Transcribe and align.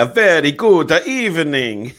Yeah, 0.00 0.06
very 0.06 0.52
good 0.52 0.90
evening. 1.06 1.92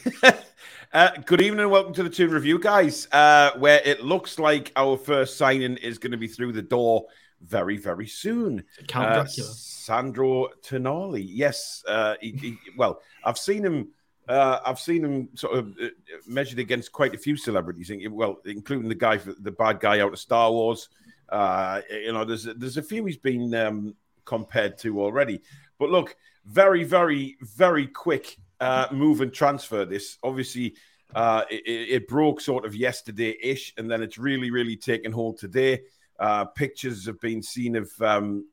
uh, 0.92 1.10
good 1.24 1.40
evening 1.40 1.60
and 1.60 1.70
welcome 1.70 1.94
to 1.94 2.02
the 2.02 2.10
Toon 2.10 2.32
Review, 2.32 2.58
guys, 2.58 3.06
uh, 3.12 3.52
where 3.58 3.80
it 3.84 4.02
looks 4.02 4.40
like 4.40 4.72
our 4.74 4.96
first 4.96 5.36
signing 5.36 5.76
is 5.76 5.98
going 5.98 6.10
to 6.10 6.16
be 6.16 6.26
through 6.26 6.50
the 6.50 6.62
door 6.62 7.06
very, 7.42 7.76
very 7.76 8.08
soon. 8.08 8.64
Count 8.88 9.06
Uh, 9.08 9.14
Dracula. 9.22 9.48
Sandro 9.50 10.48
Tonali. 10.64 11.24
Yes. 11.28 11.84
Uh, 11.86 12.16
he, 12.20 12.32
he- 12.32 12.58
well, 12.76 13.00
I've 13.22 13.38
seen 13.38 13.64
him. 13.64 13.90
Uh, 14.28 14.58
I've 14.66 14.80
seen 14.80 15.04
him 15.04 15.28
sort 15.36 15.56
of 15.58 15.68
uh, 15.80 15.86
measured 16.26 16.58
against 16.58 16.90
quite 16.90 17.14
a 17.14 17.18
few 17.18 17.36
celebrities. 17.36 17.90
in- 17.90 18.12
Well, 18.12 18.40
including 18.44 18.88
the 18.88 18.96
guy, 18.96 19.18
the 19.18 19.52
bad 19.52 19.78
guy 19.78 20.00
out 20.00 20.12
of 20.12 20.18
Star 20.18 20.50
Wars. 20.50 20.88
Uh, 21.28 21.82
you 21.88 22.12
know, 22.12 22.24
there's 22.24 22.48
there's 22.56 22.78
a 22.78 22.82
few 22.82 23.04
he's 23.04 23.16
been 23.16 23.54
um, 23.54 23.94
compared 24.24 24.76
to 24.78 25.00
already. 25.00 25.40
But 25.78 25.90
look, 25.90 26.16
very, 26.46 26.84
very, 26.84 27.36
very 27.40 27.86
quick 27.86 28.36
uh, 28.60 28.86
move 28.92 29.20
and 29.20 29.32
transfer. 29.32 29.84
This 29.84 30.18
obviously 30.22 30.74
uh, 31.14 31.44
it, 31.50 31.62
it 31.66 32.08
broke 32.08 32.40
sort 32.40 32.64
of 32.64 32.74
yesterday-ish, 32.74 33.74
and 33.76 33.90
then 33.90 34.02
it's 34.02 34.18
really, 34.18 34.50
really 34.50 34.76
taken 34.76 35.12
hold 35.12 35.38
today. 35.38 35.82
Uh, 36.18 36.44
pictures 36.44 37.06
have 37.06 37.20
been 37.20 37.42
seen 37.42 37.76
of 37.76 37.90
um, 38.00 38.46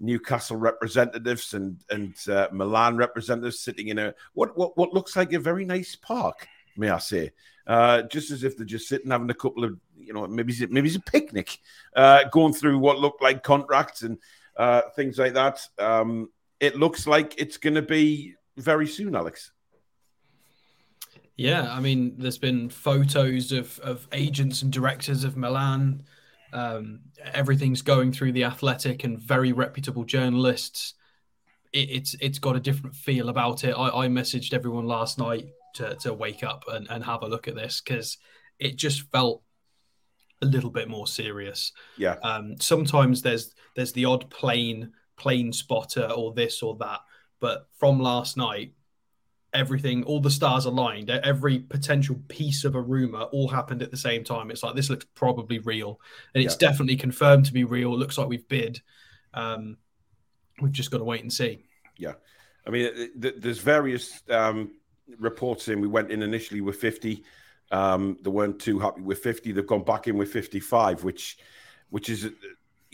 Newcastle 0.00 0.56
representatives 0.56 1.54
and 1.54 1.82
and 1.90 2.14
uh, 2.28 2.48
Milan 2.52 2.96
representatives 2.96 3.60
sitting 3.60 3.88
in 3.88 3.98
a 3.98 4.14
what, 4.34 4.56
what 4.58 4.76
what 4.76 4.92
looks 4.92 5.16
like 5.16 5.32
a 5.32 5.38
very 5.38 5.64
nice 5.64 5.96
park, 5.96 6.46
may 6.76 6.90
I 6.90 6.98
say, 6.98 7.30
uh, 7.66 8.02
just 8.02 8.30
as 8.30 8.44
if 8.44 8.56
they're 8.56 8.66
just 8.66 8.88
sitting 8.88 9.10
having 9.10 9.30
a 9.30 9.34
couple 9.34 9.64
of 9.64 9.78
you 9.98 10.12
know 10.12 10.26
maybe 10.26 10.54
maybe 10.68 10.88
it's 10.88 10.96
a 10.96 11.00
picnic, 11.00 11.58
uh, 11.96 12.24
going 12.30 12.52
through 12.52 12.78
what 12.78 12.98
looked 12.98 13.22
like 13.22 13.42
contracts 13.42 14.02
and 14.02 14.18
uh, 14.56 14.82
things 14.94 15.18
like 15.18 15.34
that. 15.34 15.66
Um, 15.78 16.30
it 16.60 16.76
looks 16.76 17.06
like 17.06 17.34
it's 17.38 17.56
going 17.56 17.74
to 17.74 17.82
be 17.82 18.34
very 18.56 18.86
soon, 18.86 19.14
Alex. 19.14 19.52
Yeah, 21.36 21.72
I 21.72 21.80
mean, 21.80 22.14
there's 22.16 22.38
been 22.38 22.68
photos 22.68 23.50
of 23.50 23.78
of 23.80 24.06
agents 24.12 24.62
and 24.62 24.72
directors 24.72 25.24
of 25.24 25.36
Milan. 25.36 26.04
Um, 26.52 27.00
everything's 27.32 27.82
going 27.82 28.12
through 28.12 28.32
the 28.32 28.44
Athletic 28.44 29.02
and 29.02 29.18
very 29.18 29.52
reputable 29.52 30.04
journalists. 30.04 30.94
It, 31.72 31.90
it's 31.90 32.14
it's 32.20 32.38
got 32.38 32.54
a 32.54 32.60
different 32.60 32.94
feel 32.94 33.28
about 33.28 33.64
it. 33.64 33.72
I, 33.72 34.04
I 34.04 34.08
messaged 34.08 34.54
everyone 34.54 34.86
last 34.86 35.18
night 35.18 35.46
to 35.74 35.96
to 35.96 36.14
wake 36.14 36.44
up 36.44 36.64
and, 36.68 36.86
and 36.88 37.02
have 37.04 37.22
a 37.22 37.28
look 37.28 37.48
at 37.48 37.56
this 37.56 37.80
because 37.80 38.18
it 38.60 38.76
just 38.76 39.10
felt 39.10 39.42
a 40.40 40.46
little 40.46 40.70
bit 40.70 40.88
more 40.88 41.08
serious. 41.08 41.72
Yeah, 41.96 42.16
Um, 42.22 42.54
sometimes 42.60 43.22
there's 43.22 43.54
there's 43.74 43.92
the 43.92 44.04
odd 44.04 44.30
plane 44.30 44.92
plane 45.16 45.52
spotter 45.52 46.08
or 46.10 46.32
this 46.32 46.62
or 46.62 46.76
that, 46.76 47.00
but 47.40 47.68
from 47.78 48.00
last 48.00 48.36
night, 48.36 48.72
everything, 49.52 50.02
all 50.04 50.20
the 50.20 50.30
stars 50.30 50.64
aligned. 50.64 51.10
Every 51.10 51.60
potential 51.60 52.16
piece 52.28 52.64
of 52.64 52.74
a 52.74 52.80
rumor 52.80 53.22
all 53.22 53.46
happened 53.48 53.82
at 53.82 53.90
the 53.92 53.96
same 53.96 54.24
time. 54.24 54.50
It's 54.50 54.62
like 54.64 54.74
this 54.74 54.90
looks 54.90 55.06
probably 55.14 55.60
real, 55.60 56.00
and 56.34 56.42
it's 56.42 56.54
Yeah. 56.60 56.68
definitely 56.70 56.96
confirmed 56.96 57.46
to 57.46 57.52
be 57.52 57.64
real. 57.64 57.94
It 57.94 57.98
looks 57.98 58.18
like 58.18 58.28
we've 58.28 58.48
bid. 58.48 58.80
Um, 59.32 59.76
we've 60.60 60.72
just 60.72 60.90
got 60.90 60.98
to 60.98 61.04
wait 61.04 61.22
and 61.22 61.32
see. 61.32 61.64
Yeah, 61.98 62.14
I 62.66 62.70
mean, 62.70 62.92
th- 62.94 63.10
th- 63.20 63.34
there's 63.38 63.58
various 63.58 64.22
um, 64.28 64.72
reports 65.18 65.68
in. 65.68 65.80
We 65.80 65.86
went 65.88 66.10
in 66.10 66.22
initially 66.22 66.60
with 66.60 66.76
50. 66.76 67.22
Um, 67.70 68.16
they 68.22 68.30
weren't 68.30 68.58
too 68.60 68.78
happy 68.80 69.02
with 69.02 69.18
50. 69.20 69.52
They've 69.52 69.66
gone 69.66 69.84
back 69.84 70.08
in 70.08 70.16
with 70.16 70.32
55, 70.32 71.02
which, 71.04 71.38
which 71.90 72.08
is, 72.08 72.28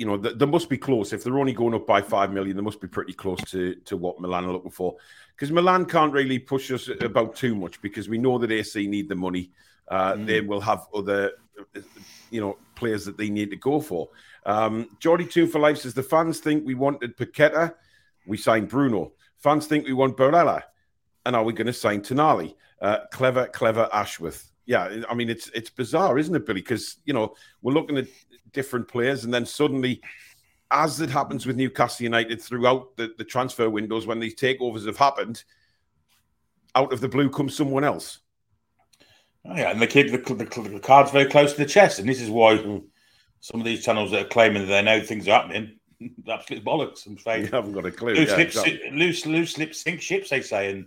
you 0.00 0.06
know, 0.06 0.16
th- 0.16 0.38
they 0.38 0.46
must 0.46 0.70
be 0.70 0.78
close. 0.78 1.12
If 1.12 1.22
they're 1.22 1.38
only 1.38 1.52
going 1.52 1.74
up 1.74 1.86
by 1.86 2.00
five 2.00 2.32
million, 2.32 2.56
they 2.56 2.62
must 2.62 2.80
be 2.80 2.88
pretty 2.88 3.12
close 3.12 3.38
to 3.50 3.74
to 3.84 3.98
what 3.98 4.18
Milan 4.18 4.46
are 4.46 4.52
looking 4.52 4.70
for. 4.70 4.96
Because 5.36 5.52
Milan 5.52 5.84
can't 5.84 6.10
really 6.12 6.38
push 6.38 6.70
us 6.72 6.88
about 7.02 7.36
too 7.36 7.54
much 7.54 7.82
because 7.82 8.08
we 8.08 8.16
know 8.16 8.38
that 8.38 8.50
AC 8.50 8.86
need 8.86 9.10
the 9.10 9.14
money. 9.14 9.50
Uh, 9.88 10.16
They 10.16 10.40
will 10.40 10.60
have 10.62 10.86
other, 10.94 11.32
you 12.30 12.40
know, 12.40 12.56
players 12.76 13.04
that 13.04 13.18
they 13.18 13.28
need 13.28 13.50
to 13.50 13.56
go 13.56 13.78
for. 13.80 14.08
Um, 14.46 14.88
Geordie 15.00 15.26
Two 15.26 15.46
for 15.46 15.58
Life 15.58 15.78
says 15.78 15.92
the 15.92 16.02
fans 16.02 16.40
think 16.40 16.64
we 16.64 16.74
wanted 16.74 17.16
Paqueta, 17.18 17.74
we 18.26 18.38
signed 18.38 18.68
Bruno. 18.68 19.12
Fans 19.36 19.66
think 19.66 19.86
we 19.86 19.92
want 19.92 20.16
Barella, 20.16 20.62
and 21.26 21.36
are 21.36 21.44
we 21.44 21.52
going 21.52 21.66
to 21.66 21.74
sign 21.74 22.00
Tonali? 22.00 22.54
Uh, 22.80 23.00
clever, 23.12 23.46
clever 23.48 23.86
Ashworth. 23.92 24.50
Yeah, 24.64 25.02
I 25.10 25.14
mean 25.14 25.28
it's 25.28 25.50
it's 25.50 25.68
bizarre, 25.70 26.18
isn't 26.18 26.34
it, 26.34 26.46
Billy? 26.46 26.62
Because 26.62 26.96
you 27.04 27.12
know 27.12 27.34
we're 27.60 27.74
looking 27.74 27.98
at 27.98 28.06
different 28.52 28.88
players, 28.88 29.24
and 29.24 29.32
then 29.32 29.46
suddenly, 29.46 30.00
as 30.70 31.00
it 31.00 31.10
happens 31.10 31.46
with 31.46 31.56
Newcastle 31.56 32.04
United 32.04 32.40
throughout 32.40 32.96
the, 32.96 33.12
the 33.18 33.24
transfer 33.24 33.68
windows, 33.68 34.06
when 34.06 34.20
these 34.20 34.34
takeovers 34.34 34.86
have 34.86 34.96
happened, 34.96 35.42
out 36.74 36.92
of 36.92 37.00
the 37.00 37.08
blue 37.08 37.30
comes 37.30 37.56
someone 37.56 37.84
else. 37.84 38.20
Oh, 39.44 39.56
yeah, 39.56 39.70
and 39.70 39.80
they 39.80 39.86
keep 39.86 40.10
the, 40.10 40.18
the, 40.18 40.68
the 40.68 40.80
cards 40.80 41.10
very 41.10 41.28
close 41.28 41.52
to 41.52 41.58
the 41.58 41.66
chest, 41.66 41.98
and 41.98 42.08
this 42.08 42.20
is 42.20 42.30
why 42.30 42.58
Mm. 42.58 42.84
some 43.40 43.60
of 43.60 43.64
these 43.64 43.84
channels 43.84 44.10
that 44.10 44.26
are 44.26 44.28
claiming 44.28 44.62
that 44.62 44.68
they 44.68 44.82
know 44.82 45.00
things 45.02 45.26
are 45.26 45.42
happening, 45.42 45.78
absolute 46.28 46.64
bollocks. 46.64 47.06
I'm 47.06 47.16
You 47.42 47.50
haven't 47.50 47.72
got 47.72 47.86
a 47.86 47.90
clue. 47.90 48.14
Loose, 48.14 48.30
Yeah, 48.30 48.36
lip, 48.36 48.48
exactly. 48.48 48.90
loose, 48.92 49.26
loose 49.26 49.58
lip 49.58 49.74
sink 49.74 50.02
ships, 50.02 50.30
they 50.30 50.42
say, 50.42 50.70
and 50.70 50.86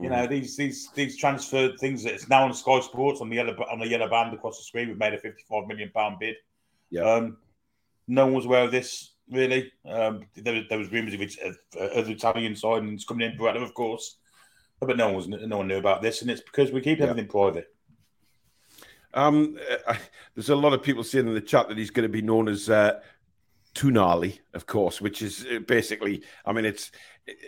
you 0.00 0.08
Mhm. 0.08 0.12
know 0.12 0.26
these 0.26 0.56
these 0.58 0.90
these 0.94 1.16
transfer 1.16 1.74
things 1.78 2.02
that 2.02 2.12
it's 2.12 2.28
now 2.28 2.44
on 2.44 2.52
Sky 2.52 2.80
Sports 2.80 3.22
on 3.22 3.30
the 3.30 3.36
yellow 3.36 3.54
on 3.70 3.78
the 3.78 3.88
yellow 3.88 4.08
band 4.10 4.34
across 4.34 4.58
the 4.58 4.64
screen. 4.64 4.88
We've 4.88 4.98
made 4.98 5.14
a 5.14 5.18
55 5.18 5.66
million 5.66 5.90
pound 5.94 6.18
bid. 6.18 6.36
Yeah. 6.90 7.02
Um, 7.02 7.38
no 8.08 8.26
one 8.26 8.34
was 8.34 8.44
aware 8.46 8.64
of 8.64 8.70
this 8.70 9.12
really. 9.30 9.72
Um, 9.84 10.26
there, 10.36 10.54
was- 10.54 10.64
there 10.68 10.78
was 10.78 10.92
rumours 10.92 11.14
of, 11.14 11.20
it, 11.22 11.36
of 11.44 11.56
uh, 11.78 11.84
other 11.98 12.12
Italian 12.12 12.54
signings 12.54 13.06
coming 13.06 13.30
in, 13.30 13.38
Barella, 13.38 13.62
of 13.62 13.74
course, 13.74 14.18
but 14.80 14.96
no 14.96 15.06
one 15.06 15.16
was 15.16 15.28
no 15.28 15.58
one 15.58 15.68
knew 15.68 15.78
about 15.78 16.02
this, 16.02 16.22
and 16.22 16.30
it's 16.30 16.42
because 16.42 16.70
we 16.70 16.80
keep 16.80 16.98
Yeah. 16.98 17.06
everything 17.06 17.28
private. 17.28 17.66
Um, 19.14 19.58
uh, 19.86 19.94
there's 20.34 20.50
a 20.50 20.56
lot 20.56 20.74
of 20.74 20.82
people 20.82 21.02
saying 21.02 21.26
in 21.26 21.34
the 21.34 21.40
chat 21.40 21.68
that 21.68 21.78
he's 21.78 21.90
going 21.90 22.02
to 22.04 22.12
be 22.12 22.22
known 22.22 22.48
as 22.48 22.68
uh, 22.68 23.00
Tunali, 23.74 24.40
of 24.54 24.66
course, 24.66 25.00
which 25.00 25.22
is 25.22 25.46
uh, 25.50 25.60
basically, 25.60 26.22
I 26.44 26.52
mean, 26.52 26.64
it's 26.64 26.92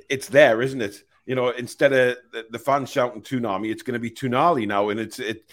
it's 0.09 0.28
there, 0.28 0.62
isn't 0.62 0.81
it? 0.82 1.05
You 1.26 1.34
know, 1.34 1.50
instead 1.50 1.93
of 1.93 2.16
the, 2.32 2.47
the 2.50 2.59
fans 2.59 2.91
shouting 2.91 3.22
Tunami, 3.22 3.70
it's 3.70 3.82
going 3.82 3.94
to 3.94 4.00
be 4.00 4.10
Tunali 4.10 4.66
now, 4.66 4.88
and 4.88 4.99
it's 4.99 5.19
it. 5.19 5.50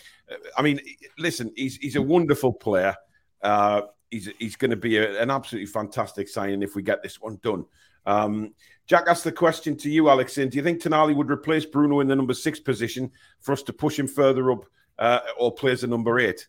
I 0.57 0.61
mean, 0.61 0.79
listen, 1.19 1.51
he's 1.55 1.75
he's 1.77 1.97
a 1.97 2.01
wonderful 2.01 2.53
player. 2.53 2.95
Uh, 3.45 3.81
he's 4.11 4.29
he's 4.39 4.55
going 4.55 4.71
to 4.71 4.77
be 4.77 4.97
a, 4.97 5.21
an 5.21 5.29
absolutely 5.29 5.67
fantastic 5.67 6.27
signing 6.27 6.63
if 6.63 6.75
we 6.75 6.81
get 6.81 7.03
this 7.03 7.21
one 7.21 7.39
done. 7.43 7.63
Um, 8.07 8.53
Jack 8.87 9.05
asked 9.07 9.23
the 9.23 9.31
question 9.31 9.75
to 9.77 9.89
you, 9.89 10.09
Alex. 10.09 10.37
In, 10.37 10.49
do 10.49 10.57
you 10.57 10.63
think 10.63 10.81
Tonali 10.81 11.15
would 11.15 11.29
replace 11.31 11.65
Bruno 11.65 11.99
in 12.01 12.07
the 12.07 12.15
number 12.15 12.33
six 12.33 12.59
position 12.59 13.11
for 13.39 13.51
us 13.51 13.63
to 13.63 13.73
push 13.73 13.97
him 13.97 14.07
further 14.07 14.51
up, 14.51 14.65
uh, 14.99 15.19
or 15.39 15.51
plays 15.53 15.83
a 15.83 15.87
number 15.87 16.19
eight? 16.19 16.47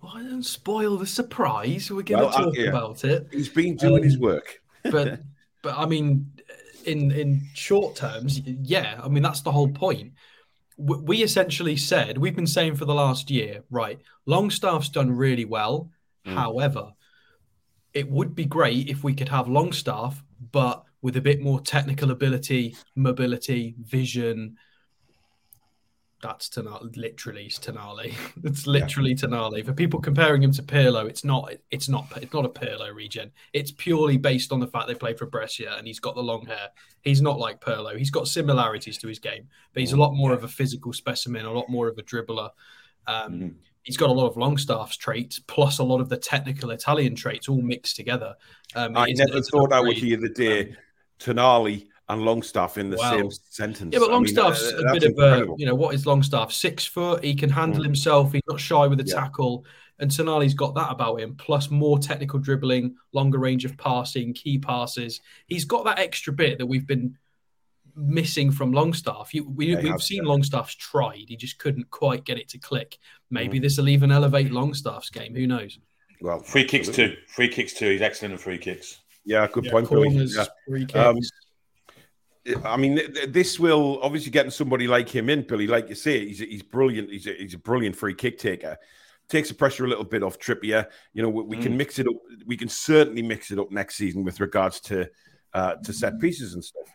Why 0.00 0.22
don't 0.22 0.42
spoil 0.44 0.96
the 0.96 1.06
surprise? 1.06 1.90
We're 1.90 2.02
going 2.02 2.20
to 2.20 2.26
Well, 2.26 2.34
uh, 2.36 2.44
talk 2.46 2.56
yeah. 2.56 2.68
about 2.68 3.04
it. 3.04 3.26
He's 3.32 3.48
been 3.48 3.76
doing 3.76 4.02
his 4.04 4.14
Um, 4.14 4.20
work. 4.20 4.60
but 4.84 5.20
but 5.62 5.74
I 5.76 5.86
mean, 5.86 6.30
in 6.84 7.10
in 7.10 7.42
short 7.54 7.96
terms, 7.96 8.40
yeah, 8.46 9.00
I 9.02 9.08
mean 9.08 9.22
that's 9.22 9.40
the 9.42 9.52
whole 9.52 9.70
point. 9.70 10.12
W- 10.78 11.02
We 11.04 11.22
essentially 11.22 11.76
said 11.76 12.18
we've 12.18 12.36
been 12.36 12.46
saying 12.46 12.76
for 12.76 12.84
the 12.84 12.94
last 12.94 13.30
year, 13.30 13.64
right? 13.70 13.98
Longstaff's 14.26 14.88
done 14.90 15.10
really 15.10 15.44
well. 15.44 15.90
Mm. 16.26 16.34
However, 16.34 16.92
it 17.94 18.10
would 18.10 18.34
be 18.34 18.44
great 18.44 18.88
if 18.88 19.04
we 19.04 19.14
could 19.14 19.28
have 19.28 19.48
Longstaff, 19.48 20.22
but 20.52 20.84
with 21.02 21.16
a 21.16 21.20
bit 21.20 21.40
more 21.40 21.60
technical 21.60 22.10
ability, 22.10 22.76
mobility, 22.94 23.74
vision. 23.80 24.56
That's 26.22 26.48
Tonali, 26.48 26.96
literally 26.96 27.46
it's 27.46 27.58
Tonali. 27.58 28.12
It's 28.44 28.66
literally 28.66 29.14
Tonali. 29.14 29.64
For 29.64 29.72
people 29.72 30.00
comparing 30.00 30.42
him 30.42 30.52
to 30.52 30.62
Pirlo, 30.62 31.08
it's 31.08 31.24
not. 31.24 31.52
It's 31.70 31.88
not. 31.88 32.06
It's 32.20 32.32
not 32.32 32.44
a 32.44 32.48
Pirlo 32.48 32.92
regen. 32.94 33.30
It's 33.52 33.70
purely 33.70 34.16
based 34.16 34.50
on 34.50 34.58
the 34.58 34.66
fact 34.66 34.88
they 34.88 34.94
play 34.94 35.14
for 35.14 35.26
Brescia 35.26 35.76
and 35.76 35.86
he's 35.86 36.00
got 36.00 36.14
the 36.14 36.22
long 36.22 36.46
hair. 36.46 36.70
He's 37.02 37.22
not 37.22 37.38
like 37.38 37.60
Pirlo. 37.60 37.96
He's 37.96 38.10
got 38.10 38.28
similarities 38.28 38.98
to 38.98 39.08
his 39.08 39.18
game, 39.18 39.48
but 39.72 39.80
he's 39.80 39.92
a 39.92 39.96
lot 39.96 40.14
more 40.14 40.32
of 40.32 40.42
a 40.42 40.48
physical 40.48 40.92
specimen, 40.92 41.44
a 41.44 41.52
lot 41.52 41.68
more 41.68 41.86
of 41.88 41.98
a 41.98 42.02
dribbler. 42.02 42.50
Um, 43.06 43.32
Mhm. 43.32 43.54
He's 43.86 43.96
got 43.96 44.10
a 44.10 44.12
lot 44.12 44.26
of 44.26 44.36
Longstaff's 44.36 44.96
traits 44.96 45.38
plus 45.38 45.78
a 45.78 45.84
lot 45.84 46.00
of 46.00 46.08
the 46.08 46.16
technical 46.16 46.70
Italian 46.72 47.14
traits 47.14 47.48
all 47.48 47.62
mixed 47.62 47.94
together. 47.94 48.34
Um, 48.74 48.96
I 48.96 49.12
never 49.12 49.40
thought 49.40 49.72
I 49.72 49.78
would 49.80 49.96
hear 49.96 50.16
the 50.16 50.28
day 50.28 50.74
Tonali 51.20 51.86
and 52.08 52.22
Longstaff 52.22 52.78
in 52.78 52.90
the 52.90 52.96
Wow. 52.96 53.10
same 53.10 53.30
sentence. 53.30 53.94
Yeah, 53.94 54.00
but 54.00 54.06
I 54.10 54.18
mean, 54.18 54.34
Longstaff's 54.34 54.72
uh, 54.72 54.82
a 54.88 54.92
bit 54.92 55.04
of 55.04 55.18
a, 55.18 55.46
you 55.56 55.66
know, 55.66 55.76
what 55.76 55.94
is 55.94 56.04
Longstaff? 56.04 56.52
Six 56.52 56.84
foot. 56.84 57.22
He 57.22 57.36
can 57.36 57.48
handle 57.48 57.80
Mm. 57.80 57.84
himself. 57.84 58.32
He's 58.32 58.42
not 58.48 58.58
shy 58.58 58.88
with 58.88 58.98
a 58.98 59.04
Yeah. 59.04 59.14
tackle. 59.14 59.64
And 60.00 60.10
Tonali's 60.10 60.54
got 60.54 60.74
that 60.74 60.90
about 60.90 61.20
him, 61.20 61.36
plus 61.36 61.70
more 61.70 61.98
technical 61.98 62.40
dribbling, 62.40 62.96
longer 63.12 63.38
range 63.38 63.64
of 63.64 63.78
passing, 63.78 64.34
key 64.34 64.58
passes. 64.58 65.20
He's 65.46 65.64
got 65.64 65.84
that 65.84 66.00
extra 66.00 66.32
bit 66.32 66.58
that 66.58 66.66
we've 66.66 66.86
been 66.86 67.16
missing 67.96 68.52
from 68.52 68.72
Longstaff. 68.72 69.32
You, 69.34 69.44
we, 69.48 69.74
we've 69.74 69.84
has, 69.92 70.04
seen 70.04 70.22
yeah. 70.22 70.28
Longstaff's 70.28 70.74
tried. 70.74 71.24
He 71.28 71.36
just 71.36 71.58
couldn't 71.58 71.90
quite 71.90 72.24
get 72.24 72.38
it 72.38 72.48
to 72.50 72.58
click. 72.58 72.98
Maybe 73.30 73.58
Mm. 73.58 73.62
this 73.62 73.78
will 73.78 73.88
even 73.88 74.12
elevate 74.12 74.52
Longstaff's 74.52 75.10
game. 75.10 75.34
Who 75.34 75.46
knows? 75.46 75.78
Well, 76.20 76.40
Free 76.40 76.64
kicks 76.64 76.88
absolutely. 76.88 77.16
too. 77.16 77.22
Free 77.28 77.48
kicks 77.48 77.72
too. 77.74 77.90
He's 77.90 78.02
excellent 78.02 78.34
at 78.34 78.40
free 78.40 78.58
kicks. 78.58 79.00
Yeah, 79.24 79.48
good 79.50 79.64
Yeah, 79.64 79.72
point, 79.72 79.88
corners, 79.88 80.36
Yeah. 80.36 80.46
free 80.68 80.86
kicks. 80.86 80.96
Um, 80.96 81.18
I 82.64 82.76
mean, 82.76 83.00
this 83.28 83.58
will 83.58 83.98
obviously 84.02 84.30
getting 84.30 84.52
somebody 84.52 84.86
like 84.86 85.08
him 85.08 85.28
in, 85.28 85.42
Billy. 85.42 85.66
Like 85.66 85.88
you 85.88 85.96
say, 85.96 86.26
he's 86.26 86.38
he's 86.38 86.62
brilliant. 86.62 87.10
He's 87.10 87.26
a, 87.26 87.32
he's 87.32 87.54
a 87.54 87.58
brilliant 87.58 87.96
free 87.96 88.14
kick 88.14 88.38
taker. 88.38 88.76
Takes 89.28 89.48
the 89.48 89.54
pressure 89.54 89.84
a 89.84 89.88
little 89.88 90.04
bit 90.04 90.22
off 90.22 90.38
Trippier. 90.38 90.86
You 91.12 91.22
know, 91.22 91.28
we, 91.28 91.42
we 91.42 91.56
mm. 91.56 91.62
can 91.62 91.76
mix 91.76 91.98
it 91.98 92.06
up. 92.06 92.14
We 92.46 92.56
can 92.56 92.68
certainly 92.68 93.22
mix 93.22 93.50
it 93.50 93.58
up 93.58 93.72
next 93.72 93.96
season 93.96 94.22
with 94.22 94.38
regards 94.38 94.80
to 94.82 95.10
uh, 95.54 95.74
to 95.74 95.92
set 95.92 96.20
pieces 96.20 96.54
and 96.54 96.64
stuff. 96.64 96.88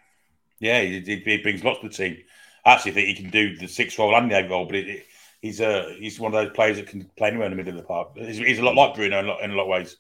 Yeah, 0.62 0.82
he, 0.82 1.00
he 1.02 1.38
brings 1.38 1.64
lots 1.64 1.82
to 1.82 1.90
the 1.90 1.94
team. 1.94 2.18
I 2.64 2.74
actually 2.74 2.92
think 2.92 3.08
he 3.08 3.24
can 3.24 3.32
do 3.32 3.58
the 3.58 3.68
six 3.68 3.98
role 3.98 4.16
and 4.16 4.30
the 4.30 4.38
eight 4.38 4.50
role, 4.50 4.66
but 4.66 4.76
it, 4.76 4.88
it, 4.88 5.06
he's 5.42 5.60
a 5.60 5.80
uh, 5.80 5.90
he's 5.90 6.20
one 6.20 6.34
of 6.34 6.42
those 6.42 6.56
players 6.56 6.78
that 6.78 6.88
can 6.88 7.10
play 7.18 7.30
anywhere 7.30 7.48
in 7.48 7.52
the 7.52 7.58
middle 7.58 7.74
of 7.74 7.82
the 7.82 7.88
park. 7.88 8.12
He's, 8.16 8.38
he's 8.38 8.60
a 8.60 8.64
lot 8.64 8.76
like 8.76 8.96
Bruno 8.96 9.20
in 9.20 9.26
a 9.26 9.28
lot, 9.28 9.42
in 9.42 9.52
a 9.52 9.56
lot 9.56 9.64
of 9.64 9.70
ways. 9.70 9.98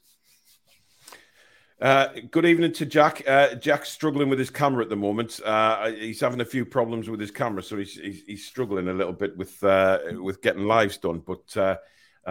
Uh, 1.81 2.09
good 2.29 2.45
evening 2.45 2.71
to 2.71 2.85
Jack. 2.85 3.23
Uh, 3.27 3.55
Jack's 3.55 3.89
struggling 3.89 4.29
with 4.29 4.37
his 4.37 4.51
camera 4.51 4.83
at 4.83 4.89
the 4.89 4.95
moment. 4.95 5.39
Uh, 5.43 5.89
he's 5.89 6.19
having 6.19 6.41
a 6.41 6.45
few 6.45 6.63
problems 6.63 7.09
with 7.09 7.19
his 7.19 7.31
camera, 7.31 7.63
so 7.63 7.77
he's, 7.77 7.95
he's, 7.95 8.21
he's 8.21 8.45
struggling 8.45 8.87
a 8.87 8.93
little 8.93 9.13
bit 9.13 9.35
with 9.35 9.63
uh, 9.63 9.97
with 10.21 10.43
getting 10.43 10.67
lives 10.67 10.97
done. 10.97 11.23
But 11.25 11.57
uh, 11.57 11.77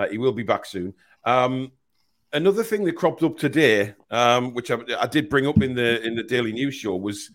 he 0.08 0.18
will 0.18 0.32
be 0.32 0.44
back 0.44 0.64
soon. 0.64 0.94
Um, 1.24 1.72
another 2.32 2.62
thing 2.62 2.84
that 2.84 2.92
cropped 2.92 3.24
up 3.24 3.38
today, 3.38 3.94
um, 4.08 4.54
which 4.54 4.70
I, 4.70 4.78
I, 5.00 5.08
did 5.08 5.28
bring 5.28 5.48
up 5.48 5.60
in 5.60 5.74
the 5.74 6.00
in 6.06 6.14
the 6.14 6.22
Daily 6.22 6.52
News 6.52 6.76
show, 6.76 6.94
was 6.94 7.30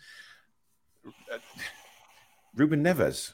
Ruben 2.56 2.84
Neves. 2.84 3.34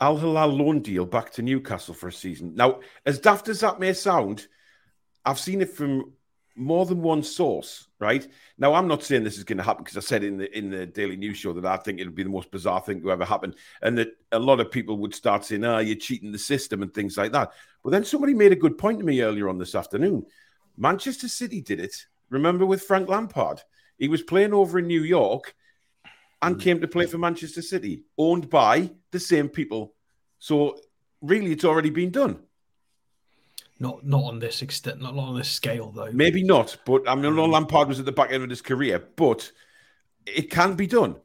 Al 0.00 0.16
Hilal 0.16 0.48
loan 0.48 0.80
deal 0.80 1.04
back 1.04 1.32
to 1.32 1.42
Newcastle 1.42 1.94
for 1.94 2.08
a 2.08 2.12
season. 2.12 2.54
Now, 2.54 2.80
as 3.04 3.18
daft 3.18 3.48
as 3.48 3.60
that 3.60 3.80
may 3.80 3.92
sound, 3.92 4.46
I've 5.24 5.40
seen 5.40 5.60
it 5.60 5.70
from 5.70 6.12
more 6.54 6.86
than 6.86 7.02
one 7.02 7.22
source, 7.22 7.88
right? 7.98 8.26
Now, 8.58 8.74
I'm 8.74 8.88
not 8.88 9.02
saying 9.02 9.24
this 9.24 9.38
is 9.38 9.44
going 9.44 9.58
to 9.58 9.64
happen 9.64 9.84
because 9.84 9.96
I 9.96 10.00
said 10.00 10.24
in 10.24 10.38
the 10.38 10.56
in 10.56 10.70
the 10.70 10.86
Daily 10.86 11.16
News 11.16 11.38
show 11.38 11.52
that 11.52 11.64
I 11.64 11.76
think 11.76 12.00
it'll 12.00 12.12
be 12.12 12.22
the 12.22 12.28
most 12.28 12.50
bizarre 12.50 12.80
thing 12.80 13.00
to 13.02 13.10
ever 13.10 13.24
happen, 13.24 13.54
and 13.82 13.98
that 13.98 14.10
a 14.32 14.38
lot 14.38 14.60
of 14.60 14.70
people 14.70 14.98
would 14.98 15.14
start 15.14 15.44
saying, 15.44 15.64
"Ah, 15.64 15.76
oh, 15.76 15.78
you're 15.78 15.96
cheating 15.96 16.32
the 16.32 16.38
system" 16.38 16.82
and 16.82 16.92
things 16.92 17.16
like 17.16 17.32
that. 17.32 17.52
But 17.82 17.90
then 17.90 18.04
somebody 18.04 18.34
made 18.34 18.52
a 18.52 18.56
good 18.56 18.78
point 18.78 18.98
to 18.98 19.04
me 19.04 19.22
earlier 19.22 19.48
on 19.48 19.58
this 19.58 19.74
afternoon. 19.74 20.26
Manchester 20.76 21.28
City 21.28 21.60
did 21.60 21.80
it. 21.80 22.06
Remember 22.30 22.66
with 22.66 22.82
Frank 22.82 23.08
Lampard, 23.08 23.62
he 23.98 24.08
was 24.08 24.22
playing 24.22 24.52
over 24.52 24.78
in 24.78 24.86
New 24.86 25.02
York 25.02 25.54
and 26.42 26.60
came 26.60 26.80
to 26.80 26.88
play 26.88 27.06
for 27.06 27.18
Manchester 27.18 27.62
City, 27.62 28.04
owned 28.16 28.48
by 28.48 28.90
the 29.10 29.20
same 29.20 29.48
people. 29.48 29.94
So 30.38 30.78
really, 31.20 31.52
it's 31.52 31.64
already 31.64 31.90
been 31.90 32.10
done. 32.10 32.40
Not 33.80 34.04
not 34.04 34.24
on 34.24 34.38
this 34.38 34.62
extent, 34.62 35.00
not 35.00 35.16
on 35.16 35.36
this 35.36 35.48
scale 35.48 35.92
though. 35.92 36.10
Maybe 36.12 36.42
not, 36.42 36.76
but 36.84 37.08
I 37.08 37.14
mean, 37.14 37.32
mm. 37.32 37.52
Lampard 37.52 37.88
was 37.88 38.00
at 38.00 38.06
the 38.06 38.12
back 38.12 38.32
end 38.32 38.42
of 38.42 38.50
his 38.50 38.62
career, 38.62 38.98
but 39.16 39.50
it 40.26 40.50
can 40.50 40.74
be 40.74 40.86
done. 40.86 41.16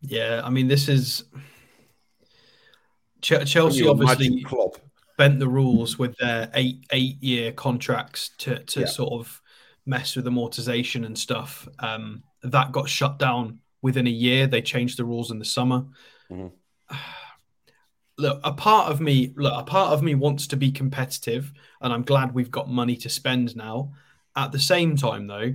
Yeah, 0.00 0.42
I 0.44 0.50
mean, 0.50 0.68
this 0.68 0.88
is 0.88 1.24
Ch- 3.20 3.44
Chelsea 3.46 3.86
obviously 3.86 4.44
bent 5.16 5.40
the 5.40 5.48
rules 5.48 5.98
with 5.98 6.16
their 6.18 6.50
eight 6.54 6.86
eight 6.92 7.20
year 7.20 7.50
contracts 7.50 8.30
to 8.38 8.60
to 8.64 8.80
yeah. 8.80 8.86
sort 8.86 9.12
of 9.12 9.42
mess 9.86 10.14
with 10.14 10.26
amortization 10.26 11.04
and 11.04 11.18
stuff. 11.18 11.66
Um, 11.80 12.22
that 12.42 12.70
got 12.70 12.88
shut 12.88 13.18
down 13.18 13.58
within 13.82 14.06
a 14.06 14.10
year. 14.10 14.46
They 14.46 14.62
changed 14.62 14.98
the 14.98 15.04
rules 15.04 15.30
in 15.30 15.38
the 15.38 15.44
summer. 15.44 15.84
Mm-hmm. 16.30 16.48
look, 18.18 18.40
a 18.44 18.52
part 18.52 18.90
of 18.90 19.00
me, 19.00 19.32
look, 19.36 19.54
a 19.56 19.64
part 19.64 19.92
of 19.92 20.02
me 20.02 20.14
wants 20.14 20.46
to 20.48 20.56
be 20.56 20.72
competitive, 20.72 21.52
and 21.80 21.92
I'm 21.92 22.02
glad 22.02 22.34
we've 22.34 22.50
got 22.50 22.68
money 22.68 22.96
to 22.96 23.08
spend 23.08 23.56
now. 23.56 23.92
At 24.36 24.52
the 24.52 24.58
same 24.58 24.96
time, 24.96 25.26
though, 25.26 25.54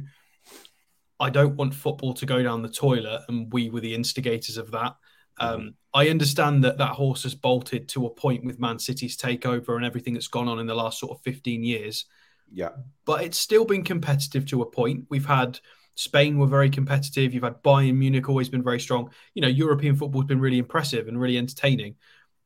I 1.20 1.30
don't 1.30 1.56
want 1.56 1.74
football 1.74 2.14
to 2.16 2.26
go 2.26 2.42
down 2.42 2.62
the 2.62 2.70
toilet, 2.70 3.24
and 3.28 3.52
we 3.52 3.70
were 3.70 3.82
the 3.82 3.96
instigators 3.96 4.58
of 4.58 4.72
that. 4.72 4.96
Mm-hmm. 5.40 5.56
Um, 5.56 5.76
I 5.94 6.10
understand 6.10 6.64
that 6.64 6.78
that 6.80 6.94
horse 6.94 7.24
has 7.24 7.36
bolted 7.36 7.88
to 7.90 8.08
a 8.08 8.10
point 8.10 8.44
with 8.44 8.60
Man 8.60 8.80
City's 8.80 9.18
takeover 9.18 9.76
and 9.76 9.86
everything 9.86 10.14
that's 10.14 10.28
gone 10.28 10.48
on 10.48 10.60
in 10.60 10.66
the 10.66 10.76
last 10.76 11.00
sort 11.00 11.12
of 11.12 11.22
15 11.22 11.64
years. 11.64 12.06
Yeah. 12.52 12.70
But 13.06 13.24
it's 13.24 13.38
still 13.38 13.66
been 13.66 13.84
competitive 13.84 14.46
to 14.48 14.62
a 14.62 14.70
point. 14.70 15.06
We've 15.10 15.26
had 15.26 15.60
Spain 15.96 16.38
were 16.38 16.48
very 16.48 16.70
competitive. 16.70 17.34
You've 17.34 17.44
had 17.44 17.62
Bayern 17.64 17.96
Munich 17.96 18.28
always 18.30 18.50
been 18.50 18.64
very 18.64 18.80
strong. 18.80 19.12
You 19.34 19.42
know, 19.42 19.48
European 19.48 19.96
football's 19.96 20.26
been 20.26 20.40
really 20.40 20.58
impressive 20.58 21.08
and 21.08 21.20
really 21.20 21.38
entertaining. 21.38 21.96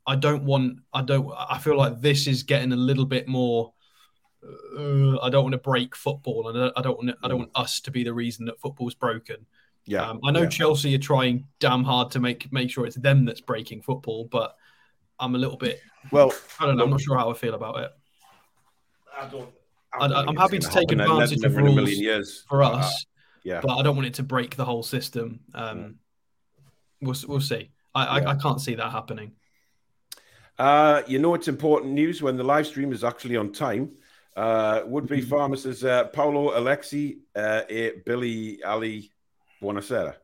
I 0.05 0.15
don't 0.15 0.43
want. 0.43 0.79
I 0.93 1.01
don't. 1.01 1.31
I 1.37 1.57
feel 1.57 1.77
like 1.77 1.99
this 2.01 2.27
is 2.27 2.43
getting 2.43 2.71
a 2.71 2.77
little 2.77 3.05
bit 3.05 3.27
more. 3.27 3.73
Uh, 4.43 5.19
I 5.19 5.29
don't 5.29 5.43
want 5.43 5.53
to 5.53 5.59
break 5.59 5.95
football, 5.95 6.49
and 6.49 6.71
I 6.75 6.81
don't 6.81 6.97
want. 6.97 7.17
I 7.23 7.27
don't 7.27 7.39
want 7.39 7.51
us 7.55 7.81
to 7.81 7.91
be 7.91 8.03
the 8.03 8.13
reason 8.13 8.45
that 8.45 8.59
football's 8.59 8.95
broken. 8.95 9.45
Yeah, 9.85 10.09
um, 10.09 10.19
I 10.23 10.31
know 10.31 10.43
yeah. 10.43 10.49
Chelsea 10.49 10.95
are 10.95 10.99
trying 10.99 11.47
damn 11.59 11.83
hard 11.83 12.11
to 12.11 12.19
make 12.19 12.51
make 12.51 12.69
sure 12.69 12.85
it's 12.85 12.97
them 12.97 13.25
that's 13.25 13.41
breaking 13.41 13.81
football, 13.81 14.25
but 14.25 14.55
I'm 15.19 15.35
a 15.35 15.37
little 15.37 15.57
bit. 15.57 15.81
Well, 16.11 16.33
I 16.59 16.65
don't 16.65 16.77
know. 16.77 16.83
I'm 16.83 16.89
not 16.89 17.01
sure 17.01 17.17
how 17.17 17.29
I 17.29 17.33
feel 17.33 17.53
about 17.53 17.79
it. 17.79 17.91
I 19.19 19.27
don't. 19.27 19.49
I 19.93 20.29
am 20.29 20.35
happy 20.35 20.59
to 20.59 20.69
take 20.69 20.91
advantage 20.91 21.43
of 21.43 21.55
rules 21.55 22.43
for 22.47 22.63
us, 22.63 23.05
yeah, 23.47 23.61
but 23.61 23.77
I 23.77 23.81
don't 23.81 23.95
want 23.95 24.07
it 24.07 24.15
to 24.15 24.23
break 24.23 24.57
the 24.57 24.65
whole 24.65 24.83
system. 24.83 25.39
Um, 25.53 25.95
we'll 27.01 27.15
we'll 27.29 27.39
see. 27.39 27.71
I, 27.95 28.19
yeah. 28.19 28.27
I, 28.27 28.31
I 28.31 28.35
can't 28.35 28.59
see 28.59 28.75
that 28.75 28.91
happening. 28.91 29.31
Uh, 30.59 31.01
you 31.07 31.17
know, 31.17 31.33
it's 31.33 31.47
important 31.47 31.93
news 31.93 32.21
when 32.21 32.35
the 32.35 32.43
live 32.43 32.67
stream 32.67 32.91
is 32.91 33.05
actually 33.05 33.37
on 33.37 33.53
time. 33.53 33.91
Uh, 34.35 34.81
would 34.85 35.07
be 35.07 35.21
mm-hmm. 35.21 35.55
says 35.55 35.85
uh, 35.85 36.03
Paolo 36.09 36.51
Alexi, 36.59 37.19
uh, 37.35 37.61
Billy 38.05 38.61
Ali 38.63 39.11
Buonasera. 39.61 40.15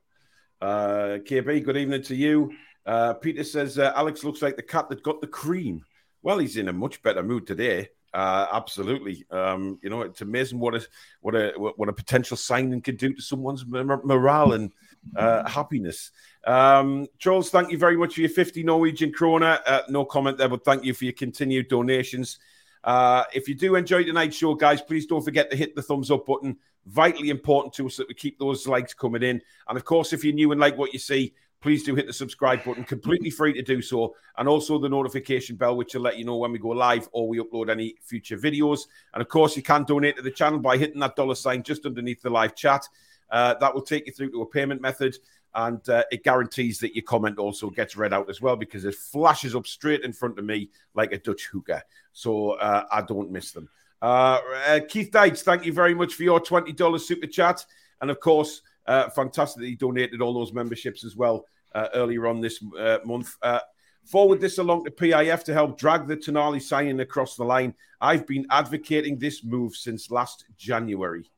Uh, 0.61 1.19
KB, 1.23 1.63
good 1.63 1.77
evening 1.77 2.03
to 2.03 2.15
you. 2.15 2.51
Uh, 2.85 3.13
Peter 3.13 3.45
says 3.45 3.79
uh, 3.79 3.93
Alex 3.95 4.25
looks 4.25 4.41
like 4.41 4.57
the 4.57 4.61
cat 4.61 4.89
that 4.89 5.01
got 5.01 5.21
the 5.21 5.27
cream. 5.27 5.85
Well, 6.21 6.39
he's 6.39 6.57
in 6.57 6.67
a 6.67 6.73
much 6.73 7.01
better 7.01 7.23
mood 7.23 7.47
today. 7.47 7.87
Uh, 8.13 8.45
absolutely. 8.51 9.25
Um, 9.31 9.79
you 9.81 9.89
know, 9.89 10.01
it's 10.01 10.21
amazing 10.21 10.59
what 10.59 10.75
a 10.75 10.87
what 11.21 11.35
a 11.35 11.53
what 11.57 11.89
a 11.89 11.93
potential 11.93 12.37
signing 12.37 12.81
could 12.81 12.97
do 12.97 13.13
to 13.13 13.21
someone's 13.21 13.65
morale 13.65 14.53
and 14.53 14.71
uh, 15.15 15.49
happiness. 15.49 16.11
Um, 16.45 17.07
Charles, 17.17 17.49
thank 17.49 17.71
you 17.71 17.77
very 17.77 17.97
much 17.97 18.15
for 18.15 18.21
your 18.21 18.29
50 18.29 18.63
Norwegian 18.63 19.11
krona. 19.11 19.59
Uh, 19.65 19.81
no 19.89 20.05
comment 20.05 20.37
there, 20.37 20.49
but 20.49 20.63
thank 20.63 20.83
you 20.83 20.93
for 20.93 21.05
your 21.05 21.13
continued 21.13 21.69
donations. 21.69 22.37
Uh, 22.83 23.23
if 23.33 23.47
you 23.47 23.55
do 23.55 23.75
enjoy 23.75 24.03
tonight's 24.03 24.35
show, 24.35 24.53
guys, 24.53 24.81
please 24.81 25.05
don't 25.05 25.23
forget 25.23 25.49
to 25.49 25.57
hit 25.57 25.75
the 25.75 25.81
thumbs 25.81 26.11
up 26.11 26.25
button. 26.25 26.57
Vitally 26.85 27.29
important 27.29 27.73
to 27.73 27.87
us 27.87 27.95
that 27.95 28.09
we 28.09 28.13
keep 28.13 28.37
those 28.37 28.67
likes 28.67 28.93
coming 28.93 29.23
in. 29.23 29.41
And 29.67 29.77
of 29.77 29.85
course, 29.85 30.11
if 30.11 30.23
you're 30.23 30.33
new 30.33 30.51
and 30.51 30.59
like 30.59 30.77
what 30.77 30.93
you 30.93 30.99
see, 30.99 31.33
please 31.63 31.81
do 31.81 31.95
hit 31.95 32.05
the 32.05 32.13
subscribe 32.13 32.61
button, 32.65 32.83
completely 32.83 33.29
free 33.29 33.53
to 33.53 33.61
do 33.61 33.81
so, 33.81 34.13
and 34.37 34.49
also 34.49 34.77
the 34.77 34.89
notification 34.89 35.55
bell, 35.55 35.77
which 35.77 35.95
will 35.95 36.01
let 36.01 36.17
you 36.17 36.25
know 36.25 36.35
when 36.35 36.51
we 36.51 36.59
go 36.59 36.67
live 36.67 37.07
or 37.13 37.25
we 37.25 37.39
upload 37.39 37.69
any 37.69 37.95
future 38.01 38.37
videos. 38.37 38.81
And 39.13 39.21
of 39.21 39.29
course, 39.29 39.55
you 39.55 39.63
can 39.63 39.85
donate 39.85 40.17
to 40.17 40.21
the 40.21 40.29
channel 40.29 40.59
by 40.59 40.77
hitting 40.77 40.99
that 40.99 41.15
dollar 41.15 41.35
sign 41.35 41.63
just 41.63 41.85
underneath 41.85 42.21
the 42.21 42.29
live 42.29 42.53
chat. 42.53 42.85
Uh, 43.31 43.53
that 43.55 43.73
will 43.73 43.81
take 43.81 44.05
you 44.05 44.11
through 44.11 44.29
to 44.31 44.41
a 44.41 44.45
payment 44.45 44.81
method, 44.81 45.17
and 45.55 45.87
uh, 45.87 46.03
it 46.11 46.25
guarantees 46.25 46.79
that 46.79 46.95
your 46.95 47.03
comment 47.03 47.39
also 47.39 47.69
gets 47.69 47.95
read 47.95 48.11
out 48.11 48.29
as 48.29 48.41
well 48.41 48.57
because 48.57 48.83
it 48.83 48.93
flashes 48.93 49.55
up 49.55 49.65
straight 49.65 50.03
in 50.03 50.11
front 50.11 50.37
of 50.37 50.43
me 50.43 50.69
like 50.95 51.13
a 51.13 51.17
Dutch 51.17 51.45
hooker. 51.45 51.81
So 52.11 52.51
uh, 52.51 52.83
I 52.91 53.03
don't 53.03 53.31
miss 53.31 53.53
them. 53.53 53.69
Uh, 54.01 54.39
uh, 54.67 54.79
Keith 54.89 55.11
Dykes, 55.11 55.43
thank 55.43 55.65
you 55.65 55.71
very 55.71 55.95
much 55.95 56.15
for 56.15 56.23
your 56.23 56.41
$20 56.41 56.99
super 56.99 57.27
chat. 57.27 57.65
And 58.01 58.11
of 58.11 58.19
course, 58.19 58.63
uh, 58.85 59.09
fantastic 59.11 59.61
that 59.61 59.67
he 59.67 59.75
donated 59.75 60.21
all 60.21 60.33
those 60.33 60.51
memberships 60.51 61.05
as 61.05 61.15
well 61.15 61.45
uh, 61.73 61.87
earlier 61.93 62.27
on 62.27 62.41
this 62.41 62.63
uh, 62.77 62.99
month. 63.05 63.35
Uh, 63.41 63.59
forward 64.05 64.41
this 64.41 64.57
along 64.57 64.83
to 64.85 64.91
PIF 64.91 65.43
to 65.45 65.53
help 65.53 65.77
drag 65.77 66.07
the 66.07 66.17
Tonali 66.17 66.61
signing 66.61 66.99
across 66.99 67.35
the 67.35 67.43
line. 67.43 67.73
I've 68.01 68.27
been 68.27 68.45
advocating 68.49 69.17
this 69.17 69.43
move 69.43 69.75
since 69.75 70.11
last 70.11 70.45
January. 70.57 71.29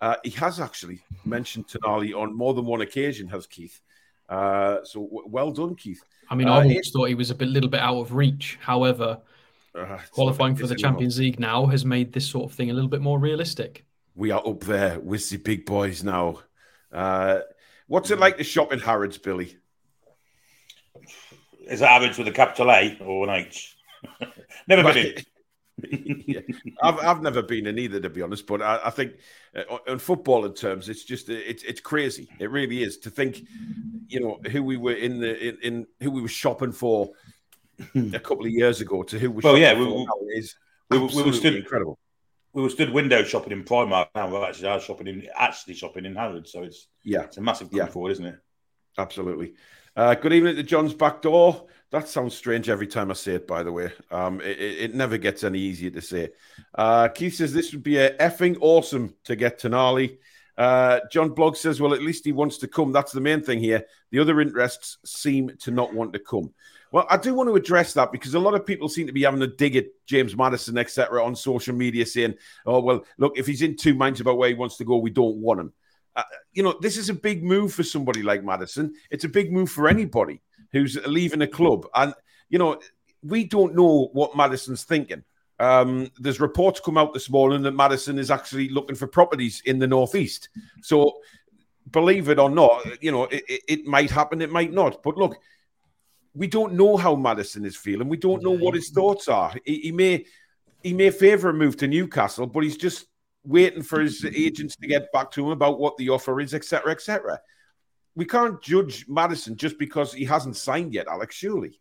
Uh, 0.00 0.16
he 0.24 0.30
has 0.30 0.60
actually 0.60 1.02
mentioned 1.24 1.66
Tonali 1.66 2.14
on 2.14 2.34
more 2.34 2.54
than 2.54 2.64
one 2.64 2.80
occasion, 2.80 3.28
has 3.28 3.46
Keith. 3.46 3.80
Uh, 4.28 4.78
so 4.82 5.02
w- 5.02 5.24
well 5.26 5.50
done, 5.50 5.74
Keith. 5.74 6.02
I 6.30 6.34
mean, 6.36 6.48
I 6.48 6.62
always 6.62 6.88
it, 6.88 6.92
thought 6.92 7.08
he 7.08 7.14
was 7.14 7.30
a 7.30 7.34
bit, 7.34 7.48
little 7.48 7.68
bit 7.68 7.80
out 7.80 7.98
of 7.98 8.14
reach. 8.14 8.58
However, 8.62 9.20
qualifying 10.12 10.54
for 10.56 10.66
the 10.66 10.74
Champions 10.74 11.18
League 11.18 11.40
now 11.40 11.66
has 11.66 11.84
made 11.84 12.12
this 12.12 12.26
sort 12.28 12.50
of 12.50 12.56
thing 12.56 12.70
a 12.70 12.72
little 12.72 12.88
bit 12.88 13.02
more 13.02 13.18
realistic. 13.18 13.84
We 14.14 14.30
are 14.30 14.46
up 14.46 14.60
there 14.60 14.98
with 15.00 15.28
the 15.28 15.36
big 15.36 15.66
boys 15.66 16.02
now. 16.02 16.40
Uh, 16.92 17.40
what's 17.88 18.10
it 18.10 18.18
like 18.18 18.38
to 18.38 18.44
shop 18.44 18.72
in 18.72 18.78
Harrods, 18.78 19.18
Billy? 19.18 19.56
Is 21.66 21.82
it 21.82 21.88
Harrods 21.88 22.18
with 22.18 22.28
a 22.28 22.32
capital 22.32 22.70
A 22.70 22.98
or 23.00 23.28
an 23.28 23.46
H? 23.46 23.76
Never 24.66 24.92
been 24.92 25.14
yeah. 26.26 26.40
I've, 26.82 26.98
I've 26.98 27.22
never 27.22 27.42
been 27.42 27.66
in 27.66 27.78
either, 27.78 28.00
to 28.00 28.10
be 28.10 28.22
honest. 28.22 28.46
But 28.46 28.62
I, 28.62 28.80
I 28.86 28.90
think, 28.90 29.14
uh, 29.54 29.78
in 29.86 29.98
football 29.98 30.44
in 30.44 30.54
terms, 30.54 30.88
it's 30.88 31.04
just 31.04 31.28
uh, 31.28 31.34
it's 31.34 31.62
it's 31.62 31.80
crazy. 31.80 32.28
It 32.38 32.50
really 32.50 32.82
is 32.82 32.98
to 32.98 33.10
think, 33.10 33.42
you 34.08 34.20
know, 34.20 34.40
who 34.50 34.62
we 34.62 34.76
were 34.76 34.92
in 34.92 35.20
the 35.20 35.48
in, 35.48 35.58
in 35.62 35.86
who 36.00 36.10
we 36.10 36.22
were 36.22 36.28
shopping 36.28 36.72
for 36.72 37.10
a 37.94 38.18
couple 38.18 38.44
of 38.44 38.50
years 38.50 38.80
ago 38.80 39.02
to 39.04 39.18
who 39.18 39.30
we. 39.30 39.42
Well, 39.42 39.56
yeah, 39.56 39.78
we, 39.78 39.86
we, 39.86 40.06
we, 40.90 40.98
we, 40.98 41.22
were 41.22 41.32
stood 41.32 41.56
incredible. 41.56 41.98
we 42.52 42.62
were 42.62 42.70
stood 42.70 42.90
window 42.90 43.22
shopping 43.24 43.52
in 43.52 43.64
Primark. 43.64 44.08
Now 44.14 44.30
we're 44.30 44.46
actually 44.46 44.68
are 44.68 44.80
shopping 44.80 45.06
in 45.06 45.26
actually 45.36 45.74
shopping 45.74 46.04
in 46.04 46.14
Harrods. 46.14 46.52
So 46.52 46.62
it's 46.62 46.88
Yeah, 47.04 47.22
it's 47.22 47.38
a 47.38 47.40
massive 47.40 47.68
yeah. 47.72 47.86
forward, 47.86 48.12
isn't 48.12 48.26
it? 48.26 48.36
absolutely. 48.98 49.54
Uh, 50.00 50.14
good 50.14 50.32
evening 50.32 50.56
to 50.56 50.62
John's 50.62 50.94
back 50.94 51.20
door. 51.20 51.66
That 51.90 52.08
sounds 52.08 52.34
strange 52.34 52.70
every 52.70 52.86
time 52.86 53.10
I 53.10 53.12
say 53.12 53.34
it, 53.34 53.46
by 53.46 53.62
the 53.62 53.70
way. 53.70 53.92
Um, 54.10 54.40
it, 54.40 54.58
it, 54.58 54.94
never 54.94 55.18
gets 55.18 55.44
any 55.44 55.58
easier 55.58 55.90
to 55.90 56.00
say. 56.00 56.30
Uh, 56.74 57.08
Keith 57.08 57.34
says 57.34 57.52
this 57.52 57.74
would 57.74 57.82
be 57.82 57.98
a 57.98 58.16
effing 58.16 58.56
awesome 58.62 59.12
to 59.24 59.36
get 59.36 59.60
Tonali. 59.60 60.16
Uh, 60.56 61.00
John 61.12 61.34
Blog 61.34 61.54
says, 61.54 61.82
well, 61.82 61.92
at 61.92 62.00
least 62.00 62.24
he 62.24 62.32
wants 62.32 62.56
to 62.58 62.66
come. 62.66 62.92
That's 62.92 63.12
the 63.12 63.20
main 63.20 63.42
thing 63.42 63.58
here. 63.58 63.84
The 64.10 64.20
other 64.20 64.40
interests 64.40 64.96
seem 65.04 65.54
to 65.58 65.70
not 65.70 65.92
want 65.92 66.14
to 66.14 66.18
come. 66.18 66.54
Well, 66.92 67.06
I 67.10 67.18
do 67.18 67.34
want 67.34 67.50
to 67.50 67.56
address 67.56 67.92
that 67.92 68.10
because 68.10 68.32
a 68.32 68.40
lot 68.40 68.54
of 68.54 68.64
people 68.64 68.88
seem 68.88 69.06
to 69.06 69.12
be 69.12 69.24
having 69.24 69.42
a 69.42 69.48
dig 69.48 69.76
at 69.76 69.84
James 70.06 70.34
Maddison, 70.34 70.78
etc., 70.78 71.22
on 71.22 71.36
social 71.36 71.74
media, 71.74 72.06
saying, 72.06 72.36
"Oh, 72.64 72.80
well, 72.80 73.04
look, 73.18 73.36
if 73.36 73.46
he's 73.46 73.60
in 73.60 73.76
two 73.76 73.92
minds 73.92 74.22
about 74.22 74.38
where 74.38 74.48
he 74.48 74.54
wants 74.54 74.78
to 74.78 74.84
go, 74.84 74.96
we 74.96 75.10
don't 75.10 75.36
want 75.36 75.60
him." 75.60 75.74
Uh, 76.16 76.22
you 76.52 76.62
know, 76.62 76.76
this 76.80 76.96
is 76.96 77.08
a 77.08 77.14
big 77.14 77.44
move 77.44 77.72
for 77.72 77.82
somebody 77.82 78.22
like 78.22 78.44
Maddison. 78.44 78.94
It's 79.10 79.24
a 79.24 79.28
big 79.28 79.52
move 79.52 79.70
for 79.70 79.88
anybody 79.88 80.40
who's 80.72 80.98
leaving 81.06 81.42
a 81.42 81.46
club, 81.46 81.86
and 81.94 82.14
you 82.48 82.58
know, 82.58 82.80
we 83.22 83.44
don't 83.44 83.74
know 83.74 84.10
what 84.12 84.36
Maddison's 84.36 84.84
thinking. 84.84 85.22
Um, 85.60 86.10
there's 86.18 86.40
reports 86.40 86.80
come 86.80 86.96
out 86.96 87.12
this 87.12 87.28
morning 87.28 87.62
that 87.62 87.72
Maddison 87.72 88.18
is 88.18 88.30
actually 88.30 88.70
looking 88.70 88.96
for 88.96 89.06
properties 89.06 89.62
in 89.66 89.78
the 89.78 89.86
northeast. 89.86 90.48
So, 90.82 91.18
believe 91.90 92.30
it 92.30 92.38
or 92.38 92.48
not, 92.48 93.02
you 93.02 93.12
know, 93.12 93.24
it, 93.24 93.62
it, 93.68 93.86
might 93.86 94.10
happen, 94.10 94.40
it 94.40 94.50
might 94.50 94.72
not. 94.72 95.02
But 95.02 95.18
look, 95.18 95.36
we 96.34 96.46
don't 96.46 96.72
know 96.74 96.96
how 96.96 97.14
Maddison 97.14 97.66
is 97.66 97.76
feeling. 97.76 98.08
We 98.08 98.16
don't 98.16 98.42
know 98.42 98.56
what 98.56 98.74
his 98.74 98.88
thoughts 98.88 99.28
are. 99.28 99.52
He, 99.64 99.80
he 99.80 99.92
may 99.92 100.24
he 100.82 100.94
may 100.94 101.10
favour 101.10 101.50
a 101.50 101.54
move 101.54 101.76
to 101.76 101.86
Newcastle, 101.86 102.46
but 102.46 102.64
he's 102.64 102.78
just 102.78 103.06
waiting 103.44 103.82
for 103.82 104.00
his 104.00 104.24
agents 104.24 104.76
to 104.76 104.86
get 104.86 105.10
back 105.12 105.30
to 105.32 105.44
him 105.44 105.50
about 105.50 105.78
what 105.78 105.96
the 105.96 106.08
offer 106.10 106.40
is, 106.40 106.54
etc., 106.54 106.92
etc. 106.92 107.40
We 108.14 108.24
can't 108.24 108.60
judge 108.60 109.06
Maddison 109.08 109.56
just 109.56 109.78
because 109.78 110.12
he 110.12 110.24
hasn't 110.24 110.56
signed 110.56 110.92
yet, 110.92 111.06
Alex. 111.08 111.36
Surely, 111.36 111.80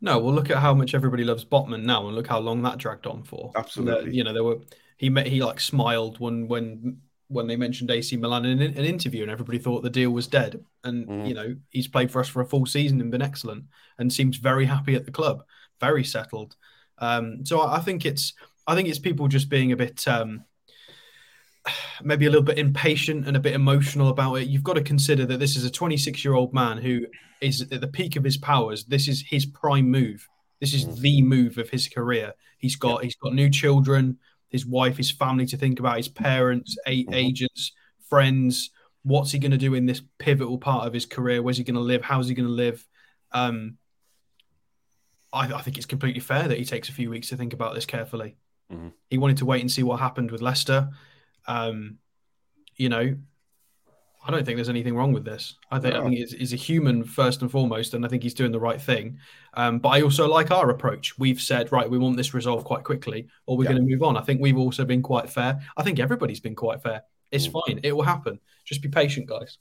No, 0.00 0.18
well, 0.18 0.34
look 0.34 0.50
at 0.50 0.56
how 0.58 0.74
much 0.74 0.94
everybody 0.94 1.22
loves 1.24 1.44
Botman 1.44 1.84
now, 1.84 2.06
and 2.06 2.16
look 2.16 2.26
how 2.26 2.38
long 2.40 2.62
that 2.62 2.78
dragged 2.78 3.06
on 3.06 3.22
for. 3.22 3.52
Absolutely. 3.54 4.10
The- 4.10 4.16
you 4.16 4.24
know, 4.24 4.32
there 4.32 4.44
were 4.44 4.58
he 4.96 5.08
met 5.10 5.26
he 5.28 5.42
like 5.42 5.60
smiled 5.60 6.18
when 6.18 6.48
when 6.48 6.98
when 7.28 7.46
they 7.46 7.56
mentioned 7.56 7.90
AC 7.90 8.16
Milan 8.16 8.46
in 8.46 8.60
an, 8.62 8.74
interview, 8.84 9.22
and 9.22 9.30
everybody 9.30 9.58
thought 9.58 9.82
the 9.82 9.90
deal 9.90 10.10
was 10.10 10.26
dead. 10.26 10.64
And 10.82 11.06
Mhm. 11.06 11.28
you 11.28 11.34
know, 11.34 11.56
he's 11.70 11.86
played 11.86 12.10
for 12.10 12.20
us 12.20 12.28
for 12.28 12.40
a 12.40 12.46
full 12.46 12.64
season 12.66 13.00
and 13.02 13.10
been 13.10 13.20
excellent, 13.22 13.64
and 13.98 14.10
seems 14.12 14.38
very 14.38 14.64
happy 14.64 14.94
at 14.94 15.04
the 15.04 15.10
club, 15.12 15.44
very 15.78 16.02
settled. 16.04 16.56
Um, 16.96 17.44
so 17.44 17.60
I, 17.60 17.76
I 17.76 17.80
think 17.80 18.04
it's 18.06 18.32
I 18.66 18.74
think 18.74 18.88
it's 18.88 18.98
people 18.98 19.28
just 19.28 19.48
being 19.50 19.72
a 19.72 19.76
bit. 19.76 20.08
Um, 20.08 20.44
maybe 22.02 22.26
a 22.26 22.30
little 22.30 22.44
bit 22.44 22.58
impatient 22.58 23.26
and 23.26 23.36
a 23.36 23.40
bit 23.40 23.54
emotional 23.54 24.08
about 24.08 24.34
it. 24.36 24.48
You've 24.48 24.62
got 24.62 24.74
to 24.74 24.82
consider 24.82 25.26
that 25.26 25.38
this 25.38 25.56
is 25.56 25.64
a 25.64 25.70
26 25.70 26.24
year 26.24 26.34
old 26.34 26.52
man 26.54 26.78
who 26.78 27.06
is 27.40 27.62
at 27.70 27.80
the 27.80 27.88
peak 27.88 28.16
of 28.16 28.24
his 28.24 28.36
powers. 28.36 28.84
This 28.84 29.08
is 29.08 29.24
his 29.28 29.46
prime 29.46 29.90
move. 29.90 30.26
This 30.60 30.74
is 30.74 30.84
Mm. 30.86 31.00
the 31.00 31.22
move 31.22 31.58
of 31.58 31.70
his 31.70 31.88
career. 31.88 32.32
He's 32.58 32.76
got 32.76 33.04
he's 33.04 33.14
got 33.16 33.32
new 33.34 33.48
children, 33.50 34.18
his 34.48 34.66
wife, 34.66 34.96
his 34.96 35.10
family 35.10 35.46
to 35.46 35.56
think 35.56 35.78
about, 35.78 35.96
his 35.98 36.08
parents, 36.08 36.76
a- 36.86 37.04
Mhm. 37.04 37.14
agents, 37.14 37.72
friends. 38.08 38.70
What's 39.04 39.30
he 39.30 39.38
going 39.38 39.52
to 39.52 39.56
do 39.58 39.74
in 39.74 39.86
this 39.86 40.02
pivotal 40.18 40.58
part 40.58 40.86
of 40.86 40.92
his 40.92 41.06
career? 41.06 41.42
Where's 41.42 41.56
he 41.58 41.64
going 41.64 41.76
to 41.76 41.80
live? 41.80 42.02
How's 42.02 42.28
he 42.28 42.34
going 42.34 42.48
to 42.48 42.52
live? 42.52 42.84
Um, 43.32 43.78
I, 45.32 45.52
I 45.52 45.62
think 45.62 45.76
it's 45.76 45.86
completely 45.86 46.20
fair 46.20 46.48
that 46.48 46.58
he 46.58 46.64
takes 46.64 46.88
a 46.88 46.92
few 46.92 47.10
weeks 47.10 47.28
to 47.28 47.36
think 47.36 47.52
about 47.52 47.74
this 47.74 47.86
carefully. 47.86 48.36
Mhm. 48.72 48.92
He 49.10 49.18
wanted 49.18 49.36
to 49.38 49.44
wait 49.46 49.60
and 49.60 49.70
see 49.70 49.82
what 49.82 50.00
happened 50.00 50.30
with 50.30 50.42
Leicester. 50.42 50.90
Um, 51.48 51.98
you 52.76 52.88
know, 52.88 53.16
I 54.24 54.30
don't 54.30 54.44
think 54.44 54.56
there's 54.56 54.68
anything 54.68 54.94
wrong 54.94 55.12
with 55.12 55.24
this. 55.24 55.54
I 55.70 55.78
think 55.78 55.94
I 55.94 56.02
think 56.02 56.14
he's, 56.16 56.32
he's 56.32 56.52
a 56.52 56.56
human 56.56 57.02
first 57.02 57.40
and 57.40 57.50
foremost, 57.50 57.94
and 57.94 58.04
I 58.04 58.08
think 58.08 58.22
he's 58.22 58.34
doing 58.34 58.52
the 58.52 58.60
right 58.60 58.80
thing. 58.80 59.18
Um, 59.54 59.78
but 59.78 59.88
I 59.88 60.02
also 60.02 60.28
like 60.28 60.50
our 60.50 60.68
approach. 60.70 61.18
We've 61.18 61.40
said, 61.40 61.72
right, 61.72 61.88
we 61.88 61.98
want 61.98 62.16
this 62.18 62.34
resolved 62.34 62.66
quite 62.66 62.84
quickly, 62.84 63.26
or 63.46 63.56
we're 63.56 63.64
Yeah. 63.64 63.70
going 63.72 63.82
to 63.86 63.90
move 63.90 64.02
on. 64.02 64.16
I 64.16 64.20
think 64.20 64.40
we've 64.40 64.58
also 64.58 64.84
been 64.84 65.02
quite 65.02 65.30
fair. 65.30 65.58
I 65.76 65.82
think 65.82 65.98
everybody's 65.98 66.40
been 66.40 66.54
quite 66.54 66.82
fair. 66.82 67.02
It's 67.30 67.48
Mm. 67.48 67.52
fine. 67.66 67.80
It 67.82 67.92
will 67.96 68.02
happen. 68.04 68.38
Just 68.64 68.82
be 68.82 68.88
patient, 68.88 69.26
guys. 69.26 69.58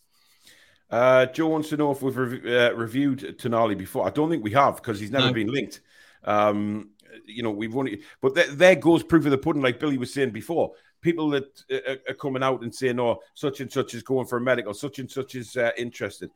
Uh, 0.90 1.26
Joe 1.28 1.48
wants 1.48 1.70
to 1.70 1.78
know 1.78 1.92
if 1.92 2.02
we've 2.02 2.16
rev- 2.18 2.46
uh, 2.46 2.76
reviewed 2.76 3.20
Tonali 3.40 3.78
before. 3.78 4.06
I 4.06 4.10
don't 4.10 4.30
think 4.30 4.44
we 4.44 4.52
have 4.52 4.78
because 4.78 5.00
he's 5.00 5.12
never 5.12 5.28
No. 5.28 5.34
been 5.34 5.48
linked. 5.52 5.82
Um, 6.24 6.92
you 7.26 7.44
know, 7.44 7.52
we've 7.52 7.76
only, 7.76 8.02
but 8.22 8.36
there, 8.36 8.48
there 8.52 8.76
goes 8.76 9.04
proof 9.04 9.26
of 9.26 9.32
the 9.32 9.38
pudding, 9.38 9.62
like 9.62 9.80
Billy 9.80 9.98
was 9.98 10.14
saying 10.14 10.32
before. 10.32 10.72
People 11.02 11.30
that 11.30 11.64
uh, 11.72 11.96
are 12.10 12.16
coming 12.16 12.44
out 12.44 12.64
and 12.64 12.74
saying, 12.74 13.00
"Oh, 13.00 13.20
such 13.34 13.60
and 13.62 13.72
such 13.72 13.94
is 13.94 14.04
going 14.04 14.26
for 14.28 14.38
a 14.38 14.42
medical, 14.42 14.74
such 14.74 15.00
and 15.00 15.10
such 15.10 15.36
is 15.36 15.56
uh, 15.56 15.72
interested." 15.78 16.32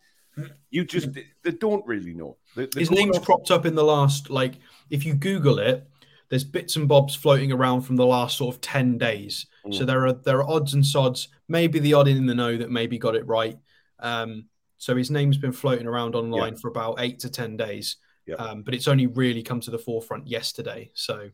You 0.70 0.86
just 0.86 1.10
they 1.44 1.52
don't 1.52 1.86
really 1.86 2.14
know. 2.14 2.38
They, 2.56 2.68
His 2.78 2.90
name's 2.92 3.18
off- 3.18 3.26
cropped 3.26 3.52
up 3.52 3.66
in 3.66 3.76
the 3.76 3.84
last, 3.84 4.30
like, 4.30 4.54
if 4.90 5.06
you 5.06 5.14
Google 5.14 5.60
it, 5.60 5.86
there's 6.30 6.46
bits 6.46 6.78
and 6.78 6.88
bobs 6.88 7.16
floating 7.16 7.52
around 7.52 7.82
from 7.82 7.98
the 7.98 8.06
last 8.06 8.38
sort 8.38 8.56
of 8.56 8.62
10 8.62 8.98
days. 8.98 9.48
So 9.72 9.84
Mm. 9.84 9.88
there 9.88 10.06
are 10.08 10.14
there 10.14 10.38
are 10.38 10.50
odds 10.50 10.74
and 10.74 10.86
sods, 10.86 11.28
maybe 11.50 11.80
the 11.80 11.94
odd 11.96 12.08
in 12.08 12.26
the 12.28 12.34
know 12.36 12.56
that 12.56 12.72
maybe 12.72 12.98
got 12.98 13.16
it 13.16 13.28
right. 13.28 13.58
Um, 14.00 14.46
so 14.78 14.96
his 14.96 15.12
name's 15.12 15.38
been 15.38 15.52
floating 15.52 15.86
around 15.86 16.16
online 16.16 16.56
for 16.56 16.70
about 16.70 16.96
eight 17.00 17.20
to 17.20 17.30
10 17.30 17.58
days. 17.58 17.98
Yeah. 18.26 18.36
Um, 18.36 18.62
but 18.62 18.74
it's 18.74 18.88
only 18.88 19.08
really 19.08 19.44
come 19.44 19.60
to 19.62 19.72
the 19.72 19.80
forefront 19.80 20.28
yesterday. 20.28 20.92
So 20.94 21.32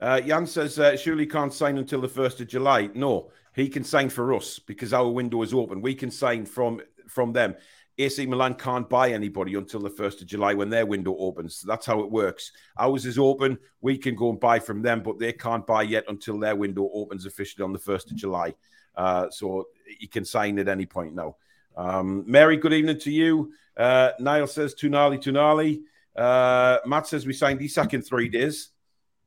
Uh, 0.00 0.20
Jan 0.20 0.46
says, 0.46 0.78
uh, 0.78 0.96
surely 0.96 1.26
can't 1.26 1.52
sign 1.52 1.76
until 1.76 2.00
the 2.00 2.08
1st 2.08 2.40
of 2.40 2.46
July. 2.46 2.88
No, 2.94 3.30
he 3.54 3.68
can 3.68 3.82
sign 3.82 4.08
for 4.08 4.32
us 4.32 4.60
because 4.60 4.92
our 4.92 5.08
window 5.08 5.42
is 5.42 5.52
open. 5.52 5.82
We 5.82 5.94
can 5.94 6.10
sign 6.10 6.46
from 6.46 6.80
from 7.08 7.32
them. 7.32 7.56
AC 8.00 8.24
Milan 8.26 8.54
can't 8.54 8.88
buy 8.88 9.10
anybody 9.10 9.54
until 9.54 9.80
the 9.80 9.90
1st 9.90 10.20
of 10.20 10.28
July 10.28 10.54
when 10.54 10.70
their 10.70 10.86
window 10.86 11.16
opens. 11.18 11.62
That's 11.62 11.84
how 11.84 11.98
it 12.00 12.10
works. 12.10 12.52
Ours 12.78 13.04
is 13.06 13.18
open. 13.18 13.58
We 13.80 13.98
can 13.98 14.14
go 14.14 14.30
and 14.30 14.38
buy 14.38 14.60
from 14.60 14.82
them, 14.82 15.02
but 15.02 15.18
they 15.18 15.32
can't 15.32 15.66
buy 15.66 15.82
yet 15.82 16.04
until 16.06 16.38
their 16.38 16.54
window 16.54 16.88
opens 16.94 17.26
officially 17.26 17.64
on 17.64 17.72
the 17.72 17.80
1st 17.80 18.12
of 18.12 18.16
July. 18.16 18.54
Uh, 18.94 19.28
so 19.30 19.64
he 19.98 20.06
can 20.06 20.24
sign 20.24 20.60
at 20.60 20.68
any 20.68 20.86
point 20.86 21.14
now. 21.14 21.36
Um, 21.76 22.24
Mary, 22.26 22.56
good 22.56 22.72
evening 22.72 23.00
to 23.00 23.10
you. 23.10 23.52
Uh, 23.78 24.10
Niall 24.18 24.46
says, 24.48 24.74
Tunali, 24.74 25.18
Tunali. 25.22 25.80
Uh, 26.16 26.78
Matt 26.84 27.06
says, 27.06 27.24
we 27.26 27.32
signed 27.32 27.62
Isak 27.62 27.94
in 27.94 28.02
three 28.02 28.28
days. 28.28 28.70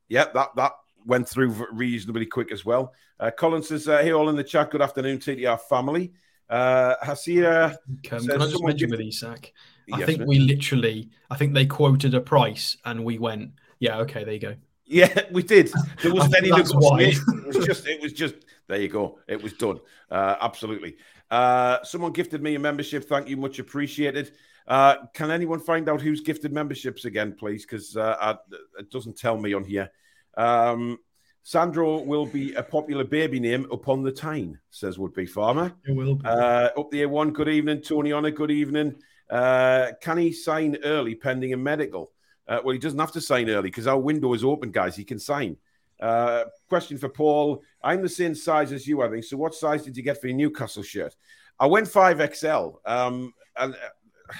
Yep, 0.09 0.33
that 0.33 0.49
that 0.57 0.71
went 1.05 1.27
through 1.29 1.65
reasonably 1.71 2.25
quick 2.25 2.51
as 2.51 2.65
well. 2.65 2.93
Uh, 3.19 3.31
Colin 3.31 3.63
says, 3.63 3.87
uh, 3.87 3.99
"Hey, 3.99 4.11
all 4.11 4.27
in 4.29 4.35
the 4.35 4.43
chat. 4.43 4.69
Good 4.71 4.81
afternoon, 4.81 5.19
TTR 5.19 5.57
family." 5.69 6.11
Uh, 6.49 6.95
Hasira, 7.01 7.71
um, 7.71 8.19
So 8.19 8.27
can 8.27 8.41
I 8.41 8.45
just 8.45 8.61
mention 8.61 8.89
give- 8.89 8.97
with 8.99 9.07
Isak? 9.07 9.53
I 9.93 9.99
yes, 9.99 10.05
think 10.05 10.19
mate. 10.19 10.27
we 10.27 10.39
literally, 10.39 11.09
I 11.29 11.37
think 11.37 11.53
they 11.53 11.65
quoted 11.65 12.13
a 12.13 12.19
price 12.21 12.75
and 12.85 13.03
we 13.05 13.17
went, 13.17 13.51
yeah, 13.79 13.97
okay, 13.99 14.23
there 14.25 14.33
you 14.33 14.39
go. 14.39 14.55
yeah, 14.85 15.23
we 15.31 15.43
did. 15.43 15.71
There 16.01 16.13
wasn't 16.19 16.35
any 16.35 16.49
negotiation. 16.49 17.23
It 17.47 17.55
was 17.55 17.65
just, 17.65 17.87
it 17.87 18.01
was 18.01 18.11
just. 18.13 18.35
There 18.67 18.79
you 18.81 18.89
go. 18.89 19.19
It 19.29 19.41
was 19.41 19.53
done. 19.53 19.79
Uh, 20.09 20.35
absolutely. 20.41 20.97
Uh, 21.31 21.81
someone 21.83 22.11
gifted 22.11 22.43
me 22.43 22.55
a 22.55 22.59
membership. 22.59 23.05
Thank 23.05 23.29
you, 23.29 23.37
much 23.37 23.57
appreciated. 23.57 24.31
Uh, 24.67 24.95
can 25.13 25.31
anyone 25.31 25.59
find 25.59 25.89
out 25.89 26.01
who's 26.01 26.21
gifted 26.21 26.53
memberships 26.53 27.05
again, 27.05 27.33
please? 27.39 27.65
Because 27.65 27.97
uh, 27.97 28.35
it 28.77 28.91
doesn't 28.91 29.17
tell 29.17 29.37
me 29.37 29.53
on 29.53 29.63
here. 29.63 29.89
Um, 30.37 30.99
Sandro 31.43 32.01
will 32.01 32.27
be 32.27 32.53
a 32.53 32.61
popular 32.61 33.03
baby 33.03 33.39
name 33.39 33.65
upon 33.71 34.03
the 34.03 34.11
time, 34.11 34.59
says 34.69 34.99
would 34.99 35.13
be 35.13 35.25
farmer. 35.25 35.73
It 35.87 35.95
will 35.95 36.15
be. 36.15 36.25
Uh, 36.25 36.69
up 36.77 36.91
the 36.91 37.01
A1, 37.03 37.33
good 37.33 37.49
evening. 37.49 37.81
Tony 37.81 38.11
Honor, 38.11 38.29
good 38.29 38.51
evening. 38.51 38.95
Uh, 39.29 39.93
can 40.01 40.17
he 40.17 40.31
sign 40.33 40.77
early 40.83 41.15
pending 41.15 41.53
a 41.53 41.57
medical? 41.57 42.11
Uh, 42.47 42.59
well, 42.63 42.73
he 42.73 42.79
doesn't 42.79 42.99
have 42.99 43.13
to 43.13 43.21
sign 43.21 43.49
early 43.49 43.69
because 43.69 43.87
our 43.87 43.97
window 43.97 44.33
is 44.33 44.43
open, 44.43 44.71
guys. 44.71 44.95
He 44.95 45.05
can 45.05 45.17
sign. 45.17 45.57
Uh, 46.01 46.45
question 46.67 46.97
for 46.97 47.09
Paul. 47.09 47.61
I'm 47.83 48.01
the 48.01 48.09
same 48.09 48.33
size 48.33 48.71
as 48.71 48.87
you, 48.87 49.01
I 49.01 49.09
think. 49.09 49.23
So, 49.23 49.37
what 49.37 49.53
size 49.53 49.83
did 49.83 49.95
you 49.95 50.03
get 50.03 50.19
for 50.19 50.27
your 50.27 50.35
Newcastle 50.35 50.83
shirt? 50.83 51.15
I 51.59 51.67
went 51.67 51.87
5XL. 51.87 52.75
Um, 52.85 53.33
and 53.55 53.75
uh, 53.75 54.33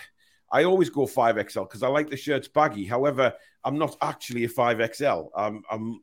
I 0.52 0.64
always 0.64 0.90
go 0.90 1.06
5XL 1.06 1.68
because 1.70 1.84
I 1.84 1.88
like 1.88 2.10
the 2.10 2.18
shirts 2.18 2.48
baggy. 2.48 2.86
However, 2.86 3.34
I'm 3.64 3.78
not 3.78 3.96
actually 4.02 4.44
a 4.46 4.50
5XL. 4.50 5.30
Um, 5.36 5.64
I'm 5.70 6.02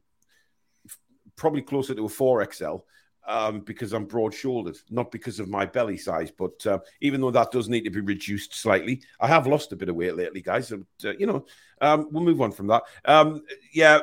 probably 1.36 1.62
closer 1.62 1.94
to 1.94 2.06
a 2.06 2.08
4XL 2.08 2.82
um, 3.28 3.60
because 3.60 3.92
I'm 3.92 4.06
broad 4.06 4.32
shouldered, 4.32 4.78
not 4.90 5.12
because 5.12 5.38
of 5.38 5.48
my 5.48 5.66
belly 5.66 5.98
size. 5.98 6.30
But 6.30 6.66
uh, 6.66 6.78
even 7.02 7.20
though 7.20 7.30
that 7.30 7.52
does 7.52 7.68
need 7.68 7.82
to 7.82 7.90
be 7.90 8.00
reduced 8.00 8.54
slightly, 8.54 9.02
I 9.20 9.28
have 9.28 9.46
lost 9.46 9.70
a 9.72 9.76
bit 9.76 9.90
of 9.90 9.96
weight 9.96 10.16
lately, 10.16 10.40
guys. 10.40 10.72
Uh, 10.72 10.78
you 11.02 11.26
know, 11.26 11.44
um, 11.82 12.08
we'll 12.10 12.24
move 12.24 12.40
on 12.40 12.50
from 12.50 12.66
that. 12.68 12.82
Um, 13.04 13.42
yeah, 13.72 14.00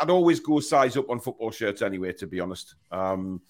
I'd 0.00 0.10
always 0.10 0.38
go 0.38 0.60
size 0.60 0.96
up 0.98 1.08
on 1.08 1.18
football 1.18 1.50
shirts 1.50 1.80
anyway, 1.80 2.12
to 2.12 2.26
be 2.26 2.40
honest. 2.40 2.74
Um, 2.92 3.40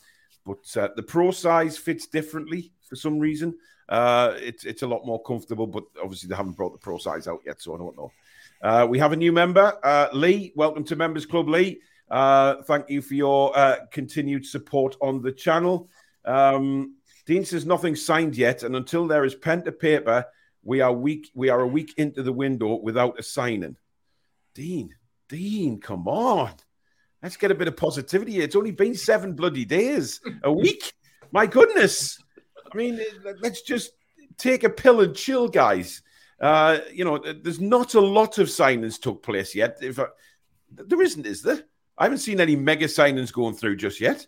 but 0.46 0.76
uh, 0.76 0.88
the 0.94 1.02
pro 1.02 1.32
size 1.32 1.76
fits 1.76 2.06
differently 2.06 2.72
for 2.88 2.96
some 2.96 3.18
reason. 3.18 3.54
Uh, 3.88 4.34
it's 4.36 4.64
it's 4.64 4.82
a 4.82 4.86
lot 4.86 5.04
more 5.04 5.20
comfortable, 5.22 5.66
but 5.66 5.84
obviously 6.02 6.28
they 6.28 6.36
haven't 6.36 6.56
brought 6.56 6.72
the 6.72 6.78
pro 6.78 6.96
size 6.96 7.26
out 7.26 7.40
yet, 7.44 7.60
so 7.60 7.74
I 7.74 7.78
don't 7.78 7.96
know. 7.96 8.12
Uh, 8.62 8.86
we 8.88 8.98
have 8.98 9.12
a 9.12 9.16
new 9.16 9.32
member, 9.32 9.78
uh, 9.82 10.08
Lee. 10.12 10.52
Welcome 10.54 10.84
to 10.84 10.96
Members 10.96 11.26
Club, 11.26 11.48
Lee. 11.48 11.80
Uh, 12.10 12.62
thank 12.62 12.88
you 12.88 13.02
for 13.02 13.14
your 13.14 13.56
uh, 13.56 13.76
continued 13.90 14.46
support 14.46 14.96
on 15.00 15.20
the 15.22 15.32
channel. 15.32 15.88
Um, 16.24 16.96
Dean 17.26 17.44
says 17.44 17.66
nothing 17.66 17.96
signed 17.96 18.36
yet, 18.36 18.62
and 18.62 18.74
until 18.74 19.06
there 19.06 19.24
is 19.24 19.34
pen 19.34 19.62
to 19.64 19.72
paper, 19.72 20.24
we 20.62 20.80
are 20.80 20.92
week. 20.92 21.30
We 21.34 21.50
are 21.50 21.60
a 21.60 21.66
week 21.66 21.94
into 21.98 22.22
the 22.22 22.32
window 22.32 22.76
without 22.76 23.18
a 23.18 23.22
signing. 23.22 23.76
Dean, 24.54 24.94
Dean, 25.28 25.80
come 25.80 26.08
on, 26.08 26.52
let's 27.22 27.36
get 27.36 27.50
a 27.50 27.54
bit 27.54 27.68
of 27.68 27.76
positivity. 27.76 28.40
It's 28.40 28.56
only 28.56 28.70
been 28.72 28.94
seven 28.94 29.34
bloody 29.34 29.64
days, 29.64 30.20
a 30.42 30.52
week. 30.52 30.92
My 31.30 31.46
goodness. 31.46 32.18
I 32.72 32.76
mean, 32.76 33.00
let's 33.40 33.62
just 33.62 33.92
take 34.36 34.64
a 34.64 34.70
pill 34.70 35.00
and 35.00 35.14
chill, 35.14 35.48
guys. 35.48 36.02
Uh, 36.40 36.78
you 36.92 37.04
know, 37.04 37.18
there's 37.18 37.60
not 37.60 37.94
a 37.94 38.00
lot 38.00 38.38
of 38.38 38.48
signings 38.48 39.00
took 39.00 39.22
place 39.22 39.54
yet. 39.54 39.78
If 39.80 39.98
I, 39.98 40.06
there 40.70 41.02
isn't, 41.02 41.26
is 41.26 41.42
there? 41.42 41.64
I 41.98 42.04
haven't 42.04 42.18
seen 42.18 42.40
any 42.40 42.56
mega 42.56 42.86
signings 42.86 43.32
going 43.32 43.54
through 43.54 43.76
just 43.76 44.00
yet. 44.00 44.26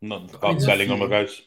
Not 0.00 0.34
about 0.34 0.60
Bellingham, 0.60 1.02
I 1.02 1.06
guess. 1.06 1.40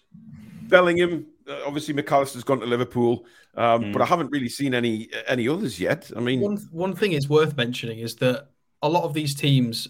Bellingham, 0.63 1.27
obviously 1.65 1.93
McAllister's 1.93 2.43
gone 2.43 2.59
to 2.61 2.65
Liverpool, 2.65 3.25
um, 3.55 3.83
mm. 3.83 3.93
but 3.93 4.01
I 4.01 4.05
haven't 4.05 4.31
really 4.31 4.49
seen 4.49 4.73
any 4.73 5.09
any 5.27 5.47
others 5.47 5.79
yet. 5.79 6.09
I 6.15 6.19
mean, 6.19 6.41
one 6.41 6.57
one 6.71 6.95
thing 6.95 7.11
is 7.11 7.29
worth 7.29 7.55
mentioning 7.57 7.99
is 7.99 8.15
that 8.17 8.47
a 8.81 8.89
lot 8.89 9.03
of 9.03 9.13
these 9.13 9.35
teams 9.35 9.89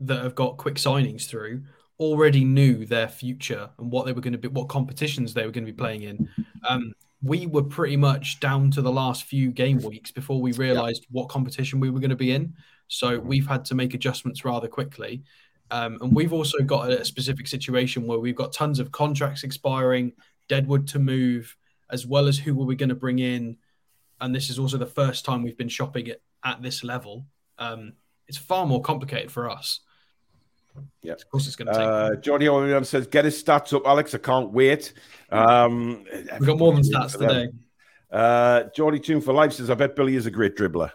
that 0.00 0.22
have 0.22 0.34
got 0.34 0.56
quick 0.56 0.74
signings 0.74 1.26
through 1.26 1.62
already 2.00 2.44
knew 2.44 2.84
their 2.84 3.08
future 3.08 3.70
and 3.78 3.92
what 3.92 4.06
they 4.06 4.12
were 4.12 4.20
going 4.20 4.32
to 4.32 4.38
be, 4.38 4.48
what 4.48 4.68
competitions 4.68 5.32
they 5.34 5.46
were 5.46 5.52
going 5.52 5.64
to 5.64 5.72
be 5.72 5.76
playing 5.76 6.02
in. 6.02 6.28
Um, 6.68 6.92
we 7.22 7.46
were 7.46 7.62
pretty 7.62 7.96
much 7.96 8.40
down 8.40 8.70
to 8.72 8.82
the 8.82 8.90
last 8.90 9.24
few 9.24 9.52
game 9.52 9.78
weeks 9.78 10.10
before 10.10 10.40
we 10.40 10.52
realized 10.52 11.02
yeah. 11.02 11.08
what 11.20 11.28
competition 11.28 11.78
we 11.78 11.90
were 11.90 12.00
going 12.00 12.10
to 12.10 12.16
be 12.16 12.32
in. 12.32 12.54
So 12.92 13.18
we've 13.18 13.46
had 13.46 13.64
to 13.66 13.74
make 13.74 13.94
adjustments 13.94 14.44
rather 14.44 14.68
quickly. 14.68 15.22
Um, 15.70 15.96
and 16.02 16.14
we've 16.14 16.34
also 16.34 16.58
got 16.58 16.90
a 16.90 17.04
specific 17.06 17.46
situation 17.46 18.06
where 18.06 18.18
we've 18.18 18.36
got 18.36 18.52
tons 18.52 18.78
of 18.78 18.92
contracts 18.92 19.44
expiring, 19.44 20.12
Deadwood 20.48 20.86
to 20.88 20.98
move, 20.98 21.56
as 21.90 22.06
well 22.06 22.28
as 22.28 22.38
who 22.38 22.60
are 22.60 22.66
we 22.66 22.76
going 22.76 22.90
to 22.90 22.94
bring 22.94 23.18
in. 23.18 23.56
And 24.20 24.34
this 24.34 24.50
is 24.50 24.58
also 24.58 24.76
the 24.76 24.84
first 24.84 25.24
time 25.24 25.42
we've 25.42 25.56
been 25.56 25.70
shopping 25.70 26.08
it 26.08 26.22
at 26.44 26.60
this 26.60 26.84
level. 26.84 27.24
Um, 27.58 27.94
it's 28.28 28.36
far 28.36 28.66
more 28.66 28.82
complicated 28.82 29.32
for 29.32 29.48
us. 29.48 29.80
Yeah, 31.00 31.14
of 31.14 31.28
course 31.30 31.46
it's 31.46 31.56
going 31.56 31.68
to 31.68 31.72
take. 31.72 31.82
Uh, 31.82 32.16
Johnny 32.16 32.48
Williams 32.48 32.90
says, 32.90 33.06
"Get 33.06 33.24
his 33.24 33.42
stats 33.42 33.74
up, 33.74 33.86
Alex. 33.86 34.14
I 34.14 34.18
can't 34.18 34.52
wait." 34.52 34.92
Um, 35.30 36.04
We've 36.38 36.46
got 36.46 36.58
more 36.58 36.72
than 36.72 36.82
stats 36.82 37.18
today. 37.18 37.48
Uh, 38.10 38.64
Geordie 38.74 39.00
Toon 39.00 39.20
for 39.20 39.34
Life 39.34 39.54
says, 39.54 39.68
"I 39.68 39.74
bet 39.74 39.96
Billy 39.96 40.16
is 40.16 40.24
a 40.24 40.30
great 40.30 40.56
dribbler." 40.56 40.92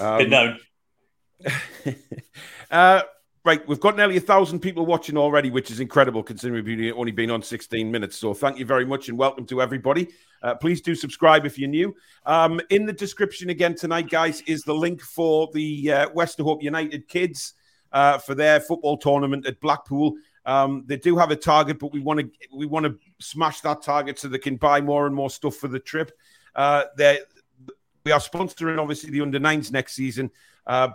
Um, 0.00 0.30
no. 0.30 0.56
uh, 2.70 3.02
right, 3.44 3.66
we've 3.68 3.80
got 3.80 3.96
nearly 3.96 4.16
a 4.16 4.20
thousand 4.20 4.60
people 4.60 4.86
watching 4.86 5.16
already, 5.16 5.50
which 5.50 5.70
is 5.70 5.80
incredible 5.80 6.22
considering 6.22 6.64
we've 6.64 6.94
only 6.94 7.12
been 7.12 7.30
on 7.30 7.42
16 7.42 7.90
minutes. 7.90 8.16
So 8.16 8.34
thank 8.34 8.58
you 8.58 8.66
very 8.66 8.84
much 8.84 9.08
and 9.08 9.16
welcome 9.16 9.46
to 9.46 9.62
everybody. 9.62 10.08
Uh, 10.42 10.54
please 10.54 10.80
do 10.80 10.94
subscribe 10.94 11.46
if 11.46 11.58
you're 11.58 11.68
new. 11.68 11.94
Um, 12.24 12.60
in 12.70 12.86
the 12.86 12.92
description 12.92 13.50
again 13.50 13.74
tonight, 13.74 14.10
guys, 14.10 14.42
is 14.42 14.62
the 14.62 14.74
link 14.74 15.00
for 15.00 15.50
the 15.54 15.92
uh, 15.92 16.08
Westerhope 16.10 16.62
United 16.62 17.08
kids 17.08 17.54
uh, 17.92 18.18
for 18.18 18.34
their 18.34 18.60
football 18.60 18.96
tournament 18.98 19.46
at 19.46 19.60
Blackpool. 19.60 20.16
Um, 20.44 20.84
they 20.86 20.96
do 20.96 21.16
have 21.16 21.30
a 21.30 21.36
target, 21.36 21.78
but 21.78 21.92
we 21.92 22.00
want 22.00 22.20
to 22.20 22.30
we 22.52 22.66
want 22.66 22.86
to 22.86 22.96
smash 23.18 23.62
that 23.62 23.82
target 23.82 24.18
so 24.18 24.28
they 24.28 24.38
can 24.38 24.56
buy 24.56 24.80
more 24.80 25.06
and 25.06 25.14
more 25.14 25.30
stuff 25.30 25.56
for 25.56 25.66
the 25.66 25.80
trip. 25.80 26.12
Uh, 26.54 26.84
we 28.06 28.12
are 28.12 28.20
sponsoring 28.20 28.78
obviously 28.78 29.10
the 29.10 29.20
under 29.20 29.40
nines 29.40 29.72
next 29.72 29.94
season. 29.94 30.30
Uh, 30.64 30.90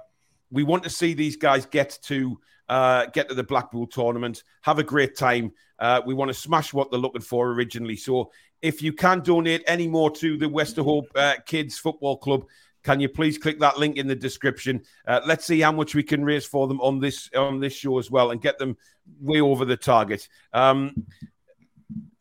we 0.49 0.63
want 0.63 0.81
to 0.81 0.89
see 0.89 1.13
these 1.13 1.35
guys 1.35 1.65
get 1.65 1.99
to 2.03 2.39
uh, 2.69 3.07
get 3.07 3.27
to 3.27 3.35
the 3.35 3.43
Blackpool 3.43 3.85
tournament, 3.85 4.43
have 4.61 4.79
a 4.79 4.83
great 4.83 5.17
time. 5.17 5.51
Uh, 5.77 6.01
we 6.05 6.13
want 6.13 6.29
to 6.29 6.33
smash 6.33 6.73
what 6.73 6.89
they're 6.89 7.01
looking 7.01 7.21
for 7.21 7.51
originally. 7.51 7.97
So 7.97 8.31
if 8.61 8.81
you 8.81 8.93
can 8.93 9.19
donate 9.19 9.61
any 9.67 9.89
more 9.89 10.09
to 10.11 10.37
the 10.37 10.45
Westerhope 10.45 11.07
uh, 11.15 11.35
Kids 11.45 11.77
Football 11.77 12.15
Club, 12.15 12.45
can 12.83 13.01
you 13.01 13.09
please 13.09 13.37
click 13.37 13.59
that 13.59 13.77
link 13.77 13.97
in 13.97 14.07
the 14.07 14.15
description? 14.15 14.81
Uh, 15.05 15.19
let's 15.25 15.45
see 15.45 15.59
how 15.59 15.73
much 15.73 15.93
we 15.93 16.03
can 16.03 16.23
raise 16.23 16.45
for 16.45 16.65
them 16.65 16.79
on 16.79 16.99
this 16.99 17.29
on 17.35 17.59
this 17.59 17.73
show 17.73 17.99
as 17.99 18.09
well, 18.09 18.31
and 18.31 18.41
get 18.41 18.57
them 18.57 18.77
way 19.19 19.41
over 19.41 19.65
the 19.65 19.75
target. 19.75 20.29
Um, 20.53 21.05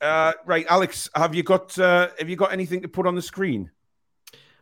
uh, 0.00 0.32
right, 0.46 0.66
Alex, 0.68 1.08
have 1.14 1.32
you 1.32 1.44
got 1.44 1.78
uh, 1.78 2.08
have 2.18 2.28
you 2.28 2.34
got 2.34 2.52
anything 2.52 2.82
to 2.82 2.88
put 2.88 3.06
on 3.06 3.14
the 3.14 3.22
screen? 3.22 3.70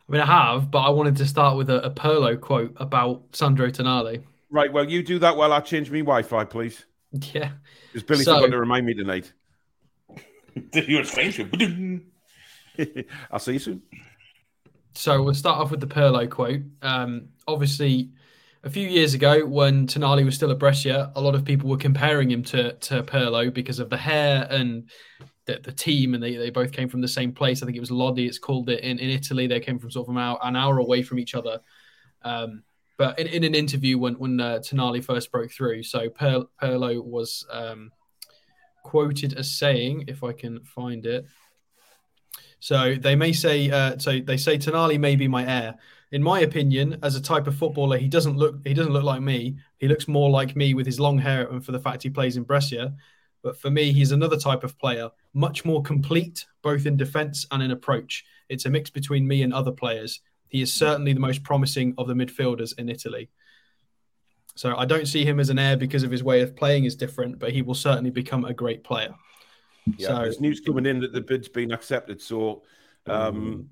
I 0.09 0.11
mean, 0.11 0.21
I 0.21 0.25
have, 0.25 0.71
but 0.71 0.79
I 0.79 0.89
wanted 0.89 1.17
to 1.17 1.25
start 1.27 1.55
with 1.55 1.69
a, 1.69 1.85
a 1.85 1.91
Pirlo 1.91 2.39
quote 2.39 2.73
about 2.77 3.23
Sandro 3.31 3.67
Tonali. 3.69 4.23
Right. 4.49 4.73
Well, 4.73 4.89
you 4.89 5.03
do 5.03 5.19
that 5.19 5.37
while 5.37 5.53
I 5.53 5.59
change 5.59 5.91
my 5.91 5.99
Wi-Fi, 5.99 6.45
please. 6.45 6.85
Yeah. 7.33 7.53
Because 7.91 8.03
Billy 8.03 8.23
so, 8.23 8.35
forgot 8.35 8.51
to 8.51 8.59
remind 8.59 8.85
me 8.85 8.93
tonight. 8.93 9.33
You're 10.73 11.03
strange. 11.05 11.39
I'll 13.31 13.39
see 13.39 13.53
you 13.53 13.59
soon. 13.59 13.81
So 14.93 15.23
we'll 15.23 15.33
start 15.33 15.59
off 15.59 15.71
with 15.71 15.79
the 15.79 15.87
Pirlo 15.87 16.29
quote. 16.29 16.61
Um, 16.83 17.29
obviously, 17.47 18.11
a 18.63 18.69
few 18.69 18.87
years 18.87 19.15
ago, 19.15 19.43
when 19.43 19.87
Tonali 19.87 20.23
was 20.23 20.35
still 20.35 20.51
at 20.51 20.59
Brescia, 20.59 21.11
a 21.15 21.21
lot 21.21 21.33
of 21.33 21.43
people 21.43 21.67
were 21.67 21.77
comparing 21.77 22.29
him 22.29 22.43
to 22.43 22.73
to 22.73 23.01
Pirlo 23.01 23.51
because 23.51 23.79
of 23.79 23.89
the 23.89 23.97
hair 23.97 24.47
and 24.51 24.87
the, 25.49 25.59
the 25.61 25.71
team, 25.71 26.13
and 26.13 26.21
they, 26.21 26.35
they 26.35 26.49
both 26.49 26.71
came 26.71 26.89
from 26.89 27.01
the 27.01 27.07
same 27.07 27.31
place. 27.31 27.61
I 27.61 27.65
think 27.65 27.77
it 27.77 27.81
was 27.81 27.91
Lodi. 27.91 28.25
It's 28.25 28.39
called 28.39 28.69
it 28.69 28.81
in, 28.81 28.99
in 28.99 29.09
Italy. 29.09 29.47
They 29.47 29.59
came 29.59 29.79
from 29.79 29.91
sort 29.91 30.07
of 30.07 30.15
an 30.15 30.21
hour, 30.21 30.37
an 30.43 30.55
hour 30.55 30.77
away 30.77 31.01
from 31.01 31.19
each 31.19 31.35
other. 31.35 31.59
Um, 32.21 32.63
but 32.97 33.17
in, 33.17 33.27
in 33.27 33.43
an 33.43 33.55
interview 33.55 33.97
when 33.97 34.15
when 34.15 34.39
uh, 34.39 34.59
Tonali 34.59 35.03
first 35.03 35.31
broke 35.31 35.51
through, 35.51 35.83
so 35.83 36.09
per, 36.09 36.43
Pirlo 36.61 37.03
was 37.03 37.45
um, 37.51 37.91
quoted 38.83 39.33
as 39.33 39.51
saying, 39.51 40.05
if 40.07 40.23
I 40.23 40.33
can 40.33 40.63
find 40.63 41.05
it. 41.05 41.25
So 42.59 42.95
they 42.95 43.15
may 43.15 43.31
say, 43.31 43.69
uh, 43.71 43.97
so 43.97 44.19
they 44.19 44.37
say 44.37 44.57
Tonali 44.57 44.99
may 44.99 45.15
be 45.15 45.27
my 45.27 45.45
heir. 45.47 45.75
In 46.11 46.21
my 46.21 46.41
opinion, 46.41 46.97
as 47.03 47.15
a 47.15 47.21
type 47.21 47.47
of 47.47 47.55
footballer, 47.55 47.97
he 47.97 48.07
doesn't 48.07 48.37
look 48.37 48.55
he 48.65 48.73
doesn't 48.73 48.93
look 48.93 49.03
like 49.03 49.21
me. 49.21 49.57
He 49.77 49.87
looks 49.87 50.07
more 50.07 50.29
like 50.29 50.55
me 50.55 50.73
with 50.73 50.85
his 50.85 50.99
long 50.99 51.17
hair 51.17 51.47
and 51.47 51.63
for 51.65 51.71
the 51.71 51.79
fact 51.79 52.03
he 52.03 52.09
plays 52.09 52.35
in 52.35 52.43
Brescia. 52.43 52.93
But 53.41 53.57
for 53.57 53.69
me, 53.69 53.91
he's 53.91 54.11
another 54.11 54.37
type 54.37 54.63
of 54.63 54.77
player, 54.77 55.09
much 55.33 55.63
more 55.63 55.81
complete, 55.81 56.45
both 56.61 56.85
in 56.85 56.97
defence 56.97 57.45
and 57.51 57.63
in 57.63 57.71
approach. 57.71 58.25
It's 58.49 58.65
a 58.65 58.69
mix 58.69 58.89
between 58.89 59.27
me 59.27 59.43
and 59.43 59.53
other 59.53 59.71
players. 59.71 60.21
He 60.49 60.61
is 60.61 60.73
certainly 60.73 61.13
the 61.13 61.19
most 61.19 61.43
promising 61.43 61.93
of 61.97 62.07
the 62.07 62.15
midfielders 62.15 62.77
in 62.77 62.89
Italy. 62.89 63.29
So 64.55 64.75
I 64.75 64.85
don't 64.85 65.07
see 65.07 65.23
him 65.23 65.39
as 65.39 65.49
an 65.49 65.59
heir 65.59 65.77
because 65.77 66.03
of 66.03 66.11
his 66.11 66.23
way 66.23 66.41
of 66.41 66.55
playing 66.55 66.83
is 66.83 66.95
different, 66.95 67.39
but 67.39 67.53
he 67.53 67.61
will 67.61 67.75
certainly 67.75 68.09
become 68.09 68.43
a 68.43 68.53
great 68.53 68.83
player. 68.83 69.15
Yeah, 69.97 70.07
so, 70.07 70.15
there's 70.17 70.41
news 70.41 70.59
coming 70.59 70.85
in 70.85 70.99
that 70.99 71.13
the 71.13 71.21
bid's 71.21 71.47
been 71.47 71.71
accepted. 71.71 72.21
So 72.21 72.63
um, 73.05 73.69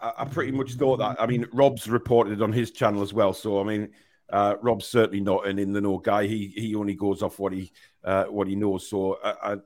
I, 0.00 0.12
I, 0.18 0.24
pretty 0.26 0.52
much 0.52 0.74
thought 0.74 0.98
that. 0.98 1.20
I 1.20 1.26
mean, 1.26 1.46
Rob's 1.52 1.88
reported 1.88 2.42
on 2.42 2.52
his 2.52 2.70
channel 2.70 3.02
as 3.02 3.12
well. 3.12 3.32
So 3.32 3.60
I 3.60 3.64
mean, 3.64 3.90
uh, 4.30 4.54
Rob's 4.62 4.86
certainly 4.86 5.20
not 5.20 5.46
an 5.46 5.58
in 5.58 5.72
the 5.72 5.80
know 5.80 5.98
guy. 5.98 6.26
He 6.26 6.48
he 6.48 6.74
only 6.74 6.94
goes 6.94 7.22
off 7.22 7.38
what 7.38 7.52
he 7.52 7.72
uh, 8.04 8.24
what 8.24 8.48
he 8.48 8.56
knows. 8.56 8.88
So 8.88 9.18
I, 9.22 9.52
I, 9.52 9.56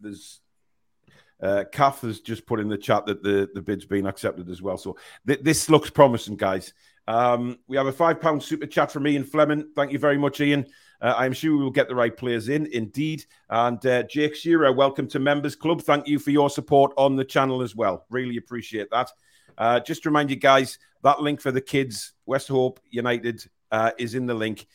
there's 0.00 0.40
uh, 1.42 1.64
Kath 1.72 2.02
has 2.02 2.20
just 2.20 2.46
put 2.46 2.60
in 2.60 2.68
the 2.68 2.78
chat 2.78 3.06
that 3.06 3.22
the, 3.22 3.50
the 3.52 3.62
bid's 3.62 3.84
been 3.84 4.06
accepted 4.06 4.48
as 4.48 4.62
well. 4.62 4.78
So 4.78 4.96
th- 5.26 5.40
this 5.42 5.68
looks 5.68 5.90
promising, 5.90 6.36
guys. 6.36 6.72
Um, 7.08 7.58
we 7.66 7.76
have 7.76 7.88
a 7.88 7.92
five 7.92 8.20
pound 8.20 8.42
super 8.42 8.66
chat 8.66 8.92
from 8.92 9.06
Ian 9.08 9.24
Fleming. 9.24 9.70
Thank 9.74 9.90
you 9.90 9.98
very 9.98 10.18
much, 10.18 10.40
Ian. 10.40 10.66
Uh, 11.00 11.14
I'm 11.16 11.32
sure 11.32 11.56
we 11.56 11.64
will 11.64 11.70
get 11.70 11.88
the 11.88 11.96
right 11.96 12.16
players 12.16 12.48
in, 12.48 12.66
indeed. 12.66 13.24
And 13.50 13.84
uh, 13.84 14.04
Jake 14.04 14.36
Shearer, 14.36 14.72
welcome 14.72 15.08
to 15.08 15.18
Members 15.18 15.56
Club. 15.56 15.82
Thank 15.82 16.06
you 16.06 16.20
for 16.20 16.30
your 16.30 16.48
support 16.48 16.92
on 16.96 17.16
the 17.16 17.24
channel 17.24 17.60
as 17.60 17.74
well. 17.74 18.06
Really 18.08 18.36
appreciate 18.36 18.88
that. 18.92 19.10
Uh, 19.58 19.80
just 19.80 20.04
to 20.04 20.10
remind 20.10 20.30
you 20.30 20.36
guys, 20.36 20.78
that 21.02 21.20
link 21.20 21.40
for 21.40 21.50
the 21.50 21.60
kids, 21.60 22.12
Westerhope 22.28 22.78
United, 22.88 23.44
uh, 23.72 23.90
is 23.98 24.14
in 24.14 24.26
the 24.26 24.34
link, 24.34 24.66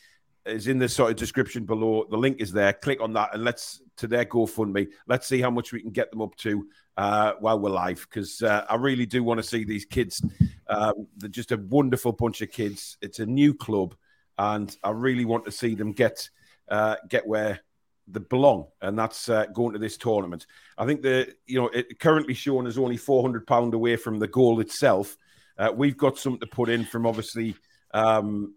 is 0.48 0.68
in 0.68 0.80
the 0.80 0.90
sort 0.90 1.12
of 1.12 1.18
description 1.18 1.66
below. 1.66 2.06
The 2.10 2.18
link 2.18 2.40
is 2.40 2.52
there. 2.52 2.74
Click 2.74 3.02
on 3.02 3.14
that 3.14 3.34
and 3.34 3.44
let's 3.44 3.82
to 3.98 4.08
their 4.08 4.26
GoFundMe. 4.26 4.88
Let's 5.08 5.28
see 5.28 5.42
how 5.42 5.50
much 5.50 5.74
we 5.74 5.82
can 5.82 5.92
get 5.92 6.12
them 6.12 6.22
up 6.22 6.36
to 6.38 6.68
uh, 6.98 7.34
while 7.40 7.60
we're 7.60 7.70
live 7.70 8.08
because 8.10 8.42
uh, 8.42 8.66
I 8.70 8.76
really 8.76 9.06
do 9.06 9.24
want 9.24 9.40
to 9.40 9.44
see 9.44 9.64
these 9.64 9.86
kids. 9.86 10.22
Um, 10.68 11.08
they're 11.18 11.30
just 11.30 11.52
a 11.52 11.58
wonderful 11.58 12.12
bunch 12.12 12.42
of 12.42 12.52
kids. 12.52 12.98
It's 13.02 13.20
a 13.20 13.26
new 13.26 13.54
club 13.54 13.96
and 14.38 14.76
I 14.84 14.92
really 14.92 15.26
want 15.26 15.46
to 15.46 15.52
see 15.52 15.76
them 15.76 15.92
get 15.92 16.30
uh, 16.70 16.96
get 17.10 17.26
where 17.26 17.62
they 18.08 18.20
belong, 18.20 18.68
and 18.82 18.98
that's 18.98 19.30
uh, 19.30 19.46
going 19.48 19.74
to 19.74 19.80
this 19.80 19.98
tournament. 19.98 20.46
I 20.78 20.86
think 20.86 21.02
the 21.02 21.34
you 21.46 21.60
know 21.60 21.68
it 21.70 22.00
currently 22.00 22.34
shown 22.34 22.68
is 22.68 22.78
only 22.78 22.98
four 22.98 23.22
hundred 23.22 23.48
pound 23.48 23.74
away 23.74 23.96
from 23.96 24.20
the 24.20 24.28
goal 24.28 24.60
itself. 24.60 25.18
Uh, 25.58 25.72
we've 25.76 25.98
got 25.98 26.18
something 26.18 26.40
to 26.40 26.48
put 26.48 26.70
in 26.70 26.86
from 26.86 27.06
obviously 27.06 27.56
um, 27.94 28.54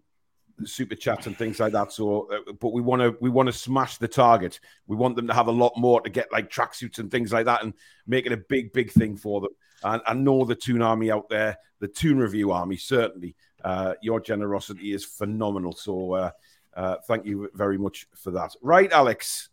super 0.63 0.95
chats 0.95 1.27
and 1.27 1.37
things 1.37 1.59
like 1.59 1.73
that. 1.73 1.91
So, 1.91 2.29
uh, 2.31 2.53
but 2.59 2.73
we 2.73 2.81
want 2.81 3.01
to 3.01 3.17
we 3.21 3.29
want 3.29 3.47
to 3.47 3.53
smash 3.53 3.97
the 3.97 4.07
target. 4.07 4.59
We 4.87 4.95
want 4.95 5.15
them 5.15 5.27
to 5.27 5.33
have 5.33 5.47
a 5.47 5.51
lot 5.51 5.73
more 5.77 6.01
to 6.01 6.09
get 6.09 6.31
like 6.31 6.49
tracksuits 6.49 6.99
and 6.99 7.09
things 7.09 7.31
like 7.31 7.45
that, 7.45 7.63
and 7.63 7.73
make 8.05 8.25
it 8.25 8.31
a 8.31 8.37
big 8.37 8.73
big 8.73 8.91
thing 8.91 9.17
for 9.17 9.41
them. 9.41 9.51
And 9.83 10.01
I 10.05 10.13
know 10.13 10.45
the 10.45 10.55
Toon 10.55 10.81
Army 10.81 11.11
out 11.11 11.29
there, 11.29 11.57
the 11.79 11.87
Toon 11.87 12.19
Review 12.19 12.51
Army 12.51 12.77
certainly 12.77 13.35
Uh, 13.63 13.93
your 14.01 14.19
generosity 14.19 14.93
is 14.93 15.05
phenomenal. 15.05 15.73
So 15.73 16.13
uh, 16.13 16.31
uh, 16.75 16.95
thank 17.07 17.25
you 17.25 17.49
very 17.53 17.77
much 17.77 18.07
for 18.15 18.31
that. 18.31 18.55
Right, 18.61 18.91
Alex, 18.91 19.49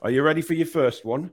are 0.00 0.10
you 0.10 0.22
ready 0.22 0.42
for 0.42 0.54
your 0.54 0.66
first 0.66 1.04
one? 1.04 1.30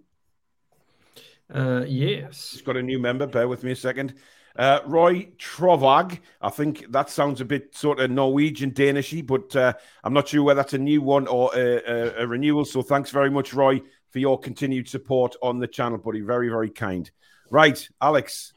Uh, 1.53 1.83
yes. 1.87 2.51
He's 2.51 2.61
got 2.61 2.77
a 2.77 2.81
new 2.81 2.99
member. 2.99 3.27
Bear 3.27 3.47
with 3.47 3.63
me 3.63 3.71
a 3.71 3.75
second. 3.75 4.15
Uh, 4.57 4.79
Roy 4.85 5.27
Trovag. 5.37 6.19
I 6.41 6.49
think 6.49 6.91
that 6.91 7.09
sounds 7.09 7.41
a 7.41 7.45
bit 7.45 7.75
sort 7.75 7.99
of 7.99 8.09
Norwegian, 8.09 8.71
Danishy, 8.71 9.25
but 9.25 9.55
uh, 9.55 9.73
I'm 10.03 10.13
not 10.13 10.27
sure 10.27 10.43
whether 10.43 10.61
that's 10.61 10.73
a 10.73 10.79
new 10.79 11.01
one 11.01 11.27
or 11.27 11.51
a, 11.55 11.59
a, 11.59 12.23
a, 12.23 12.27
renewal. 12.27 12.65
So 12.65 12.81
thanks 12.81 13.11
very 13.11 13.29
much, 13.29 13.53
Roy, 13.53 13.81
for 14.09 14.17
your 14.17 14.39
continued 14.39 14.89
support 14.89 15.35
on 15.43 15.59
the 15.59 15.67
channel, 15.67 15.99
buddy. 15.99 16.21
Very, 16.21 16.49
very 16.49 16.71
kind. 16.71 17.09
Right, 17.51 17.87
Alex. 18.01 18.53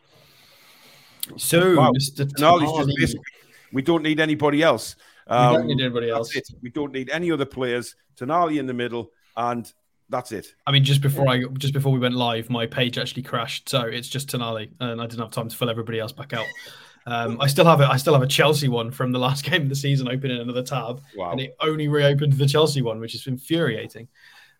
So, 1.37 1.77
wow. 1.77 1.93
Mr. 1.93 2.25
Tonali. 2.25 3.15
we 3.73 3.83
don't 3.83 4.03
need 4.03 4.21
anybody 4.21 4.63
else. 4.63 4.97
Um, 5.27 5.51
we 5.51 5.53
don't 5.53 5.61
um, 5.61 5.67
need 5.69 5.85
anybody 5.85 6.11
else. 6.11 6.41
We 6.63 6.71
don't 6.71 6.93
need 6.93 7.11
any 7.11 7.31
other 7.31 7.45
players. 7.45 7.95
Tonali 8.17 8.59
in 8.59 8.67
the 8.67 8.75
middle, 8.75 9.13
and 9.37 9.71
that's 10.11 10.33
it. 10.33 10.55
I 10.67 10.73
mean, 10.73 10.85
just 10.85 11.01
before 11.01 11.29
I 11.29 11.45
just 11.59 11.73
before 11.73 11.93
we 11.93 11.99
went 11.99 12.15
live, 12.15 12.51
my 12.51 12.67
page 12.67 12.99
actually 12.99 13.23
crashed, 13.23 13.69
so 13.69 13.83
it's 13.83 14.09
just 14.09 14.29
Tonali, 14.29 14.71
and 14.81 15.01
I 15.01 15.07
didn't 15.07 15.21
have 15.21 15.31
time 15.31 15.49
to 15.49 15.57
fill 15.57 15.71
everybody 15.71 15.99
else 16.01 16.13
back 16.13 16.33
out. 16.33 16.47
Um, 17.07 17.41
I 17.41 17.47
still 17.47 17.65
have 17.65 17.81
a 17.81 17.87
I 17.87 17.97
still 17.97 18.13
have 18.13 18.23
a 18.23 18.27
Chelsea 18.27 18.69
one 18.69 18.91
from 18.91 19.13
the 19.13 19.19
last 19.19 19.45
game 19.51 19.63
of 19.63 19.69
the 19.69 19.77
season 19.77 20.09
open 20.09 20.31
in 20.31 20.39
another 20.39 20.63
tab, 20.63 21.01
wow. 21.17 21.31
and 21.31 21.41
it 21.41 21.57
only 21.61 21.89
reopened 21.89 22.35
the 22.35 22.47
Chelsea 22.47 22.83
one, 22.83 23.01
which 23.01 23.15
is 23.15 23.27
infuriating. 23.27 24.09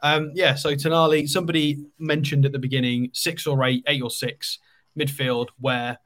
Um, 0.03 0.31
yeah, 0.35 0.55
so 0.55 0.75
Tonali, 0.75 1.29
somebody 1.29 1.85
mentioned 1.99 2.47
at 2.47 2.53
the 2.53 2.59
beginning 2.59 3.11
six 3.13 3.47
or 3.47 3.63
eight, 3.65 3.85
eight 3.87 4.03
or 4.03 4.11
six 4.11 4.59
midfield, 4.99 5.49
where 5.59 5.99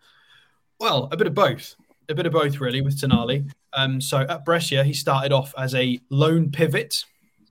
well, 0.80 1.08
a 1.12 1.16
bit 1.16 1.26
of 1.26 1.34
both, 1.34 1.76
a 2.08 2.14
bit 2.14 2.26
of 2.26 2.32
both 2.32 2.60
really 2.60 2.80
with 2.80 3.00
Tonali. 3.00 3.48
Um, 3.72 4.00
so 4.00 4.20
at 4.20 4.44
Brescia, 4.44 4.84
he 4.84 4.92
started 4.92 5.32
off 5.32 5.54
as 5.56 5.74
a 5.74 6.00
lone 6.10 6.50
pivot 6.50 7.04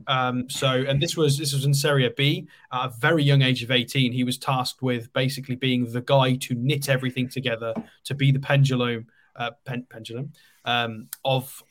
um, 0.08 0.50
so, 0.50 0.68
and 0.70 1.02
this 1.02 1.16
was 1.16 1.38
this 1.38 1.54
was 1.54 1.66
in 1.66 1.74
Serie 1.74 2.12
B 2.16 2.48
at 2.72 2.86
a 2.86 2.94
very 3.00 3.24
young 3.24 3.42
age 3.42 3.64
of 3.64 3.72
18. 3.72 4.12
He 4.12 4.24
was 4.24 4.38
tasked 4.38 4.82
with 4.82 5.12
basically 5.14 5.56
being 5.56 5.92
the 5.92 6.02
guy 6.02 6.36
to 6.36 6.54
knit 6.56 6.90
everything 6.90 7.30
together, 7.30 7.74
to 8.06 8.16
be 8.16 8.32
the 8.32 8.40
pendulum, 8.40 9.08
uh, 9.36 9.52
pen, 9.66 9.86
pendulum 9.90 10.32
um, 10.66 11.10
of 11.26 11.64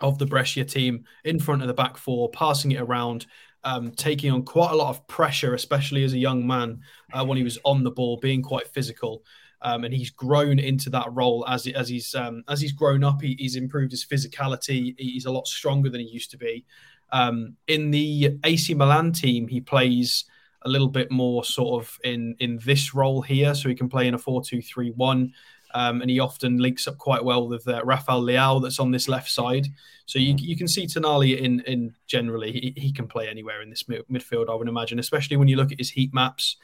of 0.00 0.18
the 0.18 0.26
Brescia 0.26 0.64
team 0.64 1.04
in 1.24 1.38
front 1.38 1.62
of 1.62 1.68
the 1.68 1.74
back 1.74 1.96
four, 1.96 2.28
passing 2.30 2.72
it 2.72 2.80
around, 2.80 3.26
um, 3.62 3.92
taking 3.92 4.32
on 4.32 4.42
quite 4.42 4.72
a 4.72 4.76
lot 4.76 4.90
of 4.90 5.06
pressure, 5.06 5.54
especially 5.54 6.04
as 6.04 6.12
a 6.12 6.18
young 6.18 6.46
man 6.46 6.80
uh, 7.12 7.24
when 7.24 7.38
he 7.38 7.44
was 7.44 7.58
on 7.64 7.84
the 7.84 7.90
ball, 7.90 8.18
being 8.18 8.42
quite 8.42 8.66
physical. 8.68 9.24
Um, 9.62 9.84
and 9.84 9.94
he's 9.94 10.10
grown 10.10 10.58
into 10.58 10.90
that 10.90 11.06
role 11.10 11.46
as 11.48 11.66
as 11.68 11.88
he's 11.88 12.14
um, 12.14 12.44
as 12.48 12.60
he's 12.60 12.72
grown 12.72 13.02
up. 13.02 13.22
He, 13.22 13.34
he's 13.38 13.56
improved 13.56 13.92
his 13.92 14.04
physicality. 14.04 14.94
He's 14.98 15.24
a 15.24 15.32
lot 15.32 15.46
stronger 15.46 15.88
than 15.88 16.02
he 16.02 16.06
used 16.06 16.30
to 16.32 16.36
be. 16.36 16.66
Um, 17.12 17.56
in 17.68 17.90
the 17.90 18.38
AC 18.44 18.74
Milan 18.74 19.12
team, 19.12 19.48
he 19.48 19.60
plays 19.60 20.24
a 20.62 20.68
little 20.68 20.88
bit 20.88 21.10
more 21.10 21.44
sort 21.44 21.82
of 21.82 21.98
in 22.04 22.36
in 22.40 22.58
this 22.64 22.94
role 22.94 23.22
here, 23.22 23.54
so 23.54 23.68
he 23.68 23.74
can 23.74 23.88
play 23.88 24.08
in 24.08 24.14
a 24.14 24.18
four-two-three-one. 24.18 25.32
Um, 25.76 26.02
and 26.02 26.10
he 26.10 26.20
often 26.20 26.58
links 26.58 26.86
up 26.86 26.98
quite 26.98 27.24
well 27.24 27.48
with 27.48 27.66
uh, 27.66 27.84
Rafael 27.84 28.22
Leao 28.22 28.62
that's 28.62 28.78
on 28.78 28.92
this 28.92 29.08
left 29.08 29.28
side. 29.28 29.66
So 30.06 30.20
you, 30.20 30.36
you 30.38 30.56
can 30.56 30.68
see 30.68 30.86
Tonali 30.86 31.36
in 31.36 31.60
in 31.60 31.94
generally 32.06 32.52
he, 32.52 32.74
he 32.76 32.92
can 32.92 33.08
play 33.08 33.28
anywhere 33.28 33.60
in 33.60 33.70
this 33.70 33.82
midfield. 33.82 34.48
I 34.48 34.54
would 34.54 34.68
imagine, 34.68 34.98
especially 35.00 35.36
when 35.36 35.48
you 35.48 35.56
look 35.56 35.72
at 35.72 35.78
his 35.78 35.90
heat 35.90 36.14
maps. 36.14 36.56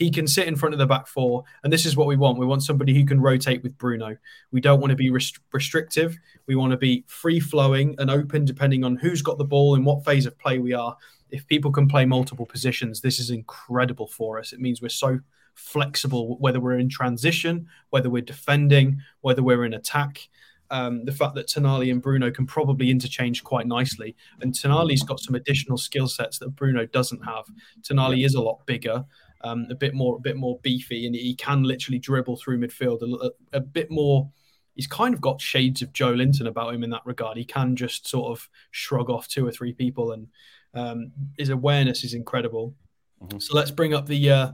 He 0.00 0.10
can 0.10 0.26
sit 0.26 0.48
in 0.48 0.56
front 0.56 0.72
of 0.72 0.78
the 0.78 0.86
back 0.86 1.06
four, 1.06 1.44
and 1.62 1.70
this 1.70 1.84
is 1.84 1.94
what 1.94 2.06
we 2.06 2.16
want. 2.16 2.38
We 2.38 2.46
want 2.46 2.62
somebody 2.62 2.94
who 2.94 3.04
can 3.04 3.20
rotate 3.20 3.62
with 3.62 3.76
Bruno. 3.76 4.16
We 4.50 4.62
don't 4.62 4.80
want 4.80 4.92
to 4.92 4.96
be 4.96 5.10
rest- 5.10 5.40
restrictive. 5.52 6.16
We 6.46 6.54
want 6.54 6.70
to 6.70 6.78
be 6.78 7.04
free 7.06 7.38
flowing 7.38 7.96
and 7.98 8.10
open, 8.10 8.46
depending 8.46 8.82
on 8.82 8.96
who's 8.96 9.20
got 9.20 9.36
the 9.36 9.44
ball 9.44 9.74
and 9.74 9.84
what 9.84 10.02
phase 10.02 10.24
of 10.24 10.38
play 10.38 10.58
we 10.58 10.72
are. 10.72 10.96
If 11.30 11.46
people 11.46 11.70
can 11.70 11.86
play 11.86 12.06
multiple 12.06 12.46
positions, 12.46 13.02
this 13.02 13.20
is 13.20 13.28
incredible 13.28 14.06
for 14.06 14.38
us. 14.38 14.54
It 14.54 14.60
means 14.60 14.80
we're 14.80 14.88
so 14.88 15.20
flexible, 15.52 16.38
whether 16.38 16.60
we're 16.60 16.78
in 16.78 16.88
transition, 16.88 17.66
whether 17.90 18.08
we're 18.08 18.22
defending, 18.22 19.02
whether 19.20 19.42
we're 19.42 19.66
in 19.66 19.74
attack. 19.74 20.30
Um, 20.70 21.04
the 21.04 21.12
fact 21.12 21.34
that 21.34 21.48
Tonali 21.48 21.90
and 21.90 22.00
Bruno 22.00 22.30
can 22.30 22.46
probably 22.46 22.90
interchange 22.90 23.44
quite 23.44 23.66
nicely. 23.66 24.16
And 24.40 24.54
Tonali's 24.54 25.02
got 25.02 25.20
some 25.20 25.34
additional 25.34 25.76
skill 25.76 26.08
sets 26.08 26.38
that 26.38 26.56
Bruno 26.56 26.86
doesn't 26.86 27.22
have. 27.22 27.44
Tonali 27.82 28.24
is 28.24 28.34
a 28.34 28.40
lot 28.40 28.64
bigger 28.64 29.04
um, 29.42 29.66
a 29.70 29.74
bit 29.74 29.94
more 29.94 30.16
a 30.16 30.20
bit 30.20 30.36
more 30.36 30.58
beefy, 30.62 31.06
and 31.06 31.14
he 31.14 31.34
can 31.34 31.62
literally 31.62 31.98
dribble 31.98 32.36
through 32.36 32.58
midfield 32.58 33.02
a, 33.02 33.56
a, 33.56 33.60
bit 33.60 33.90
more. 33.90 34.30
He's 34.74 34.86
kind 34.86 35.14
of 35.14 35.20
got 35.20 35.40
shades 35.40 35.82
of 35.82 35.92
Joelinton 35.92 36.46
about 36.46 36.74
him 36.74 36.84
in 36.84 36.90
that 36.90 37.02
regard. 37.04 37.36
He 37.36 37.44
can 37.44 37.76
just 37.76 38.08
sort 38.08 38.30
of 38.30 38.48
shrug 38.70 39.10
off 39.10 39.28
two 39.28 39.46
or 39.46 39.52
three 39.52 39.72
people, 39.72 40.12
and 40.12 40.28
um, 40.74 41.12
his 41.38 41.48
awareness 41.48 42.04
is 42.04 42.14
incredible. 42.14 42.74
Mm-hmm. 43.22 43.38
So 43.38 43.56
let's 43.56 43.70
bring 43.70 43.94
up 43.94 44.06
the 44.06 44.30
uh, 44.30 44.52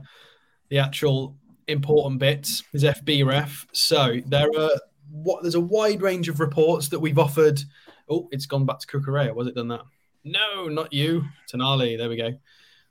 the 0.69 0.79
actual 0.79 1.37
important 1.67 2.19
bits. 2.19 2.63
His 2.71 2.83
FBref. 2.83 3.65
So 3.73 4.17
there 4.25 4.49
are 4.57 4.71
what 5.09 5.41
there's 5.41 5.55
a 5.55 5.59
wide 5.59 6.01
range 6.01 6.29
of 6.29 6.39
reports 6.39 6.89
that 6.89 6.99
we've 6.99 7.19
offered. 7.19 7.61
Oh, 8.09 8.27
it's 8.31 8.45
gone 8.45 8.65
back 8.65 8.79
to 8.79 8.87
Cucurella. 8.87 9.35
Was 9.35 9.47
it 9.47 9.55
done 9.55 9.67
that? 9.69 9.81
No, 10.23 10.67
not 10.67 10.93
you, 10.93 11.25
Tonali. 11.51 11.97
There 11.97 12.09
we 12.09 12.17
go. 12.17 12.37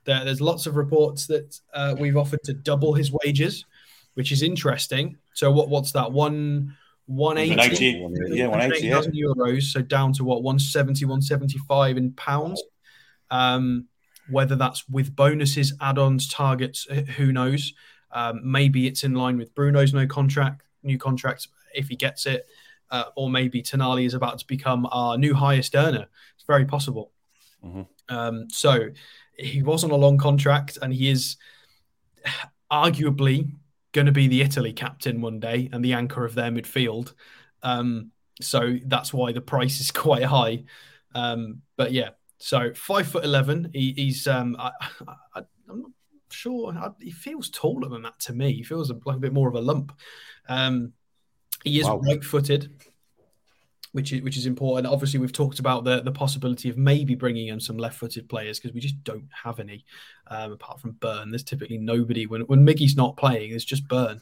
There, 0.07 0.25
there's 0.25 0.41
lots 0.41 0.65
of 0.65 0.75
reports 0.75 1.27
that 1.27 1.59
uh, 1.73 1.95
we've 1.99 2.17
offered 2.17 2.41
to 2.45 2.53
double 2.53 2.93
his 2.93 3.11
wages, 3.11 3.65
which 4.15 4.31
is 4.31 4.41
interesting. 4.41 5.17
So 5.35 5.51
what 5.51 5.69
what's 5.69 5.91
that? 5.91 6.11
One 6.11 6.75
180, 7.05 8.01
180 8.01 8.35
yeah, 8.35 8.47
180 8.47 8.87
yeah. 8.87 9.23
euros. 9.23 9.63
So 9.63 9.81
down 9.81 10.13
to 10.13 10.23
what 10.23 10.41
170, 10.41 11.05
175 11.05 11.97
in 11.97 12.11
pounds. 12.13 12.63
Um, 13.29 13.87
whether 14.29 14.55
that's 14.55 14.87
with 14.89 15.15
bonuses, 15.15 15.73
add-ons, 15.79 16.27
targets, 16.27 16.85
who 17.15 17.31
knows? 17.31 17.73
Um, 18.11 18.41
maybe 18.43 18.87
it's 18.87 19.03
in 19.03 19.13
line 19.13 19.37
with 19.37 19.53
Bruno's 19.53 19.93
no 19.93 20.07
contract, 20.07 20.63
new 20.83 20.97
contract 20.97 21.47
if 21.73 21.87
he 21.87 21.95
gets 21.95 22.25
it, 22.25 22.45
uh, 22.91 23.05
or 23.15 23.29
maybe 23.29 23.61
Tonali 23.61 24.05
is 24.05 24.13
about 24.13 24.39
to 24.39 24.47
become 24.47 24.87
our 24.91 25.17
new 25.17 25.33
highest 25.33 25.75
earner. 25.75 26.07
It's 26.35 26.45
very 26.45 26.65
possible. 26.65 27.11
Mm-hmm. 27.63 27.83
Um, 28.09 28.49
so 28.49 28.89
he 29.37 29.61
was 29.61 29.83
on 29.83 29.91
a 29.91 29.95
long 29.95 30.17
contract 30.17 30.77
and 30.81 30.93
he 30.93 31.09
is 31.09 31.37
arguably 32.71 33.51
going 33.91 34.05
to 34.05 34.11
be 34.11 34.27
the 34.27 34.41
Italy 34.41 34.73
captain 34.73 35.21
one 35.21 35.39
day 35.39 35.69
and 35.71 35.83
the 35.83 35.93
anchor 35.93 36.25
of 36.25 36.35
their 36.35 36.51
midfield. 36.51 37.13
Um, 37.63 38.11
so 38.41 38.77
that's 38.85 39.13
why 39.13 39.31
the 39.31 39.41
price 39.41 39.79
is 39.79 39.91
quite 40.05 40.23
high. 40.23 40.63
Um, 41.15 41.61
but 41.77 41.91
yeah, 41.91 42.09
so 42.37 42.73
five 42.73 43.07
foot 43.07 43.23
eleven. 43.23 43.71
He, 43.73 43.93
he's 43.93 44.27
um, 44.27 44.55
I, 44.59 44.71
am 45.35 45.45
not 45.67 45.91
sure. 46.29 46.73
I, 46.73 46.89
he 46.99 47.11
feels 47.11 47.49
taller 47.49 47.89
than 47.89 48.03
that 48.03 48.19
to 48.21 48.33
me. 48.33 48.53
He 48.53 48.63
feels 48.63 48.91
like 49.05 49.15
a 49.15 49.19
bit 49.19 49.33
more 49.33 49.47
of 49.47 49.55
a 49.55 49.61
lump. 49.61 49.97
Um, 50.47 50.93
he 51.63 51.79
is 51.79 51.87
wow. 51.87 51.99
right 51.99 52.23
footed 52.23 52.71
which 53.91 54.13
is 54.13 54.21
which 54.21 54.37
is 54.37 54.45
important. 54.45 54.87
Obviously, 54.87 55.19
we've 55.19 55.33
talked 55.33 55.59
about 55.59 55.83
the 55.83 56.01
the 56.01 56.11
possibility 56.11 56.69
of 56.69 56.77
maybe 56.77 57.15
bringing 57.15 57.47
in 57.47 57.59
some 57.59 57.77
left-footed 57.77 58.29
players 58.29 58.59
because 58.59 58.73
we 58.73 58.81
just 58.81 59.03
don't 59.03 59.27
have 59.43 59.59
any 59.59 59.85
um, 60.27 60.53
apart 60.53 60.79
from 60.79 60.91
Burn. 60.91 61.31
There's 61.31 61.43
typically 61.43 61.77
nobody 61.77 62.25
when 62.25 62.41
when 62.41 62.65
Miggy's 62.65 62.95
not 62.95 63.17
playing. 63.17 63.51
It's 63.51 63.65
just 63.65 63.87
Burn. 63.87 64.21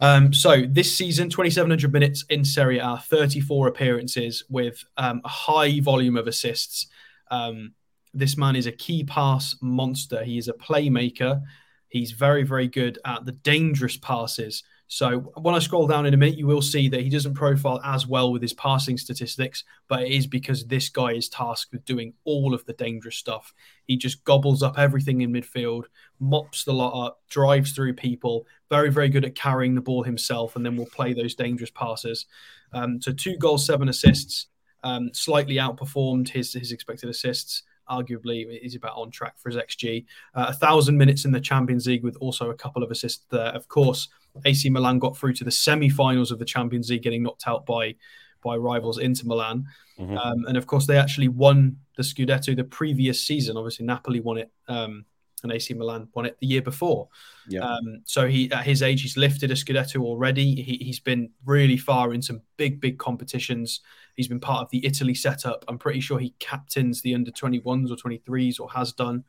Um, 0.00 0.32
so 0.32 0.64
this 0.68 0.96
season, 0.96 1.28
2,700 1.28 1.92
minutes 1.92 2.24
in 2.28 2.44
Serie 2.44 2.78
A, 2.78 2.98
34 2.98 3.68
appearances 3.68 4.44
with 4.48 4.84
um, 4.96 5.20
a 5.24 5.28
high 5.28 5.80
volume 5.80 6.16
of 6.16 6.26
assists. 6.26 6.88
Um, 7.30 7.72
this 8.12 8.36
man 8.36 8.56
is 8.56 8.66
a 8.66 8.72
key 8.72 9.04
pass 9.04 9.56
monster. 9.60 10.22
He 10.22 10.38
is 10.38 10.48
a 10.48 10.52
playmaker. 10.52 11.42
He's 11.88 12.12
very, 12.12 12.42
very 12.42 12.68
good 12.68 12.98
at 13.04 13.24
the 13.24 13.32
dangerous 13.32 13.96
passes. 13.96 14.62
So 14.94 15.32
when 15.34 15.56
I 15.56 15.58
scroll 15.58 15.88
down 15.88 16.06
in 16.06 16.14
a 16.14 16.16
minute, 16.16 16.38
you 16.38 16.46
will 16.46 16.62
see 16.62 16.88
that 16.90 17.00
he 17.00 17.08
doesn't 17.08 17.34
profile 17.34 17.80
as 17.82 18.06
well 18.06 18.30
with 18.30 18.40
his 18.40 18.52
passing 18.52 18.96
statistics, 18.96 19.64
but 19.88 20.02
it 20.02 20.12
is 20.12 20.24
because 20.24 20.66
this 20.66 20.88
guy 20.88 21.14
is 21.14 21.28
tasked 21.28 21.72
with 21.72 21.84
doing 21.84 22.14
all 22.22 22.54
of 22.54 22.64
the 22.64 22.74
dangerous 22.74 23.16
stuff. 23.16 23.52
He 23.88 23.96
just 23.96 24.22
gobbles 24.22 24.62
up 24.62 24.78
everything 24.78 25.22
in 25.22 25.32
midfield, 25.32 25.86
mops 26.20 26.62
the 26.62 26.74
lot 26.74 27.06
up, 27.06 27.22
drives 27.28 27.72
through 27.72 27.94
people, 27.94 28.46
very, 28.70 28.88
very 28.88 29.08
good 29.08 29.24
at 29.24 29.34
carrying 29.34 29.74
the 29.74 29.80
ball 29.80 30.04
himself, 30.04 30.54
and 30.54 30.64
then 30.64 30.76
will 30.76 30.86
play 30.86 31.12
those 31.12 31.34
dangerous 31.34 31.72
passes. 31.72 32.26
Um, 32.72 33.02
so 33.02 33.10
two 33.10 33.36
goals, 33.36 33.66
seven 33.66 33.88
assists, 33.88 34.46
um, 34.84 35.10
slightly 35.12 35.56
outperformed 35.56 36.28
his, 36.28 36.52
his 36.52 36.70
expected 36.70 37.10
assists 37.10 37.64
arguably 37.90 38.60
he's 38.62 38.74
about 38.74 38.96
on 38.96 39.10
track 39.10 39.34
for 39.36 39.50
his 39.50 39.58
XG. 39.58 40.06
Uh, 40.34 40.46
a 40.48 40.54
thousand 40.54 40.96
minutes 40.96 41.26
in 41.26 41.32
the 41.32 41.40
Champions 41.40 41.86
League 41.86 42.02
with 42.02 42.16
also 42.16 42.48
a 42.48 42.54
couple 42.54 42.82
of 42.82 42.90
assists 42.90 43.26
there. 43.30 43.48
Of 43.48 43.68
course, 43.68 44.08
AC 44.44 44.68
Milan 44.70 44.98
got 44.98 45.16
through 45.16 45.34
to 45.34 45.44
the 45.44 45.50
semi-finals 45.50 46.30
of 46.30 46.38
the 46.38 46.44
Champions 46.44 46.90
League, 46.90 47.02
getting 47.02 47.22
knocked 47.22 47.44
out 47.46 47.66
by 47.66 47.94
by 48.42 48.56
rivals 48.56 48.98
Inter 48.98 49.26
Milan, 49.26 49.66
mm-hmm. 49.98 50.18
um, 50.18 50.44
and 50.46 50.56
of 50.56 50.66
course 50.66 50.86
they 50.86 50.98
actually 50.98 51.28
won 51.28 51.78
the 51.96 52.02
Scudetto 52.02 52.54
the 52.54 52.64
previous 52.64 53.26
season. 53.26 53.56
Obviously, 53.56 53.86
Napoli 53.86 54.20
won 54.20 54.38
it 54.38 54.52
um, 54.68 55.06
and 55.44 55.52
AC 55.52 55.72
Milan 55.74 56.08
won 56.14 56.26
it 56.26 56.36
the 56.40 56.46
year 56.46 56.62
before. 56.62 57.08
Yeah. 57.48 57.60
Um, 57.60 58.02
so 58.04 58.26
he 58.26 58.50
at 58.50 58.64
his 58.64 58.82
age 58.82 59.02
he's 59.02 59.16
lifted 59.16 59.50
a 59.50 59.54
Scudetto 59.54 60.02
already. 60.02 60.60
He, 60.60 60.78
he's 60.84 61.00
been 61.00 61.30
really 61.44 61.76
far 61.76 62.12
in 62.12 62.22
some 62.22 62.42
big 62.56 62.80
big 62.80 62.98
competitions. 62.98 63.80
He's 64.16 64.28
been 64.28 64.40
part 64.40 64.62
of 64.62 64.70
the 64.70 64.84
Italy 64.84 65.14
setup. 65.14 65.64
I'm 65.68 65.78
pretty 65.78 66.00
sure 66.00 66.18
he 66.18 66.34
captains 66.38 67.02
the 67.02 67.14
under 67.14 67.30
21s 67.30 67.90
or 67.90 67.96
23s 67.96 68.60
or 68.60 68.70
has 68.70 68.92
done. 68.92 69.24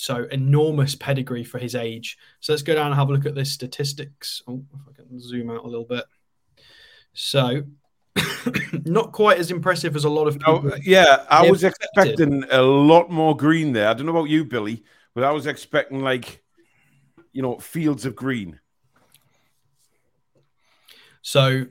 So 0.00 0.26
enormous 0.30 0.94
pedigree 0.94 1.44
for 1.44 1.58
his 1.58 1.74
age. 1.74 2.16
So 2.40 2.54
let's 2.54 2.62
go 2.62 2.74
down 2.74 2.86
and 2.86 2.94
have 2.94 3.10
a 3.10 3.12
look 3.12 3.26
at 3.26 3.34
the 3.34 3.44
statistics. 3.44 4.42
Oh, 4.48 4.64
if 4.72 4.88
I 4.88 4.92
can 5.02 5.20
zoom 5.20 5.50
out 5.50 5.62
a 5.62 5.68
little 5.68 5.84
bit. 5.84 6.06
So 7.12 7.64
not 8.86 9.12
quite 9.12 9.38
as 9.38 9.50
impressive 9.50 9.94
as 9.96 10.04
a 10.04 10.08
lot 10.08 10.26
of 10.26 10.38
people. 10.38 10.72
Yeah, 10.82 11.26
I 11.28 11.50
was 11.50 11.64
expecting 11.64 12.44
a 12.50 12.62
lot 12.62 13.10
more 13.10 13.36
green 13.36 13.74
there. 13.74 13.88
I 13.88 13.92
don't 13.92 14.06
know 14.06 14.16
about 14.16 14.30
you, 14.30 14.46
Billy, 14.46 14.84
but 15.14 15.22
I 15.22 15.32
was 15.32 15.46
expecting 15.46 16.00
like, 16.00 16.42
you 17.34 17.42
know, 17.42 17.58
fields 17.58 18.06
of 18.06 18.16
green. 18.16 18.58
So, 21.20 21.66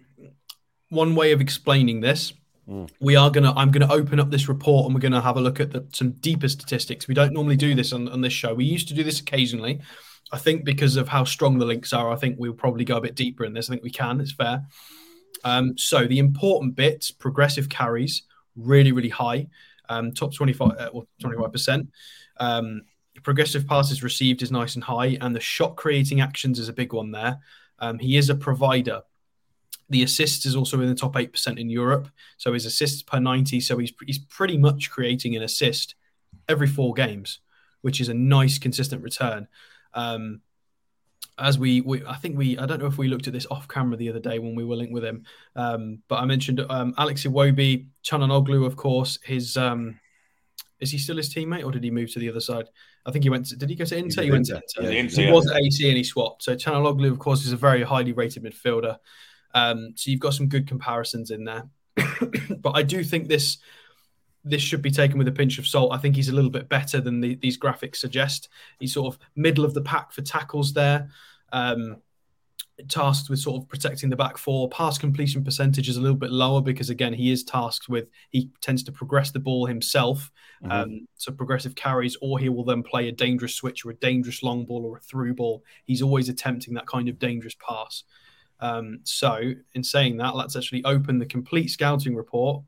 one 0.89 1.15
way 1.15 1.31
of 1.31 1.41
explaining 1.41 2.01
this, 2.01 2.31
Mm. 2.69 2.89
we 2.99 3.15
are 3.15 3.31
gonna. 3.31 3.51
I'm 3.55 3.71
gonna 3.71 3.91
open 3.91 4.19
up 4.19 4.29
this 4.29 4.47
report 4.47 4.85
and 4.85 4.93
we're 4.93 5.01
gonna 5.01 5.21
have 5.21 5.37
a 5.37 5.41
look 5.41 5.59
at 5.59 5.71
the, 5.71 5.85
some 5.91 6.11
deeper 6.11 6.47
statistics. 6.47 7.07
We 7.07 7.15
don't 7.15 7.33
normally 7.33 7.55
do 7.55 7.73
this 7.73 7.93
on, 7.93 8.07
on 8.09 8.21
this 8.21 8.33
show. 8.33 8.53
We 8.53 8.65
used 8.65 8.87
to 8.89 8.93
do 8.93 9.03
this 9.03 9.19
occasionally. 9.19 9.81
I 10.31 10.37
think 10.37 10.63
because 10.63 10.95
of 10.95 11.07
how 11.07 11.23
strong 11.23 11.57
the 11.57 11.65
links 11.65 11.93
are, 11.93 12.11
I 12.11 12.15
think 12.15 12.35
we'll 12.37 12.53
probably 12.53 12.85
go 12.85 12.97
a 12.97 13.01
bit 13.01 13.15
deeper 13.15 13.43
in 13.43 13.53
this. 13.53 13.69
I 13.69 13.73
think 13.73 13.83
we 13.83 13.89
can. 13.89 14.21
It's 14.21 14.33
fair. 14.33 14.63
Um, 15.43 15.77
so 15.77 16.05
the 16.05 16.19
important 16.19 16.75
bits, 16.75 17.09
progressive 17.09 17.69
carries, 17.69 18.23
really, 18.55 18.91
really 18.91 19.09
high, 19.09 19.47
um, 19.87 20.11
top 20.11 20.33
25 20.33 20.71
uh, 20.79 20.89
or 20.93 21.05
25 21.21 21.51
percent. 21.51 21.89
Um, 22.39 22.83
progressive 23.23 23.67
passes 23.67 24.03
received 24.03 24.43
is 24.43 24.51
nice 24.51 24.75
and 24.75 24.83
high, 24.83 25.17
and 25.21 25.35
the 25.35 25.39
shot 25.39 25.75
creating 25.75 26.21
actions 26.21 26.59
is 26.59 26.69
a 26.69 26.73
big 26.73 26.93
one 26.93 27.11
there. 27.11 27.39
Um, 27.79 27.97
he 27.97 28.17
is 28.17 28.29
a 28.29 28.35
provider. 28.35 29.01
The 29.89 30.03
assists 30.03 30.45
is 30.45 30.55
also 30.55 30.79
in 30.81 30.87
the 30.87 30.95
top 30.95 31.17
eight 31.17 31.31
percent 31.31 31.59
in 31.59 31.69
Europe. 31.69 32.09
So 32.37 32.53
his 32.53 32.65
assists 32.65 33.01
per 33.01 33.19
ninety. 33.19 33.59
So 33.59 33.77
he's 33.77 33.93
he's 34.05 34.19
pretty 34.19 34.57
much 34.57 34.89
creating 34.89 35.35
an 35.35 35.43
assist 35.43 35.95
every 36.47 36.67
four 36.67 36.93
games, 36.93 37.39
which 37.81 38.01
is 38.01 38.09
a 38.09 38.13
nice 38.13 38.57
consistent 38.59 39.03
return. 39.03 39.47
Um, 39.93 40.41
as 41.37 41.57
we, 41.57 41.81
we, 41.81 42.05
I 42.05 42.15
think 42.15 42.37
we, 42.37 42.57
I 42.57 42.65
don't 42.65 42.79
know 42.79 42.87
if 42.87 42.97
we 42.97 43.07
looked 43.07 43.27
at 43.27 43.33
this 43.33 43.47
off 43.49 43.67
camera 43.67 43.95
the 43.95 44.09
other 44.09 44.19
day 44.19 44.39
when 44.39 44.55
we 44.55 44.65
were 44.65 44.75
linked 44.75 44.91
with 44.91 45.05
him, 45.05 45.23
um, 45.55 45.99
but 46.09 46.17
I 46.17 46.25
mentioned 46.25 46.59
um, 46.69 46.93
Alex 46.97 47.23
Iwobi, 47.23 47.87
Calhanoglu, 48.03 48.65
of 48.65 48.75
course. 48.75 49.19
His 49.23 49.55
um, 49.55 49.99
is 50.79 50.91
he 50.91 50.97
still 50.97 51.17
his 51.17 51.33
teammate 51.33 51.65
or 51.65 51.71
did 51.71 51.83
he 51.83 51.91
move 51.91 52.11
to 52.13 52.19
the 52.19 52.29
other 52.29 52.39
side? 52.39 52.69
I 53.05 53.11
think 53.11 53.23
he 53.23 53.29
went. 53.29 53.47
To, 53.47 53.55
did 53.55 53.69
he 53.69 53.75
go 53.75 53.85
to 53.85 53.97
Inter? 53.97 54.21
did 54.21 54.25
He 54.25 54.31
went 54.31 54.45
to 54.47 54.55
Inter. 54.55 54.65
Inter. 54.77 54.91
Yeah, 54.91 54.99
Inter, 54.99 55.21
He 55.21 55.27
yeah. 55.27 55.33
was 55.33 55.49
at 55.49 55.57
AC 55.57 55.87
and 55.87 55.97
he 55.97 56.03
swapped. 56.03 56.43
So 56.43 56.55
Calhanoglu, 56.55 57.11
of 57.11 57.19
course, 57.19 57.45
is 57.45 57.51
a 57.51 57.57
very 57.57 57.83
highly 57.83 58.11
rated 58.13 58.43
midfielder. 58.43 58.97
Um, 59.53 59.93
so 59.95 60.11
you've 60.11 60.19
got 60.19 60.33
some 60.33 60.47
good 60.47 60.67
comparisons 60.67 61.31
in 61.31 61.43
there. 61.43 61.69
but 62.59 62.71
I 62.75 62.83
do 62.83 63.03
think 63.03 63.27
this 63.27 63.57
this 64.45 64.61
should 64.61 64.81
be 64.81 64.91
taken 64.91 65.17
with 65.17 65.27
a 65.27 65.33
pinch 65.33 65.59
of 65.59 65.67
salt. 65.67 65.93
I 65.93 65.97
think 65.97 66.15
he's 66.15 66.29
a 66.29 66.33
little 66.33 66.49
bit 66.49 66.69
better 66.69 67.01
than 67.01 67.19
the, 67.19 67.35
these 67.35 67.57
graphics 67.57 67.97
suggest. 67.97 68.47
He's 68.79 68.93
sort 68.93 69.13
of 69.13 69.19
middle 69.35 69.65
of 69.65 69.73
the 69.73 69.81
pack 69.81 70.13
for 70.13 70.21
tackles 70.21 70.73
there. 70.73 71.09
Um, 71.51 71.97
tasked 72.87 73.29
with 73.29 73.39
sort 73.39 73.61
of 73.61 73.67
protecting 73.67 74.09
the 74.09 74.15
back 74.15 74.37
four. 74.37 74.69
Pass 74.69 74.97
completion 74.97 75.43
percentage 75.43 75.89
is 75.89 75.97
a 75.97 76.01
little 76.01 76.17
bit 76.17 76.31
lower 76.31 76.61
because 76.61 76.89
again 76.89 77.13
he 77.13 77.31
is 77.31 77.43
tasked 77.43 77.89
with 77.89 78.09
he 78.29 78.49
tends 78.61 78.83
to 78.83 78.91
progress 78.91 79.31
the 79.31 79.39
ball 79.39 79.65
himself. 79.65 80.31
Mhm. 80.63 80.71
Um, 80.71 81.07
so 81.15 81.31
progressive 81.31 81.75
carries, 81.75 82.15
or 82.21 82.39
he 82.39 82.49
will 82.49 82.63
then 82.63 82.83
play 82.83 83.09
a 83.09 83.11
dangerous 83.11 83.55
switch 83.55 83.85
or 83.85 83.91
a 83.91 83.95
dangerous 83.95 84.43
long 84.43 84.65
ball 84.65 84.85
or 84.85 84.97
a 84.97 85.01
through 85.01 85.35
ball. 85.35 85.63
He's 85.85 86.01
always 86.01 86.29
attempting 86.29 86.73
that 86.75 86.87
kind 86.87 87.09
of 87.09 87.19
dangerous 87.19 87.55
pass. 87.55 88.03
Um, 88.59 88.99
so 89.03 89.53
in 89.73 89.83
saying 89.83 90.17
that, 90.17 90.35
let's 90.35 90.55
actually 90.55 90.83
open 90.85 91.19
the 91.19 91.25
complete 91.25 91.69
scouting 91.69 92.15
report. 92.15 92.63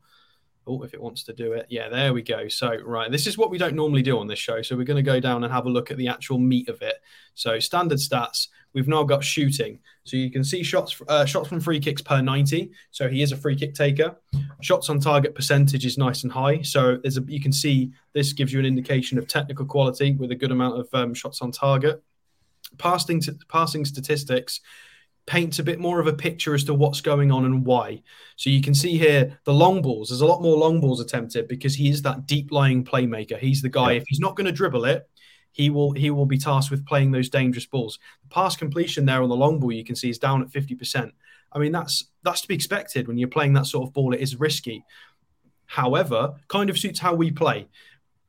Oh, 0.64 0.84
if 0.84 0.94
it 0.94 1.02
wants 1.02 1.24
to 1.24 1.32
do 1.32 1.54
it. 1.54 1.66
Yeah, 1.70 1.88
there 1.88 2.12
we 2.12 2.22
go. 2.22 2.46
So, 2.46 2.76
right, 2.84 3.10
this 3.10 3.26
is 3.26 3.36
what 3.36 3.50
we 3.50 3.58
don't 3.58 3.74
normally 3.74 4.02
do 4.02 4.20
on 4.20 4.28
this 4.28 4.38
show. 4.38 4.62
So, 4.62 4.76
we're 4.76 4.84
going 4.84 4.96
to 4.96 5.02
go 5.02 5.18
down 5.18 5.42
and 5.42 5.52
have 5.52 5.66
a 5.66 5.68
look 5.68 5.90
at 5.90 5.96
the 5.96 6.06
actual 6.06 6.38
meat 6.38 6.68
of 6.68 6.80
it. 6.82 7.02
So, 7.34 7.58
standard 7.58 7.98
stats, 7.98 8.46
we've 8.72 8.86
now 8.86 9.02
got 9.02 9.24
shooting. 9.24 9.80
So, 10.04 10.16
you 10.16 10.30
can 10.30 10.44
see 10.44 10.62
shots 10.62 11.02
uh, 11.08 11.24
shots 11.24 11.48
from 11.48 11.58
free 11.58 11.80
kicks 11.80 12.00
per 12.00 12.22
90. 12.22 12.70
So, 12.92 13.08
he 13.08 13.22
is 13.22 13.32
a 13.32 13.36
free 13.36 13.56
kick 13.56 13.74
taker. 13.74 14.14
Shots 14.60 14.88
on 14.88 15.00
target 15.00 15.34
percentage 15.34 15.84
is 15.84 15.98
nice 15.98 16.22
and 16.22 16.30
high. 16.30 16.62
So, 16.62 16.96
there's 16.96 17.18
a 17.18 17.22
you 17.26 17.40
can 17.40 17.52
see 17.52 17.90
this 18.12 18.32
gives 18.32 18.52
you 18.52 18.60
an 18.60 18.66
indication 18.66 19.18
of 19.18 19.26
technical 19.26 19.66
quality 19.66 20.12
with 20.12 20.30
a 20.30 20.36
good 20.36 20.52
amount 20.52 20.78
of 20.78 20.88
um, 20.92 21.12
shots 21.12 21.42
on 21.42 21.50
target. 21.50 22.00
Passing 22.78 23.20
to, 23.22 23.36
passing 23.48 23.84
statistics 23.84 24.60
paints 25.26 25.58
a 25.58 25.62
bit 25.62 25.78
more 25.78 26.00
of 26.00 26.06
a 26.06 26.12
picture 26.12 26.54
as 26.54 26.64
to 26.64 26.74
what's 26.74 27.00
going 27.00 27.30
on 27.30 27.44
and 27.44 27.64
why. 27.64 28.02
So 28.36 28.50
you 28.50 28.60
can 28.60 28.74
see 28.74 28.98
here 28.98 29.38
the 29.44 29.54
long 29.54 29.80
balls. 29.80 30.08
There's 30.08 30.20
a 30.20 30.26
lot 30.26 30.42
more 30.42 30.56
long 30.56 30.80
balls 30.80 31.00
attempted 31.00 31.48
because 31.48 31.74
he 31.74 31.88
is 31.88 32.02
that 32.02 32.26
deep 32.26 32.50
lying 32.50 32.84
playmaker. 32.84 33.38
He's 33.38 33.62
the 33.62 33.68
guy. 33.68 33.92
Yeah. 33.92 33.98
If 33.98 34.04
he's 34.08 34.18
not 34.18 34.36
going 34.36 34.46
to 34.46 34.52
dribble 34.52 34.84
it, 34.84 35.08
he 35.52 35.70
will 35.70 35.92
he 35.92 36.10
will 36.10 36.26
be 36.26 36.38
tasked 36.38 36.70
with 36.70 36.86
playing 36.86 37.12
those 37.12 37.28
dangerous 37.28 37.66
balls. 37.66 37.98
The 38.22 38.28
pass 38.30 38.56
completion 38.56 39.04
there 39.04 39.22
on 39.22 39.28
the 39.28 39.36
long 39.36 39.60
ball 39.60 39.72
you 39.72 39.84
can 39.84 39.96
see 39.96 40.10
is 40.10 40.18
down 40.18 40.42
at 40.42 40.48
50%. 40.48 41.12
I 41.52 41.58
mean 41.58 41.72
that's 41.72 42.04
that's 42.22 42.40
to 42.40 42.48
be 42.48 42.54
expected 42.54 43.06
when 43.06 43.18
you're 43.18 43.28
playing 43.28 43.52
that 43.54 43.66
sort 43.66 43.86
of 43.86 43.92
ball. 43.92 44.14
It 44.14 44.20
is 44.20 44.40
risky. 44.40 44.84
However, 45.66 46.34
kind 46.48 46.68
of 46.68 46.78
suits 46.78 46.98
how 46.98 47.14
we 47.14 47.30
play. 47.30 47.68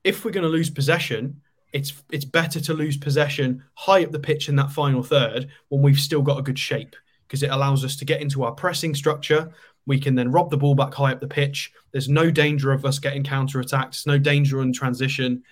If 0.03 0.23
we're 0.23 0.31
going 0.31 0.43
to 0.43 0.49
lose 0.49 0.69
possession, 0.69 1.41
it's 1.73 1.91
it's 2.11 2.25
better 2.25 2.61
to 2.61 2.73
lose 2.73 2.97
possession 2.97 3.63
high 3.73 4.03
up 4.03 4.11
the 4.11 4.19
pitch 4.19 4.47
in 4.47 4.55
that 4.57 4.71
final 4.71 5.03
third 5.03 5.49
when 5.69 5.81
we've 5.81 5.99
still 5.99 6.21
got 6.21 6.37
a 6.39 6.43
good 6.43 6.59
shape 6.59 6.95
because 7.27 7.41
it 7.43 7.49
allows 7.49 7.83
us 7.83 7.95
to 7.97 8.05
get 8.05 8.21
into 8.21 8.43
our 8.43 8.51
pressing 8.51 8.93
structure. 8.93 9.51
We 9.85 9.99
can 9.99 10.15
then 10.15 10.31
rob 10.31 10.49
the 10.51 10.57
ball 10.57 10.75
back 10.75 10.93
high 10.93 11.11
up 11.11 11.19
the 11.19 11.27
pitch. 11.27 11.73
There's 11.91 12.07
no 12.07 12.31
danger 12.31 12.71
of 12.71 12.85
us 12.85 12.99
getting 12.99 13.23
counter 13.23 13.59
attacked. 13.59 13.93
There's 13.93 14.05
no 14.07 14.17
danger 14.19 14.61
in 14.61 14.71
transition. 14.71 15.43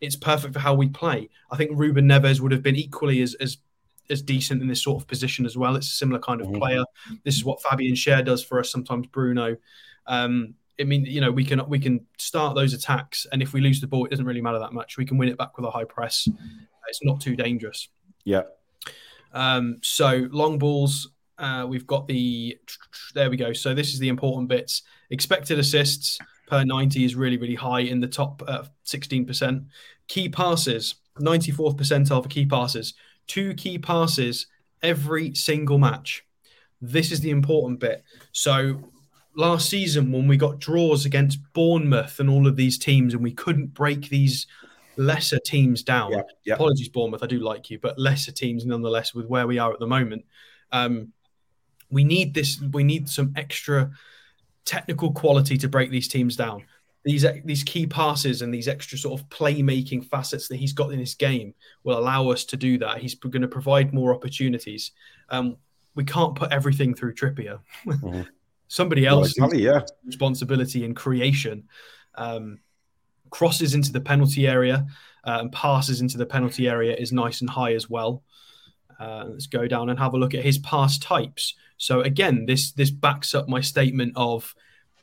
It's 0.00 0.16
perfect 0.16 0.52
for 0.52 0.60
how 0.60 0.74
we 0.74 0.88
play. 0.88 1.30
I 1.50 1.56
think 1.56 1.70
Ruben 1.74 2.06
Neves 2.06 2.40
would 2.40 2.52
have 2.52 2.62
been 2.62 2.76
equally 2.76 3.22
as 3.22 3.34
as 3.34 3.58
as 4.10 4.22
decent 4.22 4.62
in 4.62 4.68
this 4.68 4.82
sort 4.82 5.00
of 5.00 5.06
position 5.06 5.44
as 5.46 5.56
well. 5.56 5.76
It's 5.76 5.86
a 5.86 5.90
similar 5.96 6.18
kind 6.18 6.40
of 6.40 6.48
Mhm. 6.48 6.58
player. 6.58 6.84
This 7.24 7.36
is 7.36 7.44
what 7.44 7.62
Fabian 7.62 7.94
Schär 7.94 8.24
does 8.24 8.42
for 8.42 8.58
us 8.58 8.70
sometimes. 8.70 9.06
Bruno. 9.06 9.56
Um, 10.06 10.54
I 10.80 10.84
mean, 10.84 11.04
you 11.04 11.20
know, 11.20 11.30
we 11.30 11.44
can 11.44 11.66
we 11.68 11.78
can 11.78 12.06
start 12.18 12.54
those 12.54 12.72
attacks, 12.72 13.26
and 13.32 13.42
if 13.42 13.52
we 13.52 13.60
lose 13.60 13.80
the 13.80 13.86
ball, 13.86 14.04
it 14.04 14.10
doesn't 14.10 14.26
really 14.26 14.40
matter 14.40 14.58
that 14.58 14.72
much. 14.72 14.96
We 14.96 15.04
can 15.04 15.18
win 15.18 15.28
it 15.28 15.36
back 15.36 15.56
with 15.56 15.66
a 15.66 15.70
high 15.70 15.84
press. 15.84 16.28
It's 16.88 17.04
not 17.04 17.20
too 17.20 17.36
dangerous. 17.36 17.88
Yeah. 18.24 18.42
Um, 19.32 19.78
so 19.82 20.28
long 20.30 20.58
balls, 20.58 21.10
uh, 21.38 21.66
we've 21.68 21.86
got 21.86 22.06
the 22.08 22.58
there 23.14 23.30
we 23.30 23.36
go. 23.36 23.52
So 23.52 23.74
this 23.74 23.92
is 23.92 23.98
the 23.98 24.08
important 24.08 24.48
bits. 24.48 24.82
Expected 25.10 25.58
assists 25.58 26.18
per 26.46 26.64
90 26.64 27.04
is 27.04 27.14
really, 27.14 27.36
really 27.36 27.54
high 27.54 27.80
in 27.80 28.00
the 28.00 28.08
top 28.08 28.42
uh, 28.46 28.64
16%. 28.86 29.66
Key 30.08 30.28
passes, 30.28 30.96
94th 31.20 31.76
percentile 31.76 32.22
for 32.22 32.28
key 32.28 32.46
passes. 32.46 32.94
Two 33.26 33.54
key 33.54 33.78
passes 33.78 34.46
every 34.82 35.34
single 35.34 35.78
match. 35.78 36.24
This 36.80 37.12
is 37.12 37.20
the 37.20 37.30
important 37.30 37.80
bit. 37.80 38.04
So 38.32 38.90
last 39.38 39.70
season 39.70 40.10
when 40.10 40.26
we 40.26 40.36
got 40.36 40.58
draws 40.58 41.06
against 41.06 41.38
Bournemouth 41.52 42.18
and 42.18 42.28
all 42.28 42.48
of 42.48 42.56
these 42.56 42.76
teams 42.76 43.14
and 43.14 43.22
we 43.22 43.30
couldn't 43.30 43.72
break 43.72 44.08
these 44.08 44.48
lesser 44.96 45.38
teams 45.38 45.84
down. 45.84 46.10
Yeah, 46.10 46.22
yeah. 46.44 46.54
Apologies, 46.54 46.88
Bournemouth. 46.88 47.22
I 47.22 47.26
do 47.26 47.38
like 47.38 47.70
you, 47.70 47.78
but 47.78 47.98
lesser 47.98 48.32
teams 48.32 48.66
nonetheless 48.66 49.14
with 49.14 49.26
where 49.26 49.46
we 49.46 49.58
are 49.58 49.72
at 49.72 49.78
the 49.78 49.86
moment. 49.86 50.24
Um, 50.72 51.12
we 51.88 52.02
need 52.02 52.34
this. 52.34 52.60
We 52.60 52.82
need 52.82 53.08
some 53.08 53.32
extra 53.36 53.90
technical 54.64 55.12
quality 55.12 55.56
to 55.58 55.68
break 55.68 55.90
these 55.90 56.08
teams 56.08 56.36
down. 56.36 56.64
These 57.04 57.24
these 57.44 57.62
key 57.62 57.86
passes 57.86 58.42
and 58.42 58.52
these 58.52 58.66
extra 58.66 58.98
sort 58.98 59.20
of 59.20 59.28
playmaking 59.28 60.04
facets 60.04 60.48
that 60.48 60.56
he's 60.56 60.72
got 60.72 60.92
in 60.92 60.98
his 60.98 61.14
game 61.14 61.54
will 61.84 61.96
allow 61.96 62.28
us 62.28 62.44
to 62.46 62.56
do 62.56 62.76
that. 62.78 62.98
He's 62.98 63.14
going 63.14 63.40
to 63.40 63.48
provide 63.48 63.94
more 63.94 64.12
opportunities. 64.12 64.90
Um, 65.30 65.56
we 65.94 66.04
can't 66.04 66.34
put 66.34 66.52
everything 66.52 66.92
through 66.94 67.14
Trippier. 67.14 67.60
Mhm. 67.86 68.26
Somebody 68.68 69.04
Well, 69.04 69.20
else 69.20 69.32
exactly, 69.32 69.62
yeah. 69.64 69.80
responsibility 70.04 70.84
in 70.84 70.94
creation. 70.94 71.64
Um, 72.14 72.60
crosses 73.30 73.74
into 73.74 73.92
the 73.92 74.00
penalty 74.00 74.46
area 74.46 74.86
uh, 75.24 75.38
and 75.40 75.52
passes 75.52 76.00
into 76.00 76.16
the 76.16 76.26
penalty 76.26 76.68
area 76.68 76.96
is 76.96 77.12
nice 77.12 77.40
and 77.42 77.50
high 77.50 77.74
as 77.74 77.88
well. 77.90 78.22
Uh, 78.98 79.26
let's 79.28 79.46
go 79.46 79.66
down 79.68 79.90
and 79.90 79.98
have 79.98 80.14
a 80.14 80.18
look 80.18 80.34
at 80.34 80.42
his 80.42 80.58
pass 80.58 80.98
types. 80.98 81.54
So 81.76 82.00
again, 82.00 82.46
this 82.46 82.72
this 82.72 82.90
backs 82.90 83.34
up 83.34 83.48
my 83.48 83.60
statement 83.60 84.12
of 84.16 84.54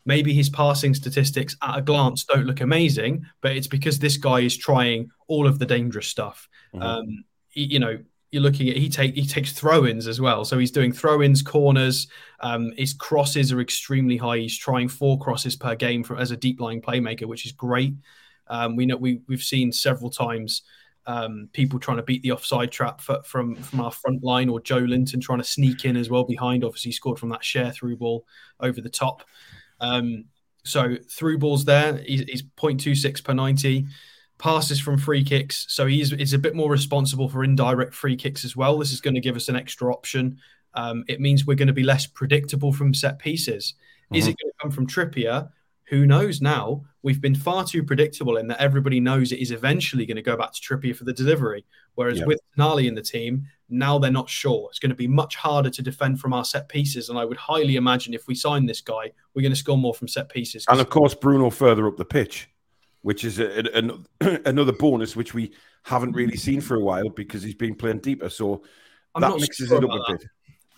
maybe 0.06 0.34
his 0.34 0.50
passing 0.50 0.94
statistics 0.94 1.56
at 1.62 1.78
a 1.78 1.82
glance 1.82 2.26
don't 2.26 2.46
look 2.46 2.62
amazing, 2.62 3.26
but 3.42 3.56
it's 3.56 3.68
because 3.68 3.98
this 3.98 4.18
guy 4.18 4.40
is 4.42 4.58
trying 4.58 5.10
all 5.28 5.48
of 5.48 5.58
the 5.58 5.66
dangerous 5.66 6.08
stuff. 6.08 6.48
Mhm. 6.74 6.82
Um, 6.84 7.24
you 7.54 7.80
know, 7.80 7.98
you're 8.36 8.44
looking 8.44 8.68
at 8.68 8.76
he 8.76 8.90
take 8.90 9.16
he 9.16 9.26
takes 9.26 9.54
throw-ins 9.54 10.08
as 10.08 10.20
well. 10.20 10.44
So 10.44 10.58
he's 10.58 10.70
doing 10.70 10.92
throw-ins, 10.92 11.42
corners. 11.42 12.08
Um, 12.42 12.74
his 12.78 12.94
crosses 12.94 13.54
are 13.54 13.62
extremely 13.62 14.18
high. 14.18 14.40
He's 14.40 14.58
trying 14.58 14.90
four 14.90 15.18
crosses 15.18 15.56
per 15.56 15.74
game 15.74 16.04
for, 16.04 16.18
as 16.18 16.32
a 16.32 16.38
deep 16.38 16.60
lying 16.60 16.82
playmaker, 16.82 17.28
which 17.28 17.46
is 17.46 17.54
great. 17.54 17.94
Um, 18.48 18.76
we 18.76 18.86
know 18.86 18.98
we 18.98 19.22
we've 19.30 19.42
seen 19.42 19.72
several 19.72 20.10
times 20.10 20.64
um, 21.08 21.48
people 21.54 21.80
trying 21.80 21.96
to 21.96 22.04
beat 22.04 22.24
the 22.24 22.34
offside 22.34 22.74
trap 22.74 23.00
for, 23.00 23.24
from 23.24 23.56
from 23.56 23.80
our 23.80 23.92
front 23.92 24.22
line, 24.22 24.50
or 24.50 24.60
Joelinton 24.60 25.22
trying 25.22 25.40
to 25.40 25.46
sneak 25.46 25.86
in 25.86 25.96
as 25.96 26.10
well 26.10 26.26
behind. 26.26 26.66
Obviously, 26.66 26.92
scored 26.92 27.18
from 27.18 27.30
that 27.30 27.42
Schär 27.42 27.74
through 27.74 27.96
ball 27.96 28.26
over 28.60 28.82
the 28.82 28.90
top. 28.90 29.24
Um, 29.80 30.26
so 30.66 30.98
through 31.10 31.38
balls 31.38 31.64
there, 31.64 31.98
he's, 32.00 32.22
he's 32.22 32.44
0.26 32.44 33.24
per 33.24 33.34
90. 33.34 33.86
Passes 34.38 34.80
from 34.80 34.98
free 34.98 35.24
kicks, 35.24 35.66
so 35.70 35.86
he's 35.86 36.12
is 36.12 36.34
a 36.34 36.38
bit 36.38 36.56
more 36.56 36.70
responsible 36.70 37.30
for 37.30 37.44
indirect 37.44 37.94
free 37.94 38.18
kicks 38.18 38.44
as 38.44 38.56
well. 38.56 38.78
This 38.78 38.92
is 38.92 39.00
going 39.00 39.16
to 39.16 39.22
give 39.22 39.36
us 39.36 39.48
an 39.48 39.56
extra 39.56 39.92
option. 39.92 40.38
Um, 40.74 41.06
it 41.08 41.22
means 41.22 41.46
we're 41.46 41.56
going 41.56 41.68
to 41.68 41.74
be 41.74 41.84
less 41.84 42.06
predictable 42.06 42.74
from 42.74 42.94
set 42.94 43.18
pieces. 43.18 43.76
Mm-hmm. 44.06 44.16
Is 44.16 44.28
it 44.28 44.36
going 44.38 44.52
to 44.52 44.58
come 44.62 44.72
from 44.72 44.88
Trippier? 44.88 45.50
Who 45.86 46.06
knows 46.06 46.42
now? 46.42 46.84
We've 47.04 47.22
been 47.22 47.36
far 47.36 47.64
too 47.64 47.84
predictable 47.84 48.38
in 48.38 48.48
that 48.48 48.60
everybody 48.60 49.00
knows 49.00 49.32
it 49.32 49.40
is 49.40 49.52
eventually 49.52 50.06
going 50.06 50.16
to 50.16 50.24
go 50.24 50.36
back 50.36 50.52
to 50.52 50.62
Trippier 50.62 50.96
for 50.96 51.04
the 51.04 51.14
delivery. 51.14 51.64
Whereas 51.94 52.20
yeah. 52.20 52.26
with 52.26 52.40
Tonali 52.58 52.88
in 52.88 52.96
the 52.96 53.02
team, 53.02 53.48
now 53.70 54.00
they're 54.00 54.12
not 54.12 54.30
sure. 54.30 54.68
It's 54.70 54.80
going 54.80 54.90
to 54.90 54.96
be 54.96 55.08
much 55.08 55.36
harder 55.36 55.70
to 55.70 55.82
defend 55.82 56.20
from 56.20 56.34
our 56.34 56.44
set 56.44 56.68
pieces. 56.68 57.10
And 57.10 57.18
I 57.18 57.26
would 57.26 57.38
highly 57.38 57.76
imagine 57.76 58.14
if 58.14 58.28
we 58.28 58.36
sign 58.36 58.66
this 58.66 58.82
guy, 58.82 59.12
we're 59.34 59.44
going 59.44 59.52
to 59.52 59.56
score 59.56 59.78
more 59.78 59.94
from 59.94 60.08
set 60.08 60.30
pieces. 60.30 60.66
And 60.68 60.82
of 60.82 60.90
course, 60.90 61.14
Bruno 61.14 61.52
further 61.52 61.88
up 61.88 61.98
the 61.98 62.06
pitch, 62.06 62.50
which 63.06 63.24
is 63.24 63.38
a, 63.38 63.60
a, 63.78 64.42
another 64.50 64.72
bonus 64.72 65.16
which 65.16 65.36
we 65.36 65.54
haven't 65.84 66.14
really 66.14 66.36
seen 66.36 66.60
for 66.60 66.74
a 66.74 66.80
while 66.80 67.08
because 67.08 67.44
he's 67.44 67.54
been 67.54 67.76
playing 67.76 68.00
deeper. 68.00 68.30
So 68.30 68.64
I'm 69.14 69.22
that 69.22 69.40
mixes 69.40 69.68
sure 69.68 69.78
it 69.78 69.84
up 69.84 69.92
a 69.92 70.14
bit. 70.14 70.26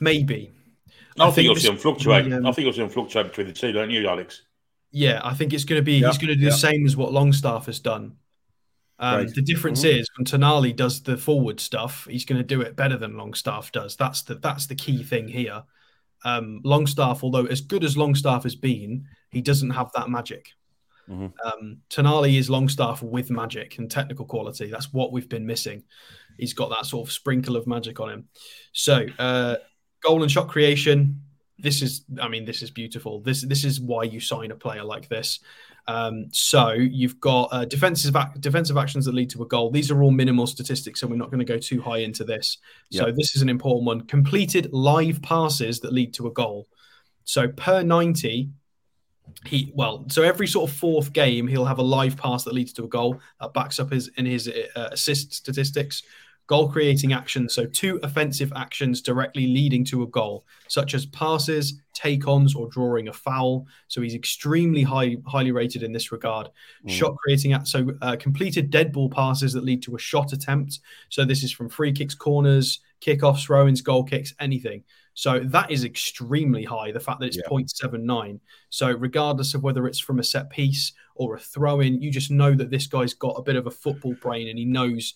Maybe. 0.01 0.51
I, 1.17 1.23
I 1.23 1.25
think, 1.27 1.35
think 1.35 1.45
you'll 1.45 1.55
see 1.55 1.69
him 1.69 1.77
fluctuate. 1.77 2.33
Um, 2.33 2.45
I 2.45 2.51
think 2.51 2.65
you'll 2.65 2.73
see 2.73 2.81
him 2.81 2.89
fluctuate 2.89 3.27
between 3.27 3.47
the 3.47 3.53
two, 3.53 3.71
don't 3.71 3.89
you, 3.89 4.05
Alex? 4.09 4.41
Yeah, 4.91 5.21
I 5.23 5.35
think 5.35 5.53
it's 5.53 5.63
going 5.63 5.79
to 5.79 5.85
be. 5.85 6.03
He's 6.03 6.17
going 6.17 6.27
to 6.27 6.35
do 6.35 6.43
the 6.43 6.51
same 6.51 6.85
as 6.85 6.97
what 6.97 7.13
Longstaff 7.13 7.67
has 7.67 7.79
done. 7.79 8.17
Um, 8.99 9.15
right. 9.19 9.33
The 9.33 9.41
difference 9.41 9.85
mm-hmm. 9.85 9.99
is 9.99 10.09
when 10.17 10.25
Tonali 10.25 10.75
does 10.75 11.01
the 11.01 11.15
forward 11.15 11.61
stuff, 11.61 12.07
he's 12.09 12.25
going 12.25 12.41
to 12.41 12.45
do 12.45 12.59
it 12.59 12.75
better 12.75 12.97
than 12.97 13.15
Longstaff 13.15 13.71
does. 13.71 13.95
That's 13.95 14.23
the 14.23 14.35
that's 14.35 14.67
the 14.67 14.75
key 14.75 15.01
thing 15.01 15.29
here. 15.29 15.63
Um, 16.25 16.59
Longstaff, 16.65 17.23
although 17.23 17.45
as 17.45 17.61
good 17.61 17.85
as 17.85 17.95
Longstaff 17.95 18.43
has 18.43 18.55
been, 18.55 19.05
he 19.29 19.41
doesn't 19.41 19.69
have 19.69 19.91
that 19.93 20.09
magic. 20.09 20.49
Mm-hmm. 21.09 21.27
Um, 21.45 21.77
Tonali 21.89 22.37
is 22.37 22.49
Longstaff 22.49 23.01
with 23.01 23.29
magic 23.31 23.77
and 23.77 23.89
technical 23.89 24.25
quality. 24.25 24.69
That's 24.69 24.91
what 24.91 25.11
we've 25.11 25.29
been 25.29 25.45
missing. 25.45 25.83
He's 26.37 26.53
got 26.53 26.69
that 26.69 26.85
sort 26.85 27.07
of 27.07 27.13
sprinkle 27.13 27.55
of 27.55 27.65
magic 27.67 27.99
on 27.99 28.09
him. 28.09 28.27
So, 28.73 29.05
uh, 29.17 29.55
goal 30.03 30.21
and 30.21 30.31
shot 30.31 30.49
creation, 30.49 31.21
this 31.59 31.81
is 31.81 32.03
i 32.21 32.27
mean 32.27 32.45
this 32.45 32.61
is 32.61 32.69
beautiful 32.69 33.19
this 33.21 33.41
this 33.43 33.63
is 33.63 33.81
why 33.81 34.03
you 34.03 34.19
sign 34.19 34.51
a 34.51 34.55
player 34.55 34.83
like 34.83 35.07
this 35.09 35.39
um, 35.89 36.25
so 36.33 36.73
you've 36.73 37.17
got 37.21 37.47
uh, 37.53 37.63
defensive 37.63 38.13
ac- 38.13 38.37
defensive 38.41 38.75
actions 38.75 39.05
that 39.05 39.15
lead 39.15 39.29
to 39.29 39.41
a 39.41 39.47
goal 39.47 39.71
these 39.71 39.89
are 39.89 40.03
all 40.03 40.11
minimal 40.11 40.45
statistics 40.45 40.99
so 40.99 41.07
we're 41.07 41.15
not 41.15 41.31
going 41.31 41.39
to 41.39 41.45
go 41.45 41.57
too 41.57 41.81
high 41.81 41.99
into 41.99 42.25
this 42.25 42.57
yep. 42.89 43.05
so 43.05 43.11
this 43.11 43.37
is 43.37 43.41
an 43.41 43.47
important 43.47 43.85
one 43.85 44.01
completed 44.01 44.67
live 44.73 45.21
passes 45.21 45.79
that 45.79 45.93
lead 45.93 46.13
to 46.13 46.27
a 46.27 46.31
goal 46.31 46.67
so 47.23 47.47
per 47.47 47.83
90 47.83 48.49
he 49.45 49.71
well 49.75 50.05
so 50.09 50.23
every 50.23 50.47
sort 50.47 50.69
of 50.69 50.75
fourth 50.75 51.13
game 51.13 51.47
he'll 51.47 51.65
have 51.65 51.79
a 51.79 51.83
live 51.83 52.17
pass 52.17 52.43
that 52.43 52.53
leads 52.53 52.73
to 52.73 52.83
a 52.83 52.87
goal 52.87 53.19
that 53.39 53.53
backs 53.53 53.79
up 53.79 53.91
his 53.91 54.09
in 54.17 54.25
his 54.25 54.47
uh, 54.75 54.89
assist 54.91 55.33
statistics 55.33 56.03
goal 56.47 56.69
creating 56.69 57.11
actions, 57.11 57.53
so 57.53 57.65
two 57.65 57.99
offensive 58.03 58.51
actions 58.55 59.01
directly 59.01 59.47
leading 59.47 59.83
to 59.83 60.03
a 60.03 60.07
goal, 60.07 60.45
such 60.69 60.93
as 60.93 61.05
passes, 61.07 61.81
take 61.93 62.25
ons, 62.25 62.55
or 62.55 62.67
drawing 62.69 63.09
a 63.09 63.13
foul. 63.13 63.67
So 63.89 64.01
he's 64.01 64.15
extremely 64.15 64.81
high, 64.81 65.17
highly 65.27 65.51
rated 65.51 65.83
in 65.83 65.91
this 65.91 66.11
regard. 66.11 66.49
Mm. 66.85 66.89
Shot 66.89 67.15
creating, 67.17 67.51
at 67.51 67.67
so 67.67 67.91
uh, 68.01 68.15
completed 68.15 68.69
dead 68.69 68.93
ball 68.93 69.09
passes 69.09 69.53
that 69.53 69.65
lead 69.65 69.83
to 69.83 69.95
a 69.95 69.99
shot 69.99 70.31
attempt. 70.31 70.79
So 71.09 71.25
this 71.25 71.43
is 71.43 71.51
from 71.51 71.69
free 71.69 71.91
kicks, 71.91 72.15
corners, 72.15 72.79
kickoffs, 73.01 73.45
throw 73.45 73.67
ins, 73.67 73.81
goal 73.81 74.03
kicks, 74.03 74.33
anything. 74.39 74.83
So 75.13 75.39
that 75.39 75.71
is 75.71 75.83
extremely 75.83 76.63
high, 76.63 76.91
the 76.91 76.99
fact 76.99 77.19
that 77.21 77.25
it's 77.25 77.37
yeah. 77.37 77.49
0.79. 77.49 78.39
So 78.69 78.91
regardless 78.91 79.55
of 79.55 79.63
whether 79.63 79.87
it's 79.87 79.99
from 79.99 80.19
a 80.19 80.23
set 80.23 80.49
piece 80.51 80.93
or 81.15 81.35
a 81.35 81.39
throw 81.39 81.79
in, 81.79 82.01
you 82.01 82.11
just 82.11 82.29
know 82.29 82.53
that 82.53 82.69
this 82.69 82.85
guy's 82.85 83.15
got 83.15 83.31
a 83.31 83.41
bit 83.41 83.55
of 83.55 83.65
a 83.65 83.71
football 83.71 84.13
brain 84.21 84.47
and 84.47 84.59
he 84.59 84.65
knows 84.65 85.15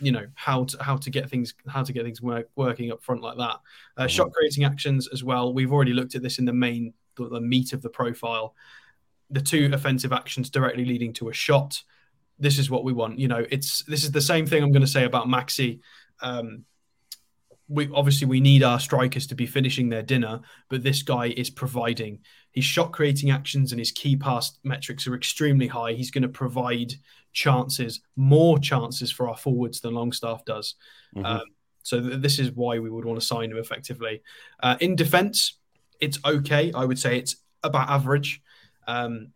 you 0.00 0.10
know 0.10 0.26
how 0.34 0.64
to 0.64 0.82
how 0.82 0.96
to 0.96 1.10
get 1.10 1.30
things 1.30 1.54
how 1.68 1.82
to 1.82 1.92
get 1.92 2.04
things 2.04 2.20
work, 2.20 2.48
working 2.56 2.90
up 2.90 3.02
front 3.02 3.22
like 3.22 3.36
that. 3.38 3.60
Uh, 3.96 4.02
mm-hmm. 4.02 4.06
Shot 4.08 4.32
creating 4.32 4.64
actions 4.64 5.08
as 5.12 5.22
well. 5.22 5.54
We've 5.54 5.72
already 5.72 5.92
looked 5.92 6.14
at 6.14 6.22
this 6.22 6.38
in 6.38 6.44
the 6.44 6.52
main 6.52 6.92
the, 7.16 7.28
the 7.28 7.40
meat 7.40 7.72
of 7.72 7.82
the 7.82 7.88
profile. 7.88 8.54
The 9.30 9.40
two 9.40 9.70
offensive 9.72 10.12
actions 10.12 10.50
directly 10.50 10.84
leading 10.84 11.12
to 11.14 11.28
a 11.28 11.32
shot. 11.32 11.82
This 12.38 12.58
is 12.58 12.70
what 12.70 12.84
we 12.84 12.92
want. 12.92 13.18
You 13.18 13.28
know, 13.28 13.46
it's 13.50 13.84
this 13.84 14.02
is 14.02 14.10
the 14.10 14.20
same 14.20 14.46
thing 14.46 14.62
I'm 14.62 14.72
going 14.72 14.82
to 14.82 14.88
say 14.88 15.04
about 15.04 15.28
Maxi. 15.28 15.80
Um, 16.20 16.64
we 17.72 17.88
obviously 17.94 18.26
we 18.26 18.40
need 18.40 18.62
our 18.62 18.78
strikers 18.78 19.26
to 19.28 19.34
be 19.34 19.46
finishing 19.46 19.88
their 19.88 20.02
dinner, 20.02 20.40
but 20.68 20.82
this 20.82 21.02
guy 21.02 21.28
is 21.28 21.50
providing. 21.50 22.20
His 22.52 22.64
shot 22.64 22.92
creating 22.92 23.30
actions 23.30 23.72
and 23.72 23.78
his 23.78 23.90
key 23.90 24.14
pass 24.14 24.58
metrics 24.62 25.06
are 25.06 25.14
extremely 25.14 25.66
high. 25.66 25.92
He's 25.92 26.10
going 26.10 26.22
to 26.22 26.28
provide 26.28 26.92
chances, 27.32 28.00
more 28.14 28.58
chances 28.58 29.10
for 29.10 29.28
our 29.28 29.36
forwards 29.36 29.80
than 29.80 29.94
Longstaff 29.94 30.44
does. 30.44 30.74
Mm-hmm. 31.16 31.26
Um, 31.26 31.42
so 31.82 32.00
th- 32.00 32.20
this 32.20 32.38
is 32.38 32.52
why 32.52 32.78
we 32.78 32.90
would 32.90 33.06
want 33.06 33.18
to 33.18 33.26
sign 33.26 33.50
him 33.50 33.56
effectively. 33.56 34.22
Uh, 34.62 34.76
in 34.80 34.94
defence, 34.94 35.58
it's 35.98 36.18
okay. 36.24 36.72
I 36.74 36.84
would 36.84 36.98
say 36.98 37.18
it's 37.18 37.36
about 37.62 37.88
average. 37.88 38.42
Um, 38.86 39.28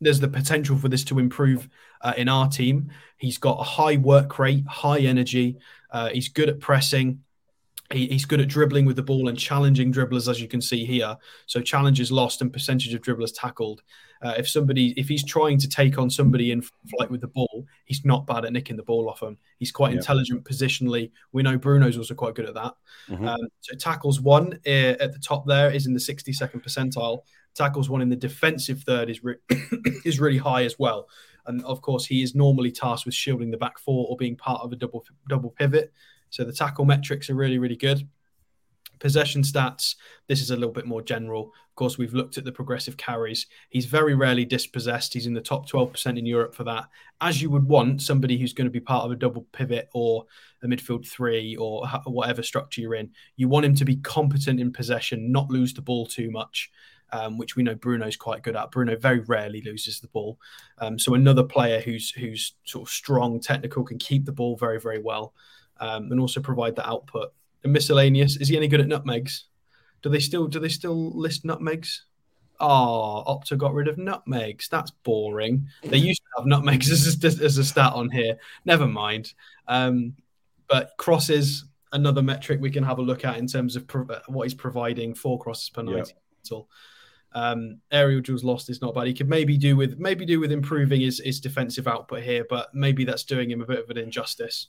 there's 0.00 0.20
the 0.20 0.28
potential 0.28 0.76
for 0.76 0.88
this 0.88 1.04
to 1.04 1.18
improve 1.18 1.68
uh, 2.02 2.14
in 2.16 2.28
our 2.28 2.48
team. 2.48 2.90
He's 3.16 3.38
got 3.38 3.60
a 3.60 3.62
high 3.62 3.96
work 3.96 4.38
rate, 4.38 4.66
high 4.66 5.00
energy. 5.00 5.58
Uh, 5.96 6.10
he's 6.10 6.28
good 6.28 6.50
at 6.50 6.60
pressing. 6.60 7.20
He, 7.90 8.06
he's 8.08 8.26
good 8.26 8.42
at 8.42 8.48
dribbling 8.48 8.84
with 8.84 8.96
the 8.96 9.02
ball 9.02 9.28
and 9.28 9.38
challenging 9.38 9.90
dribblers, 9.90 10.28
as 10.28 10.42
you 10.42 10.46
can 10.46 10.60
see 10.60 10.84
here. 10.84 11.16
So 11.46 11.62
challenges 11.62 12.12
lost 12.12 12.42
and 12.42 12.52
percentage 12.52 12.92
of 12.92 13.00
dribblers 13.00 13.32
tackled. 13.34 13.80
Uh, 14.20 14.34
if 14.36 14.46
somebody, 14.46 14.88
if 15.00 15.08
he's 15.08 15.24
trying 15.24 15.56
to 15.58 15.66
take 15.66 15.96
on 15.96 16.10
somebody 16.10 16.52
in 16.52 16.60
flight 16.60 17.10
with 17.10 17.22
the 17.22 17.28
ball, 17.28 17.64
he's 17.86 18.04
not 18.04 18.26
bad 18.26 18.44
at 18.44 18.52
nicking 18.52 18.76
the 18.76 18.82
ball 18.82 19.08
off 19.08 19.22
him. 19.22 19.38
He's 19.58 19.72
quite 19.72 19.92
yeah. 19.92 19.98
intelligent 19.98 20.44
positionally. 20.44 21.12
We 21.32 21.42
know 21.42 21.56
Bruno's 21.56 21.96
also 21.96 22.14
quite 22.14 22.34
good 22.34 22.46
at 22.46 22.54
that. 22.54 22.74
Mm-hmm. 23.08 23.28
Um, 23.28 23.48
so 23.60 23.74
tackles 23.74 24.20
one 24.20 24.58
uh, 24.66 25.00
at 25.00 25.14
the 25.14 25.18
top 25.18 25.46
there 25.46 25.70
is 25.70 25.86
in 25.86 25.94
the 25.94 26.00
62nd 26.00 26.62
percentile. 26.62 27.20
Tackles 27.54 27.88
one 27.88 28.02
in 28.02 28.10
the 28.10 28.16
defensive 28.16 28.82
third 28.82 29.08
is 29.08 29.24
re- 29.24 29.36
is 30.04 30.20
really 30.20 30.36
high 30.36 30.64
as 30.64 30.78
well. 30.78 31.08
And 31.46 31.64
of 31.64 31.82
course, 31.82 32.06
he 32.06 32.22
is 32.22 32.34
normally 32.34 32.72
tasked 32.72 33.06
with 33.06 33.14
shielding 33.14 33.50
the 33.50 33.56
back 33.56 33.78
four 33.78 34.06
or 34.08 34.16
being 34.16 34.36
part 34.36 34.62
of 34.62 34.72
a 34.72 34.76
double 34.76 35.04
double 35.28 35.50
pivot. 35.50 35.92
So 36.30 36.44
the 36.44 36.52
tackle 36.52 36.84
metrics 36.84 37.30
are 37.30 37.34
really, 37.34 37.58
really 37.58 37.76
good. 37.76 38.06
Possession 38.98 39.42
stats, 39.42 39.96
this 40.26 40.40
is 40.40 40.50
a 40.50 40.56
little 40.56 40.72
bit 40.72 40.86
more 40.86 41.02
general. 41.02 41.52
Of 41.70 41.76
course, 41.76 41.98
we've 41.98 42.14
looked 42.14 42.38
at 42.38 42.44
the 42.44 42.52
progressive 42.52 42.96
carries. 42.96 43.46
He's 43.68 43.84
very 43.84 44.14
rarely 44.14 44.46
dispossessed. 44.46 45.12
He's 45.12 45.26
in 45.26 45.34
the 45.34 45.40
top 45.40 45.68
12% 45.68 46.18
in 46.18 46.24
Europe 46.24 46.54
for 46.54 46.64
that. 46.64 46.86
As 47.20 47.42
you 47.42 47.50
would 47.50 47.68
want 47.68 48.00
somebody 48.00 48.38
who's 48.38 48.54
going 48.54 48.66
to 48.66 48.70
be 48.70 48.80
part 48.80 49.04
of 49.04 49.10
a 49.10 49.16
double 49.16 49.46
pivot 49.52 49.90
or 49.92 50.24
a 50.62 50.66
midfield 50.66 51.06
three 51.06 51.56
or 51.56 51.86
whatever 52.06 52.42
structure 52.42 52.80
you're 52.80 52.94
in, 52.94 53.10
you 53.36 53.48
want 53.48 53.66
him 53.66 53.74
to 53.74 53.84
be 53.84 53.96
competent 53.96 54.60
in 54.60 54.72
possession, 54.72 55.30
not 55.30 55.50
lose 55.50 55.74
the 55.74 55.82
ball 55.82 56.06
too 56.06 56.30
much. 56.30 56.70
Um, 57.12 57.38
which 57.38 57.54
we 57.54 57.62
know 57.62 57.76
Bruno's 57.76 58.16
quite 58.16 58.42
good 58.42 58.56
at. 58.56 58.72
Bruno 58.72 58.96
very 58.96 59.20
rarely 59.20 59.62
loses 59.62 60.00
the 60.00 60.08
ball, 60.08 60.40
um, 60.78 60.98
so 60.98 61.14
another 61.14 61.44
player 61.44 61.80
who's 61.80 62.10
who's 62.10 62.54
sort 62.64 62.88
of 62.88 62.92
strong, 62.92 63.38
technical, 63.38 63.84
can 63.84 63.96
keep 63.96 64.24
the 64.24 64.32
ball 64.32 64.56
very 64.56 64.80
very 64.80 65.00
well 65.00 65.32
um, 65.80 66.10
and 66.10 66.20
also 66.20 66.40
provide 66.40 66.76
the 66.76 66.88
output. 66.88 67.32
And 67.64 67.72
miscellaneous, 67.72 68.36
is 68.36 68.48
he 68.48 68.56
any 68.56 68.68
good 68.68 68.80
at 68.80 68.88
nutmegs? 68.88 69.44
Do 70.02 70.08
they 70.08 70.20
still 70.20 70.46
do 70.46 70.58
they 70.58 70.68
still 70.68 71.10
list 71.16 71.44
nutmegs? 71.44 72.04
Oh, 72.58 73.22
Opta 73.26 73.58
got 73.58 73.74
rid 73.74 73.88
of 73.88 73.98
nutmegs. 73.98 74.68
That's 74.68 74.90
boring. 74.90 75.68
They 75.82 75.98
used 75.98 76.22
to 76.22 76.40
have 76.40 76.46
nutmegs 76.46 76.90
as 77.22 77.22
a, 77.22 77.44
as 77.44 77.58
a 77.58 77.64
stat 77.64 77.92
on 77.92 78.10
here. 78.10 78.38
Never 78.64 78.86
mind. 78.86 79.34
Um, 79.68 80.14
but 80.68 80.92
crosses, 80.96 81.64
another 81.92 82.22
metric 82.22 82.60
we 82.60 82.70
can 82.70 82.84
have 82.84 82.98
a 82.98 83.02
look 83.02 83.24
at 83.24 83.36
in 83.36 83.46
terms 83.46 83.76
of 83.76 83.84
what 84.28 84.44
he's 84.44 84.54
providing 84.54 85.14
for 85.14 85.38
crosses 85.38 85.68
per 85.68 85.82
night. 85.82 86.12
Yep. 86.50 86.64
Um, 87.36 87.82
aerial 87.92 88.22
duels 88.22 88.44
lost 88.44 88.70
is 88.70 88.80
not 88.80 88.94
bad. 88.94 89.06
He 89.06 89.12
could 89.12 89.28
maybe 89.28 89.58
do 89.58 89.76
with 89.76 89.98
maybe 89.98 90.24
do 90.24 90.40
with 90.40 90.50
improving 90.50 91.02
his, 91.02 91.20
his 91.22 91.38
defensive 91.38 91.86
output 91.86 92.22
here, 92.22 92.46
but 92.48 92.74
maybe 92.74 93.04
that's 93.04 93.24
doing 93.24 93.50
him 93.50 93.60
a 93.60 93.66
bit 93.66 93.78
of 93.78 93.90
an 93.90 93.98
injustice. 93.98 94.68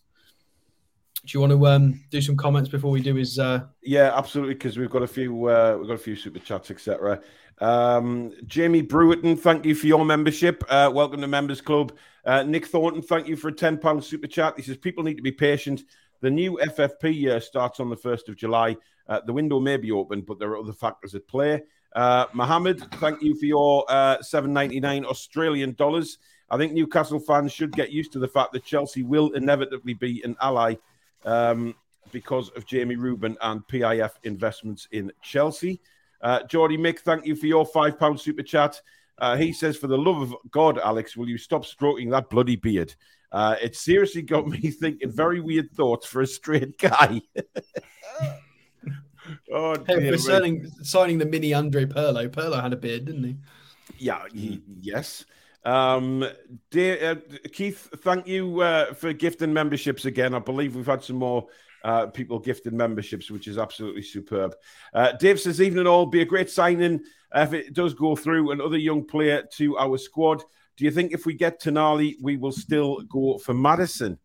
Do 1.26 1.32
you 1.32 1.39
want 1.39 1.53
to 1.53 1.68
um, 1.68 2.03
do 2.09 2.20
some 2.20 2.36
comments 2.36 2.70
before 2.70 2.91
we 2.91 3.01
do 3.01 3.15
his? 3.15 3.39
Uh... 3.39 3.68
Yeah, 3.82 4.11
absolutely. 4.13 4.55
Because 4.55 4.78
we've 4.78 4.89
got 4.89 5.01
a 5.01 5.07
few, 5.07 5.45
uh, 5.45 5.78
we've 5.80 5.88
got 5.88 5.93
a 5.93 5.97
few 5.97 6.18
super 6.18 6.39
chats, 6.39 6.70
etc. 6.70 7.22
Um, 7.59 8.34
Jamie 8.45 8.84
Brewerton, 8.84 9.39
thank 9.39 9.65
you 9.65 9.74
for 9.74 9.88
your 9.88 10.03
membership. 10.03 10.61
Uh, 10.68 10.91
welcome 10.93 11.22
to 11.22 11.28
Members 11.28 11.61
Club. 11.61 11.93
Uh, 12.26 12.43
Nick 12.43 12.65
Thornton, 12.65 13.01
thank 13.01 13.30
you 13.30 13.38
for 13.38 13.47
a 13.47 13.53
ten 13.53 13.78
pound 13.78 14.03
super 14.03 14.28
chat. 14.28 14.55
He 14.57 14.61
says 14.61 14.76
people 14.76 15.05
need 15.05 15.15
to 15.15 15.24
be 15.24 15.32
patient. 15.32 15.84
The 16.20 16.30
new 16.30 16.59
FFP 16.61 17.18
year 17.18 17.39
starts 17.39 17.80
on 17.80 17.89
the 17.89 17.95
first 17.95 18.28
of 18.28 18.36
July. 18.36 18.76
Uh, 19.07 19.22
the 19.26 19.32
window 19.32 19.61
may 19.61 19.78
be 19.78 19.93
open, 19.93 20.20
but 20.20 20.38
there 20.38 20.49
are 20.49 20.57
other 20.57 20.74
factors 20.74 21.15
at 21.15 21.28
play. 21.30 21.61
Uh, 21.93 22.25
Mohammed, 22.33 22.81
thank 22.95 23.21
you 23.21 23.35
for 23.35 23.45
your 23.45 23.85
uh, 23.89 24.21
seven 24.21 24.53
ninety 24.53 24.79
nine 24.79 25.05
Australian 25.05 25.73
dollars. 25.73 26.19
I 26.49 26.57
think 26.57 26.73
Newcastle 26.73 27.19
fans 27.19 27.51
should 27.51 27.71
get 27.71 27.91
used 27.91 28.11
to 28.13 28.19
the 28.19 28.27
fact 28.27 28.53
that 28.53 28.63
Chelsea 28.63 29.03
will 29.03 29.31
inevitably 29.31 29.93
be 29.93 30.21
an 30.23 30.35
ally 30.41 30.75
um, 31.25 31.75
because 32.11 32.49
of 32.49 32.65
Jamie 32.65 32.95
Reuben 32.95 33.38
and 33.41 33.67
PIF 33.67 34.11
investments 34.23 34.88
in 34.91 35.11
Chelsea. 35.21 35.81
Uh, 36.21 36.43
Geordie 36.43 36.77
Mick, 36.77 36.99
thank 36.99 37.25
you 37.25 37.35
for 37.35 37.47
your 37.47 37.65
five 37.65 37.99
pound 37.99 38.19
super 38.19 38.43
chat. 38.43 38.81
Uh, 39.19 39.35
he 39.35 39.51
says, 39.51 39.77
"For 39.77 39.88
the 39.88 39.97
love 39.97 40.21
of 40.21 40.35
God, 40.51 40.77
Alex, 40.77 41.17
will 41.17 41.27
you 41.27 41.38
stop 41.38 41.65
stroking 41.65 42.09
that 42.11 42.29
bloody 42.29 42.55
beard? 42.55 42.93
Uh, 43.31 43.55
it 43.61 43.75
seriously 43.75 44.21
got 44.21 44.47
me 44.47 44.71
thinking 44.71 45.11
very 45.11 45.41
weird 45.41 45.71
thoughts 45.71 46.05
for 46.05 46.21
a 46.21 46.27
straight 46.27 46.77
guy." 46.77 47.21
oh, 49.53 49.76
hey, 49.88 50.09
for 50.09 50.18
signing, 50.18 50.70
signing 50.82 51.18
the 51.18 51.26
mini 51.26 51.53
Andre 51.53 51.86
Pirlo. 51.86 52.30
Pirlo 52.30 52.61
had 52.61 52.74
a 52.74 52.78
beard, 52.78 53.05
didn't 53.05 53.24
he? 53.24 53.36
Yeah, 53.97 54.24
he, 54.34 54.61
yes. 54.82 55.26
Um, 55.65 56.26
dear, 56.72 57.11
uh, 57.11 57.38
Keith, 57.51 57.89
thank 57.97 58.28
you 58.28 58.61
uh, 58.61 58.93
for 58.93 59.11
gifting 59.13 59.53
memberships 59.53 60.05
again. 60.05 60.34
I 60.34 60.39
believe 60.39 60.76
we've 60.76 60.86
had 60.86 61.03
some 61.03 61.18
more 61.18 61.47
uh, 61.84 62.07
people 62.07 62.39
gifted 62.39 62.74
memberships, 62.74 63.30
which 63.30 63.47
is 63.47 63.57
absolutely 63.57 64.01
superb. 64.01 64.55
Uh, 64.93 65.11
Dave 65.13 65.39
says, 65.39 65.61
evening 65.61 65.88
all, 65.88 66.05
be 66.05 66.22
a 66.22 66.26
great 66.26 66.49
signing 66.49 67.01
if 67.36 67.53
it 67.53 67.74
does 67.74 67.93
go 67.93 68.15
through 68.15 68.51
another 68.51 68.78
young 68.78 69.05
player 69.05 69.43
to 69.57 69.78
our 69.78 69.97
squad. 69.97 70.43
Do 70.78 70.86
you 70.86 70.91
think 70.91 71.11
if 71.11 71.26
we 71.26 71.34
get 71.34 71.61
Tonali, 71.61 72.15
we 72.22 72.38
will 72.38 72.51
still 72.51 73.01
go 73.09 73.38
for 73.38 73.53
Maddison? 73.53 74.20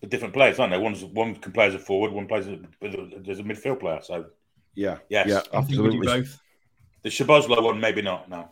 The 0.00 0.06
different 0.06 0.34
players, 0.34 0.58
aren't 0.58 0.72
they? 0.72 0.78
One's 0.78 1.04
one 1.04 1.34
can 1.36 1.52
play 1.52 1.66
as 1.66 1.74
a 1.74 1.78
forward, 1.78 2.12
one 2.12 2.26
plays 2.26 2.46
as 2.46 2.94
a, 2.94 3.30
as 3.30 3.38
a 3.38 3.42
midfield 3.42 3.80
player. 3.80 4.00
So, 4.02 4.26
yeah, 4.74 4.98
yes, 5.08 5.28
yeah, 5.28 5.40
absolutely. 5.52 6.06
both. 6.06 6.38
The 7.02 7.08
Szoboszlai 7.08 7.62
one, 7.62 7.80
maybe 7.80 8.02
not. 8.02 8.28
No. 8.28 8.50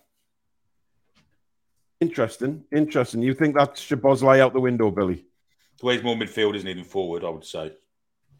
Interesting, 2.00 2.64
interesting. 2.72 3.22
You 3.22 3.34
think 3.34 3.56
that's 3.56 3.84
Szoboszlai 3.84 4.40
out 4.40 4.52
the 4.52 4.60
window, 4.60 4.90
Billy? 4.90 5.24
The 5.80 5.86
way 5.86 5.94
he's 5.94 6.02
more 6.02 6.16
midfield 6.16 6.54
isn't 6.56 6.68
even 6.68 6.84
forward, 6.84 7.24
I 7.24 7.28
would 7.30 7.44
say. 7.44 7.72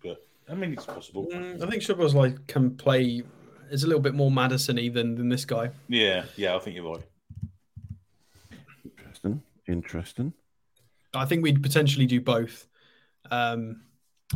But 0.03 0.25
I 0.49 0.55
mean, 0.55 0.73
it's 0.73 0.87
possible. 0.87 1.27
Mm, 1.33 1.63
I 1.63 1.67
think 1.69 1.83
Szoboszlai 1.83 2.47
can 2.47 2.77
play. 2.77 3.23
Is 3.71 3.83
a 3.83 3.87
little 3.87 4.03
bit 4.03 4.15
more 4.15 4.31
Maddison-y 4.31 4.91
than 4.91 5.15
than 5.15 5.29
this 5.29 5.45
guy. 5.45 5.71
Yeah, 5.89 6.25
yeah, 6.37 6.55
I 6.55 6.59
think 6.59 6.77
you're 6.77 6.91
right. 6.91 7.03
Interesting, 8.85 9.43
interesting. 9.67 10.33
I 11.15 11.25
think 11.25 11.43
we'd 11.43 11.63
potentially 11.63 12.07
do 12.07 12.21
both. 12.21 12.67
Um, 13.31 13.83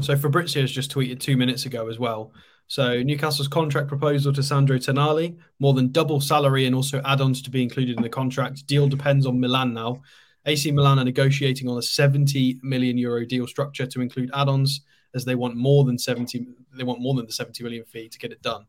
so 0.00 0.16
Fabrizio 0.16 0.62
has 0.62 0.70
just 0.70 0.92
tweeted 0.92 1.20
two 1.20 1.36
minutes 1.36 1.66
ago 1.66 1.88
as 1.88 1.98
well. 1.98 2.32
So 2.68 3.02
Newcastle's 3.02 3.48
contract 3.48 3.88
proposal 3.88 4.32
to 4.34 4.42
Sandro 4.42 4.76
Tonali, 4.76 5.38
more 5.58 5.72
than 5.72 5.90
double 5.90 6.20
salary 6.20 6.66
and 6.66 6.74
also 6.74 7.00
add-ons 7.04 7.40
to 7.42 7.50
be 7.50 7.62
included 7.62 7.96
in 7.96 8.02
the 8.02 8.10
contract. 8.10 8.66
Deal 8.66 8.88
depends 8.88 9.24
on 9.26 9.40
Milan 9.40 9.72
now. 9.72 10.02
AC 10.44 10.70
Milan 10.70 10.98
are 10.98 11.04
negotiating 11.04 11.68
on 11.68 11.78
a 11.78 11.82
70 11.82 12.60
million 12.62 12.98
euro 12.98 13.24
deal 13.24 13.46
structure 13.46 13.86
to 13.86 14.00
include 14.00 14.30
add-ons, 14.34 14.82
as 15.14 15.24
they 15.24 15.34
want 15.34 15.56
more 15.56 15.84
than 15.84 15.98
70. 15.98 16.46
They 16.74 16.84
want 16.84 17.00
more 17.00 17.14
than 17.14 17.26
the 17.26 17.32
70 17.32 17.62
million 17.64 17.84
fee 17.84 18.08
to 18.08 18.18
get 18.18 18.32
it 18.32 18.42
done. 18.42 18.66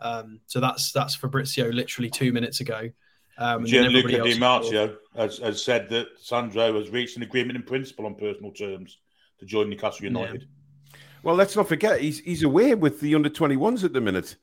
Um, 0.00 0.40
so 0.46 0.60
that's 0.60 0.92
that's 0.92 1.14
Fabrizio 1.14 1.70
literally 1.70 2.10
two 2.10 2.32
minutes 2.32 2.60
ago. 2.60 2.90
Um, 3.38 3.64
Gianluca 3.64 4.22
Di 4.22 4.38
Marzio 4.38 4.96
has, 5.16 5.38
has, 5.38 5.62
said 5.62 5.88
that 5.90 6.08
Sandro 6.18 6.78
has 6.78 6.90
reached 6.90 7.16
an 7.16 7.22
agreement 7.22 7.56
in 7.56 7.62
principle 7.62 8.04
on 8.06 8.14
personal 8.14 8.52
terms 8.52 8.98
to 9.40 9.46
join 9.46 9.68
Newcastle 9.68 10.04
United. 10.04 10.42
Yeah. 10.42 10.96
Well, 11.22 11.34
let's 11.34 11.56
not 11.56 11.68
forget 11.68 12.00
he's 12.00 12.20
he's 12.20 12.42
away 12.42 12.74
with 12.74 13.00
the 13.00 13.14
under 13.14 13.28
21s 13.28 13.84
at 13.84 13.92
the 13.92 14.00
minute. 14.00 14.36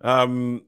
Um, 0.00 0.62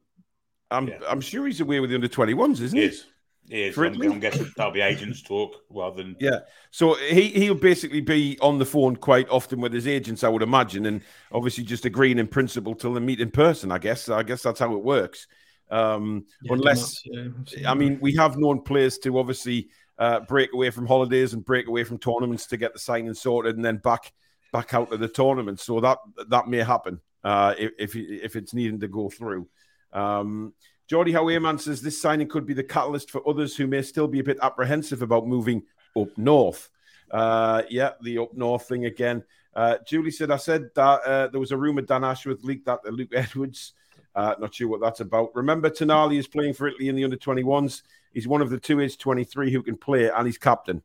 I'm 0.71 0.89
yeah. 0.89 0.99
I'm 1.09 1.21
sure 1.21 1.47
he's 1.47 1.61
away 1.61 1.81
with 1.81 1.91
the 1.91 1.97
under 1.97 2.09
21s, 2.09 2.61
isn't 2.61 2.79
he? 2.79 2.85
Is. 2.85 3.07
Yeah, 3.49 3.71
so 3.71 3.85
I'm, 3.85 4.03
I'm, 4.03 4.19
guessing 4.19 4.51
that'll 4.57 4.73
be 4.73 4.81
agents 4.81 5.23
talk 5.23 5.55
rather 5.71 6.03
than 6.03 6.17
yeah. 6.19 6.41
So 6.73 6.95
he 6.95 7.29
he'll 7.29 7.55
basically 7.55 8.01
be 8.01 8.37
on 8.41 8.59
the 8.59 8.67
phone 8.67 8.97
quite 8.97 9.29
often 9.29 9.61
with 9.61 9.73
his 9.73 9.87
agents, 9.87 10.25
I 10.25 10.29
would 10.29 10.43
imagine, 10.43 10.87
and 10.87 11.01
obviously 11.31 11.63
just 11.63 11.85
agreeing 11.85 12.19
in 12.19 12.27
principle 12.27 12.75
till 12.75 12.93
they 12.93 13.01
meet 13.01 13.21
in 13.21 13.31
person. 13.31 13.71
I 13.71 13.79
guess 13.79 14.09
I 14.09 14.25
guess 14.25 14.43
that's 14.43 14.59
how 14.59 14.75
it 14.75 14.83
works. 14.83 15.29
Um, 15.71 16.27
yeah, 16.43 16.55
unless 16.55 17.03
yeah, 17.05 17.71
I 17.71 17.75
mean, 17.75 17.99
we 18.01 18.15
have 18.17 18.37
known 18.37 18.63
players 18.63 18.99
to 18.99 19.17
obviously 19.17 19.69
uh, 19.99 20.21
break 20.21 20.53
away 20.53 20.71
from 20.71 20.87
holidays 20.87 21.33
and 21.33 21.45
break 21.45 21.69
away 21.69 21.85
from 21.85 21.99
tournaments 21.99 22.47
to 22.47 22.57
get 22.57 22.73
the 22.73 22.79
signing 22.79 23.15
sorted, 23.15 23.57
and 23.57 23.65
then 23.65 23.79
back 23.79 24.13
back 24.53 24.75
out 24.75 24.93
of 24.93 25.01
the 25.01 25.09
tournament. 25.09 25.61
So 25.61 25.81
that 25.81 25.99
that 26.29 26.49
may 26.49 26.59
happen 26.59 27.01
uh, 27.25 27.55
if 27.59 27.97
if 27.97 28.37
it's 28.37 28.55
needing 28.55 28.81
to 28.81 28.89
go 28.89 29.09
through. 29.09 29.49
Um, 29.93 30.53
Geordie 30.89 31.13
Howeman 31.13 31.59
says 31.59 31.83
this 31.83 32.01
signing 32.01 32.29
could 32.29 32.47
be 32.47 32.55
the 32.55 32.63
catalyst 32.63 33.11
for 33.11 33.27
others 33.29 33.57
who 33.57 33.67
may 33.67 33.83
still 33.83 34.07
be 34.07 34.21
a 34.21 34.25
bit 34.25 34.39
apprehensive 34.43 35.03
about 35.03 35.27
moving 35.27 35.63
up 35.97 36.17
north. 36.17 36.71
Uh, 37.11 37.63
yeah, 37.69 37.93
the 38.03 38.19
up 38.19 38.35
north 38.35 38.69
thing 38.69 38.87
again. 38.87 39.25
Uh, 39.55 39.79
Julie 39.87 40.11
said, 40.11 40.31
I 40.31 40.37
said 40.37 40.69
that 40.75 41.01
uh, 41.03 41.27
there 41.29 41.41
was 41.41 41.51
a 41.51 41.57
rumor 41.57 41.81
Dan 41.81 42.05
Ashworth 42.05 42.45
leaked 42.45 42.67
that 42.67 42.85
to 42.85 42.91
Luke 42.91 43.13
Edwards. 43.15 43.73
Uh, 44.15 44.35
not 44.39 44.55
sure 44.55 44.69
what 44.69 44.81
that's 44.81 45.01
about. 45.01 45.35
Remember, 45.35 45.71
Tonali 45.71 46.19
is 46.19 46.27
playing 46.27 46.55
for 46.55 46.69
Italy 46.69 46.89
in 46.89 46.97
the 46.97 47.05
under 47.05 47.17
21s. 47.17 47.83
He's 48.13 48.29
one 48.29 48.43
of 48.43 48.51
the 48.51 48.59
two 48.59 48.81
age 48.81 48.99
23 48.99 49.53
who 49.53 49.63
can 49.63 49.77
play, 49.77 50.09
and 50.09 50.27
he's 50.27 50.39
captain. 50.39 50.83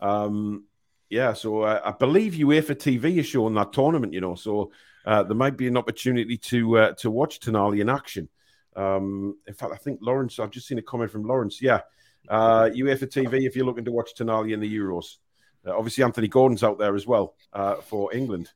Um, 0.00 0.64
yeah, 1.08 1.32
so 1.32 1.62
uh, 1.62 1.80
I 1.84 1.92
believe 1.92 2.34
UEFA 2.34 2.74
TV 2.74 3.18
is 3.18 3.26
showing 3.26 3.54
that 3.54 3.72
tournament, 3.72 4.12
you 4.12 4.20
know, 4.20 4.34
so 4.34 4.72
uh, 5.06 5.22
there 5.22 5.36
might 5.36 5.56
be 5.56 5.68
an 5.68 5.76
opportunity 5.76 6.36
to 6.36 6.78
uh, 6.78 6.92
to 6.94 7.10
watch 7.10 7.40
Tonali 7.40 7.80
in 7.80 7.88
action. 7.88 8.28
Um, 8.74 9.36
in 9.46 9.54
fact, 9.54 9.72
I 9.72 9.76
think 9.76 10.00
Lawrence, 10.02 10.38
I've 10.38 10.50
just 10.50 10.66
seen 10.66 10.78
a 10.78 10.82
comment 10.82 11.10
from 11.10 11.24
Lawrence. 11.24 11.62
Yeah, 11.62 11.80
uh, 12.28 12.70
UEFA 12.74 13.06
TV, 13.06 13.46
if 13.46 13.54
you're 13.54 13.66
looking 13.66 13.84
to 13.84 13.92
watch 13.92 14.14
Tonali 14.14 14.52
in 14.52 14.60
the 14.60 14.76
Euros. 14.76 15.16
Uh, 15.66 15.76
obviously, 15.76 16.04
Anthony 16.04 16.28
Gordon's 16.28 16.64
out 16.64 16.78
there 16.78 16.94
as 16.94 17.06
well 17.06 17.34
uh, 17.52 17.76
for 17.76 18.14
England. 18.14 18.50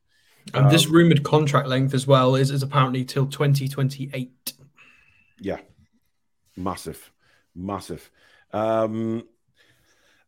And 0.53 0.65
um, 0.65 0.71
this 0.71 0.87
rumored 0.87 1.23
contract 1.23 1.67
length 1.67 1.93
as 1.93 2.07
well 2.07 2.35
is, 2.35 2.51
is 2.51 2.63
apparently 2.63 3.05
till 3.05 3.27
2028. 3.27 4.53
Yeah, 5.39 5.57
massive, 6.55 7.11
massive. 7.59 8.09
Um, 8.51 9.23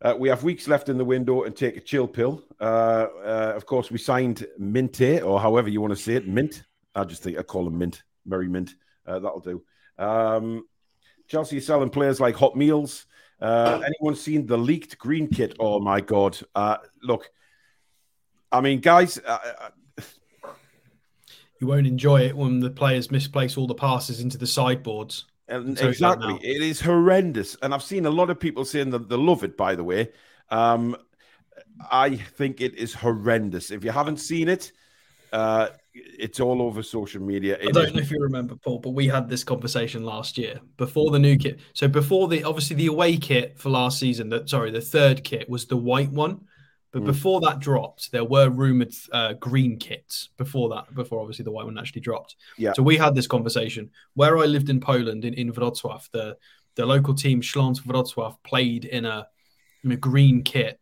uh, 0.02 0.16
we 0.18 0.30
have 0.30 0.44
weeks 0.44 0.68
left 0.68 0.90
in 0.90 0.98
the 0.98 1.06
window 1.06 1.44
and 1.44 1.56
take 1.56 1.78
a 1.78 1.82
chill 1.82 2.08
pill. 2.08 2.44
Uh, 2.60 3.08
uh, 3.24 3.54
of 3.56 3.66
course, 3.66 3.92
we 3.92 3.98
signed 3.98 4.46
Minteh, 4.60 5.24
or 5.24 5.40
however 5.40 5.70
you 5.70 5.80
want 5.80 5.92
to 5.92 6.02
say 6.02 6.16
it, 6.16 6.28
Mint. 6.28 6.64
I 6.96 7.04
just 7.04 7.24
think 7.24 7.38
I 7.38 7.44
call 7.44 7.68
him 7.68 7.78
Mint, 7.78 8.04
Merry 8.26 8.48
Mint. 8.48 8.76
Uh, 9.06 9.20
that'll 9.20 9.40
do. 9.40 9.64
Um, 9.98 10.66
Chelsea 11.28 11.58
is 11.58 11.66
selling 11.66 11.90
players 11.90 12.20
like 12.20 12.36
hot 12.36 12.56
meals. 12.56 13.06
Uh, 13.40 13.82
anyone 13.86 14.16
seen 14.16 14.46
the 14.46 14.58
leaked 14.58 14.98
green 14.98 15.28
kit? 15.28 15.56
Oh 15.60 15.80
my 15.80 16.02
god! 16.02 16.38
Uh, 16.54 16.78
look, 17.02 17.30
I 18.52 18.62
mean, 18.62 18.80
guys, 18.82 19.20
you 21.60 21.68
won't 21.68 21.88
enjoy 21.88 22.22
it 22.22 22.36
when 22.36 22.60
the 22.60 22.72
players 22.72 23.12
misplace 23.12 23.56
all 23.56 23.68
the 23.68 23.76
passes 23.76 24.20
into 24.20 24.38
the 24.38 24.48
sideboards. 24.48 25.26
Exactly, 25.52 26.36
it 26.42 26.62
is 26.62 26.82
horrendous, 26.82 27.58
and 27.62 27.74
I've 27.74 27.84
seen 27.84 28.06
a 28.06 28.10
lot 28.10 28.30
of 28.30 28.40
people 28.40 28.66
saying 28.66 28.92
that 28.92 29.10
they 29.10 29.16
love 29.16 29.44
it. 29.44 29.58
By 29.58 29.76
the 29.76 29.84
way, 29.84 30.10
um, 30.50 30.96
I 31.92 32.16
think 32.16 32.62
it 32.62 32.76
is 32.76 32.94
horrendous. 32.94 33.72
If 33.72 33.84
you 33.84 33.92
haven't 33.92 34.18
seen 34.18 34.48
it, 34.48 34.72
uh, 35.32 35.70
it's 35.94 36.40
all 36.40 36.62
over 36.62 36.84
social 36.84 37.22
media. 37.22 37.58
It 37.60 37.70
I 37.70 37.72
don't 37.72 37.88
is... 37.88 37.94
know 37.94 38.02
if 38.02 38.12
you 38.12 38.20
remember, 38.20 38.56
Paul, 38.56 38.80
but 38.80 38.92
we 38.92 39.08
had 39.08 39.30
this 39.30 39.44
conversation 39.44 40.04
last 40.04 40.38
year 40.38 40.60
before 40.78 41.12
the 41.12 41.20
new 41.20 41.38
kit. 41.38 41.60
So 41.74 41.88
before 41.88 42.28
the 42.28 42.44
obviously 42.44 42.76
the 42.76 42.88
away 42.88 43.18
kit 43.18 43.58
for 43.58 43.70
last 43.70 44.00
season, 44.00 44.30
that 44.30 44.50
sorry, 44.50 44.72
the 44.72 44.82
third 44.82 45.24
kit 45.24 45.50
was 45.50 45.66
the 45.66 45.78
white 45.78 46.12
one. 46.12 46.46
But 46.92 47.04
mm. 47.04 47.06
before 47.06 47.40
that 47.42 47.60
dropped, 47.60 48.12
there 48.12 48.26
were 48.26 48.50
rumored 48.50 48.94
uh, 49.12 49.34
green 49.34 49.78
kits 49.78 50.30
before 50.38 50.70
that, 50.70 50.94
before 50.94 51.22
obviously 51.22 51.44
the 51.44 51.52
white 51.52 51.66
one 51.66 51.78
actually 51.78 52.02
dropped. 52.02 52.36
Yeah. 52.58 52.74
So 52.74 52.84
we 52.84 52.98
had 52.98 53.16
this 53.16 53.28
conversation. 53.28 53.90
Where 54.14 54.38
I 54.38 54.46
lived 54.46 54.70
in 54.70 54.80
Poland, 54.82 55.24
in, 55.24 55.34
in 55.34 55.54
Wrocław, 55.54 56.10
the, 56.12 56.38
the 56.76 56.86
local 56.86 57.14
team 57.14 57.42
Śląsk 57.42 57.84
Wrocław 57.86 58.38
played 58.44 58.86
in 58.86 59.06
a, 59.06 59.28
in 59.84 59.92
a 59.94 59.98
green 59.98 60.44
kit 60.44 60.82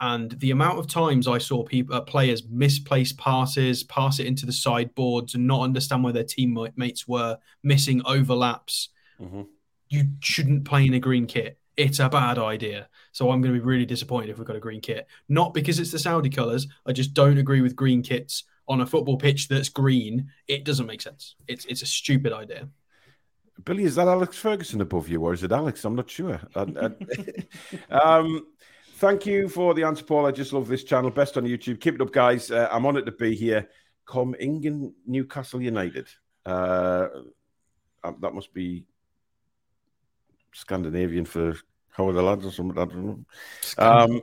and 0.00 0.32
the 0.40 0.50
amount 0.50 0.78
of 0.78 0.86
times 0.86 1.26
I 1.26 1.38
saw 1.38 1.64
people 1.64 1.96
uh, 1.96 2.02
players 2.02 2.46
misplace 2.48 3.12
passes, 3.12 3.82
pass 3.84 4.18
it 4.18 4.26
into 4.26 4.44
the 4.44 4.52
sideboards, 4.52 5.34
and 5.34 5.46
not 5.46 5.62
understand 5.62 6.04
where 6.04 6.12
their 6.12 6.24
teammates 6.24 7.08
were, 7.08 7.38
missing 7.62 8.02
overlaps. 8.04 8.90
Mm-hmm. 9.20 9.42
You 9.88 10.04
shouldn't 10.20 10.66
play 10.66 10.86
in 10.86 10.94
a 10.94 11.00
green 11.00 11.26
kit. 11.26 11.58
It's 11.76 11.98
a 11.98 12.08
bad 12.08 12.38
idea. 12.38 12.88
So 13.12 13.30
I'm 13.30 13.40
going 13.40 13.54
to 13.54 13.60
be 13.60 13.64
really 13.64 13.86
disappointed 13.86 14.30
if 14.30 14.38
we've 14.38 14.46
got 14.46 14.56
a 14.56 14.60
green 14.60 14.80
kit. 14.80 15.06
Not 15.28 15.52
because 15.52 15.78
it's 15.78 15.92
the 15.92 15.98
Saudi 15.98 16.30
colours. 16.30 16.66
I 16.86 16.92
just 16.92 17.14
don't 17.14 17.38
agree 17.38 17.60
with 17.60 17.76
green 17.76 18.02
kits 18.02 18.44
on 18.68 18.80
a 18.80 18.86
football 18.86 19.16
pitch 19.16 19.48
that's 19.48 19.68
green. 19.68 20.30
It 20.48 20.64
doesn't 20.64 20.86
make 20.86 21.02
sense. 21.02 21.36
It's 21.46 21.64
it's 21.66 21.82
a 21.82 21.86
stupid 21.86 22.32
idea. 22.32 22.68
Billy, 23.64 23.84
is 23.84 23.94
that 23.94 24.08
Alex 24.08 24.36
Ferguson 24.36 24.80
above 24.80 25.08
you, 25.08 25.22
or 25.22 25.32
is 25.32 25.42
it 25.42 25.52
Alex? 25.52 25.84
I'm 25.84 25.96
not 25.96 26.10
sure. 26.10 26.40
um, 27.90 28.46
Thank 28.98 29.26
you 29.26 29.46
for 29.50 29.74
the 29.74 29.82
answer, 29.84 30.04
Paul. 30.04 30.24
I 30.24 30.30
just 30.30 30.54
love 30.54 30.68
this 30.68 30.82
channel. 30.82 31.10
Best 31.10 31.36
on 31.36 31.44
YouTube. 31.44 31.82
Keep 31.82 31.96
it 31.96 32.00
up, 32.00 32.12
guys. 32.12 32.50
Uh, 32.50 32.66
I'm 32.72 32.86
honoured 32.86 33.04
to 33.04 33.12
be 33.12 33.34
here. 33.34 33.68
Come 34.06 34.34
Ingen 34.40 34.94
Newcastle 35.06 35.60
United. 35.60 36.08
Uh, 36.46 37.08
um, 38.02 38.16
that 38.22 38.32
must 38.32 38.54
be 38.54 38.86
Scandinavian 40.56 41.26
for 41.26 41.54
How 41.90 42.08
are 42.08 42.12
the 42.12 42.22
lads 42.22 42.46
or 42.46 42.50
something? 42.50 42.78
I 42.78 42.86
don't 42.86 43.04
know. 43.04 43.24
Um, 43.78 44.22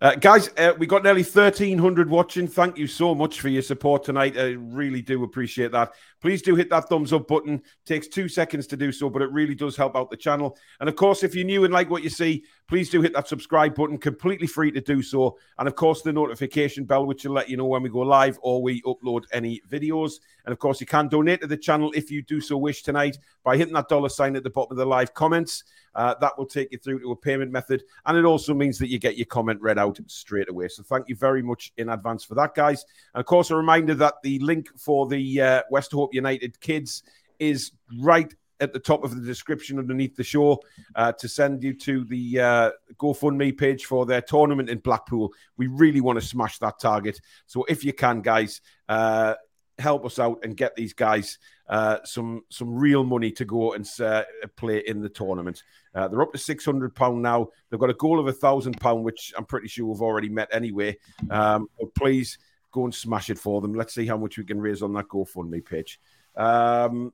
uh, 0.00 0.14
guys, 0.16 0.50
uh, 0.58 0.74
we 0.78 0.86
got 0.86 1.02
nearly 1.02 1.22
1,300 1.22 2.10
watching. 2.10 2.46
Thank 2.46 2.76
you 2.76 2.86
so 2.86 3.14
much 3.14 3.40
for 3.40 3.48
your 3.48 3.62
support 3.62 4.04
tonight. 4.04 4.36
I 4.36 4.50
really 4.50 5.00
do 5.00 5.24
appreciate 5.24 5.72
that. 5.72 5.94
Please 6.20 6.42
do 6.42 6.54
hit 6.54 6.68
that 6.70 6.88
thumbs 6.88 7.12
up 7.12 7.28
button. 7.28 7.62
Takes 7.86 8.08
two 8.08 8.28
seconds 8.28 8.66
to 8.66 8.76
do 8.76 8.92
so, 8.92 9.08
but 9.08 9.22
it 9.22 9.30
really 9.32 9.54
does 9.54 9.76
help 9.76 9.96
out 9.96 10.10
the 10.10 10.16
channel. 10.16 10.58
And 10.80 10.88
of 10.88 10.96
course, 10.96 11.22
if 11.22 11.34
you're 11.34 11.46
new 11.46 11.64
and 11.64 11.72
like 11.72 11.88
what 11.88 12.02
you 12.02 12.10
see, 12.10 12.44
please 12.68 12.90
do 12.90 13.00
hit 13.00 13.14
that 13.14 13.28
subscribe 13.28 13.74
button. 13.74 13.96
Completely 13.96 14.46
free 14.46 14.70
to 14.72 14.80
do 14.80 15.02
so. 15.02 15.38
And 15.58 15.66
of 15.66 15.76
course, 15.76 16.02
the 16.02 16.12
notification 16.12 16.84
bell, 16.84 17.06
which 17.06 17.24
will 17.24 17.32
let 17.32 17.48
you 17.48 17.56
know 17.56 17.66
when 17.66 17.82
we 17.82 17.88
go 17.88 18.00
live 18.00 18.38
or 18.42 18.62
we 18.62 18.82
upload 18.82 19.24
any 19.32 19.62
videos. 19.70 20.14
And 20.44 20.52
of 20.52 20.58
course, 20.58 20.80
you 20.80 20.86
can 20.86 21.08
donate 21.08 21.40
to 21.40 21.46
the 21.46 21.56
channel 21.56 21.90
if 21.94 22.10
you 22.10 22.22
do 22.22 22.40
so 22.40 22.58
wish 22.58 22.82
tonight 22.82 23.18
by 23.44 23.56
hitting 23.56 23.74
that 23.74 23.88
dollar 23.88 24.10
sign 24.10 24.36
at 24.36 24.42
the 24.42 24.50
bottom 24.50 24.72
of 24.72 24.78
the 24.78 24.86
live 24.86 25.14
comments. 25.14 25.64
Uh, 25.96 26.14
that 26.20 26.36
will 26.36 26.46
take 26.46 26.70
you 26.70 26.78
through 26.78 27.00
to 27.00 27.10
a 27.10 27.16
payment 27.16 27.50
method. 27.50 27.82
And 28.04 28.18
it 28.18 28.24
also 28.24 28.52
means 28.52 28.78
that 28.78 28.90
you 28.90 28.98
get 28.98 29.16
your 29.16 29.26
comment 29.26 29.60
read 29.62 29.78
out 29.78 29.98
straight 30.06 30.50
away. 30.50 30.68
So 30.68 30.82
thank 30.82 31.08
you 31.08 31.16
very 31.16 31.42
much 31.42 31.72
in 31.78 31.88
advance 31.88 32.22
for 32.22 32.34
that, 32.34 32.54
guys. 32.54 32.84
And 33.14 33.20
of 33.20 33.26
course, 33.26 33.50
a 33.50 33.56
reminder 33.56 33.94
that 33.94 34.16
the 34.22 34.38
link 34.40 34.68
for 34.78 35.08
the 35.08 35.40
uh, 35.40 35.62
Westerhope 35.72 36.12
United 36.12 36.60
kids 36.60 37.02
is 37.38 37.72
right 37.98 38.32
at 38.60 38.72
the 38.72 38.78
top 38.78 39.04
of 39.04 39.14
the 39.14 39.26
description 39.26 39.78
underneath 39.78 40.16
the 40.16 40.24
show 40.24 40.62
uh, 40.94 41.12
to 41.12 41.28
send 41.28 41.62
you 41.62 41.74
to 41.74 42.04
the 42.04 42.40
uh, 42.40 42.70
GoFundMe 42.96 43.56
page 43.56 43.84
for 43.84 44.06
their 44.06 44.22
tournament 44.22 44.70
in 44.70 44.78
Blackpool. 44.78 45.32
We 45.56 45.66
really 45.66 46.00
want 46.00 46.20
to 46.20 46.26
smash 46.26 46.58
that 46.58 46.78
target. 46.78 47.20
So 47.46 47.64
if 47.68 47.84
you 47.84 47.92
can, 47.92 48.22
guys, 48.22 48.60
uh, 48.88 49.34
help 49.78 50.06
us 50.06 50.18
out 50.18 50.38
and 50.42 50.56
get 50.56 50.74
these 50.74 50.94
guys 50.94 51.38
uh, 51.68 51.98
some 52.04 52.42
some 52.48 52.74
real 52.74 53.04
money 53.04 53.30
to 53.30 53.44
go 53.44 53.74
and 53.74 53.88
uh, 54.00 54.22
play 54.56 54.78
in 54.86 55.00
the 55.00 55.08
tournament. 55.08 55.62
Uh, 55.94 56.08
they're 56.08 56.22
up 56.22 56.32
to 56.32 56.38
six 56.38 56.64
hundred 56.64 56.94
pound 56.94 57.20
now. 57.22 57.48
They've 57.68 57.80
got 57.80 57.90
a 57.90 57.94
goal 57.94 58.20
of 58.20 58.26
a 58.26 58.32
thousand 58.32 58.80
pound, 58.80 59.04
which 59.04 59.32
I'm 59.36 59.44
pretty 59.44 59.68
sure 59.68 59.86
we've 59.86 60.02
already 60.02 60.28
met 60.28 60.48
anyway. 60.52 60.98
Um, 61.30 61.68
please 61.94 62.38
go 62.72 62.84
and 62.84 62.94
smash 62.94 63.30
it 63.30 63.38
for 63.38 63.60
them. 63.60 63.74
Let's 63.74 63.94
see 63.94 64.06
how 64.06 64.16
much 64.16 64.38
we 64.38 64.44
can 64.44 64.60
raise 64.60 64.82
on 64.82 64.92
that 64.94 65.08
GoFundMe 65.08 65.64
page. 65.64 65.98
Um, 66.36 67.12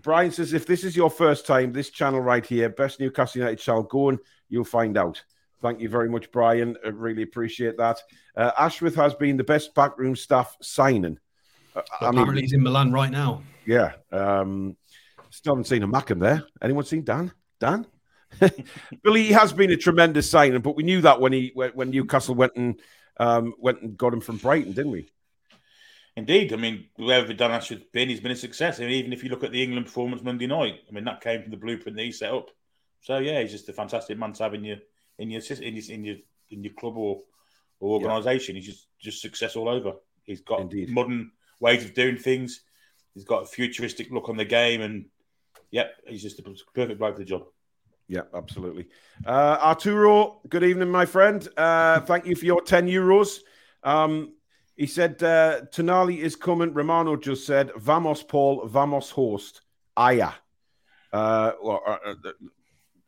Brian 0.00 0.32
says, 0.32 0.52
if 0.52 0.66
this 0.66 0.82
is 0.84 0.96
your 0.96 1.10
first 1.10 1.46
time, 1.46 1.72
this 1.72 1.90
channel 1.90 2.20
right 2.20 2.44
here, 2.44 2.68
Best 2.68 2.98
Newcastle 2.98 3.40
United 3.40 3.60
channel, 3.60 3.84
go 3.84 4.08
and 4.08 4.18
you'll 4.48 4.64
find 4.64 4.96
out. 4.96 5.22
Thank 5.60 5.80
you 5.80 5.88
very 5.88 6.08
much, 6.08 6.32
Brian. 6.32 6.76
I 6.84 6.88
really 6.88 7.22
appreciate 7.22 7.76
that. 7.76 8.00
Uh, 8.36 8.50
Ashworth 8.58 8.96
has 8.96 9.14
been 9.14 9.36
the 9.36 9.44
best 9.44 9.74
backroom 9.74 10.16
staff 10.16 10.56
signing. 10.60 11.18
I 12.00 12.10
mean, 12.10 12.36
he's 12.36 12.52
in 12.52 12.62
Milan 12.62 12.92
right 12.92 13.10
now. 13.10 13.42
Yeah. 13.66 13.92
Um, 14.10 14.76
still 15.30 15.54
haven't 15.54 15.66
seen 15.66 15.82
a 15.82 15.88
Mackem 15.88 16.20
there. 16.20 16.44
Anyone 16.60 16.84
seen 16.84 17.04
Dan? 17.04 17.32
Dan? 17.58 17.86
Billy 19.02 19.32
has 19.32 19.52
been 19.52 19.70
a 19.70 19.76
tremendous 19.76 20.28
signing, 20.30 20.60
but 20.60 20.76
we 20.76 20.82
knew 20.82 21.00
that 21.02 21.20
when 21.20 21.32
he 21.32 21.52
when 21.54 21.90
Newcastle 21.90 22.34
went 22.34 22.52
and 22.56 22.80
um, 23.18 23.54
went 23.58 23.82
and 23.82 23.96
got 23.96 24.12
him 24.12 24.20
from 24.20 24.38
Brighton, 24.38 24.72
didn't 24.72 24.92
we? 24.92 25.08
Indeed, 26.16 26.52
I 26.52 26.56
mean, 26.56 26.86
whoever 26.96 27.32
Dan 27.32 27.52
Ashworth's 27.52 27.84
been, 27.92 28.10
he's 28.10 28.20
been 28.20 28.32
a 28.32 28.36
success. 28.36 28.78
I 28.78 28.82
mean, 28.82 28.92
even 28.92 29.12
if 29.12 29.24
you 29.24 29.30
look 29.30 29.44
at 29.44 29.52
the 29.52 29.62
England 29.62 29.86
performance 29.86 30.22
Monday 30.22 30.46
night, 30.46 30.80
I 30.88 30.92
mean, 30.92 31.04
that 31.04 31.22
came 31.22 31.40
from 31.40 31.50
the 31.50 31.56
blueprint 31.56 31.96
that 31.96 32.04
he 32.04 32.12
set 32.12 32.32
up. 32.32 32.50
So 33.00 33.18
yeah, 33.18 33.40
he's 33.40 33.50
just 33.50 33.68
a 33.68 33.72
fantastic 33.72 34.18
man 34.18 34.32
to 34.34 34.42
have 34.42 34.54
in 34.54 34.64
your 34.64 34.76
in 35.18 35.30
your 35.30 35.42
in 35.60 35.76
your 35.76 35.84
in 35.90 36.04
your, 36.04 36.16
in 36.50 36.64
your 36.64 36.72
club 36.74 36.96
or, 36.96 37.22
or 37.80 37.94
organisation. 37.94 38.54
Yeah. 38.54 38.60
He's 38.60 38.70
just 38.70 38.86
just 39.00 39.22
success 39.22 39.56
all 39.56 39.68
over. 39.68 39.94
He's 40.24 40.42
got 40.42 40.60
Indeed. 40.60 40.90
modern 40.90 41.32
ways 41.62 41.84
of 41.84 41.94
doing 41.94 42.18
things. 42.18 42.60
He's 43.14 43.24
got 43.24 43.44
a 43.44 43.46
futuristic 43.46 44.10
look 44.10 44.28
on 44.28 44.36
the 44.36 44.44
game, 44.44 44.82
and 44.82 45.06
yep, 45.70 45.94
he's 46.06 46.22
just 46.22 46.38
a 46.40 46.42
perfect 46.42 46.98
bloke 46.98 47.14
for 47.14 47.20
the 47.20 47.24
job. 47.24 47.44
Yeah, 48.08 48.22
absolutely. 48.34 48.88
Uh, 49.24 49.56
Arturo, 49.60 50.40
good 50.48 50.64
evening, 50.64 50.90
my 50.90 51.06
friend. 51.06 51.46
Uh, 51.56 52.00
thank 52.00 52.26
you 52.26 52.34
for 52.34 52.44
your 52.44 52.60
10 52.60 52.88
euros. 52.88 53.38
Um, 53.82 54.34
he 54.76 54.86
said, 54.86 55.22
uh, 55.22 55.62
Tonali 55.72 56.18
is 56.18 56.36
coming. 56.36 56.74
Romano 56.74 57.16
just 57.16 57.46
said, 57.46 57.70
Vamos, 57.76 58.22
Paul, 58.22 58.66
Vamos, 58.66 59.10
host. 59.10 59.62
Aya. 59.96 60.32
Uh, 61.12 61.52
well, 61.62 61.82
uh, 61.86 61.96
uh, 62.04 62.32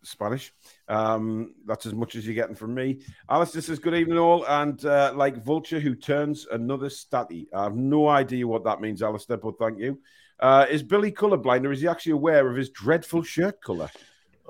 Spanish. 0.07 0.53
Um, 0.89 1.55
that's 1.67 1.87
as 1.87 1.95
much 1.95 2.17
as 2.17 2.27
you're 2.27 2.35
getting 2.35 2.55
from 2.55 2.75
me. 2.75 3.01
Alistair 3.29 3.63
says, 3.63 3.79
Good 3.79 3.95
evening, 3.95 4.19
all. 4.19 4.45
And 4.47 4.85
uh, 4.85 5.13
like 5.15 5.43
Vulture 5.45 5.81
who 5.81 5.95
turns 5.95 6.47
another 6.51 6.89
statty. 6.89 7.47
I 7.55 7.65
have 7.65 7.77
no 7.77 8.09
idea 8.09 8.47
what 8.47 8.65
that 8.65 8.81
means, 8.81 9.03
Alistair, 9.03 9.37
but 9.37 9.59
thank 9.59 9.79
you. 9.79 10.01
Uh, 10.41 10.67
is 10.69 10.83
Billy 10.83 11.13
colourblind 11.13 11.65
or 11.65 11.73
is 11.73 11.81
he 11.81 11.89
actually 11.89 12.13
aware 12.13 12.49
of 12.49 12.57
his 12.57 12.71
dreadful 12.71 13.23
shirt 13.23 13.63
colour? 13.63 13.91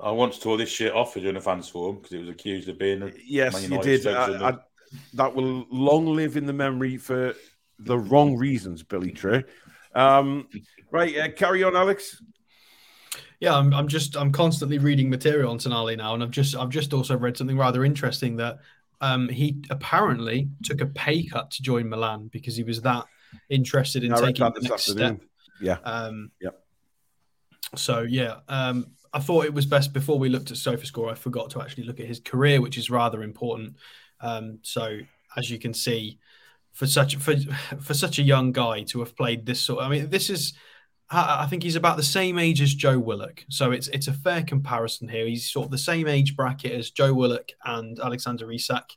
I 0.01 0.11
once 0.11 0.39
tore 0.39 0.57
this 0.57 0.69
shirt 0.69 0.93
off 0.93 1.13
for 1.13 1.19
doing 1.19 1.37
a 1.37 1.41
fans 1.41 1.69
forum 1.69 1.97
because 1.97 2.11
it 2.11 2.19
was 2.19 2.29
accused 2.29 2.67
of 2.67 2.77
being 2.77 3.01
a 3.01 3.11
yes, 3.25 3.69
you 3.69 3.81
did. 3.81 4.05
I, 4.07 4.49
I, 4.49 4.57
that 5.13 5.33
will 5.33 5.65
long 5.69 6.07
live 6.07 6.37
in 6.37 6.45
the 6.45 6.53
memory 6.53 6.97
for 6.97 7.33
the 7.79 7.97
wrong 7.97 8.35
reasons, 8.35 8.83
Billy 8.83 9.11
Trey. 9.11 9.43
Um, 9.93 10.49
right, 10.91 11.17
uh, 11.17 11.29
carry 11.29 11.63
on, 11.63 11.75
Alex 11.75 12.21
yeah, 13.39 13.55
I'm, 13.55 13.73
I'm 13.73 13.87
just 13.87 14.15
I'm 14.15 14.31
constantly 14.31 14.77
reading 14.77 15.09
material 15.09 15.51
on 15.51 15.57
Tonali 15.57 15.97
now, 15.97 16.13
and 16.13 16.23
I've 16.23 16.31
just 16.31 16.55
I've 16.55 16.69
just 16.69 16.93
also 16.93 17.17
read 17.17 17.37
something 17.37 17.57
rather 17.57 17.83
interesting 17.83 18.37
that 18.37 18.59
um, 19.01 19.29
he 19.29 19.61
apparently 19.69 20.49
took 20.63 20.81
a 20.81 20.85
pay 20.85 21.25
cut 21.25 21.51
to 21.51 21.61
join 21.61 21.89
Milan 21.89 22.29
because 22.31 22.55
he 22.55 22.63
was 22.63 22.81
that 22.81 23.05
interested 23.49 24.03
in 24.03 24.13
taking 24.13 24.45
the 24.45 24.61
next 24.61 24.89
afternoon. 24.89 25.17
step. 25.17 25.29
Yeah. 25.61 25.77
Um, 25.83 26.31
yep. 26.41 26.63
So 27.75 28.01
yeah, 28.01 28.37
um, 28.47 28.91
I 29.13 29.19
thought 29.19 29.45
it 29.45 29.53
was 29.53 29.65
best 29.65 29.93
before 29.93 30.17
we 30.17 30.29
looked 30.29 30.51
at 30.51 30.57
SofaScore. 30.57 31.11
I 31.11 31.15
forgot 31.15 31.49
to 31.51 31.61
actually 31.61 31.83
look 31.83 31.99
at 31.99 32.05
his 32.05 32.19
career, 32.19 32.61
which 32.61 32.77
is 32.77 32.89
rather 32.89 33.23
important. 33.23 33.75
Um, 34.21 34.59
so 34.61 34.99
as 35.35 35.49
you 35.49 35.59
can 35.59 35.73
see, 35.73 36.19
for 36.71 36.87
such 36.87 37.15
for 37.17 37.35
for 37.81 37.93
such 37.93 38.19
a 38.19 38.21
young 38.21 38.51
guy 38.51 38.83
to 38.83 38.99
have 38.99 39.15
played 39.15 39.45
this 39.45 39.61
sort, 39.61 39.83
I 39.83 39.89
mean, 39.89 40.09
this 40.09 40.29
is 40.29 40.53
I 41.09 41.45
think 41.47 41.61
he's 41.61 41.75
about 41.75 41.97
the 41.97 42.03
same 42.03 42.39
age 42.39 42.61
as 42.61 42.73
Joe 42.73 42.97
Willock, 42.97 43.45
so 43.47 43.71
it's 43.71 43.87
it's 43.89 44.07
a 44.07 44.13
fair 44.13 44.41
comparison 44.41 45.07
here. 45.07 45.27
He's 45.27 45.49
sort 45.49 45.65
of 45.65 45.71
the 45.71 45.77
same 45.77 46.07
age 46.07 46.35
bracket 46.35 46.71
as 46.71 46.89
Joe 46.89 47.13
Willock 47.13 47.51
and 47.63 47.99
Alexander 47.99 48.51
Isak. 48.51 48.89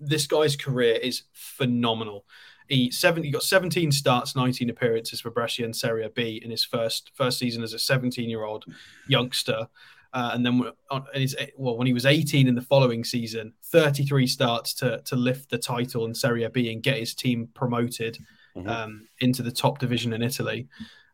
This 0.00 0.26
guy's 0.26 0.56
career 0.56 0.94
is 0.94 1.22
phenomenal. 1.32 2.24
He 2.68 2.90
seven 2.90 3.22
he 3.22 3.30
got 3.30 3.44
17 3.44 3.92
starts, 3.92 4.34
19 4.34 4.70
appearances 4.70 5.20
for 5.20 5.30
Brescia 5.30 5.64
and 5.64 5.74
Serie 5.74 6.08
B 6.12 6.40
in 6.44 6.50
his 6.50 6.64
first 6.64 7.12
first 7.14 7.38
season 7.38 7.62
as 7.62 7.74
a 7.74 7.78
17 7.78 8.28
year 8.28 8.44
old 8.44 8.64
youngster. 9.06 9.68
Uh, 10.12 10.30
and 10.34 10.44
then 10.44 10.60
on 10.90 11.04
his, 11.14 11.36
well, 11.56 11.76
when 11.76 11.86
he 11.86 11.92
was 11.92 12.04
18 12.04 12.48
in 12.48 12.56
the 12.56 12.60
following 12.60 13.04
season, 13.04 13.52
33 13.66 14.26
starts 14.26 14.74
to 14.74 15.00
to 15.04 15.14
lift 15.14 15.50
the 15.50 15.58
title 15.58 16.06
in 16.06 16.14
Serie 16.14 16.48
B 16.48 16.72
and 16.72 16.82
get 16.82 16.98
his 16.98 17.14
team 17.14 17.48
promoted 17.54 18.18
mm-hmm. 18.56 18.68
um, 18.68 19.08
into 19.20 19.42
the 19.44 19.52
top 19.52 19.78
division 19.78 20.12
in 20.12 20.22
Italy. 20.22 20.68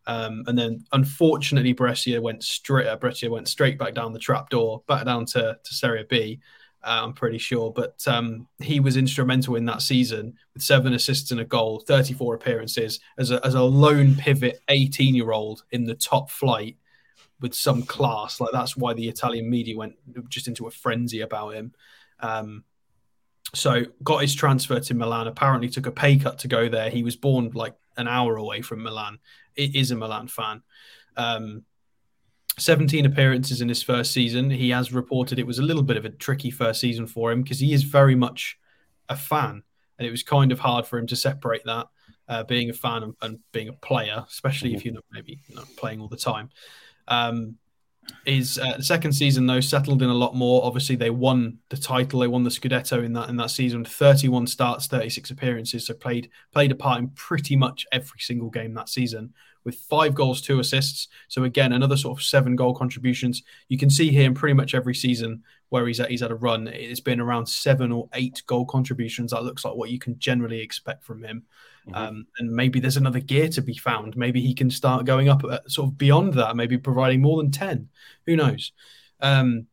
Um, 0.07 0.45
and 0.47 0.57
then 0.57 0.85
unfortunately, 0.93 1.73
Brescia 1.73 2.21
went 2.21 2.45
straight. 2.45 2.87
Uh, 2.87 2.97
Brescia 2.97 3.31
went 3.31 3.49
straight 3.49 3.79
back 3.79 3.95
down 3.95 4.13
the 4.13 4.19
trapdoor, 4.19 4.83
back 4.87 5.05
down 5.05 5.27
to 5.27 5.59
to 5.63 5.75
Serie 5.75 6.07
B. 6.09 6.41
Uh, 6.85 7.01
I'm 7.03 7.15
pretty 7.15 7.39
sure, 7.39 7.73
but 7.73 8.07
um, 8.07 8.47
he 8.61 8.79
was 8.79 8.97
instrumental 8.97 9.57
in 9.57 9.65
that 9.65 9.83
season 9.83 10.35
with 10.55 10.63
seven 10.63 10.93
assists 10.93 11.33
and 11.33 11.41
a 11.41 11.45
goal, 11.45 11.81
34 11.81 12.35
appearances 12.37 13.01
as 13.19 13.33
a, 13.33 13.45
as 13.45 13.55
a 13.55 13.63
lone 13.63 14.15
pivot, 14.15 14.61
18 14.69 15.17
year 15.17 15.33
old 15.33 15.65
in 15.73 15.85
the 15.85 15.97
top 15.97 16.31
flight 16.31 16.77
with 17.41 17.55
some 17.55 17.83
class. 17.83 18.41
Like 18.41 18.53
that's 18.53 18.77
why 18.77 18.95
the 18.95 19.09
Italian 19.09 19.51
media 19.51 19.77
went 19.77 19.97
just 20.29 20.47
into 20.47 20.69
a 20.69 20.71
frenzy 20.71 21.23
about 21.23 21.55
him. 21.55 21.73
Um, 22.21 22.63
so 23.53 23.85
got 24.05 24.23
his 24.23 24.35
transfer 24.35 24.79
to 24.79 24.95
Milan. 24.95 25.27
Apparently 25.27 25.69
took 25.69 25.87
a 25.87 25.93
pay 25.93 26.17
cut 26.17 26.39
to 26.41 26.49
go 26.49 26.69
there. 26.69 26.91
He 26.91 27.03
was 27.03 27.17
born 27.17 27.51
like 27.53 27.75
an 27.97 28.09
hour 28.09 28.37
away 28.37 28.63
from 28.63 28.83
Milan. 28.83 29.19
It 29.55 29.75
is 29.75 29.91
a 29.91 29.97
Milan 29.97 30.29
fan. 30.29 30.63
Um, 31.17 31.65
17 32.59 33.05
appearances 33.05 33.61
in 33.61 33.69
his 33.69 33.83
first 33.83 34.13
season. 34.13 34.51
He 34.51 34.71
has 34.71 34.93
reported 34.93 35.39
it 35.39 35.47
was 35.47 35.59
a 35.59 35.63
little 35.63 35.83
bit 35.83 35.97
of 35.97 36.05
a 36.05 36.11
tricky 36.11 36.51
first 36.51 36.81
season 36.81 37.07
for 37.07 37.31
him 37.31 37.43
because 37.43 37.61
he 37.61 37.73
is 37.73 37.83
very 37.83 38.15
much 38.15 38.59
a 39.09 39.17
fan, 39.17 39.63
and 39.99 40.09
it 40.09 40.11
was 40.11 40.23
kind 40.23 40.53
of 40.53 40.59
hard 40.59 40.87
for 40.87 40.99
him 40.99 41.07
to 41.09 41.17
separate 41.17 41.65
that 41.65 41.87
uh, 42.29 42.45
being 42.45 42.71
a 42.71 42.73
fan 42.73 43.03
and, 43.03 43.15
and, 43.23 43.39
being 43.53 43.69
a 43.69 43.73
player, 43.73 44.25
especially 44.29 44.75
if 44.75 44.81
mm-hmm. 44.81 44.89
you're 44.89 44.95
not 44.95 45.05
maybe 45.13 45.41
not 45.55 45.67
playing 45.77 46.01
all 46.01 46.09
the 46.09 46.17
time. 46.17 46.51
Um, 47.09 47.57
his 48.25 48.59
uh, 48.59 48.81
second 48.81 49.13
season 49.13 49.47
though 49.47 49.61
settled 49.61 50.03
in 50.03 50.09
a 50.09 50.15
lot 50.15 50.35
more. 50.35 50.65
Obviously, 50.65 50.97
they 50.97 51.11
won 51.11 51.59
the 51.69 51.77
title. 51.77 52.21
They 52.21 52.27
won 52.27 52.45
the 52.45 52.51
Scudetto 52.51 53.05
in 53.05 53.13
that 53.15 53.29
in 53.29 53.37
that 53.37 53.51
season. 53.51 53.85
Thirty-one 53.85 54.47
starts, 54.47 54.87
thirty-six 54.87 55.31
appearances. 55.31 55.87
So 55.87 55.95
played 55.95 56.31
played 56.53 56.73
a 56.73 56.75
part 56.75 57.01
in 57.01 57.09
pretty 57.11 57.57
much 57.57 57.87
every 57.93 58.21
single 58.21 58.51
game 58.51 58.75
that 58.75 58.89
season 58.89 59.33
with 59.65 59.75
five 59.75 60.15
goals, 60.15 60.41
two 60.41 60.61
assists. 60.61 61.09
So 61.29 61.45
again, 61.45 61.73
another 61.73 61.97
sort 61.97 62.19
of 62.19 62.25
seven 62.25 62.55
goal 62.57 62.75
contributions. 62.75 63.43
You 63.69 63.77
can 63.77 63.91
see 63.91 64.11
here 64.11 64.27
in 64.27 64.35
pretty 64.35 64.55
much 64.55 64.75
every 64.75 64.95
season 64.95 65.43
where 65.71 65.87
he's 65.89 65.99
at, 65.99 66.11
he's 66.11 66.21
had 66.21 66.31
a 66.31 66.37
run. 66.37 66.69
It's 66.69 67.01
been 67.01 67.21
around 67.21 67.47
seven 67.47 67.91
or 67.91 68.09
eight 68.15 68.43
goal 68.47 68.65
contributions. 68.65 69.33
That 69.33 69.43
looks 69.43 69.65
like 69.65 69.75
what 69.75 69.91
you 69.91 69.99
can 69.99 70.19
generally 70.19 70.61
expect 70.61 71.03
from 71.03 71.25
him. 71.25 71.45
Mm-hmm. 71.89 71.95
Um, 71.95 72.27
and 72.39 72.51
maybe 72.51 72.81
there's 72.81 72.97
another 72.97 73.21
gear 73.21 73.49
to 73.51 73.63
be 73.63 73.77
found. 73.77 74.17
Maybe 74.17 74.41
he 74.41 74.55
can 74.55 74.71
start 74.71 75.05
going 75.05 75.29
up 75.29 75.43
sort 75.69 75.89
of 75.89 75.99
beyond 75.99 76.35
that, 76.35 76.57
maybe 76.57 76.79
providing 76.79 77.23
more 77.23 77.37
than 77.37 77.51
10. 77.51 77.89
Who 78.27 78.37
knows? 78.37 78.73
Um, 79.21 79.67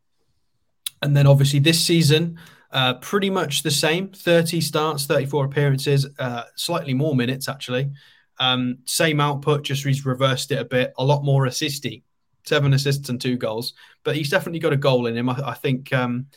And 1.02 1.16
then 1.18 1.28
obviously 1.28 1.60
this 1.60 1.84
season, 1.84 2.38
uh, 2.72 2.96
pretty 2.96 3.30
much 3.30 3.62
the 3.64 3.72
same 3.72 4.10
30 4.10 4.62
starts, 4.62 5.06
34 5.06 5.46
appearances, 5.46 6.08
uh, 6.18 6.44
slightly 6.56 6.94
more 6.94 7.16
minutes 7.16 7.50
actually. 7.50 7.92
Um, 8.40 8.80
same 8.86 9.20
output, 9.20 9.64
just 9.64 9.84
he's 9.86 10.06
reversed 10.06 10.52
it 10.52 10.60
a 10.60 10.66
bit, 10.66 10.94
a 10.98 11.04
lot 11.04 11.24
more 11.24 11.46
assisty, 11.46 12.04
seven 12.46 12.74
assists 12.74 13.10
and 13.10 13.20
two 13.20 13.38
goals. 13.38 13.74
But 14.04 14.16
he's 14.16 14.30
definitely 14.30 14.60
got 14.60 14.74
a 14.74 14.78
goal 14.78 15.08
in 15.08 15.18
him. 15.18 15.30
I, 15.30 15.50
I 15.50 15.54
think. 15.54 15.92
Um, 15.94 16.28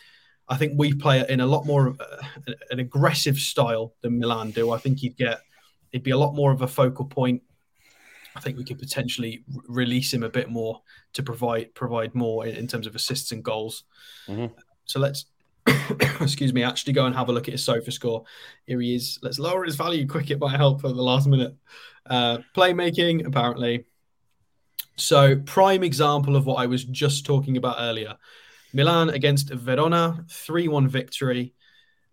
I 0.49 0.57
think 0.57 0.75
we 0.77 0.95
play 0.95 1.25
in 1.29 1.41
a 1.41 1.47
lot 1.47 1.67
more 1.67 1.89
of 1.89 2.01
a, 2.01 2.55
an 2.71 2.79
aggressive 2.79 3.37
style 3.37 3.95
than 4.03 4.19
Milan 4.19 4.53
do. 4.53 4.71
I 4.71 4.79
think 4.79 4.99
he'd 5.01 5.17
get, 5.17 5.41
he'd 5.97 6.03
be 6.03 6.11
a 6.11 6.19
lot 6.19 6.35
more 6.35 6.53
of 6.53 6.61
a 6.61 6.69
focal 6.69 7.07
point. 7.07 7.43
I 8.35 8.41
think 8.41 8.59
we 8.59 8.65
could 8.65 8.79
potentially 8.79 9.45
release 9.67 10.13
him 10.13 10.23
a 10.23 10.29
bit 10.29 10.51
more 10.51 10.83
to 11.15 11.23
provide 11.23 11.75
provide 11.75 12.15
more 12.15 12.47
in, 12.47 12.55
in 12.55 12.67
terms 12.67 12.87
of 12.87 12.95
assists 12.95 13.33
and 13.33 13.43
goals. 13.43 13.85
Mm-hmm. 14.29 14.53
So 14.85 15.01
let's 15.01 15.25
excuse 16.21 16.53
me, 16.53 16.63
actually 16.63 16.93
go 16.93 17.07
and 17.07 17.15
have 17.15 17.31
a 17.31 17.33
look 17.33 17.49
at 17.49 17.53
his 17.53 17.67
SofaScore. 17.67 18.27
Here 18.67 18.79
he 18.79 18.95
is. 18.95 19.19
Let's 19.23 19.39
lower 19.39 19.65
his 19.65 19.75
value 19.75 20.07
quick. 20.07 20.31
It 20.31 20.39
might 20.39 20.57
help 20.57 20.83
for 20.83 20.89
the 20.89 21.03
last 21.03 21.27
minute. 21.27 21.57
Uh, 22.05 22.39
playmaking, 22.55 23.27
apparently. 23.27 23.87
So, 24.97 25.37
prime 25.37 25.83
example 25.83 26.37
of 26.37 26.45
what 26.45 26.57
I 26.57 26.67
was 26.67 26.85
just 26.85 27.25
talking 27.25 27.57
about 27.57 27.77
earlier. 27.79 28.17
Milan 28.75 29.09
against 29.11 29.51
Verona, 29.51 30.25
3 30.31 30.69
1 30.69 30.89
victory. 30.89 31.55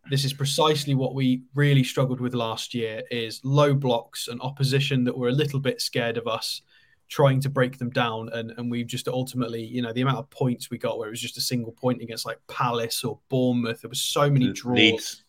This 0.10 0.26
is 0.26 0.34
precisely 0.34 0.96
what 0.96 1.16
we 1.16 1.44
really 1.56 1.84
struggled 1.84 2.20
with 2.20 2.34
last 2.34 2.74
year 2.74 3.04
is 3.10 3.40
low 3.44 3.74
blocks 3.74 4.28
and 4.28 4.42
opposition 4.42 5.04
that 5.06 5.18
were 5.18 5.30
a 5.30 5.34
little 5.34 5.60
bit 5.60 5.82
scared 5.82 6.18
of 6.18 6.28
us 6.28 6.62
trying 7.08 7.40
to 7.40 7.50
break 7.50 7.78
them 7.78 7.90
down. 7.90 8.30
And, 8.34 8.52
and 8.58 8.70
we've 8.70 8.88
just 8.88 9.08
ultimately 9.08 9.64
you 9.64 9.82
know 9.82 9.94
the 9.94 10.02
amount 10.02 10.18
of 10.18 10.30
points 10.30 10.70
we 10.70 10.78
got 10.78 10.98
where 10.98 11.08
it 11.08 11.12
was 11.12 11.22
just 11.22 11.38
a 11.38 11.42
single 11.42 11.72
point 11.72 12.02
against 12.02 12.26
like 12.26 12.40
Palace 12.48 13.04
or 13.04 13.20
Bournemouth 13.30 13.82
there 13.82 13.90
was 13.90 14.02
so 14.02 14.30
many 14.30 14.52
draws. 14.52 14.78
Leeds, 14.78 15.24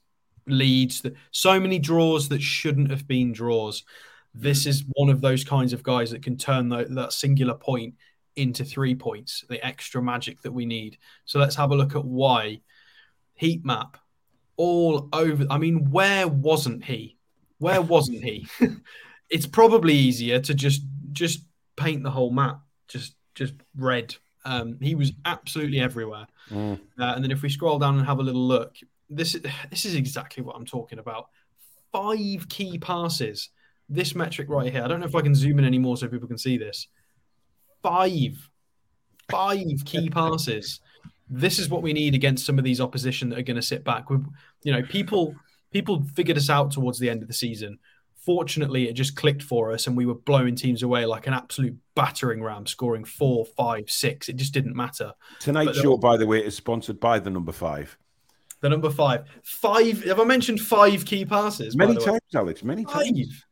Leeds 0.47 1.01
that 1.03 1.15
so 1.31 1.61
many 1.61 1.79
draws 1.79 2.29
that 2.29 2.43
shouldn't 2.43 2.91
have 2.91 3.07
been 3.07 3.33
draws. 3.33 3.85
This 4.35 4.65
mm. 4.65 4.69
is 4.69 4.85
one 4.95 5.09
of 5.09 5.21
those 5.21 5.45
kinds 5.45 5.73
of 5.73 5.83
guys 5.83 6.11
that 6.11 6.23
can 6.23 6.37
turn 6.37 6.69
the, 6.69 6.85
that 6.91 7.13
singular 7.13 7.55
point 7.55 7.95
into 8.37 8.65
three 8.65 8.95
points 8.95 9.45
the 9.49 9.65
extra 9.65 10.03
magic 10.03 10.43
that 10.43 10.53
we 10.53 10.67
need. 10.67 10.99
So 11.25 11.39
let's 11.39 11.55
have 11.55 11.71
a 11.71 11.77
look 11.77 11.95
at 11.95 12.05
why. 12.05 12.61
Heat 13.37 13.65
map 13.65 13.97
all 14.57 15.09
over 15.13 15.47
I 15.51 15.59
mean 15.59 15.91
where 15.91 16.29
wasn't 16.29 16.85
he 16.85 17.17
where 17.59 17.83
wasn't 17.83 18.23
he 18.23 18.47
it's 19.31 19.47
probably 19.47 19.95
easier 19.95 20.41
to 20.41 20.55
just 20.55 20.83
just 21.13 21.45
paint 21.77 22.03
the 22.03 22.11
whole 22.11 22.31
map 22.31 22.61
just 22.89 23.17
just 23.35 23.55
red. 23.77 24.15
Um, 24.45 24.79
he 24.81 24.95
was 24.95 25.13
absolutely 25.25 25.81
everywhere. 25.81 26.27
Mm. 26.51 26.79
Uh, 26.99 27.13
and 27.15 27.25
then 27.25 27.31
if 27.31 27.43
we 27.43 27.49
scroll 27.49 27.79
down 27.79 27.99
and 27.99 28.07
have 28.07 28.19
a 28.19 28.23
little 28.23 28.47
look, 28.47 28.77
this 29.11 29.35
is 29.35 29.43
this 29.71 29.85
is 29.85 29.95
exactly 29.95 30.43
what 30.43 30.57
I'm 30.57 30.67
talking 30.67 30.99
about. 30.99 31.29
Five 31.93 32.49
key 32.49 32.79
passes. 32.79 33.51
This 33.89 34.15
metric 34.15 34.49
right 34.49 34.73
here. 34.73 34.83
I 34.83 34.89
don't 34.89 35.01
know 35.01 35.07
if 35.07 35.15
I 35.15 35.21
can 35.21 35.35
zoom 35.35 35.59
in 35.59 35.65
anymore 35.65 35.97
so 35.97 36.09
people 36.09 36.29
can 36.29 36.39
see 36.39 36.57
this. 36.57 36.89
Five, 37.83 38.49
five 39.31 39.85
key 39.85 40.09
passes. 40.09 40.81
This 41.29 41.59
is 41.59 41.69
what 41.69 41.83
we 41.83 41.93
need 41.93 42.15
against 42.15 42.45
some 42.45 42.59
of 42.59 42.65
these 42.65 42.81
opposition 42.81 43.31
that 43.31 43.39
are 43.39 43.43
going 43.43 43.57
to 43.57 43.63
sit 43.63 43.85
back. 43.85 44.11
We, 44.11 44.19
you 44.63 44.73
know, 44.73 44.83
people 44.83 45.35
people 45.73 46.05
figured 46.15 46.37
us 46.37 46.51
out 46.51 46.71
towards 46.71 46.99
the 46.99 47.11
end 47.11 47.23
of 47.23 47.29
the 47.29 47.35
season 47.35 47.79
fortunately, 48.25 48.89
it 48.89 48.95
just 48.95 49.17
clicked 49.17 49.43
for 49.43 49.73
us, 49.73 49.87
and 49.87 49.97
we 49.97 50.07
were 50.07 50.15
blowing 50.15 50.55
teams 50.57 50.83
away 50.83 51.05
like 51.05 51.27
an 51.27 51.35
absolute 51.35 51.77
battering 51.95 52.43
ram, 52.43 52.67
scoring 52.67 53.05
four, 53.05 53.45
five, 53.57 53.91
six. 53.91 54.29
It 54.29 54.37
just 54.37 54.55
didn't 54.55 54.75
matter. 54.75 55.13
Tonight's 55.41 55.79
show, 55.81 55.97
by 55.97 56.17
the 56.17 56.27
way, 56.27 56.45
is 56.45 56.57
sponsored 56.57 56.99
by 56.99 57.19
the 57.19 57.31
number 57.31 57.53
five. 57.53 57.97
The 58.61 58.71
number 58.71 58.91
five, 58.91 59.27
five. 59.43 60.03
Have 60.05 60.21
I 60.21 60.25
mentioned 60.25 60.61
five 60.61 61.05
key 61.05 61.25
passes? 61.25 61.77
Many 61.77 61.97
times, 61.97 62.21
Alex. 62.35 62.65
Many 62.65 62.85
five. 62.85 63.05
times. 63.05 63.45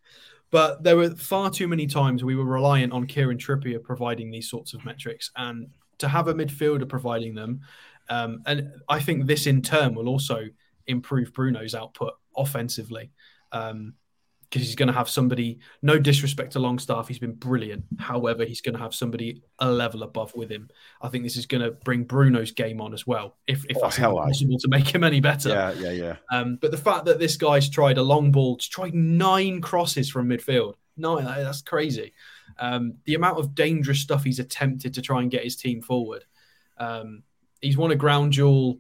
But 0.51 0.83
there 0.83 0.97
were 0.97 1.11
far 1.11 1.51
too 1.51 1.69
many 1.69 1.87
times 1.87 2.25
we 2.25 2.37
were 2.37 2.45
reliant 2.45 2.93
on 2.93 3.07
Kieran 3.07 3.39
Trippier 3.39 3.83
providing 3.83 4.31
these 4.31 4.49
sorts 4.49 4.75
of 4.75 4.85
metrics, 4.85 5.31
and 5.37 5.69
to 6.03 6.09
have 6.09 6.29
a 6.29 6.35
midfielder 6.35 6.89
providing 6.89 7.35
them, 7.35 7.61
um, 8.09 8.43
and 8.47 8.71
I 8.89 9.01
think 9.01 9.27
this 9.27 9.47
in 9.47 9.63
turn 9.63 9.95
will 9.95 10.09
also 10.09 10.45
improve 10.87 11.33
Bruno's 11.33 11.75
output 11.75 12.15
offensively. 12.37 13.11
Um, 13.51 13.95
because 14.53 14.67
he's 14.67 14.77
going 14.77 14.89
to 14.89 14.93
have 14.93 15.09
somebody. 15.09 15.61
No 15.81 15.99
disrespect 15.99 16.53
to 16.53 16.59
Longstaff, 16.59 17.09
he's 17.09 17.19
been 17.19 17.33
brilliant. 17.33 17.85
However, 17.99 18.45
he's 18.45 18.61
going 18.61 18.75
to 18.75 18.79
have 18.81 18.95
somebody 18.95 19.43
a 19.59 19.71
level 19.71 20.03
above 20.03 20.35
with 20.35 20.51
him. 20.51 20.69
I 21.01 21.09
think 21.09 21.25
this 21.25 21.39
is 21.39 21.47
going 21.47 21.63
to 21.63 21.71
bring 21.71 22.05
Bruno's 22.05 22.51
game 22.51 22.81
on 22.83 22.93
as 22.93 23.07
well, 23.07 23.39
if 23.47 23.65
if 23.71 23.79
oh, 23.79 23.81
that's 23.81 23.97
possible 23.97 24.59
to 24.59 24.69
make 24.69 24.95
him 24.95 25.05
any 25.05 25.21
better. 25.21 25.49
Yeah, 25.49 25.73
yeah, 25.73 25.91
yeah. 25.91 26.17
Um, 26.31 26.59
but 26.61 26.71
the 26.71 26.77
fact 26.77 27.07
that 27.07 27.19
this 27.19 27.37
guy's 27.37 27.71
tried 27.71 27.97
a 27.97 28.03
long 28.03 28.31
ball, 28.31 28.59
tried 28.59 28.95
nine 28.95 29.63
crosses 29.63 30.11
from 30.11 30.29
midfield, 30.29 30.75
nine, 30.99 31.25
that's 31.25 31.63
crazy. 31.63 32.13
Um, 32.59 32.95
the 33.05 33.15
amount 33.15 33.39
of 33.39 33.55
dangerous 33.55 34.01
stuff 34.01 34.25
he's 34.25 34.39
attempted 34.39 34.95
to 34.95 35.03
try 35.03 35.21
and 35.23 35.31
get 35.31 35.45
his 35.45 35.57
team 35.57 35.83
forward. 35.83 36.25
Um, 36.79 37.23
he's 37.61 37.77
won 37.77 37.91
a 37.91 37.97
ground 37.97 38.33
duel, 38.33 38.79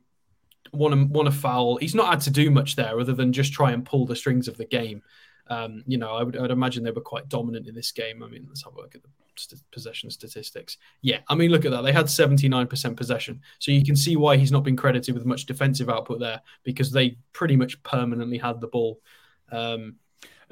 won 0.72 0.92
a, 0.92 1.04
won 1.04 1.26
a 1.26 1.32
foul. 1.32 1.76
He's 1.76 1.94
not 1.94 2.10
had 2.10 2.20
to 2.22 2.30
do 2.30 2.50
much 2.50 2.76
there 2.76 2.98
other 2.98 3.14
than 3.14 3.32
just 3.32 3.52
try 3.52 3.72
and 3.72 3.84
pull 3.84 4.06
the 4.06 4.16
strings 4.16 4.48
of 4.48 4.56
the 4.56 4.64
game. 4.64 5.02
Um, 5.48 5.82
you 5.86 5.98
know, 5.98 6.14
I 6.14 6.22
would, 6.22 6.36
I 6.36 6.42
would 6.42 6.50
imagine 6.50 6.82
they 6.82 6.90
were 6.90 7.00
quite 7.00 7.28
dominant 7.28 7.66
in 7.66 7.74
this 7.74 7.92
game. 7.92 8.22
I 8.22 8.28
mean, 8.28 8.46
let's 8.48 8.64
have 8.64 8.74
a 8.74 8.80
look 8.80 8.94
at 8.94 9.02
the 9.02 9.08
st- 9.36 9.60
possession 9.70 10.10
statistics. 10.10 10.78
Yeah, 11.02 11.18
I 11.28 11.34
mean, 11.34 11.50
look 11.50 11.64
at 11.64 11.72
that. 11.72 11.82
They 11.82 11.92
had 11.92 12.06
79% 12.06 12.96
possession. 12.96 13.40
So 13.58 13.72
you 13.72 13.84
can 13.84 13.96
see 13.96 14.16
why 14.16 14.36
he's 14.36 14.52
not 14.52 14.64
been 14.64 14.76
credited 14.76 15.14
with 15.14 15.26
much 15.26 15.46
defensive 15.46 15.90
output 15.90 16.20
there 16.20 16.40
because 16.62 16.90
they 16.90 17.16
pretty 17.32 17.56
much 17.56 17.82
permanently 17.82 18.38
had 18.38 18.60
the 18.60 18.68
ball. 18.68 19.00
Um, 19.50 19.96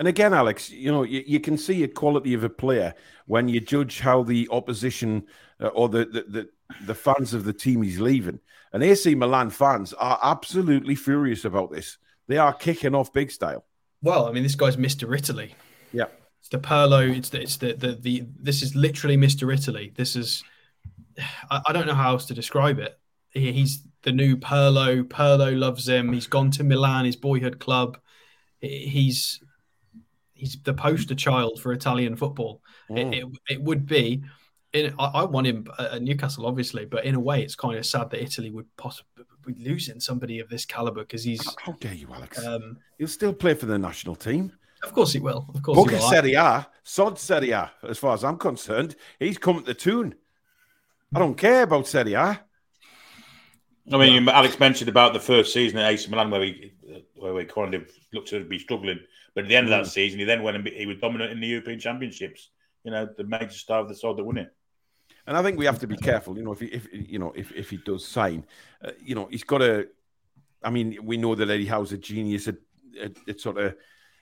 and 0.01 0.09
again, 0.09 0.33
Alex, 0.33 0.71
you 0.71 0.91
know, 0.91 1.03
you, 1.03 1.23
you, 1.27 1.41
can 1.41 1.59
see 1.59 1.85
a 1.85 1.89
quality 1.89 2.33
of 2.33 2.43
a 2.43 2.49
player 2.49 2.95
when 3.27 3.49
you 3.49 3.61
judge 3.61 4.01
how 4.01 4.23
the 4.23 4.49
opposition 4.51 5.27
uh, 5.61 5.67
or 5.67 5.91
the, 5.91 6.07
the, 6.07 6.23
the, 6.23 6.49
the 6.87 6.95
fans 6.95 7.35
of 7.35 7.45
the 7.45 7.53
team 7.53 7.83
he's 7.83 8.01
leaving. 8.01 8.41
And 8.73 8.83
AC 8.83 9.15
Milan 9.15 9.51
fans 9.51 9.93
are 9.93 10.19
absolutely 10.23 10.95
furious 10.95 11.45
about 11.45 11.71
this. 11.71 11.99
They 12.29 12.39
are 12.39 12.55
kicking 12.55 12.95
off 12.95 13.13
big 13.13 13.31
style. 13.31 13.67
Well, 14.01 14.27
I 14.27 14.33
mean, 14.33 14.43
this 14.43 14.55
guy's 14.55 14.79
Mr. 14.79 15.15
Italy. 15.15 15.55
Yeah. 15.93 16.07
It's 16.39 16.49
the 16.49 16.59
Pirlo. 16.59 17.15
It's 17.15 17.29
the, 17.29 17.43
it's 17.43 17.59
the, 17.59 17.75
the, 17.75 17.93
the, 18.01 18.27
this 18.41 18.63
is 18.63 18.75
literally 18.75 19.19
Mr. 19.19 19.53
Italy. 19.53 19.93
This 19.95 20.17
is, 20.17 20.43
I, 21.51 21.61
I 21.67 21.73
don't 21.75 21.87
know 21.87 21.93
how 21.93 22.13
else 22.13 22.25
to 22.27 22.35
describe 22.35 22.79
it. 22.79 22.99
He, 23.33 23.53
he's 23.53 23.83
the 24.01 24.13
new 24.13 24.39
Pirlo. 24.39 25.03
Pirlo 25.03 25.55
loves 25.59 25.87
him. 25.87 26.11
He's 26.11 26.27
gone 26.27 26.51
to 26.53 26.65
Milan, 26.65 27.05
his 27.05 27.17
boyhood 27.17 27.59
club. 27.59 27.99
He's, 28.61 29.41
he's 30.41 30.57
the 30.63 30.73
poster 30.73 31.15
child 31.15 31.61
for 31.61 31.73
Italian 31.73 32.17
football. 32.17 32.63
Mm. 32.91 32.99
It, 32.99 33.19
it, 33.19 33.27
it, 33.51 33.63
would 33.63 33.87
be, 33.87 34.23
in, 34.73 34.95
I, 34.99 35.05
I, 35.07 35.25
want 35.25 35.47
him 35.47 35.67
at 35.79 36.03
Newcastle, 36.03 36.47
obviously, 36.47 36.87
but 36.87 37.05
in 37.05 37.15
a 37.15 37.21
way, 37.21 37.43
it's 37.43 37.55
kind 37.55 37.77
of 37.77 37.85
sad 37.85 38.09
that 38.11 38.23
Italy 38.23 38.51
would 38.51 38.67
possibly 38.77 39.25
be 39.47 39.55
losing 39.63 40.01
somebody 40.01 40.41
of 40.41 40.49
this 40.49 40.65
caliber 40.65 41.03
because 41.03 41.23
he's. 41.23 41.47
How 41.59 41.73
dare 41.73 41.93
you, 41.93 42.09
Alex? 42.13 42.45
Um, 42.45 42.79
He'll 42.99 43.09
still 43.09 43.35
play 43.35 43.55
for 43.55 43.67
the 43.67 43.79
national 43.79 44.17
team. 44.17 44.53
Of 44.83 44.95
course 44.95 45.13
he 45.13 45.21
will. 45.21 45.47
Of 45.55 45.63
course 45.63 45.77
Book 45.77 45.91
he 45.91 45.97
will. 45.97 46.09
Serie 46.09 46.35
A, 46.35 46.67
Sod 46.83 47.19
Serie 47.19 47.51
A, 47.51 47.71
as 47.87 47.99
far 47.99 48.15
as 48.15 48.25
I'm 48.25 48.39
concerned. 48.39 48.97
He's 49.19 49.37
come 49.37 49.59
at 49.59 49.67
the 49.67 49.75
Toon. 49.75 50.15
I 51.15 51.19
don't 51.19 51.37
care 51.37 51.65
about 51.65 51.87
Serie 51.87 52.15
A. 52.15 52.41
I 53.93 53.97
mean, 53.99 54.25
yeah. 54.25 54.33
Alex 54.33 54.59
mentioned 54.59 54.89
about 54.89 55.13
the 55.13 55.21
first 55.21 55.53
season 55.53 55.79
at 55.79 55.93
AC 55.93 56.09
Milan 56.11 56.31
where 56.31 56.41
we 56.41 56.73
where 57.15 57.35
we 57.35 57.45
kind 57.45 57.75
of 57.75 57.91
looked 58.13 58.29
to 58.29 58.45
be 58.45 58.59
struggling, 58.59 59.01
but 59.35 59.45
at 59.45 59.49
the 59.49 59.57
end 59.57 59.69
mm. 59.69 59.73
of 59.73 59.79
that 59.79 59.91
mm. 59.91 59.93
season, 59.93 60.19
he 60.19 60.25
then 60.25 60.43
went 60.43 60.57
and 60.57 60.67
he 60.67 60.87
was 60.87 60.99
dominant 60.99 61.33
in 61.33 61.41
the 61.41 61.47
European 61.47 61.79
Championships. 61.79 62.51
You 62.85 62.91
know, 62.91 63.09
the 63.17 63.25
major 63.25 63.51
star 63.51 63.81
of 63.81 63.89
the 63.89 63.95
side 63.95 64.17
that 64.17 64.25
won 64.25 64.39
it. 64.39 64.55
And 65.27 65.37
I 65.37 65.43
think 65.43 65.59
we 65.59 65.67
have 65.67 65.79
to 65.81 65.87
be 65.87 65.97
careful. 65.97 66.37
You 66.37 66.45
know, 66.45 66.53
if 66.53 66.61
he, 66.61 66.67
if 66.67 66.89
you 66.93 67.19
know 67.19 67.33
if, 67.37 67.53
if 67.53 67.71
he 67.71 67.77
does 67.77 68.07
sign, 68.07 68.45
uh, 68.85 68.93
you 69.03 69.15
know, 69.15 69.29
he's 69.31 69.45
got 69.45 69.59
to. 69.59 69.89
I 70.63 70.71
mean, 70.71 70.99
we 71.03 71.17
know 71.17 71.35
that 71.35 71.49
Eddie 71.49 71.67
Howe's 71.67 71.93
a 71.93 71.99
genius 71.99 72.49
at, 72.49 72.57
at, 73.01 73.13
at, 73.27 73.41
sort 73.41 73.57
of 73.57 73.77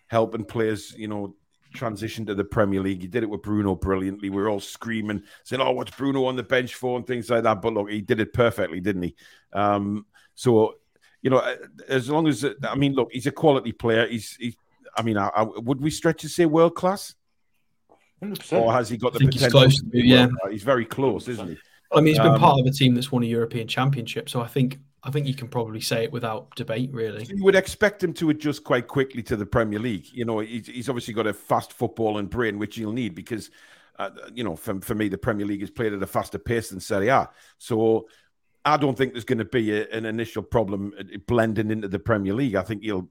helping 0.07 0.45
players, 0.45 0.95
you 0.97 1.09
know, 1.09 1.35
transition 1.75 2.25
to 2.27 2.35
the 2.35 2.45
Premier 2.45 2.81
League. 2.81 3.01
He 3.01 3.09
did 3.09 3.25
it 3.25 3.31
with 3.31 3.43
Bruno 3.43 3.75
brilliantly. 3.75 4.31
We 4.31 4.41
are 4.43 4.49
all 4.49 4.61
screaming, 4.61 5.23
saying, 5.45 5.63
"Oh, 5.63 5.73
what's 5.73 5.97
Bruno 5.97 6.27
on 6.27 6.37
the 6.37 6.43
bench 6.43 6.75
for?" 6.75 6.97
and 6.97 7.07
things 7.07 7.31
like 7.31 7.45
that. 7.45 7.63
But 7.63 7.75
look, 7.75 7.91
he 7.91 8.01
did 8.01 8.21
it 8.21 8.33
perfectly, 8.33 8.81
didn't 8.81 9.03
he? 9.03 9.17
Um, 9.53 10.07
so, 10.35 10.75
you 11.23 11.31
know, 11.31 11.57
as 11.89 12.09
long 12.11 12.29
as 12.29 12.45
I 12.63 12.75
mean, 12.75 12.95
look, 12.95 13.11
he's 13.13 13.27
a 13.27 13.33
quality 13.33 13.73
player. 13.73 14.07
He's, 14.07 14.37
he's 14.37 14.57
I 14.99 15.03
mean, 15.03 15.17
I, 15.17 15.29
I, 15.29 15.43
would 15.43 15.81
we 15.81 15.91
stretch 15.91 16.23
to 16.23 16.29
say 16.29 16.47
world 16.47 16.75
class? 16.75 17.15
100%. 18.23 18.61
Or 18.61 18.73
has 18.73 18.89
he 18.89 18.97
got 18.97 19.13
the 19.13 19.21
potential? 19.21 19.63
He's, 19.63 19.81
close, 19.81 19.93
yeah, 19.93 20.29
he's 20.51 20.65
very 20.65 20.85
close, 20.85 21.29
isn't 21.29 21.49
he? 21.49 21.57
I 21.93 21.97
mean, 22.01 22.09
he's 22.09 22.19
been 22.19 22.35
um, 22.35 22.41
part 22.41 22.59
of 22.61 22.67
a 22.67 22.71
team 22.71 22.95
that's 22.95 23.11
won 23.11 23.23
a 23.23 23.27
European 23.27 23.69
Championship, 23.69 24.29
so 24.29 24.41
I 24.41 24.47
think 24.47 24.79
I 25.05 25.11
think 25.11 25.27
you 25.27 25.35
can 25.35 25.49
probably 25.49 25.81
say 25.81 26.05
it 26.05 26.13
without 26.13 26.55
debate, 26.57 26.91
really. 26.93 27.25
You 27.25 27.43
would 27.45 27.55
expect 27.55 28.03
him 28.03 28.13
to 28.15 28.31
adjust 28.31 28.65
quite 28.65 28.89
quickly 28.89 29.23
to 29.25 29.37
the 29.37 29.47
Premier 29.47 29.79
League. 29.79 30.07
You 30.13 30.25
know, 30.25 30.41
he's, 30.41 30.67
he's 30.67 30.89
obviously 30.89 31.15
got 31.15 31.27
a 31.27 31.33
fast 31.33 31.73
football 31.73 32.19
and 32.19 32.29
brain, 32.29 32.59
which 32.59 32.77
he'll 32.77 32.93
need 32.93 33.15
because, 33.15 33.51
uh, 33.99 34.11
you 34.35 34.43
know, 34.43 34.57
for, 34.57 34.81
for 34.81 34.97
me, 34.97 35.09
the 35.09 35.17
Premier 35.17 35.47
League 35.47 35.63
is 35.63 35.71
played 35.71 35.93
at 35.93 36.03
a 36.03 36.07
faster 36.07 36.39
pace 36.39 36.71
than 36.71 36.81
Serie 36.81 37.09
A. 37.09 37.31
So 37.59 38.09
I 38.65 38.77
don't 38.77 38.99
think 38.99 39.13
there's 39.13 39.25
going 39.25 39.39
to 39.39 39.45
be 39.45 39.73
a, 39.73 39.89
an 39.91 40.05
initial 40.05 40.43
problem 40.43 40.93
blending 41.29 41.71
into 41.71 41.89
the 41.89 42.01
Premier 42.01 42.35
League. 42.35 42.57
I 42.57 42.63
think 42.63 42.83
he'll 42.83 43.09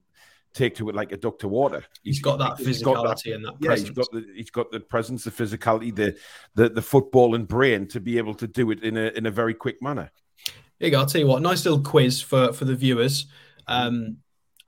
take 0.57 0.75
to 0.75 0.89
it 0.89 0.95
like 0.95 1.11
a 1.11 1.17
duck 1.17 1.39
to 1.39 1.47
water. 1.47 1.83
he's 2.03 2.19
got 2.19 2.39
that 2.39 2.57
physicality 2.57 2.83
got 2.83 3.23
that, 3.23 3.25
and 3.25 3.45
that 3.45 3.53
yeah, 3.59 3.75
he's 3.75 3.89
got 3.89 4.07
the 4.11 4.25
he's 4.35 4.49
got 4.49 4.71
the 4.71 4.79
presence, 4.79 5.23
the 5.23 5.31
physicality, 5.31 5.95
the 5.95 6.17
the 6.55 6.69
the 6.69 6.81
football 6.81 7.35
and 7.35 7.47
brain 7.47 7.87
to 7.87 7.99
be 7.99 8.17
able 8.17 8.33
to 8.35 8.47
do 8.47 8.71
it 8.71 8.83
in 8.83 8.97
a 8.97 9.07
in 9.15 9.25
a 9.25 9.31
very 9.31 9.53
quick 9.53 9.81
manner. 9.81 10.11
Here 10.79 10.87
you 10.87 10.91
go. 10.91 10.99
I'll 10.99 11.05
tell 11.05 11.21
you 11.21 11.27
what. 11.27 11.41
Nice 11.41 11.65
little 11.65 11.81
quiz 11.81 12.21
for 12.21 12.51
for 12.53 12.65
the 12.65 12.75
viewers. 12.75 13.27
Um, 13.67 14.17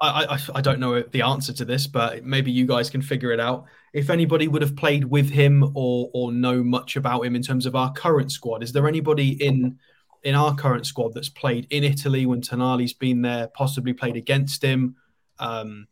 I, 0.01 0.35
I, 0.35 0.39
I 0.55 0.61
don't 0.61 0.79
know 0.79 1.01
the 1.01 1.23
answer 1.23 1.51
to 1.53 1.65
this, 1.65 1.85
but 1.85 2.23
maybe 2.23 2.51
you 2.51 2.65
guys 2.65 2.89
can 2.89 3.01
figure 3.01 3.31
it 3.31 3.39
out. 3.39 3.65
If 3.93 4.09
anybody 4.09 4.47
would 4.47 4.61
have 4.61 4.75
played 4.75 5.03
with 5.03 5.29
him 5.29 5.71
or 5.75 6.09
or 6.13 6.31
know 6.31 6.63
much 6.63 6.95
about 6.95 7.25
him 7.25 7.35
in 7.35 7.41
terms 7.41 7.65
of 7.65 7.75
our 7.75 7.91
current 7.91 8.31
squad, 8.31 8.63
is 8.63 8.71
there 8.71 8.87
anybody 8.87 9.31
in 9.43 9.77
in 10.23 10.35
our 10.35 10.55
current 10.55 10.85
squad 10.85 11.13
that's 11.13 11.29
played 11.29 11.67
in 11.69 11.83
Italy 11.83 12.25
when 12.25 12.41
Tonali's 12.41 12.93
been 12.93 13.21
there, 13.21 13.47
possibly 13.47 13.93
played 13.93 14.15
against 14.15 14.63
him? 14.63 14.95
Um, 15.39 15.87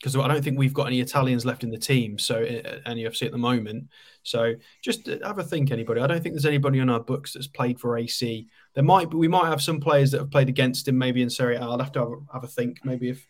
because 0.00 0.16
I 0.16 0.26
don't 0.28 0.42
think 0.42 0.58
we've 0.58 0.72
got 0.72 0.86
any 0.86 1.00
Italians 1.00 1.44
left 1.44 1.62
in 1.62 1.70
the 1.70 1.78
team, 1.78 2.18
so 2.18 2.42
any 2.86 3.04
UFC 3.04 3.26
at 3.26 3.32
the 3.32 3.38
moment. 3.38 3.88
So 4.22 4.54
just 4.82 5.06
have 5.06 5.38
a 5.38 5.44
think, 5.44 5.70
anybody. 5.70 6.00
I 6.00 6.06
don't 6.06 6.22
think 6.22 6.34
there's 6.34 6.46
anybody 6.46 6.80
on 6.80 6.88
our 6.88 7.00
books 7.00 7.34
that's 7.34 7.46
played 7.46 7.78
for 7.78 7.98
AC. 7.98 8.48
There 8.74 8.84
might 8.84 9.12
we 9.12 9.28
might 9.28 9.48
have 9.48 9.60
some 9.60 9.78
players 9.78 10.10
that 10.12 10.20
have 10.20 10.30
played 10.30 10.48
against 10.48 10.88
him, 10.88 10.96
maybe 10.96 11.20
in 11.20 11.28
Serie 11.28 11.56
A. 11.56 11.60
I'll 11.60 11.78
have 11.78 11.92
to 11.92 11.98
have 11.98 12.08
a, 12.08 12.32
have 12.32 12.44
a 12.44 12.48
think. 12.48 12.82
Maybe 12.82 13.10
if 13.10 13.26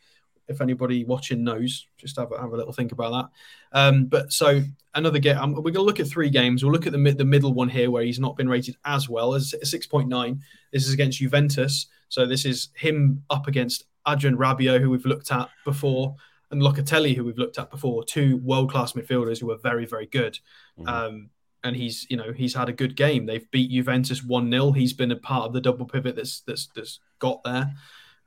if 0.47 0.61
anybody 0.61 1.05
watching 1.05 1.43
knows, 1.43 1.87
just 1.97 2.19
have 2.19 2.31
a, 2.33 2.41
have 2.41 2.53
a 2.53 2.57
little 2.57 2.73
think 2.73 2.93
about 2.93 3.31
that. 3.73 3.79
Um, 3.79 4.07
but 4.07 4.33
so 4.33 4.63
another 4.95 5.19
game, 5.19 5.39
um, 5.39 5.53
we're 5.55 5.63
going 5.63 5.75
to 5.75 5.83
look 5.83 6.01
at 6.01 6.09
three 6.09 6.29
games. 6.31 6.63
We'll 6.63 6.73
look 6.73 6.87
at 6.87 6.93
the 6.93 6.99
mid, 6.99 7.19
the 7.19 7.25
middle 7.25 7.55
one 7.55 7.69
here 7.69 7.91
where 7.91 8.03
he's 8.03 8.19
not 8.19 8.37
been 8.37 8.49
rated 8.49 8.77
as 8.85 9.09
well 9.09 9.35
as 9.35 9.55
six 9.63 9.87
point 9.87 10.09
nine. 10.09 10.41
This 10.73 10.87
is 10.87 10.95
against 10.95 11.19
Juventus, 11.19 11.87
so 12.09 12.27
this 12.27 12.45
is 12.45 12.69
him 12.75 13.25
up 13.31 13.49
against 13.49 13.87
Adrien 14.09 14.37
Rabiot, 14.37 14.81
who 14.81 14.91
we've 14.91 15.07
looked 15.07 15.31
at 15.33 15.49
before, 15.65 16.17
and 16.51 16.63
Locatelli, 16.63 17.15
who 17.15 17.25
we've 17.25 17.39
looked 17.39 17.59
at 17.59 17.71
before, 17.71 18.05
two 18.05 18.39
world 18.39 18.71
class 18.71 18.93
midfielders 18.93 19.41
who 19.41 19.51
are 19.51 19.59
very 19.59 19.87
very 19.87 20.07
good. 20.07 20.39
Mm-hmm. 20.79 20.89
Um, 20.89 21.31
and 21.63 21.77
he's 21.77 22.07
you 22.09 22.17
know 22.17 22.33
he's 22.33 22.55
had 22.55 22.69
a 22.69 22.73
good 22.73 22.97
game. 22.97 23.27
They've 23.27 23.51
beat 23.51 23.71
Juventus 23.71 24.25
one 24.25 24.51
0 24.51 24.73
He's 24.73 24.93
been 24.93 25.13
a 25.13 25.17
part 25.17 25.47
of 25.47 25.53
the 25.53 25.61
double 25.61 25.87
pivot 25.87 26.17
that's 26.17 26.41
that's 26.41 26.69
that's 26.75 27.01
got 27.19 27.43
there. 27.45 27.73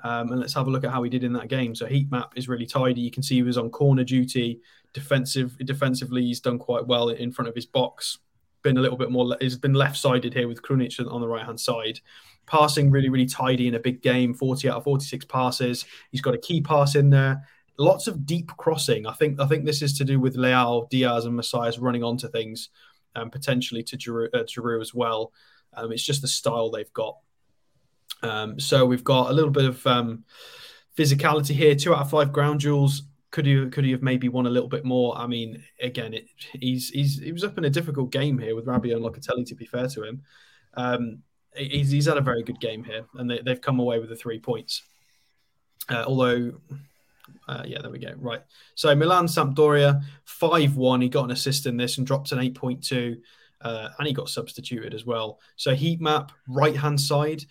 Um, 0.04 0.32
and 0.32 0.40
let's 0.42 0.54
have 0.54 0.68
a 0.68 0.70
look 0.70 0.84
at 0.84 0.92
how 0.92 1.02
he 1.04 1.10
did 1.10 1.24
in 1.24 1.34
that 1.34 1.48
game. 1.48 1.74
So 1.74 1.86
heat 1.86 2.12
map 2.12 2.34
is 2.36 2.50
really 2.50 2.66
tidy. 2.66 3.00
You 3.00 3.12
can 3.12 3.24
see 3.24 3.36
he 3.36 3.44
was 3.44 3.58
on 3.58 3.70
corner 3.70 4.04
duty. 4.04 4.60
Defensive, 4.94 5.58
defensively, 5.60 6.24
he's 6.24 6.42
done 6.42 6.60
quite 6.60 6.86
well 6.86 7.10
in 7.10 7.32
front 7.32 7.48
of 7.48 7.56
his 7.56 7.66
box. 7.66 8.20
Been 8.64 8.78
a 8.78 8.82
little 8.82 8.98
bit 8.98 9.12
more. 9.12 9.36
He's 9.40 9.56
been 9.56 9.74
left-sided 9.74 10.34
here 10.34 10.48
with 10.48 10.62
Krunic 10.62 11.00
on 11.10 11.22
the 11.22 11.28
right-hand 11.28 11.60
side. 11.60 12.02
Passing 12.46 12.92
really, 12.92 13.10
really 13.10 13.26
tidy 13.26 13.68
in 13.68 13.76
a 13.76 13.80
big 13.80 14.02
game. 14.02 14.34
Forty 14.34 14.70
out 14.70 14.78
of 14.78 14.84
forty-six 14.84 15.26
passes. 15.26 15.86
He's 16.12 16.22
got 16.22 16.34
a 16.34 16.38
key 16.38 16.62
pass 16.62 16.96
in 16.96 17.10
there. 17.10 17.42
Lots 17.78 18.08
of 18.08 18.26
deep 18.26 18.52
crossing. 18.58 19.08
I 19.08 19.14
think. 19.14 19.40
I 19.40 19.48
think 19.48 19.66
this 19.66 19.82
is 19.82 19.98
to 19.98 20.04
do 20.04 20.20
with 20.20 20.36
Leao, 20.36 20.90
Diaz, 20.90 21.26
and 21.26 21.36
Messias 21.36 21.80
running 21.80 22.04
onto 22.04 22.28
things, 22.28 22.70
and 23.16 23.24
um, 23.24 23.30
potentially 23.30 23.82
to 23.84 23.98
Giroud, 23.98 24.30
uh, 24.34 24.82
as 24.82 24.94
well. 24.94 25.32
Um, 25.74 25.92
it's 25.92 26.04
just 26.04 26.22
the 26.22 26.28
style 26.28 26.70
they've 26.70 26.94
got. 26.94 27.18
Um, 28.22 28.60
so 28.60 28.86
we've 28.86 29.04
got 29.04 29.32
a 29.32 29.34
little 29.34 29.50
bit 29.52 29.66
of 29.66 29.86
um, 29.88 30.24
physicality 30.96 31.56
here. 31.56 31.76
Two 31.76 31.96
out 31.96 32.02
of 32.02 32.10
five 32.10 32.32
ground 32.32 32.60
duels. 32.60 33.04
Could 33.32 33.48
you 33.48 33.70
could 33.70 33.84
he 33.84 33.92
have 33.92 34.04
maybe 34.04 34.30
won 34.30 34.46
a 34.46 34.52
little 34.52 34.70
bit 34.70 34.86
more? 34.86 35.18
I 35.18 35.26
mean, 35.26 35.64
again, 35.82 36.14
it, 36.14 36.28
he's 36.54 36.90
he's 36.90 37.20
he 37.20 37.32
was 37.32 37.44
up 37.44 37.58
in 37.58 37.66
a 37.66 37.70
difficult 37.70 38.12
game 38.12 38.38
here 38.38 38.56
with 38.56 38.68
Rabiot 38.68 38.98
and 38.98 39.04
Locatelli. 39.04 39.48
To 39.48 39.56
be 39.56 39.66
fair 39.66 39.88
to 39.88 40.04
him, 40.04 40.22
um, 40.76 41.24
he's, 41.56 41.92
he's 41.92 42.06
had 42.06 42.18
a 42.18 42.22
very 42.22 42.44
good 42.44 42.60
game 42.60 42.84
here, 42.84 43.06
and 43.16 43.30
they, 43.30 43.40
have 43.46 43.62
come 43.62 43.80
away 43.80 44.00
with 44.00 44.10
the 44.10 44.16
three 44.16 44.40
points. 44.40 44.84
Uh, 45.90 46.04
although, 46.08 46.54
uh, 47.48 47.64
yeah, 47.66 47.82
there 47.82 47.92
we 47.92 48.00
go. 48.00 48.14
Right. 48.18 48.42
So 48.76 48.96
Milan 48.96 49.26
Sampdoria 49.26 50.02
five 50.26 50.76
one. 50.76 51.02
He 51.02 51.10
got 51.10 51.26
an 51.26 51.32
assist 51.32 51.66
in 51.66 51.78
this 51.78 51.98
and 51.98 52.08
dropped 52.08 52.32
an 52.32 52.40
eight 52.40 52.56
point 52.56 52.84
two, 52.84 53.18
uh, 53.62 53.90
and 53.98 54.08
he 54.08 54.14
got 54.14 54.30
substituted 54.30 54.94
as 54.94 55.06
well. 55.06 55.40
So 55.56 55.76
heat 55.76 56.02
map 56.02 56.32
right 56.48 56.76
hand 56.76 57.00
side 57.00 57.44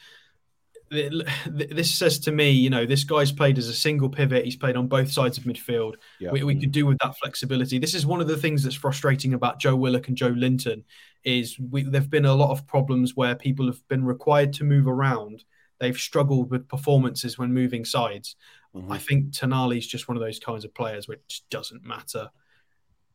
this 0.93 1.95
says 1.95 2.18
to 2.20 2.32
me, 2.32 2.51
you 2.51 2.70
know, 2.70 2.84
this 2.84 3.05
guy's 3.05 3.32
played 3.32 3.59
as 3.59 3.68
a 3.68 3.74
single 3.74 4.09
pivot. 4.09 4.45
He's 4.45 4.57
played 4.57 4.76
on 4.76 4.88
both 4.88 5.11
sides 5.11 5.38
of 5.38 5.45
midfield. 5.45 5.95
Yeah. 6.20 6.30
We, 6.30 6.43
we, 6.43 6.61
could 6.61 6.72
do 6.72 6.86
with 6.86 6.99
that 6.99 7.16
flexibility. 7.18 7.78
This 7.78 7.95
is 7.95 8.05
one 8.05 8.20
of 8.20 8.28
the 8.28 8.36
things 8.36 8.62
that's 8.62 8.76
frustrating 8.76 9.34
about 9.34 9.59
Joe 9.59 9.74
Willock 9.74 10.09
and 10.09 10.16
Joelinton 10.16 10.84
is 11.24 11.59
we, 11.59 11.84
there've 11.84 12.11
been 12.11 12.26
a 12.26 12.34
lot 12.34 12.51
of 12.51 12.66
problems 12.66 13.16
where 13.16 13.34
people 13.34 13.66
have 13.66 13.86
been 13.88 14.05
required 14.05 14.53
to 14.55 14.64
move 14.64 14.86
around. 14.86 15.45
They've 15.80 15.97
struggled 15.97 16.51
with 16.51 16.68
performances 16.68 17.38
when 17.38 17.55
moving 17.55 17.84
sides. 17.84 18.36
Mm-hmm. 18.74 18.93
I 18.93 18.99
think 18.99 19.30
Tonali's 19.30 19.86
just 19.86 20.09
one 20.09 20.16
of 20.16 20.22
those 20.22 20.38
kinds 20.38 20.64
of 20.64 20.74
players 20.74 21.09
which 21.09 21.43
doesn't 21.51 21.84
matter. 21.84 22.30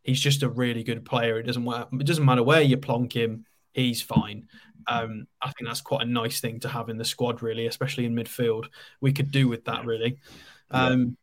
He's 0.04 0.22
just 0.22 0.44
a 0.44 0.50
really 0.50 0.84
good 0.84 1.06
player. 1.06 1.38
It 1.38 1.44
doesn't. 1.44 1.68
It 1.68 2.06
doesn't 2.06 2.26
matter 2.26 2.44
where 2.44 2.62
you 2.62 2.78
plonk 2.78 3.14
him. 3.14 3.46
He's 3.78 4.02
fine. 4.02 4.48
Um, 4.88 5.28
I 5.40 5.52
think 5.52 5.68
that's 5.68 5.82
quite 5.82 6.02
a 6.02 6.10
nice 6.10 6.40
thing 6.42 6.60
to 6.62 6.68
have 6.68 6.90
in 6.90 6.98
the 6.98 7.06
squad, 7.06 7.44
really, 7.44 7.68
especially 7.68 8.06
in 8.06 8.16
midfield. 8.16 8.66
We 9.02 9.14
could 9.14 9.30
do 9.32 9.48
with 9.48 9.66
that, 9.66 9.86
really. 9.86 10.18
Um, 10.72 11.16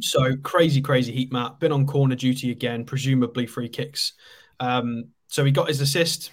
so 0.00 0.36
crazy, 0.36 0.80
crazy 0.80 1.12
heat 1.12 1.32
map. 1.32 1.58
Been 1.58 1.72
on 1.72 1.86
corner 1.86 2.14
duty 2.14 2.52
again, 2.52 2.84
presumably 2.84 3.46
free 3.46 3.68
kicks. 3.68 4.12
Um, 4.60 5.06
so 5.26 5.44
he 5.44 5.50
got 5.50 5.68
his 5.68 5.80
assist, 5.80 6.30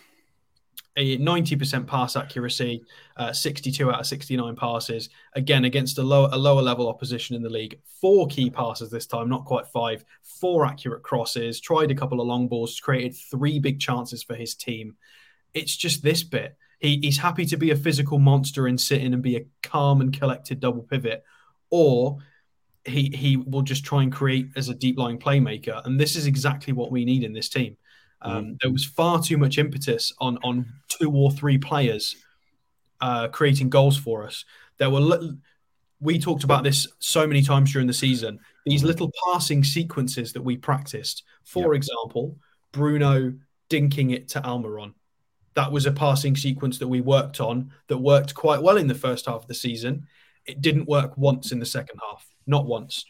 a 0.97 1.17
90% 1.19 1.85
pass 1.85 2.15
accuracy, 2.15 2.83
uh, 3.17 3.31
62 3.31 3.89
out 3.89 3.99
of 3.99 4.05
69 4.07 4.55
passes. 4.55 5.09
Again, 5.33 5.65
against 5.65 5.99
a 5.99 6.03
lower, 6.03 6.27
a 6.31 6.37
lower 6.37 6.61
level 6.61 6.89
opposition 6.89 7.35
in 7.35 7.43
the 7.43 7.49
league. 7.49 7.79
Four 8.01 8.27
key 8.27 8.49
passes 8.49 8.89
this 8.89 9.05
time, 9.05 9.29
not 9.29 9.45
quite 9.45 9.67
five. 9.67 10.03
Four 10.23 10.65
accurate 10.65 11.03
crosses. 11.03 11.61
Tried 11.61 11.91
a 11.91 11.95
couple 11.95 12.19
of 12.19 12.27
long 12.27 12.47
balls. 12.47 12.79
Created 12.79 13.15
three 13.15 13.59
big 13.59 13.79
chances 13.79 14.23
for 14.23 14.35
his 14.35 14.55
team. 14.55 14.95
It's 15.53 15.77
just 15.77 16.01
this 16.01 16.23
bit. 16.23 16.57
He, 16.79 16.99
he's 17.01 17.19
happy 17.19 17.45
to 17.45 17.57
be 17.57 17.71
a 17.71 17.75
physical 17.75 18.17
monster 18.17 18.65
and 18.65 18.81
sit 18.81 19.01
in 19.01 19.13
and 19.13 19.21
be 19.21 19.37
a 19.37 19.45
calm 19.61 20.01
and 20.01 20.17
collected 20.17 20.59
double 20.59 20.83
pivot, 20.83 21.23
or 21.69 22.17
he 22.85 23.09
he 23.09 23.37
will 23.37 23.63
just 23.63 23.83
try 23.83 24.03
and 24.03 24.11
create 24.11 24.49
as 24.55 24.69
a 24.69 24.75
deep 24.75 24.97
lying 24.97 25.17
playmaker. 25.19 25.83
And 25.85 25.99
this 25.99 26.15
is 26.15 26.27
exactly 26.27 26.73
what 26.73 26.91
we 26.91 27.05
need 27.05 27.23
in 27.23 27.33
this 27.33 27.49
team. 27.49 27.77
Um, 28.22 28.45
mm. 28.45 28.57
There 28.61 28.72
was 28.72 28.86
far 28.86 29.22
too 29.22 29.38
much 29.38 29.57
impetus 29.57 30.13
on 30.20 30.38
on 30.43 30.65
two 30.88 31.11
or 31.11 31.32
three 31.32 31.57
players 31.57 32.15
uh, 33.01 33.28
creating 33.28 33.70
goals 33.70 33.97
for 33.97 34.26
us. 34.26 34.45
There 34.78 34.89
were 34.89 34.99
li- 34.99 35.38
we 35.99 36.20
talked 36.20 36.43
about 36.43 36.63
this 36.63 36.88
so 36.99 37.26
many 37.26 37.41
times 37.41 37.72
during 37.72 37.88
the 37.88 37.93
season. 37.93 38.39
These 38.65 38.82
mm-hmm. 38.82 38.88
little 38.88 39.11
passing 39.26 39.63
sequences 39.63 40.34
that 40.34 40.41
we 40.41 40.57
practiced. 40.57 41.24
For 41.43 41.74
yep. 41.74 41.80
example, 41.80 42.38
Bruno 42.72 43.34
dinking 43.70 44.13
it 44.13 44.28
to 44.30 44.41
Almiron 44.41 44.93
that 45.57 45.72
was 45.72 45.88
a 45.88 45.91
passing 45.91 46.36
sequence 46.36 46.78
that 46.78 46.88
we 46.88 47.01
worked 47.01 47.41
on 47.41 47.72
that 47.88 47.97
worked 47.97 48.36
quite 48.36 48.61
well 48.61 48.78
in 48.78 48.86
the 48.86 48.93
first 48.93 49.26
half 49.26 49.41
of 49.41 49.47
the 49.47 49.55
season. 49.55 50.05
It 50.45 50.61
didn't 50.61 50.88
work 50.88 51.18
once 51.18 51.51
in 51.51 51.57
the 51.57 51.65
second 51.65 51.99
half, 52.07 52.28
not 52.45 52.68
once. 52.68 53.05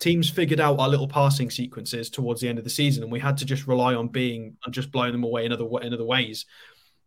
Teams 0.00 0.28
figured 0.28 0.60
out 0.60 0.80
our 0.80 0.88
little 0.88 1.06
passing 1.06 1.50
sequences 1.50 2.10
towards 2.10 2.40
the 2.40 2.48
end 2.48 2.58
of 2.58 2.64
the 2.64 2.70
season, 2.70 3.02
and 3.02 3.12
we 3.12 3.20
had 3.20 3.36
to 3.36 3.44
just 3.44 3.66
rely 3.66 3.94
on 3.94 4.08
being 4.08 4.56
and 4.64 4.74
just 4.74 4.90
blowing 4.90 5.12
them 5.12 5.24
away 5.24 5.44
in 5.44 5.52
other 5.52 5.68
in 5.82 5.94
other 5.94 6.04
ways. 6.04 6.46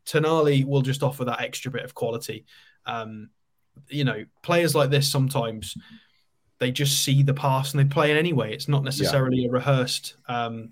Tonali 0.05 0.65
will 0.65 0.81
just 0.81 1.03
offer 1.03 1.25
that 1.25 1.41
extra 1.41 1.71
bit 1.71 1.83
of 1.83 1.95
quality. 1.95 2.45
Um, 2.85 3.29
you 3.89 4.03
know, 4.03 4.25
players 4.43 4.75
like 4.75 4.89
this 4.89 5.09
sometimes 5.09 5.75
they 6.59 6.71
just 6.71 7.03
see 7.03 7.23
the 7.23 7.33
pass 7.33 7.73
and 7.73 7.79
they 7.79 7.93
play 7.93 8.11
it 8.11 8.17
anyway. 8.17 8.53
It's 8.53 8.69
not 8.69 8.83
necessarily 8.83 9.41
yeah. 9.41 9.49
a 9.49 9.51
rehearsed 9.51 10.15
um, 10.27 10.69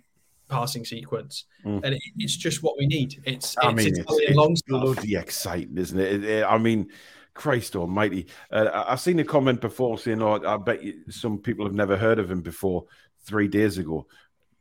passing 0.50 0.86
sequence, 0.86 1.46
mm. 1.66 1.84
and 1.84 1.94
it, 1.96 2.02
it's 2.18 2.38
just 2.38 2.64
what 2.64 2.78
we 2.78 2.88
need. 2.88 3.22
It's, 3.26 3.56
I 3.62 3.74
mean, 3.74 3.88
it's, 3.88 4.00
it's 4.00 4.62
bloody 4.62 5.16
exciting, 5.16 5.78
isn't 5.78 6.00
it? 6.00 6.24
it? 6.24 6.46
I 6.46 6.58
mean, 6.58 6.90
Christ 7.34 7.76
Almighty! 7.76 8.28
Uh, 8.52 8.86
I've 8.88 9.00
seen 9.00 9.20
a 9.20 9.24
comment 9.24 9.62
before 9.62 9.98
saying, 9.98 10.22
"Oh, 10.22 10.42
I 10.46 10.58
bet 10.58 10.84
you 10.84 11.02
some 11.10 11.38
people 11.38 11.66
have 11.66 11.76
never 11.76 11.98
heard 11.98 12.20
of 12.20 12.30
him 12.30 12.42
before." 12.42 12.86
Three 13.24 13.48
days 13.48 13.78
ago, 13.78 14.08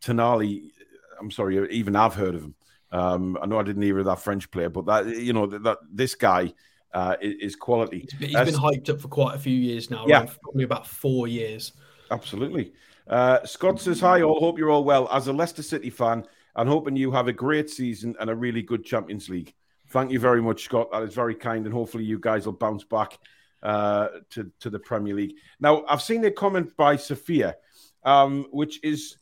Tonali. 0.02 0.70
I'm 1.18 1.30
sorry, 1.30 1.70
even 1.70 1.96
I've 1.96 2.14
heard 2.14 2.34
of 2.34 2.42
him. 2.42 2.54
Um, 2.92 3.38
I 3.40 3.46
know 3.46 3.58
I 3.58 3.62
didn't 3.62 3.82
hear 3.82 3.98
of 3.98 4.06
that 4.06 4.20
French 4.20 4.50
player, 4.50 4.68
but 4.68 4.86
that 4.86 5.06
you 5.06 5.32
know 5.32 5.46
that, 5.46 5.62
that 5.62 5.78
this 5.90 6.14
guy 6.14 6.52
uh, 6.92 7.16
is, 7.20 7.56
quality. 7.56 8.00
He's 8.00 8.14
been, 8.14 8.28
he's 8.30 8.52
been 8.52 8.60
hyped 8.60 8.90
up 8.90 9.00
for 9.00 9.08
quite 9.08 9.34
a 9.34 9.38
few 9.38 9.56
years 9.56 9.90
now. 9.90 10.06
Yeah, 10.06 10.26
probably 10.42 10.64
about 10.64 10.86
four 10.86 11.28
years. 11.28 11.72
Absolutely. 12.10 12.72
Uh, 13.06 13.44
Scott 13.44 13.80
says, 13.80 14.00
Hi, 14.00 14.22
all. 14.22 14.40
Hope 14.40 14.58
you're 14.58 14.70
all 14.70 14.84
well. 14.84 15.08
As 15.12 15.28
a 15.28 15.32
Leicester 15.32 15.62
City 15.62 15.90
fan, 15.90 16.24
I'm 16.56 16.66
hoping 16.66 16.96
you 16.96 17.10
have 17.12 17.28
a 17.28 17.32
great 17.32 17.70
season 17.70 18.16
and 18.20 18.30
a 18.30 18.34
really 18.34 18.62
good 18.62 18.84
Champions 18.84 19.28
League. 19.28 19.54
Thank 19.90 20.10
you 20.10 20.20
very 20.20 20.40
much, 20.40 20.64
Scott. 20.64 20.90
That 20.92 21.02
is 21.02 21.14
very 21.14 21.34
kind. 21.34 21.64
And 21.66 21.74
hopefully, 21.74 22.04
you 22.04 22.18
guys 22.18 22.46
will 22.46 22.52
bounce 22.52 22.84
back 22.84 23.18
uh, 23.62 24.08
to, 24.30 24.50
to 24.60 24.70
the 24.70 24.78
Premier 24.78 25.14
League. 25.14 25.34
Now, 25.58 25.84
I've 25.88 26.02
seen 26.02 26.24
a 26.24 26.30
comment 26.30 26.76
by 26.76 26.96
Sophia, 26.96 27.56
um, 28.04 28.46
which 28.50 28.82
is 28.84 29.16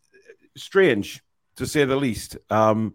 strange 0.57 1.23
to 1.57 1.67
say 1.67 1.85
the 1.85 1.97
least. 1.97 2.37
Um, 2.51 2.95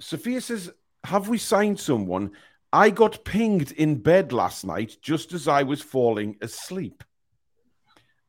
Sophia 0.00 0.40
says, 0.40 0.70
Have 1.04 1.28
we 1.28 1.38
signed 1.38 1.80
someone 1.80 2.32
I 2.76 2.90
got 2.90 3.24
pinged 3.24 3.72
in 3.72 4.02
bed 4.02 4.32
last 4.32 4.64
night 4.64 4.98
just 5.00 5.32
as 5.32 5.48
I 5.48 5.62
was 5.62 5.80
falling 5.80 6.36
asleep. 6.42 7.02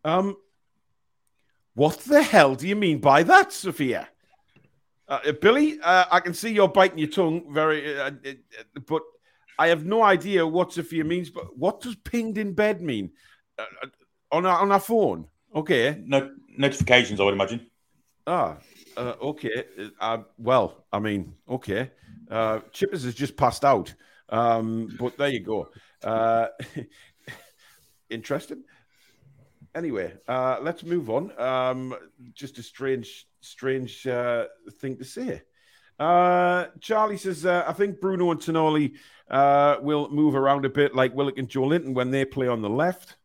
Um, 0.05 0.37
what 1.73 1.99
the 1.99 2.23
hell 2.23 2.55
do 2.55 2.65
you 2.65 2.75
mean 2.77 2.99
by 2.99 3.23
that, 3.23 3.51
Sophia? 3.51 4.07
Uh, 5.07 5.19
uh 5.27 5.31
Billy, 5.33 5.79
uh, 5.81 6.05
I 6.11 6.19
can 6.19 6.33
see 6.33 6.51
you're 6.51 6.67
biting 6.67 6.97
your 6.97 7.09
tongue 7.09 7.53
very, 7.53 7.97
uh, 7.97 8.05
uh, 8.05 8.09
uh, 8.25 8.79
but 8.87 9.01
I 9.59 9.67
have 9.67 9.85
no 9.85 10.03
idea 10.03 10.45
what 10.45 10.73
Sophia 10.73 11.03
means. 11.03 11.29
But 11.29 11.57
what 11.57 11.81
does 11.81 11.95
pinged 11.95 12.37
in 12.37 12.53
bed 12.53 12.81
mean 12.81 13.11
on 14.31 14.45
our, 14.45 14.59
on 14.59 14.71
our 14.71 14.79
phone? 14.79 15.27
Okay, 15.55 16.01
no 16.05 16.31
notifications, 16.57 17.19
I 17.19 17.23
would 17.23 17.33
imagine. 17.33 17.65
Ah, 18.27 18.57
okay. 18.97 19.63
well, 20.37 20.85
I 20.91 20.99
mean, 20.99 21.33
okay. 21.49 21.91
Chippers 22.29 23.05
has 23.05 23.15
just 23.15 23.37
passed 23.37 23.63
out. 23.63 23.93
Um, 24.29 24.95
but 24.99 25.17
there 25.17 25.29
you 25.29 25.39
go. 25.39 25.69
Uh, 26.03 26.47
interesting. 28.09 28.63
Anyway, 29.75 30.13
uh, 30.27 30.57
let's 30.61 30.83
move 30.83 31.09
on. 31.09 31.39
Um, 31.39 31.95
just 32.33 32.57
a 32.57 32.63
strange, 32.63 33.27
strange 33.47 34.05
uh, 34.07 34.45
thing 34.79 34.97
to 34.97 35.05
say. 35.05 35.41
Uh, 35.99 36.67
Charlie 36.79 37.17
says, 37.17 37.45
uh, 37.45 37.63
I 37.67 37.73
think 37.73 37.99
Bruno 37.99 38.31
and 38.31 38.39
Tonali 38.39 38.93
uh, 39.29 39.77
will 39.81 40.09
move 40.09 40.35
around 40.35 40.65
a 40.65 40.69
bit 40.69 40.93
like 40.93 41.15
Willock 41.15 41.37
and 41.37 41.49
Joelinton 41.49 41.93
when 41.93 42.11
they 42.11 42.25
play 42.25 42.47
on 42.47 42.61
the 42.61 42.69
left. 42.69 43.15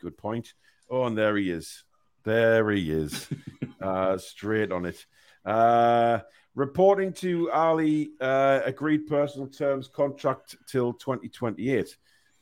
Good 0.00 0.16
point. 0.16 0.54
Oh, 0.90 1.04
and 1.04 1.16
there 1.16 1.36
he 1.36 1.50
is. 1.50 1.84
There 2.24 2.70
he 2.70 2.90
is. 2.90 3.28
uh, 3.80 4.18
straight 4.18 4.72
on 4.72 4.86
it. 4.86 5.06
Uh, 5.44 6.20
Reporting 6.56 7.12
Tonali, 7.12 8.08
uh, 8.18 8.60
agreed 8.64 9.06
personal 9.06 9.46
terms 9.46 9.88
contract 9.88 10.56
till 10.66 10.94
2028, 10.94 11.96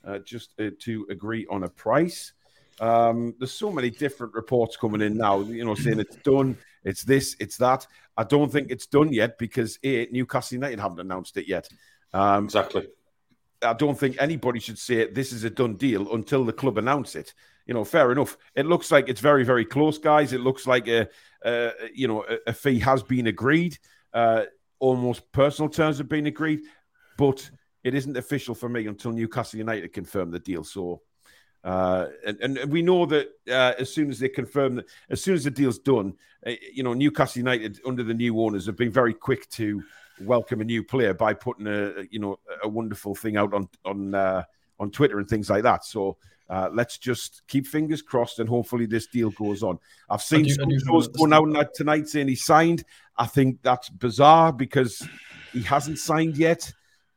uh, 0.05 0.19
just 0.21 0.53
uh, 0.61 0.71
to 0.79 1.05
agree 1.11 1.45
on 1.51 1.65
a 1.65 1.69
price. 1.69 2.33
Um, 2.79 3.35
there's 3.41 3.51
so 3.51 3.73
many 3.73 3.91
different 3.91 4.33
reports 4.35 4.77
coming 4.77 5.01
in 5.01 5.17
now, 5.17 5.41
you 5.41 5.65
know, 5.65 5.75
saying 5.75 5.99
it's 5.99 6.15
done, 6.19 6.57
it's 6.85 7.03
this, 7.03 7.37
it's 7.41 7.57
that. 7.59 7.87
I 8.17 8.25
don't 8.25 8.53
think 8.53 8.71
it's 8.71 8.87
done 8.87 9.13
yet 9.13 9.39
because 9.39 9.79
A, 9.83 10.07
Newcastle 10.11 10.57
United 10.57 10.81
haven't 10.81 11.01
announced 11.01 11.37
it 11.37 11.49
yet. 11.49 11.69
Um, 12.13 12.45
exactly. 12.45 12.89
I 13.63 13.73
don't 13.73 13.99
think 13.99 14.17
anybody 14.21 14.61
should 14.61 14.79
say 14.79 15.11
this 15.11 15.33
is 15.33 15.45
a 15.45 15.51
done 15.51 15.77
deal 15.77 16.13
until 16.15 16.45
the 16.45 16.53
club 16.53 16.79
announce 16.79 17.17
it. 17.17 17.35
You 17.67 17.75
know, 17.75 17.85
fair 17.85 18.13
enough. 18.13 18.37
It 18.55 18.67
looks 18.67 18.91
like 18.91 19.09
it's 19.09 19.21
very, 19.21 19.43
very 19.45 19.65
close, 19.65 19.99
guys. 19.99 20.33
It 20.33 20.41
looks 20.41 20.67
like 20.67 20.87
a, 20.87 21.09
a 21.45 21.73
you 21.95 22.07
know, 22.07 22.25
a, 22.29 22.51
a 22.51 22.53
fee 22.53 22.79
has 22.81 23.03
been 23.03 23.27
agreed. 23.27 23.79
Uh, 24.13 24.45
almost 24.79 25.33
personal 25.33 25.71
terms 25.71 25.99
have 25.99 26.09
been 26.09 26.27
agreed, 26.27 26.61
but 27.17 27.51
it 27.83 27.95
isn't 27.95 28.17
official 28.17 28.55
for 28.55 28.69
me 28.69 28.87
until 28.87 29.13
Newcastle 29.13 29.59
United 29.59 29.93
confirm 29.93 30.31
the 30.31 30.39
deal. 30.39 30.63
So, 30.63 31.01
uh, 31.65 32.09
and, 32.27 32.41
and 32.41 32.73
we 32.73 32.83
know 32.83 33.07
that 33.07 33.29
uh, 33.49 33.73
as 33.79 33.93
soon 33.93 34.11
as 34.11 34.19
they 34.19 34.29
confirm 34.29 34.77
that, 34.77 34.87
as 35.09 35.23
soon 35.23 35.35
as 35.35 35.45
the 35.45 35.51
deal's 35.51 35.79
done, 35.79 36.15
uh, 36.47 36.53
you 36.73 36.83
know, 36.83 36.93
Newcastle 36.93 37.41
United 37.41 37.81
under 37.87 38.03
the 38.03 38.13
new 38.13 38.39
owners 38.41 38.67
have 38.67 38.77
been 38.77 38.93
very 38.93 39.15
quick 39.15 39.49
to 39.51 39.83
welcome 40.21 40.61
a 40.61 40.65
new 40.65 40.85
player 40.85 41.15
by 41.15 41.35
putting 41.35 41.67
a 41.67 42.05
you 42.11 42.21
know 42.21 42.39
a 42.63 42.69
wonderful 42.69 43.15
thing 43.15 43.37
out 43.37 43.55
on 43.55 43.69
on 43.85 44.15
uh, 44.15 44.43
on 44.79 44.91
Twitter 44.91 45.19
and 45.19 45.29
things 45.29 45.49
like 45.49 45.63
that. 45.63 45.87
So 45.87 46.19
uh, 46.51 46.69
let's 46.71 46.99
just 46.99 47.43
keep 47.49 47.67
fingers 47.67 48.03
crossed 48.03 48.39
and 48.39 48.49
hopefully 48.49 48.85
this 48.85 49.07
deal 49.07 49.31
goes 49.31 49.63
on. 49.63 49.79
I've 50.11 50.23
seen 50.23 50.47
some 50.51 50.69
shows 50.87 51.09
going 51.09 51.33
out 51.33 51.73
tonight 51.75 52.09
saying 52.09 52.29
he 52.29 52.37
signed. 52.37 52.85
I 53.17 53.27
think 53.27 53.63
that's 53.63 53.89
bizarre 53.89 54.53
because 54.53 55.07
he 55.53 55.63
hasn't 55.63 55.99
signed 55.99 56.37
yet. 56.37 56.71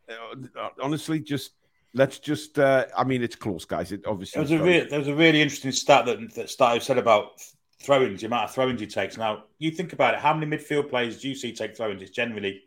Uh, 0.09 0.69
honestly, 0.81 1.19
just 1.19 1.51
let's 1.97 2.19
just. 2.19 2.57
Uh, 2.59 2.85
I 2.95 3.03
mean, 3.03 3.21
it's 3.21 3.35
close, 3.35 3.65
guys. 3.65 3.91
It 3.91 4.05
obviously. 4.05 4.43
There 4.43 4.57
was, 4.57 4.61
a 4.61 4.63
re- 4.63 4.87
there 4.87 4.99
was 4.99 5.07
a 5.07 5.15
really 5.15 5.41
interesting 5.41 5.71
stat 5.71 6.05
that 6.05 6.33
that 6.35 6.49
Steve 6.49 6.83
said 6.83 6.97
about 6.97 7.41
throw-ins, 7.81 8.21
the 8.21 8.27
amount 8.27 8.45
of 8.45 8.51
throw-ins 8.53 8.81
he 8.81 8.87
takes. 8.87 9.17
Now, 9.17 9.43
you 9.59 9.71
think 9.71 9.93
about 9.93 10.13
it. 10.13 10.19
How 10.19 10.33
many 10.33 10.55
midfield 10.55 10.89
players 10.89 11.21
do 11.21 11.29
you 11.29 11.35
see 11.35 11.53
take 11.53 11.75
throw-ins? 11.75 12.01
It's 12.01 12.11
generally 12.11 12.63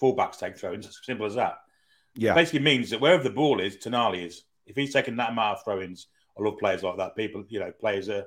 fullbacks 0.00 0.38
take 0.38 0.56
throw-ins. 0.58 0.86
As 0.86 0.98
simple 1.02 1.26
as 1.26 1.34
that. 1.34 1.58
Yeah. 2.14 2.32
It 2.32 2.36
basically 2.36 2.60
means 2.60 2.90
that 2.90 3.00
wherever 3.00 3.22
the 3.22 3.30
ball 3.30 3.60
is, 3.60 3.76
Tonali 3.76 4.26
is. 4.26 4.42
If 4.66 4.76
he's 4.76 4.92
taking 4.92 5.16
that 5.16 5.30
amount 5.30 5.58
of 5.58 5.64
throw-ins, 5.64 6.06
I 6.38 6.42
love 6.42 6.58
players 6.58 6.82
like 6.82 6.96
that. 6.96 7.16
People, 7.16 7.44
you 7.48 7.60
know, 7.60 7.72
players 7.72 8.06
that 8.06 8.26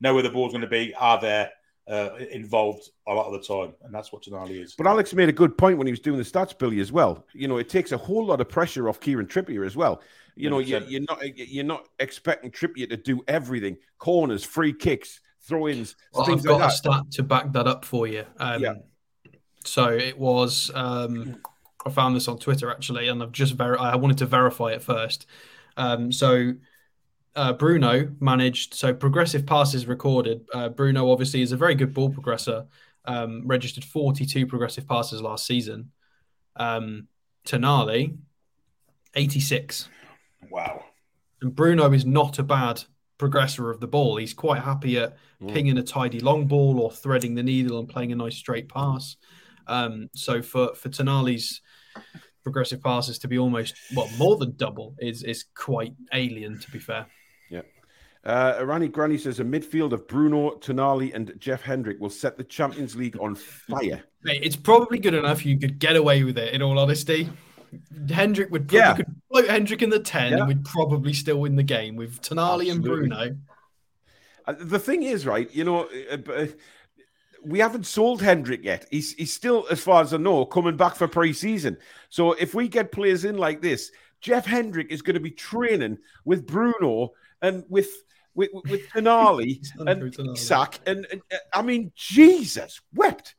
know 0.00 0.14
where 0.14 0.22
the 0.22 0.30
ball's 0.30 0.52
going 0.52 0.62
to 0.62 0.68
be, 0.68 0.94
are 0.94 1.20
there, 1.20 1.50
uh, 1.88 2.10
involved 2.30 2.90
a 3.06 3.12
lot 3.12 3.26
of 3.26 3.32
the 3.32 3.46
time, 3.46 3.74
and 3.82 3.94
that's 3.94 4.12
what 4.12 4.22
Tonali 4.22 4.62
is. 4.62 4.74
But 4.74 4.86
Alex 4.86 5.12
made 5.12 5.28
a 5.28 5.32
good 5.32 5.56
point 5.58 5.76
when 5.78 5.86
he 5.86 5.92
was 5.92 6.00
doing 6.00 6.18
the 6.18 6.24
stats, 6.24 6.56
Billy, 6.56 6.80
as 6.80 6.92
well. 6.92 7.26
You 7.34 7.48
know, 7.48 7.58
it 7.58 7.68
takes 7.68 7.92
a 7.92 7.96
whole 7.96 8.24
lot 8.24 8.40
of 8.40 8.48
pressure 8.48 8.88
off 8.88 9.00
Kieran 9.00 9.26
Trippier 9.26 9.66
as 9.66 9.76
well. 9.76 10.00
You 10.36 10.50
know, 10.50 10.58
you're, 10.58 10.82
you're, 10.82 11.02
not 11.08 11.20
you're 11.36 11.64
not 11.64 11.88
expecting 12.00 12.50
Trippier 12.50 12.88
to 12.88 12.96
do 12.96 13.22
everything: 13.28 13.76
corners, 13.98 14.44
free 14.44 14.72
kicks, 14.72 15.20
throw-ins. 15.42 15.94
Well, 16.12 16.30
I've 16.30 16.42
got 16.42 16.60
like 16.60 16.68
a 16.70 16.72
stat 16.72 17.02
to 17.12 17.22
back 17.22 17.52
that 17.52 17.66
up 17.66 17.84
for 17.84 18.06
you. 18.06 18.24
Um, 18.38 18.62
yeah. 18.62 18.74
So 19.64 19.90
it 19.90 20.18
was. 20.18 20.70
Um, 20.74 21.36
I 21.86 21.90
found 21.90 22.16
this 22.16 22.28
on 22.28 22.38
Twitter 22.38 22.70
actually, 22.70 23.08
and 23.08 23.22
I've 23.22 23.32
just 23.32 23.54
ver- 23.54 23.78
I 23.78 23.96
wanted 23.96 24.18
to 24.18 24.26
verify 24.26 24.72
it 24.72 24.82
first. 24.82 25.26
Um, 25.76 26.10
so 26.10 26.54
uh, 27.36 27.52
Bruno 27.52 28.10
managed 28.20 28.74
so 28.74 28.94
progressive 28.94 29.46
passes 29.46 29.86
recorded. 29.86 30.42
Uh, 30.52 30.68
Bruno 30.68 31.10
obviously 31.10 31.42
is 31.42 31.52
a 31.52 31.56
very 31.56 31.74
good 31.74 31.92
ball 31.92 32.10
progressor. 32.10 32.66
Um, 33.06 33.42
registered 33.46 33.84
42 33.84 34.46
progressive 34.46 34.88
passes 34.88 35.20
last 35.20 35.46
season. 35.46 35.90
Um, 36.56 37.08
Tonali, 37.46 38.16
86. 39.14 39.88
Wow. 40.50 40.84
And 41.42 41.54
Bruno 41.54 41.92
is 41.92 42.06
not 42.06 42.38
a 42.38 42.42
bad 42.42 42.82
progressor 43.18 43.70
of 43.70 43.80
the 43.80 43.86
ball. 43.86 44.16
He's 44.16 44.32
quite 44.34 44.62
happy 44.62 44.98
at 44.98 45.16
mm. 45.42 45.52
pinging 45.52 45.78
a 45.78 45.82
tidy 45.82 46.20
long 46.20 46.46
ball 46.46 46.80
or 46.80 46.90
threading 46.90 47.34
the 47.34 47.42
needle 47.42 47.78
and 47.78 47.88
playing 47.88 48.12
a 48.12 48.16
nice 48.16 48.36
straight 48.36 48.68
pass. 48.68 49.16
Um, 49.66 50.08
so 50.14 50.42
for 50.42 50.74
for 50.74 50.88
Tonali's 50.88 51.60
progressive 52.42 52.82
passes 52.82 53.18
to 53.20 53.28
be 53.28 53.38
almost 53.38 53.74
well 53.96 54.08
more 54.18 54.36
than 54.36 54.54
double 54.56 54.94
is 54.98 55.22
is 55.22 55.44
quite 55.54 55.94
alien 56.12 56.58
to 56.60 56.70
be 56.70 56.78
fair. 56.78 57.06
Uh, 58.24 58.54
Irani 58.54 58.90
Granny 58.90 59.18
says 59.18 59.40
a 59.40 59.44
midfield 59.44 59.92
of 59.92 60.08
Bruno, 60.08 60.52
Tonali, 60.52 61.14
and 61.14 61.34
Jeff 61.38 61.60
Hendrick 61.60 62.00
will 62.00 62.10
set 62.10 62.38
the 62.38 62.44
Champions 62.44 62.96
League 62.96 63.18
on 63.20 63.34
fire. 63.34 64.02
It's 64.24 64.56
probably 64.56 64.98
good 64.98 65.12
enough 65.12 65.44
you 65.44 65.58
could 65.58 65.78
get 65.78 65.96
away 65.96 66.24
with 66.24 66.38
it. 66.38 66.54
In 66.54 66.62
all 66.62 66.78
honesty, 66.78 67.28
Hendrick 68.08 68.50
would 68.50 68.66
probably 68.66 68.78
yeah. 68.78 68.96
could 68.96 69.14
float 69.30 69.48
Hendrick 69.50 69.82
in 69.82 69.90
the 69.90 70.00
ten, 70.00 70.32
yeah. 70.32 70.38
and 70.38 70.48
we'd 70.48 70.64
probably 70.64 71.12
still 71.12 71.40
win 71.40 71.56
the 71.56 71.62
game 71.62 71.96
with 71.96 72.22
Tonali 72.22 72.70
Absolutely. 72.70 72.70
and 72.70 72.82
Bruno. 72.82 73.36
Uh, 74.46 74.54
the 74.58 74.78
thing 74.78 75.02
is, 75.02 75.26
right? 75.26 75.54
You 75.54 75.64
know, 75.64 75.88
uh, 76.10 76.32
uh 76.32 76.46
we 77.44 77.58
haven't 77.58 77.84
sold 77.84 78.22
Hendrick 78.22 78.64
yet. 78.64 78.86
He's 78.90 79.12
he's 79.14 79.34
still, 79.34 79.66
as 79.70 79.80
far 79.80 80.02
as 80.02 80.14
I 80.14 80.16
know, 80.16 80.46
coming 80.46 80.78
back 80.78 80.96
for 80.96 81.06
pre-season. 81.06 81.76
So 82.08 82.32
if 82.32 82.54
we 82.54 82.68
get 82.68 82.90
players 82.90 83.26
in 83.26 83.36
like 83.36 83.60
this, 83.60 83.90
Jeff 84.22 84.46
Hendrick 84.46 84.90
is 84.90 85.02
going 85.02 85.14
to 85.14 85.20
be 85.20 85.30
training 85.30 85.98
with 86.24 86.46
Bruno 86.46 87.12
and 87.42 87.64
with 87.68 87.90
with 88.34 88.50
with 88.52 88.88
Tonali 88.90 89.60
and 89.86 90.14
Isak, 90.32 90.80
and, 90.86 91.06
and, 91.10 91.22
I 91.52 91.62
mean, 91.62 91.92
Jesus 91.94 92.80
wept. 92.94 93.34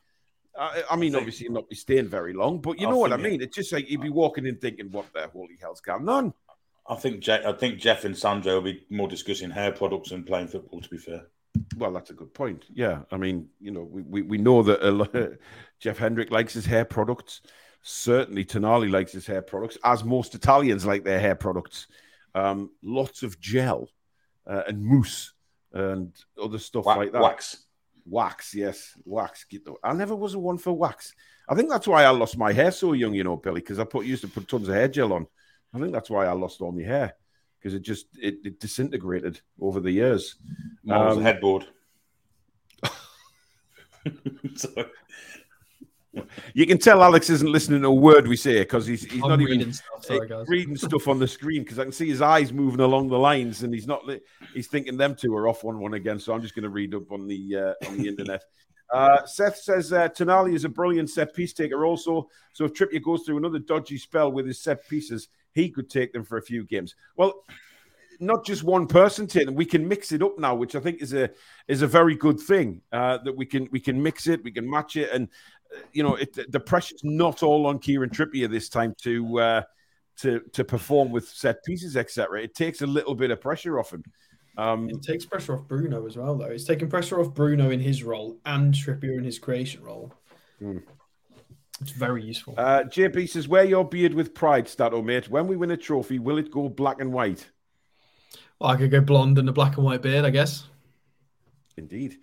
Uh, 0.57 0.81
I 0.89 0.95
mean, 0.95 1.15
obviously, 1.15 1.49
not 1.49 1.69
be 1.69 1.75
staying 1.75 2.07
very 2.07 2.33
long, 2.33 2.59
but 2.59 2.79
you 2.79 2.87
know 2.87 2.97
what 2.97 3.11
I 3.11 3.17
mean. 3.17 3.41
It's 3.41 3.55
just 3.55 3.73
like 3.73 3.89
you'd 3.89 4.01
be 4.01 4.09
walking 4.09 4.45
in 4.45 4.57
thinking, 4.57 4.91
"What 4.91 5.05
the 5.13 5.27
holy 5.27 5.57
hell's 5.59 5.81
going 5.81 6.07
on?" 6.07 6.33
I 6.87 6.95
think 6.95 7.19
Jeff, 7.19 7.45
I 7.45 7.51
think 7.53 7.79
Jeff 7.79 8.05
and 8.05 8.17
Sandro 8.17 8.55
will 8.55 8.61
be 8.61 8.85
more 8.89 9.07
discussing 9.07 9.49
hair 9.49 9.71
products 9.71 10.11
and 10.11 10.25
playing 10.25 10.47
football. 10.47 10.81
To 10.81 10.89
be 10.89 10.97
fair. 10.97 11.23
Well, 11.77 11.91
that's 11.91 12.09
a 12.09 12.13
good 12.13 12.33
point. 12.33 12.65
Yeah, 12.73 13.01
I 13.11 13.17
mean, 13.17 13.47
you 13.61 13.71
know, 13.71 13.83
we, 13.83 14.01
we, 14.01 14.21
we 14.21 14.37
know 14.37 14.61
that 14.63 15.39
Jeff 15.79 15.97
Hendrick 15.97 16.31
likes 16.31 16.53
his 16.53 16.65
hair 16.65 16.85
products. 16.85 17.41
Certainly, 17.81 18.45
Tonali 18.45 18.91
likes 18.91 19.11
his 19.11 19.27
hair 19.27 19.41
products, 19.41 19.77
as 19.83 20.03
most 20.03 20.35
Italians 20.35 20.85
like 20.85 21.03
their 21.03 21.19
hair 21.19 21.35
products. 21.35 21.87
Um, 22.33 22.71
lots 22.81 23.23
of 23.23 23.39
gel 23.39 23.89
uh, 24.47 24.63
and 24.67 24.83
mousse 24.83 25.33
and 25.73 26.13
other 26.41 26.59
stuff 26.59 26.85
like 26.85 27.11
that. 27.11 27.21
Wax. 27.21 27.65
Wax, 28.07 28.53
yes, 28.53 28.95
wax. 29.03 29.45
I 29.83 29.93
never 29.93 30.15
was 30.15 30.35
a 30.35 30.39
one 30.39 30.59
for 30.59 30.73
wax. 30.73 31.13
I 31.49 31.55
think 31.55 31.69
that's 31.69 31.87
why 31.87 32.03
I 32.03 32.09
lost 32.09 32.37
my 32.37 32.53
hair 32.53 32.71
so 32.71 32.93
young, 32.93 33.13
you 33.13 33.23
know, 33.23 33.37
Billy, 33.37 33.61
because 33.61 33.79
I 33.79 33.83
put 33.83 34.05
used 34.05 34.21
to 34.21 34.27
put 34.27 34.47
tons 34.47 34.67
of 34.67 34.75
hair 34.75 34.87
gel 34.87 35.13
on. 35.13 35.27
I 35.73 35.79
think 35.79 35.91
that's 35.91 36.09
why 36.09 36.25
I 36.25 36.31
lost 36.33 36.61
all 36.61 36.71
my 36.71 36.83
hair 36.83 37.15
because 37.59 37.73
it 37.73 37.81
just 37.81 38.07
it, 38.21 38.37
it, 38.43 38.59
disintegrated 38.59 39.41
over 39.59 39.79
the 39.79 39.91
years. 39.91 40.35
Mine 40.83 41.01
um, 41.01 41.07
was 41.07 41.17
a 41.17 41.19
um, 41.19 41.23
headboard. 41.23 41.67
so, 44.55 44.69
you 46.53 46.65
can 46.65 46.77
tell 46.77 47.03
Alex 47.03 47.29
isn't 47.29 47.51
listening 47.51 47.81
to 47.81 47.87
a 47.87 47.93
word 47.93 48.27
we 48.27 48.35
say 48.35 48.59
because 48.59 48.85
he's 48.85 49.03
he's 49.03 49.21
I'm 49.21 49.29
not 49.29 49.39
reading 49.39 49.61
even 49.61 49.73
stuff, 49.73 50.05
sorry, 50.05 50.29
reading 50.47 50.75
stuff 50.75 51.07
on 51.07 51.19
the 51.19 51.27
screen 51.27 51.63
because 51.63 51.79
I 51.79 51.83
can 51.83 51.91
see 51.91 52.07
his 52.07 52.21
eyes 52.21 52.53
moving 52.53 52.79
along 52.79 53.09
the 53.09 53.19
lines 53.19 53.63
and 53.63 53.73
he's 53.73 53.87
not 53.87 54.01
he's 54.53 54.67
thinking 54.67 54.97
them 54.97 55.15
two 55.15 55.35
are 55.35 55.47
off 55.47 55.63
one 55.63 55.79
one 55.79 55.93
again. 55.93 56.19
So 56.19 56.33
I'm 56.33 56.41
just 56.41 56.55
going 56.55 56.63
to 56.63 56.69
read 56.69 56.93
up 56.95 57.11
on 57.11 57.27
the 57.27 57.55
uh, 57.55 57.87
on 57.89 57.97
the 57.97 58.07
internet. 58.07 58.43
Uh, 58.93 59.25
Seth 59.25 59.57
says 59.57 59.91
uh, 59.91 60.09
Tonali 60.09 60.53
is 60.53 60.63
a 60.63 60.69
brilliant 60.69 61.09
set 61.09 61.33
piece 61.33 61.53
taker 61.53 61.85
also. 61.85 62.29
So 62.53 62.65
if 62.65 62.73
Trippier 62.73 63.01
goes 63.01 63.23
through 63.23 63.37
another 63.37 63.59
dodgy 63.59 63.97
spell 63.97 64.31
with 64.31 64.45
his 64.45 64.61
set 64.61 64.87
pieces, 64.87 65.29
he 65.53 65.69
could 65.69 65.89
take 65.89 66.13
them 66.13 66.23
for 66.23 66.37
a 66.37 66.41
few 66.41 66.65
games. 66.65 66.95
Well, 67.17 67.43
not 68.19 68.45
just 68.45 68.63
one 68.63 68.87
person 68.87 69.27
take 69.27 69.45
them. 69.45 69.55
We 69.55 69.65
can 69.65 69.87
mix 69.87 70.11
it 70.11 70.21
up 70.21 70.37
now, 70.37 70.55
which 70.55 70.75
I 70.75 70.79
think 70.79 71.01
is 71.01 71.13
a 71.13 71.29
is 71.67 71.81
a 71.81 71.87
very 71.87 72.15
good 72.15 72.39
thing. 72.39 72.81
Uh, 72.91 73.17
that 73.23 73.35
we 73.35 73.45
can 73.45 73.67
we 73.71 73.79
can 73.79 74.01
mix 74.01 74.27
it, 74.27 74.43
we 74.43 74.51
can 74.51 74.69
match 74.69 74.95
it, 74.95 75.11
and 75.11 75.27
you 75.93 76.03
know 76.03 76.15
it, 76.15 76.51
the 76.51 76.59
pressure's 76.59 77.01
not 77.03 77.43
all 77.43 77.67
on 77.67 77.79
Kieran 77.79 78.09
Trippier 78.09 78.49
this 78.49 78.69
time 78.69 78.95
to 79.03 79.39
uh, 79.39 79.61
to 80.17 80.41
to 80.53 80.63
perform 80.63 81.11
with 81.11 81.27
set 81.27 81.63
pieces, 81.63 81.97
etc. 81.97 82.41
It 82.41 82.55
takes 82.55 82.81
a 82.81 82.87
little 82.87 83.15
bit 83.15 83.31
of 83.31 83.41
pressure 83.41 83.79
off 83.79 83.91
him. 83.91 84.03
Um, 84.57 84.89
it 84.89 85.01
takes 85.01 85.25
pressure 85.25 85.55
off 85.55 85.67
Bruno 85.67 86.05
as 86.05 86.17
well, 86.17 86.35
though. 86.35 86.45
It's 86.45 86.63
taking 86.63 86.89
pressure 86.89 87.19
off 87.19 87.33
Bruno 87.33 87.71
in 87.71 87.79
his 87.79 88.03
role 88.03 88.37
and 88.45 88.73
Trippier 88.73 89.17
in 89.17 89.23
his 89.23 89.37
creation 89.37 89.83
role. 89.83 90.13
Hmm. 90.59 90.77
It's 91.81 91.91
very 91.91 92.23
useful. 92.23 92.55
Uh, 92.57 92.83
JP 92.83 93.27
says, 93.27 93.49
"Wear 93.49 93.65
your 93.65 93.87
beard 93.87 94.13
with 94.13 94.33
pride, 94.33 94.67
Stato 94.69 95.01
mate. 95.01 95.29
When 95.29 95.47
we 95.47 95.57
win 95.57 95.71
a 95.71 95.77
trophy, 95.77 96.19
will 96.19 96.37
it 96.37 96.51
go 96.51 96.69
black 96.69 97.01
and 97.01 97.11
white?" 97.11 97.49
Well, 98.59 98.69
I 98.69 98.77
could 98.77 98.91
go 98.91 99.01
blonde 99.01 99.37
and 99.37 99.49
a 99.49 99.51
black 99.51 99.75
and 99.75 99.85
white 99.85 100.01
beard, 100.01 100.23
I 100.23 100.29
guess. 100.29 100.67
Indeed. 101.75 102.17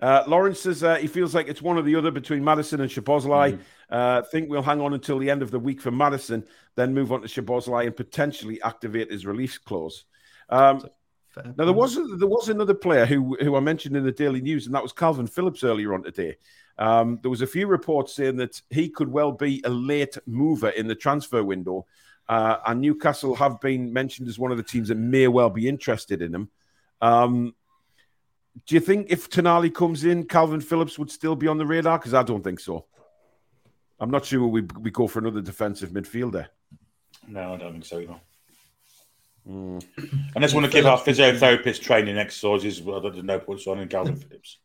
Uh, 0.00 0.22
Lawrence 0.26 0.60
says 0.60 0.82
uh, 0.82 0.96
he 0.96 1.06
feels 1.06 1.34
like 1.34 1.48
it's 1.48 1.62
one 1.62 1.78
or 1.78 1.82
the 1.82 1.96
other 1.96 2.10
between 2.10 2.44
Maddison 2.44 2.80
and 2.80 2.90
Szoboszlai. 2.90 3.52
Mm. 3.52 3.60
Uh, 3.88 4.22
think 4.22 4.50
we'll 4.50 4.62
hang 4.62 4.80
on 4.80 4.92
until 4.92 5.18
the 5.18 5.30
end 5.30 5.42
of 5.42 5.50
the 5.50 5.58
week 5.58 5.80
for 5.80 5.90
Maddison, 5.90 6.44
then 6.74 6.92
move 6.92 7.12
on 7.12 7.22
to 7.22 7.28
Szoboszlai 7.28 7.86
and 7.86 7.96
potentially 7.96 8.60
activate 8.62 9.10
his 9.10 9.24
release 9.24 9.56
clause. 9.56 10.04
Um, 10.50 10.82
now 11.44 11.64
there 11.64 11.72
was 11.72 11.94
there 11.94 12.28
was 12.28 12.48
another 12.48 12.74
player 12.74 13.04
who 13.04 13.36
who 13.40 13.56
I 13.56 13.60
mentioned 13.60 13.96
in 13.96 14.04
the 14.04 14.12
Daily 14.12 14.40
News, 14.40 14.66
and 14.66 14.74
that 14.74 14.82
was 14.82 14.92
Kalvin 14.92 15.30
Phillips 15.30 15.64
earlier 15.64 15.92
on 15.94 16.02
today. 16.02 16.36
Um, 16.78 17.18
there 17.22 17.30
was 17.30 17.42
a 17.42 17.46
few 17.46 17.66
reports 17.66 18.14
saying 18.14 18.36
that 18.36 18.60
he 18.70 18.88
could 18.88 19.08
well 19.08 19.32
be 19.32 19.62
a 19.64 19.70
late 19.70 20.16
mover 20.26 20.70
in 20.70 20.86
the 20.86 20.94
transfer 20.94 21.42
window, 21.42 21.86
uh, 22.28 22.56
and 22.66 22.80
Newcastle 22.80 23.34
have 23.34 23.60
been 23.60 23.92
mentioned 23.92 24.28
as 24.28 24.38
one 24.38 24.50
of 24.50 24.56
the 24.56 24.62
teams 24.62 24.88
that 24.88 24.96
may 24.96 25.28
well 25.28 25.50
be 25.50 25.68
interested 25.68 26.22
in 26.22 26.34
him. 26.34 26.50
Um, 27.00 27.54
do 28.64 28.74
you 28.74 28.80
think 28.80 29.08
if 29.10 29.28
Tonali 29.28 29.72
comes 29.72 30.04
in, 30.04 30.24
Kalvin 30.24 30.62
Phillips 30.62 30.98
would 30.98 31.10
still 31.10 31.36
be 31.36 31.48
on 31.48 31.58
the 31.58 31.66
radar? 31.66 31.98
Because 31.98 32.14
I 32.14 32.22
don't 32.22 32.42
think 32.42 32.60
so. 32.60 32.86
I'm 34.00 34.10
not 34.10 34.24
sure 34.24 34.46
we 34.46 34.62
we 34.78 34.90
go 34.90 35.06
for 35.06 35.18
another 35.18 35.40
defensive 35.40 35.90
midfielder. 35.90 36.46
No, 37.26 37.54
I 37.54 37.56
don't 37.56 37.72
think 37.72 37.84
so 37.84 37.98
either. 37.98 38.20
Mm. 39.48 39.84
Unless 40.34 40.52
we 40.52 40.60
want 40.60 40.72
to 40.72 40.76
give 40.76 40.86
our 40.86 40.98
physiotherapist 40.98 41.80
training 41.82 42.18
exercises, 42.18 42.82
well, 42.82 43.00
there's 43.00 43.22
no 43.22 43.38
point 43.38 43.66
on 43.66 43.78
in 43.78 43.88
Kalvin 43.88 44.18
Phillips. 44.22 44.58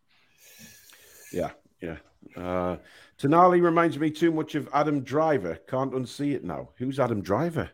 Yeah, 1.31 1.51
yeah. 1.81 1.97
Uh, 2.35 2.77
Tonali 3.19 3.61
reminds 3.61 3.99
me 3.99 4.09
too 4.09 4.31
much 4.31 4.55
of 4.55 4.67
Adam 4.73 5.01
Driver. 5.01 5.55
Can't 5.67 5.93
unsee 5.93 6.33
it 6.33 6.43
now. 6.43 6.69
Who's 6.77 6.99
Adam 6.99 7.21
Driver? 7.21 7.69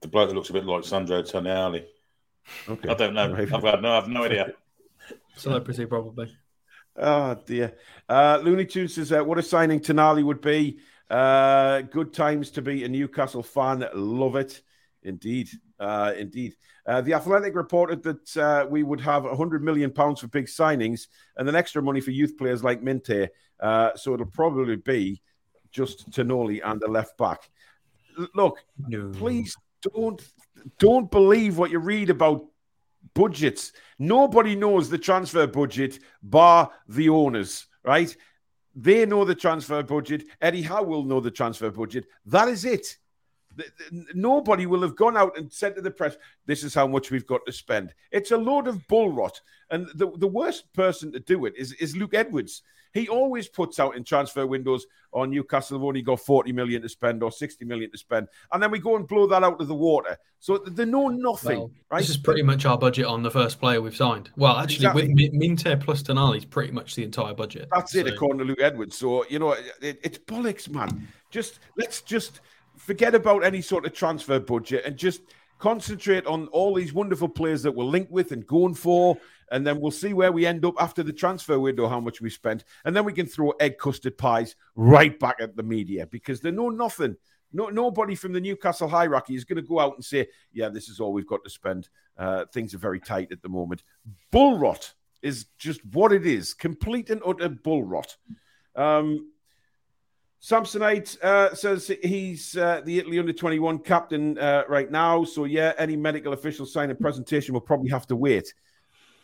The 0.00 0.08
bloke 0.08 0.28
that 0.28 0.34
looks 0.34 0.50
a 0.50 0.52
bit 0.52 0.66
like 0.66 0.84
Sandro 0.84 1.22
Tonali. 1.22 1.84
Okay. 2.68 2.88
I 2.88 2.94
don't 2.94 3.14
know. 3.14 3.34
I've, 3.34 3.80
no, 3.80 3.92
I've 3.92 4.08
no 4.08 4.24
idea. 4.24 4.52
Celebrity, 5.36 5.86
probably. 5.86 6.34
Oh 6.96 7.36
dear. 7.46 7.74
Uh, 8.08 8.40
Looney 8.42 8.66
Tunes 8.66 8.94
says, 8.94 9.12
uh, 9.12 9.24
"What 9.24 9.38
a 9.38 9.42
signing 9.42 9.80
Tonali 9.80 10.22
would 10.22 10.40
be. 10.40 10.78
Uh, 11.08 11.82
good 11.82 12.12
times 12.12 12.50
to 12.52 12.62
be 12.62 12.84
a 12.84 12.88
Newcastle 12.88 13.42
fan. 13.42 13.86
Love 13.94 14.36
it, 14.36 14.62
indeed, 15.02 15.48
uh, 15.80 16.12
indeed." 16.16 16.54
Uh, 16.84 17.00
the 17.00 17.14
Athletic 17.14 17.54
reported 17.54 18.02
that 18.02 18.36
uh, 18.36 18.66
we 18.68 18.82
would 18.82 19.00
have 19.00 19.24
100 19.24 19.62
million 19.62 19.90
pounds 19.90 20.20
for 20.20 20.26
big 20.26 20.46
signings 20.46 21.06
and 21.36 21.46
then 21.46 21.54
extra 21.54 21.80
money 21.80 22.00
for 22.00 22.10
youth 22.10 22.36
players 22.36 22.64
like 22.64 22.82
Minteh. 22.82 23.28
Uh, 23.60 23.90
so 23.94 24.14
it'll 24.14 24.26
probably 24.26 24.76
be 24.76 25.22
just 25.70 26.10
Tonali 26.10 26.60
and 26.64 26.80
the 26.80 26.88
left 26.88 27.16
back. 27.16 27.48
Look, 28.34 28.58
no. 28.88 29.10
please 29.10 29.56
don't 29.94 30.20
don't 30.78 31.10
believe 31.10 31.56
what 31.56 31.70
you 31.70 31.78
read 31.78 32.10
about 32.10 32.44
budgets. 33.14 33.72
Nobody 33.98 34.54
knows 34.54 34.88
the 34.88 34.98
transfer 34.98 35.46
budget 35.46 35.98
bar 36.22 36.70
the 36.88 37.08
owners, 37.08 37.66
right? 37.84 38.14
They 38.74 39.04
know 39.06 39.24
the 39.24 39.34
transfer 39.34 39.82
budget. 39.82 40.24
Eddie 40.40 40.62
Howe 40.62 40.82
will 40.82 41.04
know 41.04 41.20
the 41.20 41.30
transfer 41.30 41.70
budget. 41.70 42.06
That 42.26 42.48
is 42.48 42.64
it. 42.64 42.96
Nobody 44.14 44.64
will 44.64 44.80
have 44.80 44.96
gone 44.96 45.16
out 45.16 45.36
and 45.36 45.52
said 45.52 45.74
to 45.76 45.82
the 45.82 45.90
press, 45.90 46.16
"This 46.46 46.64
is 46.64 46.72
how 46.72 46.86
much 46.86 47.10
we've 47.10 47.26
got 47.26 47.44
to 47.44 47.52
spend." 47.52 47.92
It's 48.10 48.30
a 48.30 48.36
load 48.36 48.66
of 48.66 48.86
bull 48.88 49.12
rot, 49.12 49.38
and 49.70 49.86
the, 49.94 50.10
the 50.16 50.26
worst 50.26 50.72
person 50.72 51.12
to 51.12 51.20
do 51.20 51.44
it 51.44 51.54
is, 51.56 51.72
is 51.74 51.94
Luke 51.94 52.14
Edwards. 52.14 52.62
He 52.92 53.08
always 53.08 53.48
puts 53.48 53.80
out 53.80 53.96
in 53.96 54.04
transfer 54.04 54.46
windows 54.46 54.86
on 55.12 55.30
Newcastle 55.30 55.78
have 55.78 55.84
only 55.84 56.02
got 56.02 56.20
40 56.20 56.52
million 56.52 56.82
to 56.82 56.88
spend 56.88 57.22
or 57.22 57.30
60 57.30 57.64
million 57.64 57.90
to 57.90 57.98
spend. 57.98 58.28
And 58.52 58.62
then 58.62 58.70
we 58.70 58.78
go 58.78 58.96
and 58.96 59.06
blow 59.06 59.26
that 59.26 59.42
out 59.42 59.60
of 59.60 59.68
the 59.68 59.74
water. 59.74 60.16
So 60.38 60.58
they 60.58 60.84
know 60.84 61.08
nothing, 61.08 61.58
well, 61.58 61.70
right? 61.90 62.00
This 62.00 62.10
is 62.10 62.16
pretty 62.16 62.42
much 62.42 62.64
our 62.64 62.78
budget 62.78 63.06
on 63.06 63.22
the 63.22 63.30
first 63.30 63.60
player 63.60 63.80
we've 63.80 63.94
signed. 63.94 64.30
Well, 64.36 64.56
actually, 64.56 64.86
exactly. 64.86 65.08
with 65.08 65.34
Minteh 65.34 65.80
plus 65.80 66.02
Tonali 66.02 66.38
is 66.38 66.44
pretty 66.44 66.72
much 66.72 66.94
the 66.94 67.04
entire 67.04 67.34
budget. 67.34 67.68
That's 67.72 67.92
so. 67.92 67.98
it, 67.98 68.08
according 68.08 68.38
to 68.38 68.44
Luke 68.44 68.60
Edwards. 68.60 68.96
So, 68.96 69.24
you 69.28 69.38
know, 69.38 69.52
it, 69.52 70.00
it's 70.02 70.18
bollocks, 70.18 70.68
man. 70.68 71.08
Just 71.30 71.60
let's 71.76 72.00
just 72.02 72.40
forget 72.76 73.14
about 73.14 73.44
any 73.44 73.60
sort 73.60 73.86
of 73.86 73.92
transfer 73.92 74.40
budget 74.40 74.84
and 74.84 74.96
just 74.96 75.22
concentrate 75.62 76.26
on 76.26 76.48
all 76.48 76.74
these 76.74 76.92
wonderful 76.92 77.28
players 77.28 77.62
that 77.62 77.70
we're 77.70 77.84
linked 77.84 78.10
with 78.10 78.32
and 78.32 78.44
going 78.48 78.74
for 78.74 79.16
and 79.52 79.64
then 79.64 79.78
we'll 79.78 79.92
see 79.92 80.12
where 80.12 80.32
we 80.32 80.44
end 80.44 80.64
up 80.64 80.74
after 80.80 81.04
the 81.04 81.12
transfer 81.12 81.60
window, 81.60 81.86
how 81.86 82.00
much 82.00 82.20
we 82.20 82.30
spent, 82.30 82.64
and 82.84 82.96
then 82.96 83.04
we 83.04 83.12
can 83.12 83.26
throw 83.26 83.50
egg 83.60 83.78
custard 83.78 84.18
pies 84.18 84.56
right 84.74 85.16
back 85.20 85.36
at 85.40 85.54
the 85.56 85.62
media 85.62 86.06
because 86.06 86.40
they 86.40 86.50
know 86.50 86.70
nothing. 86.70 87.14
No, 87.52 87.68
nobody 87.68 88.14
from 88.14 88.32
the 88.32 88.40
Newcastle 88.40 88.88
hierarchy 88.88 89.34
is 89.34 89.44
going 89.44 89.62
to 89.62 89.68
go 89.68 89.78
out 89.78 89.94
and 89.94 90.04
say, 90.04 90.26
"Yeah, 90.52 90.70
this 90.70 90.88
is 90.88 91.00
all 91.00 91.12
we've 91.12 91.26
got 91.26 91.44
to 91.44 91.50
spend." 91.50 91.90
Uh, 92.16 92.46
things 92.46 92.74
are 92.74 92.78
very 92.78 92.98
tight 92.98 93.30
at 93.30 93.42
the 93.42 93.48
moment. 93.48 93.84
Bull 94.30 94.58
rot 94.58 94.94
is 95.20 95.46
just 95.58 95.84
what 95.92 96.12
it 96.12 96.26
is. 96.26 96.54
Complete 96.54 97.10
and 97.10 97.20
utter 97.26 97.50
bull 97.50 97.84
rot. 97.84 98.16
Um, 98.74 99.31
Samsonite 100.42 101.22
uh, 101.22 101.54
says 101.54 101.90
he's 102.02 102.56
uh, 102.56 102.80
the 102.84 102.98
Italy 102.98 103.20
under 103.20 103.32
21 103.32 103.78
captain 103.78 104.36
uh, 104.38 104.64
right 104.68 104.90
now. 104.90 105.22
So, 105.22 105.44
yeah, 105.44 105.72
any 105.78 105.94
medical 105.94 106.32
official 106.32 106.66
sign 106.66 106.90
and 106.90 106.98
presentation 106.98 107.54
will 107.54 107.60
probably 107.60 107.90
have 107.90 108.08
to 108.08 108.16
wait. 108.16 108.52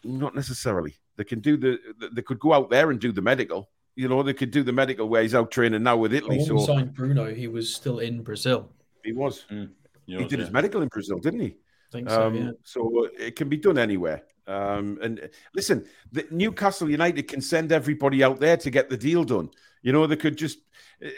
Not 0.04 0.36
necessarily. 0.36 0.94
They 1.16 1.24
can 1.24 1.40
do 1.40 1.56
the. 1.56 1.78
They 2.12 2.22
could 2.22 2.38
go 2.38 2.52
out 2.52 2.70
there 2.70 2.92
and 2.92 3.00
do 3.00 3.10
the 3.10 3.20
medical. 3.20 3.68
You 3.96 4.08
know, 4.08 4.22
they 4.22 4.32
could 4.32 4.52
do 4.52 4.62
the 4.62 4.72
medical 4.72 5.08
where 5.08 5.22
he's 5.22 5.34
out 5.34 5.50
training 5.50 5.82
now 5.82 5.96
with 5.96 6.14
Italy. 6.14 6.44
so 6.44 6.56
signed 6.58 6.94
Bruno, 6.94 7.34
he 7.34 7.48
was 7.48 7.74
still 7.74 7.98
in 7.98 8.22
Brazil. 8.22 8.70
He 9.04 9.12
was. 9.12 9.44
Mm. 9.50 9.70
He, 10.06 10.16
he 10.16 10.24
did 10.24 10.38
yeah. 10.38 10.44
his 10.44 10.52
medical 10.52 10.82
in 10.82 10.88
Brazil, 10.88 11.18
didn't 11.18 11.40
he? 11.40 11.46
I 11.46 11.90
think 11.90 12.10
so. 12.10 12.26
Um, 12.28 12.34
yeah. 12.36 12.50
So 12.62 13.08
it 13.18 13.34
can 13.34 13.48
be 13.48 13.56
done 13.56 13.76
anywhere. 13.76 14.22
Um, 14.46 14.98
and 15.02 15.28
listen, 15.52 15.84
the 16.12 16.28
Newcastle 16.30 16.88
United 16.88 17.26
can 17.26 17.40
send 17.40 17.72
everybody 17.72 18.22
out 18.22 18.38
there 18.38 18.56
to 18.56 18.70
get 18.70 18.88
the 18.88 18.96
deal 18.96 19.24
done. 19.24 19.50
You 19.82 19.92
know, 19.92 20.06
they 20.06 20.16
could 20.16 20.38
just 20.38 20.58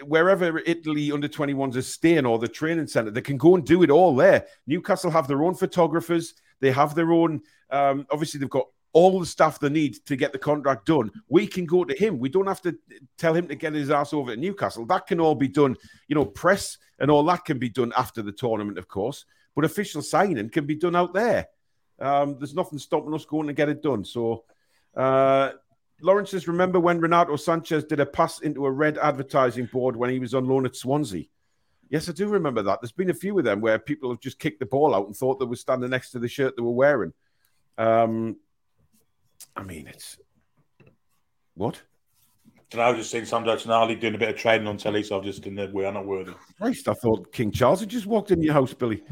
wherever 0.05 0.59
Italy 0.67 1.11
under 1.13 1.29
21s 1.29 1.77
is 1.77 1.93
staying 1.93 2.27
or 2.27 2.39
the 2.39 2.49
training 2.49 2.87
center, 2.87 3.11
they 3.11 3.21
can 3.21 3.37
go 3.37 3.55
and 3.55 3.65
do 3.65 3.83
it 3.83 3.91
all 3.91 4.15
there. 4.15 4.47
Newcastle 4.67 5.11
have 5.11 5.29
their 5.29 5.43
own 5.43 5.55
photographers. 5.55 6.35
They 6.61 6.71
have 6.71 6.95
their 6.95 7.13
own. 7.13 7.43
Um, 7.71 8.07
obviously, 8.11 8.41
they've 8.41 8.51
got 8.51 8.67
all 8.93 9.21
the 9.21 9.27
stuff 9.27 9.61
they 9.61 9.69
need 9.69 10.05
to 10.07 10.17
get 10.17 10.33
the 10.33 10.39
contract 10.39 10.87
done. 10.87 11.11
We 11.29 11.47
can 11.47 11.65
go 11.65 11.85
to 11.85 11.95
him. 11.95 12.19
We 12.19 12.29
don't 12.29 12.47
have 12.47 12.61
to 12.63 12.77
tell 13.17 13.35
him 13.35 13.49
to 13.49 13.55
get 13.55 13.73
his 13.73 13.91
ass 13.91 14.13
over 14.13 14.35
to 14.35 14.41
Newcastle. 14.41 14.85
That 14.87 15.07
can 15.07 15.21
all 15.21 15.35
be 15.35 15.49
done. 15.49 15.77
You 16.09 16.17
know, 16.17 16.25
press 16.25 16.77
and 16.99 17.11
all 17.11 17.25
that 17.25 17.45
can 17.45 17.59
be 17.59 17.69
done 17.69 17.93
after 17.97 18.23
the 18.23 18.33
tournament, 18.33 18.79
of 18.79 18.89
course. 18.89 19.25
But 19.55 19.65
official 19.65 20.03
signing 20.03 20.51
can 20.51 20.67
be 20.67 20.75
done 20.75 20.97
out 20.97 21.15
there. 21.15 21.49
Um, 21.99 22.39
there's 22.39 22.55
nothing 22.55 22.79
stopping 22.79 23.15
us 23.15 23.25
going 23.25 23.47
to 23.47 23.53
get 23.53 23.69
it 23.69 23.83
done. 23.83 24.05
So, 24.05 24.45
uh, 24.97 25.53
Lawrence 26.03 26.31
says, 26.31 26.49
remember 26.49 26.81
when 26.81 27.01
Renato 27.01 27.35
Sanches 27.37 27.87
did 27.87 28.01
a 28.01 28.07
pass 28.07 28.41
into 28.41 28.67
a 28.67 28.71
red 28.71 28.99
advertising 28.99 29.67
board 29.67 29.97
when 29.97 30.11
he 30.11 30.19
was 30.19 30.35
on 30.35 30.47
loan 30.47 30.67
at 30.67 30.77
Swansea? 30.77 31.25
Yes, 31.89 32.09
I 32.09 32.13
do 32.13 32.29
remember 32.29 32.63
that. 32.63 32.81
There's 32.81 32.93
been 32.93 33.11
a 33.11 33.15
few 33.15 33.39
of 33.39 33.45
them 33.45 33.61
where 33.61 33.79
people 33.79 34.11
have 34.11 34.21
just 34.21 34.39
kicked 34.39 34.61
the 34.61 34.67
ball 34.67 34.95
out 34.95 35.07
and 35.07 35.17
thought 35.17 35.41
they 35.41 35.45
were 35.45 35.57
standing 35.57 35.91
next 35.91 36.13
to 36.13 36.19
the 36.19 36.29
shirt 36.29 36.55
they 36.57 36.63
were 36.63 36.71
wearing. 36.71 37.13
Um, 37.77 38.37
I 39.57 39.63
mean, 39.65 39.89
it's 39.89 40.17
what? 41.55 41.83
And 42.73 42.81
I 42.81 42.91
was 42.91 42.99
just 42.99 43.11
seeing 43.11 43.25
Sandro 43.25 43.57
Tonali 43.57 43.99
doing 43.99 44.15
a 44.15 44.19
bit 44.19 44.29
of 44.29 44.37
training 44.37 44.69
on 44.69 44.77
telly, 44.77 45.03
so 45.03 45.19
I've 45.19 45.25
just 45.25 45.45
in 45.45 45.57
the 45.57 45.69
we 45.73 45.85
are 45.85 45.93
not 45.93 46.07
worthy. 46.07 46.33
Christ, 46.59 46.87
I 46.87 46.95
thought 46.95 47.33
King 47.33 47.51
Charles 47.51 47.81
had 47.81 47.89
just 47.89 48.07
walked 48.07 48.31
in 48.31 48.41
your 48.41 48.55
house, 48.55 48.73
Billy. 48.73 49.03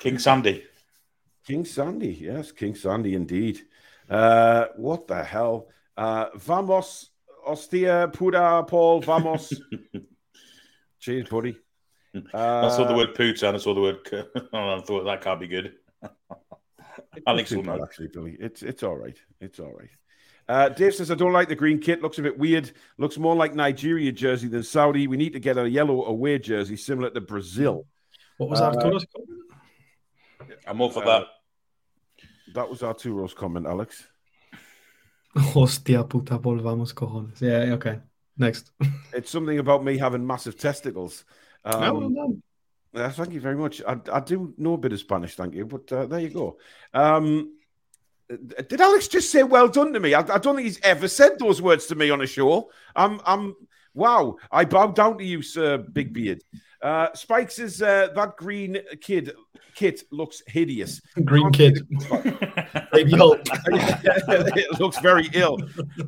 King 0.00 0.18
Sandy. 0.18 0.64
King 1.46 1.64
Sandy, 1.64 2.12
yes, 2.20 2.52
King 2.52 2.74
Sandy 2.74 3.14
indeed. 3.14 3.62
Uh, 4.08 4.66
what 4.76 5.06
the 5.06 5.22
hell? 5.22 5.68
Uh, 5.96 6.26
vamos, 6.36 7.10
hostia, 7.44 8.10
puta, 8.12 8.64
Paul, 8.66 9.00
vamos. 9.00 9.52
Cheers, 11.00 11.28
buddy. 11.28 11.56
Uh, 12.14 12.66
I 12.66 12.68
saw 12.70 12.86
the 12.88 12.94
word 12.94 13.14
puta 13.14 13.48
and 13.48 13.56
I 13.56 13.60
saw 13.60 13.74
the 13.74 13.80
word. 13.80 13.98
I 14.52 14.80
thought 14.80 15.04
that 15.04 15.20
can't 15.20 15.40
be 15.40 15.46
good. 15.46 15.74
Alex 17.26 17.50
will 17.50 17.62
know. 17.64 17.82
Actually, 17.82 18.08
Billy, 18.08 18.36
it's 18.40 18.62
it's 18.62 18.82
all 18.82 18.96
right. 18.96 19.16
It's 19.40 19.58
all 19.60 19.72
right. 19.72 19.90
Uh, 20.48 20.70
Dave 20.70 20.94
says, 20.94 21.10
I 21.10 21.14
don't 21.14 21.32
like 21.34 21.48
the 21.48 21.54
green 21.54 21.78
kit. 21.78 22.00
Looks 22.00 22.18
a 22.18 22.22
bit 22.22 22.38
weird. 22.38 22.70
Looks 22.96 23.18
more 23.18 23.36
like 23.36 23.54
Nigeria 23.54 24.10
jersey 24.12 24.48
than 24.48 24.62
Saudi. 24.62 25.06
We 25.06 25.18
need 25.18 25.34
to 25.34 25.40
get 25.40 25.58
a 25.58 25.68
yellow 25.68 26.06
away 26.06 26.38
jersey 26.38 26.76
similar 26.76 27.10
to 27.10 27.20
Brazil. 27.20 27.86
What 28.38 28.48
was 28.48 28.60
that 28.60 28.76
Uh, 28.76 28.80
colour? 28.80 29.00
I'm 30.66 30.80
all 30.80 30.88
for 30.90 31.02
Uh, 31.04 31.06
that. 31.06 31.26
That 32.54 32.68
was 32.68 32.82
Arturo's 32.82 33.34
comment, 33.34 33.66
Alex. 33.66 34.06
Hostia 35.36 36.04
puta 36.04 36.38
volvamos 36.38 36.92
cojones. 36.94 37.40
Yeah, 37.40 37.74
okay. 37.74 38.00
Next. 38.36 38.70
It's 39.12 39.30
something 39.30 39.58
about 39.58 39.84
me 39.84 39.98
having 39.98 40.26
massive 40.26 40.56
testicles. 40.56 41.24
Um, 41.64 41.82
Oh, 41.82 41.94
well 41.98 42.10
done. 42.10 42.42
Yeah, 42.94 43.10
thank 43.10 43.32
you 43.32 43.40
very 43.40 43.56
much. 43.56 43.82
I, 43.86 43.98
I 44.12 44.20
do 44.20 44.54
know 44.56 44.74
a 44.74 44.78
bit 44.78 44.92
of 44.92 45.00
Spanish, 45.00 45.34
thank 45.34 45.54
you. 45.54 45.66
But 45.66 45.92
uh, 45.92 46.06
there 46.06 46.20
you 46.20 46.30
go. 46.30 46.58
Um, 46.94 47.54
did 48.28 48.80
Alex 48.80 49.08
just 49.08 49.30
say 49.30 49.42
"well 49.42 49.68
done" 49.68 49.92
to 49.92 50.00
me? 50.00 50.14
I, 50.14 50.20
I 50.20 50.38
don't 50.38 50.56
think 50.56 50.66
he's 50.66 50.80
ever 50.82 51.08
said 51.08 51.38
those 51.38 51.60
words 51.60 51.86
to 51.86 51.94
me 51.94 52.10
on 52.10 52.22
a 52.22 52.26
show. 52.26 52.70
I'm, 52.96 53.20
I'm. 53.26 53.54
Wow, 53.94 54.36
I 54.50 54.64
bow 54.64 54.88
down 54.88 55.18
to 55.18 55.24
you, 55.24 55.42
Sir 55.42 55.78
Big 55.78 56.12
Beard. 56.12 56.42
Uh, 56.80 57.08
Spike 57.14 57.50
says 57.50 57.82
uh, 57.82 58.08
that 58.14 58.36
green 58.36 58.78
kid 59.00 59.32
kit 59.74 60.02
looks 60.10 60.42
hideous. 60.46 61.00
Green 61.24 61.50
kid. 61.52 61.86
Baby 62.92 63.12
Hulk. 63.12 63.40
it 63.66 64.80
looks 64.80 64.98
very 64.98 65.28
ill. 65.34 65.58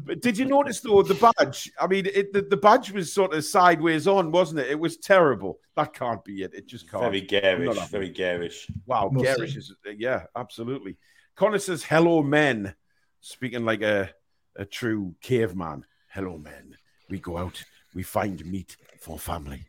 But 0.04 0.20
did 0.20 0.36
you 0.36 0.44
notice 0.44 0.80
though 0.80 1.02
the 1.02 1.14
badge? 1.14 1.70
I 1.80 1.86
mean, 1.86 2.06
it, 2.06 2.32
the, 2.32 2.42
the 2.42 2.56
badge 2.56 2.90
was 2.90 3.12
sort 3.12 3.32
of 3.32 3.44
sideways 3.44 4.08
on, 4.08 4.32
wasn't 4.32 4.60
it? 4.60 4.70
It 4.70 4.78
was 4.78 4.96
terrible. 4.96 5.60
That 5.76 5.92
can't 5.92 6.24
be 6.24 6.42
it. 6.42 6.52
It 6.54 6.66
just 6.66 6.90
can't. 6.90 7.02
Very 7.04 7.20
garish. 7.20 7.78
Very 7.88 8.10
garish. 8.10 8.68
Wow, 8.86 9.10
We'll 9.12 9.22
garish 9.24 9.52
see. 9.52 9.58
is 9.58 9.72
yeah, 9.96 10.24
absolutely. 10.36 10.96
Connor 11.36 11.58
says, 11.58 11.84
"Hello, 11.84 12.22
men," 12.22 12.74
speaking 13.20 13.64
like 13.64 13.82
a 13.82 14.10
a 14.56 14.64
true 14.64 15.14
caveman. 15.20 15.84
Hello, 16.12 16.38
men. 16.38 16.76
We 17.08 17.18
go 17.20 17.38
out, 17.38 17.62
we 17.94 18.02
find 18.02 18.44
meat 18.44 18.76
for 19.00 19.16
family. 19.18 19.64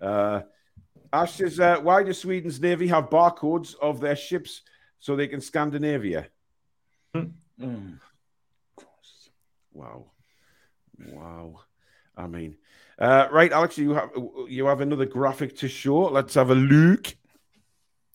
Uh, 0.00 0.42
Ash 1.12 1.34
says, 1.34 1.60
uh, 1.60 1.80
"Why 1.80 2.02
does 2.02 2.18
Sweden's 2.18 2.60
navy 2.60 2.86
have 2.88 3.10
barcodes 3.10 3.74
of 3.80 4.00
their 4.00 4.16
ships 4.16 4.62
so 4.98 5.16
they 5.16 5.28
can 5.28 5.40
Scandinavia?" 5.40 6.28
Mm. 7.14 7.98
Wow, 9.72 10.06
wow. 10.98 11.60
I 12.16 12.26
mean, 12.26 12.56
uh, 12.98 13.28
right, 13.30 13.52
Alex, 13.52 13.76
you 13.78 13.92
have 13.94 14.10
you 14.48 14.66
have 14.66 14.80
another 14.80 15.06
graphic 15.06 15.56
to 15.58 15.68
show. 15.68 16.04
Let's 16.04 16.34
have 16.34 16.50
a 16.50 16.54
look. 16.54 17.14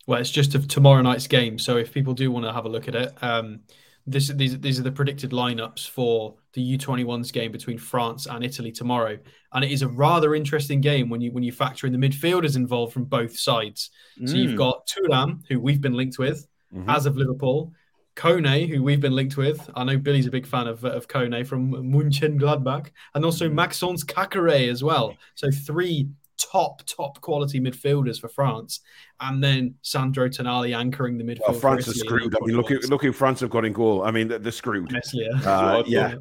Well, 0.07 0.19
it's 0.19 0.31
just 0.31 0.55
of 0.55 0.67
tomorrow 0.67 1.01
night's 1.01 1.27
game. 1.27 1.59
So 1.59 1.77
if 1.77 1.93
people 1.93 2.13
do 2.13 2.31
want 2.31 2.45
to 2.45 2.53
have 2.53 2.65
a 2.65 2.69
look 2.69 2.87
at 2.87 2.95
it, 2.95 3.23
um, 3.23 3.61
this 4.07 4.29
these 4.29 4.59
these 4.59 4.79
are 4.79 4.83
the 4.83 4.91
predicted 4.91 5.31
lineups 5.31 5.87
for 5.87 6.35
the 6.53 6.77
U21s 6.77 7.31
game 7.31 7.51
between 7.51 7.77
France 7.77 8.25
and 8.25 8.43
Italy 8.43 8.71
tomorrow, 8.71 9.17
and 9.53 9.63
it 9.63 9.71
is 9.71 9.81
a 9.81 9.87
rather 9.87 10.35
interesting 10.35 10.81
game 10.81 11.09
when 11.09 11.21
you 11.21 11.31
when 11.31 11.43
you 11.43 11.51
factor 11.51 11.87
in 11.87 11.93
the 11.93 11.99
midfielders 12.09 12.55
involved 12.55 12.93
from 12.93 13.05
both 13.05 13.37
sides. 13.37 13.89
So 14.25 14.35
you've 14.35 14.51
Mm. 14.51 14.57
got 14.57 14.87
Thuram, 14.87 15.41
who 15.49 15.59
we've 15.59 15.81
been 15.81 15.93
linked 15.93 16.19
with 16.19 16.47
Mhm. 16.75 16.85
as 16.93 17.05
of 17.05 17.15
Liverpool. 17.17 17.71
Kone, 18.17 18.67
who 18.67 18.83
we've 18.83 18.99
been 18.99 19.15
linked 19.15 19.37
with. 19.37 19.69
I 19.73 19.85
know 19.85 19.97
Billy's 19.97 20.27
a 20.27 20.31
big 20.31 20.45
fan 20.45 20.67
of, 20.67 20.83
of 20.83 21.07
Kone 21.07 21.45
from 21.47 21.89
Munchen 21.91 22.37
Gladbach, 22.37 22.89
and 23.15 23.23
also 23.23 23.49
Maxence 23.49 24.03
Caqueret 24.03 24.69
as 24.69 24.83
well. 24.83 25.15
So 25.35 25.49
three 25.49 26.09
top, 26.37 26.81
top 26.85 27.21
quality 27.21 27.59
midfielders 27.61 28.19
for 28.19 28.27
France. 28.27 28.81
And 29.21 29.41
then 29.41 29.75
Sandro 29.81 30.27
Tonali 30.27 30.75
anchoring 30.75 31.17
the 31.19 31.23
midfield. 31.23 31.47
Well, 31.49 31.53
France 31.59 31.87
in 31.87 31.93
screwed. 31.93 32.35
I 32.35 32.45
mean, 32.45 32.57
look, 32.57 32.67
U21s. 32.69 32.83
at- 32.83 32.89
look 32.89 33.01
who 33.03 33.11
France 33.13 33.39
have 33.39 33.49
got 33.49 33.63
in 33.63 33.71
goal. 33.73 34.03
I 34.03 34.11
mean, 34.11 34.27
they're, 34.27 34.39
they're 34.39 34.51
screwed. 34.51 34.91
Meslier. 34.91 35.29
Uh, 35.45 35.83
yeah. 35.85 36.15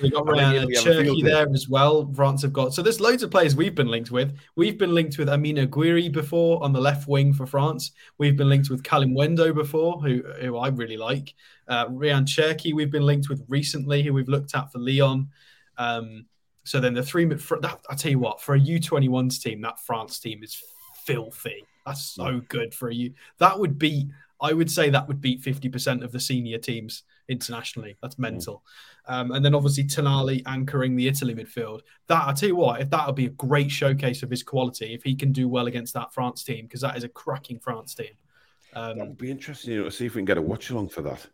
We 0.00 0.10
got 0.10 0.28
I 0.28 0.32
Ryan 0.32 0.66
we 0.66 0.74
have 0.74 0.84
Cherki 0.84 1.22
there 1.22 1.48
as 1.52 1.68
well. 1.68 2.12
France 2.14 2.42
have 2.42 2.52
got 2.52 2.74
so 2.74 2.82
there's 2.82 3.00
loads 3.00 3.22
of 3.22 3.30
players 3.30 3.56
we've 3.56 3.74
been 3.74 3.88
linked 3.88 4.10
with. 4.10 4.36
We've 4.56 4.78
been 4.78 4.94
linked 4.94 5.18
with 5.18 5.28
Amina 5.28 5.66
Gouiri 5.66 6.10
before 6.12 6.62
on 6.62 6.72
the 6.72 6.80
left 6.80 7.08
wing 7.08 7.32
for 7.32 7.46
France. 7.46 7.92
We've 8.18 8.36
been 8.36 8.48
linked 8.48 8.70
with 8.70 8.82
Kalimuendo 8.82 9.54
before, 9.54 10.00
who 10.00 10.22
who 10.40 10.56
I 10.56 10.68
really 10.68 10.96
like. 10.96 11.34
Uh, 11.68 11.86
Ryan 11.88 12.24
Cherki 12.24 12.74
we've 12.74 12.90
been 12.90 13.06
linked 13.06 13.28
with 13.28 13.44
recently, 13.48 14.02
who 14.02 14.12
we've 14.12 14.28
looked 14.28 14.54
at 14.54 14.70
for 14.72 14.78
Lyon. 14.78 15.28
Um, 15.78 16.26
so 16.64 16.78
then 16.78 16.94
the 16.94 17.02
three 17.02 17.28
for 17.36 17.58
that 17.60 17.80
I 17.88 17.94
tell 17.94 18.12
you 18.12 18.18
what, 18.18 18.40
for 18.40 18.54
a 18.54 18.60
U21s 18.60 19.42
team, 19.42 19.60
that 19.62 19.80
France 19.80 20.20
team 20.20 20.42
is 20.42 20.62
filthy. 21.04 21.64
That's 21.86 22.02
so 22.02 22.40
good 22.48 22.74
for 22.74 22.90
you. 22.90 23.14
That 23.38 23.58
would 23.58 23.78
beat. 23.78 24.08
I 24.42 24.52
would 24.52 24.70
say 24.70 24.90
that 24.90 25.06
would 25.08 25.20
beat 25.20 25.42
50% 25.42 26.02
of 26.02 26.12
the 26.12 26.20
senior 26.20 26.58
teams 26.58 27.02
internationally. 27.28 27.96
That's 28.02 28.18
mental. 28.18 28.64
Um, 29.06 29.32
and 29.32 29.44
then 29.44 29.54
obviously 29.54 29.84
Tonali 29.84 30.42
anchoring 30.46 30.96
the 30.96 31.08
Italy 31.08 31.34
midfield. 31.34 31.80
That 32.06 32.26
I 32.26 32.32
tell 32.32 32.48
you 32.48 32.56
what, 32.56 32.80
if 32.80 32.90
that 32.90 33.06
would 33.06 33.16
be 33.16 33.26
a 33.26 33.30
great 33.30 33.70
showcase 33.70 34.22
of 34.22 34.30
his 34.30 34.42
quality, 34.42 34.94
if 34.94 35.02
he 35.02 35.14
can 35.14 35.32
do 35.32 35.48
well 35.48 35.66
against 35.66 35.94
that 35.94 36.12
France 36.14 36.42
team, 36.44 36.64
because 36.66 36.80
that 36.80 36.96
is 36.96 37.04
a 37.04 37.08
cracking 37.08 37.58
France 37.60 37.94
team. 37.94 38.12
That 38.72 38.92
Um, 38.92 38.98
would 39.00 39.18
be 39.18 39.30
interesting 39.30 39.72
you 39.72 39.78
know, 39.78 39.84
to 39.84 39.90
see 39.90 40.06
if 40.06 40.14
we 40.14 40.20
can 40.20 40.26
get 40.26 40.38
a 40.38 40.42
watch 40.42 40.70
along 40.70 40.90
for 40.90 41.02
that. 41.02 41.26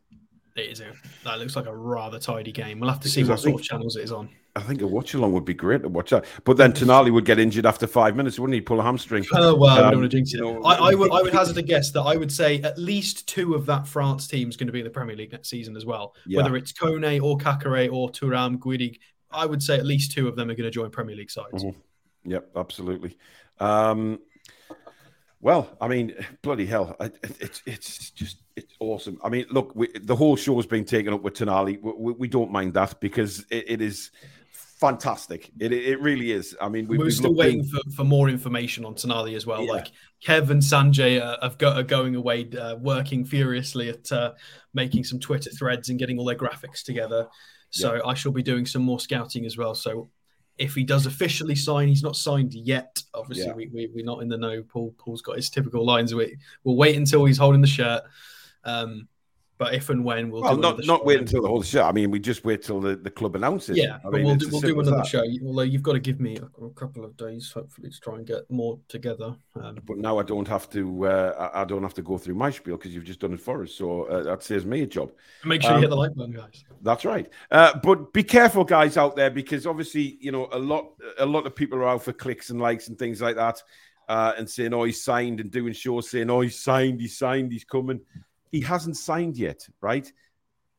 it 0.57 0.71
is 0.71 0.81
a, 0.81 0.93
that 1.25 1.39
looks 1.39 1.55
like 1.55 1.67
a 1.67 1.77
rather 1.77 2.19
tidy 2.19 2.51
game. 2.53 2.81
We'll 2.81 2.91
have 2.91 3.01
to 3.01 3.09
see 3.09 3.25
what 3.25 3.39
sort 3.41 3.61
of 3.61 3.67
channels 3.67 3.97
it 3.97 4.05
is 4.05 4.13
on. 4.13 4.31
I 4.57 4.61
think 4.61 4.81
a 4.81 4.87
watch 4.87 5.13
along 5.15 5.33
would 5.35 5.45
be 5.45 5.55
great 5.55 5.83
to 5.83 5.89
watch 5.89 6.11
that. 6.11 6.25
But 6.45 6.57
then 6.57 6.73
Tonali 6.73 7.13
would 7.13 7.27
get 7.27 7.39
injured 7.39 7.67
after 7.67 7.87
five 7.87 8.17
minutes, 8.17 8.39
wouldn't 8.39 8.55
he? 8.55 8.61
Pull 8.63 8.81
a 8.81 8.83
hamstring. 8.83 9.25
Oh 9.35 9.55
well, 9.55 9.71
I 9.77 9.83
Um, 9.83 9.91
don't 9.93 10.01
want 10.01 10.11
to 10.11 10.17
jinx 10.17 10.33
it. 10.35 10.41
know, 10.41 10.63
I, 10.65 10.91
I 10.91 10.95
would 10.95 11.13
I 11.13 11.23
would 11.23 11.33
hazard 11.35 11.59
a 11.59 11.63
guess 11.63 11.91
that 11.93 12.01
I 12.03 12.17
would 12.17 12.33
say 12.33 12.61
at 12.63 12.79
least 12.79 13.29
two 13.29 13.55
of 13.55 13.67
that 13.67 13.87
France 13.87 14.27
team 14.27 14.49
is 14.49 14.57
going 14.57 14.67
to 14.69 14.73
be 14.73 14.81
in 14.81 14.85
the 14.85 14.91
Premier 14.91 15.15
League 15.15 15.33
next 15.33 15.51
season 15.51 15.77
as 15.77 15.85
well. 15.85 16.15
Yeah. 16.27 16.43
Whether 16.43 16.57
it's 16.57 16.73
Kone 16.73 17.23
or 17.23 17.37
Caqueret 17.39 17.93
or 17.93 18.09
Thuram 18.11 18.59
Guidi, 18.59 18.99
I 19.31 19.45
would 19.47 19.63
say 19.63 19.77
at 19.77 19.85
least 19.87 20.13
two 20.13 20.27
of 20.27 20.37
them 20.37 20.51
are 20.51 20.55
going 20.55 20.65
to 20.65 20.71
join 20.71 20.91
Premier 20.91 21.15
League 21.17 21.31
sides. 21.31 21.63
Mhm. 21.63 21.75
Yep, 22.25 22.51
absolutely. 22.57 23.19
Um, 23.61 24.19
well, 25.41 25.77
I 25.81 25.87
mean, 25.89 26.15
bloody 26.43 26.67
hell, 26.67 26.97
it, 26.99 27.17
it- 27.23 27.37
it's 27.41 27.63
it's 27.67 28.11
just 28.11 28.43
it's 28.57 28.75
awesome. 28.81 29.21
I 29.23 29.29
mean, 29.29 29.45
look, 29.51 29.73
we, 29.77 29.89
the 30.01 30.17
whole 30.17 30.35
show 30.35 30.57
has 30.57 30.67
been 30.67 30.85
taken 30.85 31.13
up 31.13 31.23
with 31.23 31.35
Tonali. 31.35 31.81
We, 31.81 31.93
we, 31.97 32.13
we 32.13 32.29
don't 32.29 32.51
mind 32.51 32.73
that 32.75 32.99
because 33.01 33.41
it, 33.51 33.65
it 33.69 33.81
is 33.83 34.11
fantastic. 34.81 35.51
It, 35.59 35.73
it 35.73 36.01
really 36.01 36.33
is. 36.33 36.57
I 36.61 36.69
mean, 36.69 36.87
we, 36.87 36.99
We're 36.99 37.05
we've 37.07 37.15
still 37.15 37.35
waiting 37.35 37.61
in- 37.61 37.67
for, 37.67 37.81
for 37.97 38.05
more 38.05 38.29
information 38.29 38.85
on 38.85 38.95
Tonali 38.95 39.35
as 39.35 39.47
well. 39.47 39.63
Yeah. 39.65 39.73
Like 39.73 39.89
Kev 40.25 40.51
and 40.51 40.63
Sanjay 40.63 41.21
are, 41.21 41.39
have 41.43 41.59
got, 41.59 41.77
are 41.77 41.83
going 41.83 42.15
away, 42.15 42.49
uh, 42.59 42.77
working 42.77 43.25
furiously 43.25 43.89
at 43.89 44.11
uh, 44.13 44.33
making 44.75 45.05
some 45.05 45.19
Twitter 45.19 45.51
threads 45.51 45.89
and 45.89 45.99
getting 45.99 46.19
all 46.19 46.25
their 46.25 46.37
graphics 46.37 46.83
together. 46.83 47.27
So 47.71 48.01
I 48.07 48.15
shall 48.15 48.33
be 48.33 48.43
doing 48.43 48.65
some 48.65 48.83
more 48.83 49.01
scouting 49.01 49.45
as 49.45 49.59
well. 49.59 49.75
So 49.75 50.09
if 50.57 50.75
he 50.75 50.85
does 50.85 51.05
officially 51.05 51.55
sign, 51.55 51.89
he's 51.89 52.03
not 52.03 52.17
signed 52.17 52.55
yet. 52.55 53.03
Obviously, 53.13 53.47
Yeah. 53.47 53.53
we, 53.55 53.67
we, 53.67 53.91
we're 53.95 54.05
not 54.05 54.23
in 54.23 54.29
the 54.29 54.39
know. 54.39 54.63
Paul 54.63 54.95
Paul's 54.97 55.21
got 55.21 55.37
his 55.37 55.51
typical 55.51 55.85
lines. 55.85 56.15
We, 56.15 56.39
we'll 56.65 56.77
wait 56.77 56.97
until 56.97 57.25
he's 57.27 57.37
holding 57.37 57.61
the 57.61 57.67
shirt. 57.67 58.03
Um, 58.65 59.09
but 59.59 59.75
if 59.75 59.89
and 59.89 60.05
when 60.05 60.31
we'll 60.31 60.43
Well, 60.43 60.57
do 60.57 60.61
not 60.61 60.85
not 60.85 61.05
wait 61.07 61.19
until 61.19 61.43
the 61.43 61.49
whole 61.49 61.63
show. 61.63 61.83
I 61.85 61.93
mean, 61.93 62.11
we 62.11 62.19
just 62.19 62.45
wait 62.45 62.63
till 62.63 62.81
the, 62.81 62.97
the 62.97 63.11
club 63.11 63.37
announces. 63.37 63.77
Yeah, 63.77 63.99
I 64.05 64.11
mean, 64.11 64.25
we'll 64.25 64.37
do, 64.37 64.49
we'll 64.51 64.61
do 64.61 64.79
another 64.81 65.05
show. 65.05 65.25
Although 65.45 65.63
you've 65.63 65.83
got 65.83 65.95
to 65.95 66.01
give 66.01 66.21
me 66.21 66.37
a, 66.37 66.65
a 66.65 66.71
couple 66.71 67.05
of 67.05 67.17
days, 67.17 67.51
hopefully, 67.53 67.91
to 67.91 68.01
try 68.01 68.17
and 68.17 68.27
get 68.27 68.51
more 68.51 68.79
together. 68.89 69.35
Um, 69.61 69.79
But 69.87 69.99
now 69.99 70.19
I 70.19 70.23
don't 70.23 70.49
have 70.49 70.69
to. 70.71 71.07
Uh, 71.07 71.51
I 71.55 71.63
I 71.63 71.65
don't 71.65 71.83
have 71.83 71.95
to 71.95 72.03
go 72.03 72.19
through 72.19 72.35
my 72.35 72.51
spiel 72.51 72.77
because 72.77 72.95
you've 72.95 73.05
just 73.05 73.21
done 73.21 73.33
it 73.33 73.41
for 73.41 73.63
us. 73.63 73.73
So 73.73 74.05
uh, 74.05 74.23
that 74.25 74.43
saves 74.43 74.67
me 74.67 74.83
a 74.83 74.87
job. 74.87 75.13
make 75.45 75.63
sure 75.63 75.73
Um, 75.73 75.77
you 75.77 75.83
hit 75.83 75.91
the 75.91 75.97
like 75.97 76.15
button, 76.15 76.33
guys. 76.35 76.65
That's 76.83 77.05
right. 77.05 77.29
Uh, 77.51 77.79
but 77.83 78.13
be 78.13 78.23
careful, 78.23 78.65
guys, 78.65 78.97
out 78.97 79.17
there, 79.17 79.31
because 79.31 79.67
obviously, 79.67 80.19
you 80.21 80.33
know, 80.33 80.49
a 80.53 80.59
lot, 80.59 80.93
a 81.19 81.27
lot 81.27 81.47
of 81.47 81.55
people 81.55 81.79
are 81.79 81.89
out 81.89 82.03
for 82.03 82.13
clicks 82.13 82.51
and 82.51 82.61
likes 82.61 82.89
and 82.89 82.99
things 82.99 83.21
like 83.23 83.37
that, 83.37 83.63
uh, 84.09 84.33
and 84.37 84.49
saying, 84.49 84.75
"Oh, 84.75 84.85
he's 84.85 85.03
signed," 85.03 85.41
and 85.41 85.51
doing 85.51 85.73
shows 85.73 86.11
saying, 86.11 86.31
"Oh, 86.31 86.43
he's 86.43 86.61
signed, 86.61 87.01
he's 87.01 87.17
signed, 87.17 87.53
he's 87.53 87.65
coming." 87.65 88.01
He 88.51 88.61
hasn't 88.61 88.97
signed 88.97 89.37
yet, 89.37 89.69
right? 89.81 90.11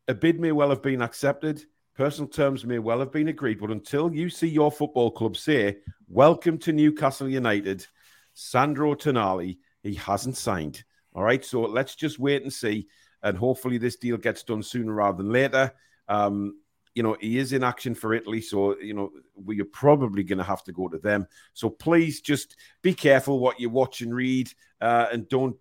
A 0.08 0.14
bid 0.14 0.40
may 0.40 0.52
well 0.52 0.70
have 0.70 0.82
been 0.82 1.02
accepted. 1.02 1.66
Personal 1.96 2.30
terms 2.30 2.64
may 2.64 2.80
well 2.80 3.00
have 3.00 3.12
been 3.12 3.28
agreed, 3.28 3.60
but 3.60 3.72
until 3.72 4.14
you 4.14 4.30
see 4.30 4.48
your 4.48 4.72
football 4.72 5.12
club 5.12 5.36
say, 5.36 5.78
"Welcome 6.08 6.58
to 6.60 6.72
Newcastle 6.72 7.28
United," 7.28 7.86
Sandro 8.34 8.94
Tonali, 8.94 9.58
he 9.82 9.96
hasn't 9.96 10.38
signed. 10.38 10.84
All 11.14 11.24
right, 11.24 11.44
so 11.44 11.62
let's 11.62 11.96
just 11.96 12.20
wait 12.20 12.44
and 12.44 12.54
see, 12.54 12.88
and 13.24 13.38
hopefully 13.38 13.80
this 13.80 13.96
deal 13.96 14.18
gets 14.18 14.44
done 14.44 14.62
sooner 14.62 14.94
rather 14.94 15.18
than 15.18 15.32
later. 15.32 15.74
Um, 16.08 16.60
you 16.94 17.04
know, 17.04 17.18
he 17.20 17.38
is 17.38 17.54
in 17.54 17.64
action 17.64 17.94
for 17.96 18.14
Italy, 18.14 18.42
so 18.42 18.78
you 18.80 18.94
know 18.94 19.12
we 19.36 19.60
are 19.62 19.66
probably 19.66 20.24
going 20.24 20.38
to 20.38 20.44
have 20.44 20.64
to 20.66 20.72
go 20.72 20.88
to 20.88 21.00
them. 21.00 21.28
So 21.54 21.70
please 21.70 22.22
just 22.22 22.56
be 22.82 22.94
careful 22.94 23.40
what 23.40 23.60
you 23.60 23.70
watch 23.70 24.02
and 24.02 24.14
read, 24.14 24.52
uh, 24.82 25.08
and 25.12 25.28
don't, 25.28 25.56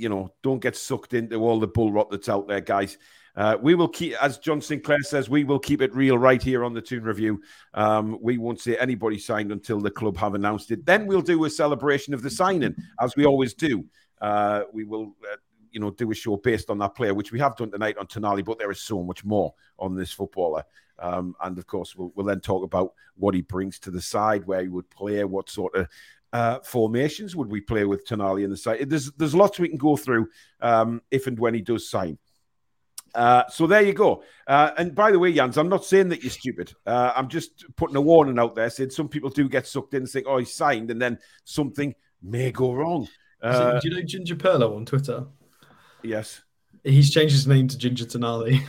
you 0.00 0.08
know, 0.08 0.32
don't 0.42 0.60
get 0.60 0.76
sucked 0.76 1.14
into 1.14 1.36
all 1.36 1.60
the 1.60 1.66
bull 1.66 1.92
rot 1.92 2.10
that's 2.10 2.28
out 2.28 2.48
there, 2.48 2.60
guys. 2.60 2.98
Uh, 3.36 3.56
we 3.60 3.74
will 3.74 3.88
keep, 3.88 4.14
as 4.22 4.38
John 4.38 4.60
Sinclair 4.60 5.02
says, 5.02 5.30
we 5.30 5.44
will 5.44 5.58
keep 5.58 5.82
it 5.82 5.94
real 5.94 6.18
right 6.18 6.42
here 6.42 6.64
on 6.64 6.74
the 6.74 6.80
Toon 6.80 7.04
Review. 7.04 7.40
Um, 7.74 8.18
we 8.20 8.38
won't 8.38 8.60
see 8.60 8.76
anybody 8.76 9.18
signed 9.18 9.52
until 9.52 9.80
the 9.80 9.90
club 9.90 10.16
have 10.16 10.34
announced 10.34 10.70
it. 10.72 10.84
Then 10.84 11.06
we'll 11.06 11.22
do 11.22 11.44
a 11.44 11.50
celebration 11.50 12.12
of 12.12 12.22
the 12.22 12.30
signing, 12.30 12.74
as 13.00 13.14
we 13.16 13.26
always 13.26 13.54
do. 13.54 13.84
Uh, 14.20 14.62
we 14.72 14.84
will 14.84 15.14
uh, 15.30 15.36
you 15.70 15.80
know, 15.80 15.90
do 15.90 16.10
a 16.10 16.14
show 16.14 16.36
based 16.36 16.70
on 16.70 16.78
that 16.78 16.94
player, 16.94 17.14
which 17.14 17.32
we 17.32 17.38
have 17.38 17.56
done 17.56 17.70
tonight 17.70 17.98
on 17.98 18.06
Tonali, 18.06 18.44
but 18.44 18.58
there 18.58 18.70
is 18.70 18.80
so 18.80 19.02
much 19.02 19.24
more 19.24 19.54
on 19.78 19.94
this 19.94 20.12
footballer. 20.12 20.64
Um, 20.98 21.34
and 21.42 21.56
of 21.56 21.66
course, 21.66 21.96
we'll, 21.96 22.12
we'll 22.14 22.26
then 22.26 22.40
talk 22.40 22.64
about 22.64 22.92
what 23.16 23.34
he 23.34 23.42
brings 23.42 23.78
to 23.80 23.90
the 23.90 24.02
side, 24.02 24.44
where 24.46 24.62
he 24.62 24.68
would 24.68 24.90
play, 24.90 25.24
what 25.24 25.48
sort 25.48 25.74
of 25.76 25.88
uh, 26.32 26.60
formations 26.60 27.34
would 27.34 27.50
we 27.50 27.60
play 27.60 27.84
with 27.84 28.06
Tonali 28.06 28.44
in 28.44 28.50
the 28.50 28.56
side. 28.56 28.88
There's 28.88 29.10
there's 29.12 29.34
lots 29.34 29.58
we 29.58 29.68
can 29.68 29.78
go 29.78 29.96
through 29.96 30.28
um, 30.60 31.02
if 31.10 31.26
and 31.26 31.38
when 31.38 31.54
he 31.54 31.60
does 31.60 31.90
sign. 31.90 32.18
Uh, 33.14 33.42
so 33.48 33.66
there 33.66 33.82
you 33.82 33.92
go. 33.92 34.22
Uh, 34.46 34.70
and 34.78 34.94
by 34.94 35.10
the 35.10 35.18
way, 35.18 35.32
Jans, 35.32 35.58
I'm 35.58 35.68
not 35.68 35.84
saying 35.84 36.10
that 36.10 36.22
you're 36.22 36.30
stupid. 36.30 36.72
Uh, 36.86 37.12
I'm 37.16 37.28
just 37.28 37.64
putting 37.76 37.96
a 37.96 38.00
warning 38.00 38.38
out 38.38 38.54
there, 38.54 38.70
saying 38.70 38.90
some 38.90 39.08
people 39.08 39.30
do 39.30 39.48
get 39.48 39.66
sucked 39.66 39.94
in 39.94 40.02
and 40.02 40.10
think, 40.10 40.26
"Oh, 40.28 40.38
he 40.38 40.44
signed," 40.44 40.90
and 40.90 41.02
then 41.02 41.18
something 41.44 41.94
may 42.22 42.52
go 42.52 42.72
wrong. 42.72 43.08
Uh, 43.42 43.80
do 43.80 43.88
you 43.88 43.96
know 43.96 44.02
Ginger 44.02 44.36
Pirlo 44.36 44.76
on 44.76 44.84
Twitter? 44.84 45.26
Yes. 46.02 46.42
He's 46.82 47.10
changed 47.10 47.34
his 47.34 47.46
name 47.46 47.68
to 47.68 47.76
Ginger 47.76 48.06
Tonali. 48.06 48.60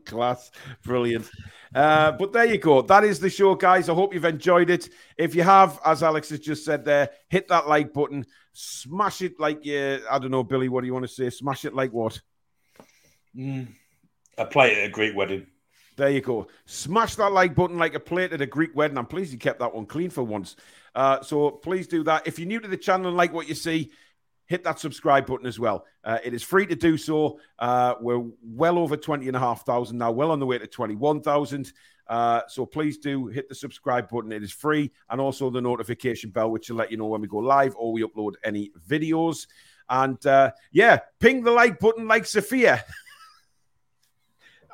Class. 0.06 0.50
Brilliant. 0.84 1.30
Uh, 1.74 2.12
but 2.12 2.32
there 2.32 2.46
you 2.46 2.58
go. 2.58 2.80
That 2.82 3.04
is 3.04 3.20
the 3.20 3.28
show, 3.28 3.54
guys. 3.54 3.88
I 3.88 3.94
hope 3.94 4.14
you've 4.14 4.24
enjoyed 4.24 4.70
it. 4.70 4.88
If 5.18 5.34
you 5.34 5.42
have, 5.42 5.78
as 5.84 6.02
Alex 6.02 6.30
has 6.30 6.40
just 6.40 6.64
said 6.64 6.84
there, 6.84 7.10
hit 7.28 7.48
that 7.48 7.68
like 7.68 7.92
button, 7.92 8.24
smash 8.52 9.20
it 9.22 9.38
like 9.38 9.64
you, 9.64 10.00
I 10.10 10.18
don't 10.18 10.30
know, 10.30 10.42
Billy, 10.42 10.68
what 10.68 10.80
do 10.80 10.86
you 10.86 10.94
want 10.94 11.06
to 11.06 11.12
say? 11.12 11.28
Smash 11.28 11.64
it 11.64 11.74
like 11.74 11.92
what? 11.92 12.18
Mm, 13.36 13.68
a 14.38 14.46
plate 14.46 14.78
at 14.78 14.86
a 14.86 14.90
Greek 14.90 15.14
wedding. 15.14 15.46
There 15.96 16.08
you 16.08 16.22
go. 16.22 16.48
Smash 16.64 17.16
that 17.16 17.32
like 17.32 17.54
button 17.54 17.76
like 17.76 17.94
a 17.94 18.00
plate 18.00 18.32
at 18.32 18.40
a 18.40 18.46
Greek 18.46 18.74
wedding. 18.74 18.96
I'm 18.96 19.06
pleased 19.06 19.32
you 19.32 19.38
kept 19.38 19.60
that 19.60 19.74
one 19.74 19.84
clean 19.84 20.08
for 20.08 20.22
once. 20.22 20.56
Uh, 20.94 21.20
so 21.20 21.50
please 21.50 21.86
do 21.86 22.02
that. 22.04 22.26
If 22.26 22.38
you're 22.38 22.48
new 22.48 22.60
to 22.60 22.68
the 22.68 22.76
channel 22.76 23.08
and 23.08 23.16
like 23.16 23.34
what 23.34 23.48
you 23.48 23.54
see, 23.54 23.92
hit 24.50 24.64
that 24.64 24.80
subscribe 24.80 25.26
button 25.26 25.46
as 25.46 25.60
well. 25.60 25.86
Uh, 26.02 26.18
it 26.24 26.34
is 26.34 26.42
free 26.42 26.66
to 26.66 26.74
do 26.74 26.96
so. 26.96 27.38
Uh, 27.60 27.94
we're 28.00 28.26
well 28.42 28.78
over 28.78 28.96
20 28.96 29.28
and 29.28 29.36
a 29.36 29.38
half 29.38 29.64
thousand 29.64 29.96
now, 29.96 30.10
well 30.10 30.32
on 30.32 30.40
the 30.40 30.44
way 30.44 30.58
to 30.58 30.66
21,000. 30.66 31.72
Uh, 32.08 32.40
so 32.48 32.66
please 32.66 32.98
do 32.98 33.28
hit 33.28 33.48
the 33.48 33.54
subscribe 33.54 34.08
button. 34.08 34.32
It 34.32 34.42
is 34.42 34.50
free. 34.50 34.90
And 35.08 35.20
also 35.20 35.50
the 35.50 35.60
notification 35.60 36.30
bell, 36.30 36.50
which 36.50 36.68
will 36.68 36.78
let 36.78 36.90
you 36.90 36.96
know 36.96 37.06
when 37.06 37.20
we 37.20 37.28
go 37.28 37.36
live 37.36 37.76
or 37.76 37.92
we 37.92 38.02
upload 38.02 38.32
any 38.42 38.72
videos. 38.88 39.46
And 39.88 40.24
uh, 40.26 40.50
yeah, 40.72 40.98
ping 41.20 41.44
the 41.44 41.52
like 41.52 41.78
button 41.78 42.08
like 42.08 42.26
Sophia. 42.26 42.84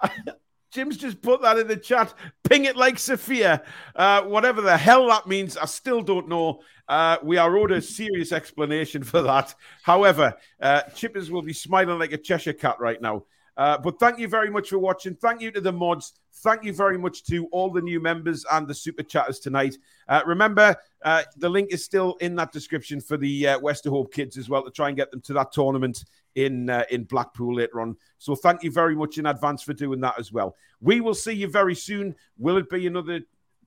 Jim's 0.77 0.98
just 0.98 1.23
put 1.23 1.40
that 1.40 1.57
in 1.59 1.69
the 1.69 1.77
chat. 1.77 2.12
Ping 2.44 2.66
it 2.66 2.77
like 2.77 2.98
Sophia. 2.98 3.62
Uh, 3.94 4.20
whatever 4.24 4.61
the 4.61 4.77
hell 4.77 5.07
that 5.07 5.27
means, 5.27 5.57
I 5.57 5.65
still 5.65 6.03
don't 6.03 6.28
know. 6.28 6.61
Uh, 6.86 7.16
we 7.23 7.39
are 7.39 7.57
owed 7.57 7.73
a 7.73 7.81
serious 7.81 8.31
explanation 8.31 9.03
for 9.03 9.23
that. 9.23 9.55
However, 9.82 10.35
uh, 10.61 10.82
Chippers 10.90 11.31
will 11.31 11.40
be 11.40 11.55
smiling 11.55 11.98
like 11.98 12.12
a 12.12 12.19
Cheshire 12.19 12.53
cat 12.53 12.78
right 12.78 13.01
now. 13.01 13.24
Uh, 13.57 13.78
but 13.78 13.98
thank 13.98 14.19
you 14.19 14.28
very 14.28 14.51
much 14.51 14.69
for 14.69 14.78
watching. 14.78 15.15
Thank 15.15 15.40
you 15.40 15.51
to 15.53 15.62
the 15.62 15.73
mods. 15.73 16.12
Thank 16.43 16.62
you 16.62 16.74
very 16.74 16.98
much 16.98 17.24
to 17.24 17.47
all 17.53 17.70
the 17.70 17.81
new 17.81 17.98
members 17.98 18.44
and 18.53 18.69
the 18.69 18.74
super 18.74 19.03
chatters 19.03 19.40
tonight. 19.40 19.78
Uh, 20.09 20.20
remember, 20.27 20.77
uh, 21.07 21.23
the 21.39 21.48
link 21.48 21.73
is 21.73 21.82
still 21.82 22.16
in 22.20 22.36
that 22.36 22.53
description 22.53 23.01
for 23.01 23.16
the 23.16 23.44
Westerhope 23.44 24.12
kids 24.12 24.36
as 24.36 24.51
well 24.51 24.62
to 24.62 24.70
try 24.70 24.89
and 24.89 24.97
get 24.98 25.11
them 25.11 25.23
to 25.23 25.32
that 25.32 25.53
tournament 25.53 26.05
in 26.36 26.70
uh, 26.70 26.84
in 26.90 27.04
Blackpool 27.04 27.56
later 27.56 27.80
on. 27.80 27.96
So 28.18 28.36
thank 28.36 28.62
you 28.62 28.70
very 28.70 28.94
much 28.94 29.18
in 29.18 29.26
advance 29.26 29.62
for 29.62 29.72
doing 29.72 30.00
that 30.00 30.18
as 30.18 30.30
well. 30.32 30.54
We 30.80 31.00
will 31.00 31.14
see 31.14 31.32
you 31.32 31.48
very 31.48 31.74
soon. 31.74 32.14
Will 32.38 32.58
it 32.58 32.70
be 32.70 32.86
another 32.86 33.20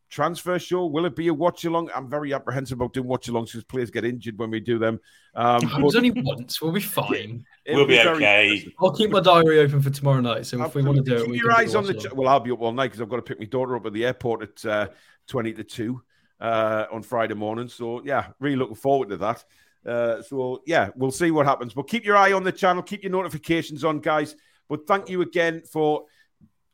transfer 0.10 0.58
show? 0.58 0.86
Will 0.86 1.06
it 1.06 1.16
be 1.16 1.28
a 1.28 1.34
watch 1.34 1.66
along? 1.66 1.90
I'm 1.94 2.10
very 2.10 2.34
apprehensive 2.34 2.78
about 2.78 2.94
doing 2.94 3.08
watch 3.08 3.28
alongs 3.28 3.48
because 3.48 3.64
players 3.64 3.92
get 3.92 4.06
injured 4.06 4.38
when 4.38 4.52
we 4.52 4.60
do 4.60 4.78
them. 4.78 5.00
Um, 5.36 5.64
it 5.64 5.82
was 5.82 5.96
only 5.96 6.12
once. 6.12 6.62
We'll 6.62 6.72
be 6.72 6.80
fine. 6.80 7.44
we'll 7.68 7.86
be, 7.86 7.96
be 7.96 8.08
okay. 8.08 8.74
I'll 8.80 8.94
keep 8.94 9.10
my 9.10 9.20
diary 9.20 9.60
open 9.60 9.82
for 9.82 9.90
tomorrow 9.90 10.22
night. 10.22 10.46
So 10.46 10.64
if 10.64 10.76
we 10.76 10.84
want 10.84 10.98
to 10.98 11.04
do 11.04 11.24
it, 11.24 11.30
we 11.30 11.38
your 11.38 11.52
eyes 11.52 11.76
on 11.76 11.86
the. 11.86 11.96
Ch- 11.96 12.14
well, 12.14 12.28
I'll 12.28 12.40
be 12.40 12.52
up 12.52 12.62
all 12.62 12.72
night 12.72 12.88
because 12.88 13.02
I've 13.02 13.10
got 13.10 13.18
to 13.18 13.22
pick 13.24 13.40
my 13.40 13.46
daughter 13.46 13.76
up 13.76 13.86
at 13.86 13.94
the 13.94 14.06
airport 14.06 14.44
at 14.44 14.66
uh, 14.66 14.88
twenty 15.28 15.54
to 15.54 15.64
two 15.64 16.02
uh, 16.40 16.86
on 16.92 17.02
Friday 17.02 17.34
morning. 17.34 17.68
So 17.68 18.04
yeah, 18.04 18.28
really 18.40 18.58
looking 18.58 18.76
forward 18.76 19.10
to 19.10 19.18
that. 19.18 19.44
Uh, 19.86 20.22
so 20.22 20.62
yeah, 20.66 20.90
we'll 20.96 21.12
see 21.12 21.32
what 21.32 21.46
happens. 21.46 21.74
But 21.74 21.84
keep 21.84 22.06
your 22.06 22.18
eye 22.18 22.34
on 22.34 22.44
the 22.44 22.52
channel, 22.52 22.84
keep 22.84 23.04
your 23.04 23.12
notifications 23.12 23.84
on, 23.84 24.00
guys. 24.00 24.36
But 24.68 24.88
thank 24.88 25.10
you 25.10 25.22
again 25.22 25.62
for 25.62 26.06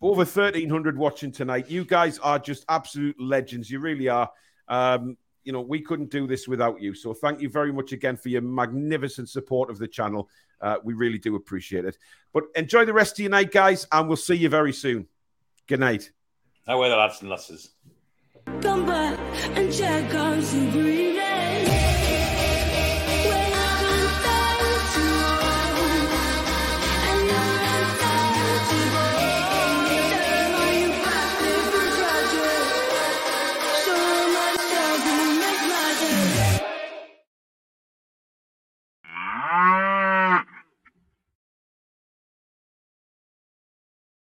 over 0.02 0.20
1,300 0.20 0.98
watching 0.98 1.32
tonight. 1.32 1.70
You 1.70 1.86
guys 1.86 2.20
are 2.20 2.40
just 2.40 2.66
absolute 2.70 3.20
legends. 3.20 3.70
You 3.70 3.80
really 3.80 4.10
are. 4.10 4.30
Um, 4.68 5.18
you 5.44 5.54
know, 5.54 5.62
we 5.62 5.80
couldn't 5.80 6.10
do 6.10 6.28
this 6.28 6.48
without 6.48 6.82
you. 6.82 6.94
So 6.96 7.14
thank 7.14 7.40
you 7.40 7.50
very 7.50 7.72
much 7.72 7.92
again 7.92 8.18
for 8.18 8.30
your 8.30 8.42
magnificent 8.42 9.30
support 9.30 9.70
of 9.70 9.78
the 9.78 9.88
channel. 9.88 10.28
Uh, 10.60 10.78
we 10.84 10.94
really 10.94 11.20
do 11.20 11.36
appreciate 11.36 11.86
it. 11.86 11.98
But 12.34 12.46
enjoy 12.56 12.86
the 12.86 12.94
rest 12.94 13.14
of 13.14 13.20
your 13.20 13.32
night, 13.32 13.52
guys, 13.52 13.88
and 13.92 14.08
we'll 14.08 14.18
see 14.18 14.36
you 14.36 14.50
very 14.50 14.74
soon. 14.74 15.08
Good 15.68 15.80
night. 15.80 16.12
How 16.66 16.82
are 16.82 16.90
the 16.90 16.96
lads 16.96 17.22
and 17.22 17.30
lasses? 17.30 17.70
Come 18.62 18.86
back 18.86 19.20
and 19.56 19.72
check 19.72 20.14
out 20.14 20.42
some 20.44 20.72
green. 20.72 21.15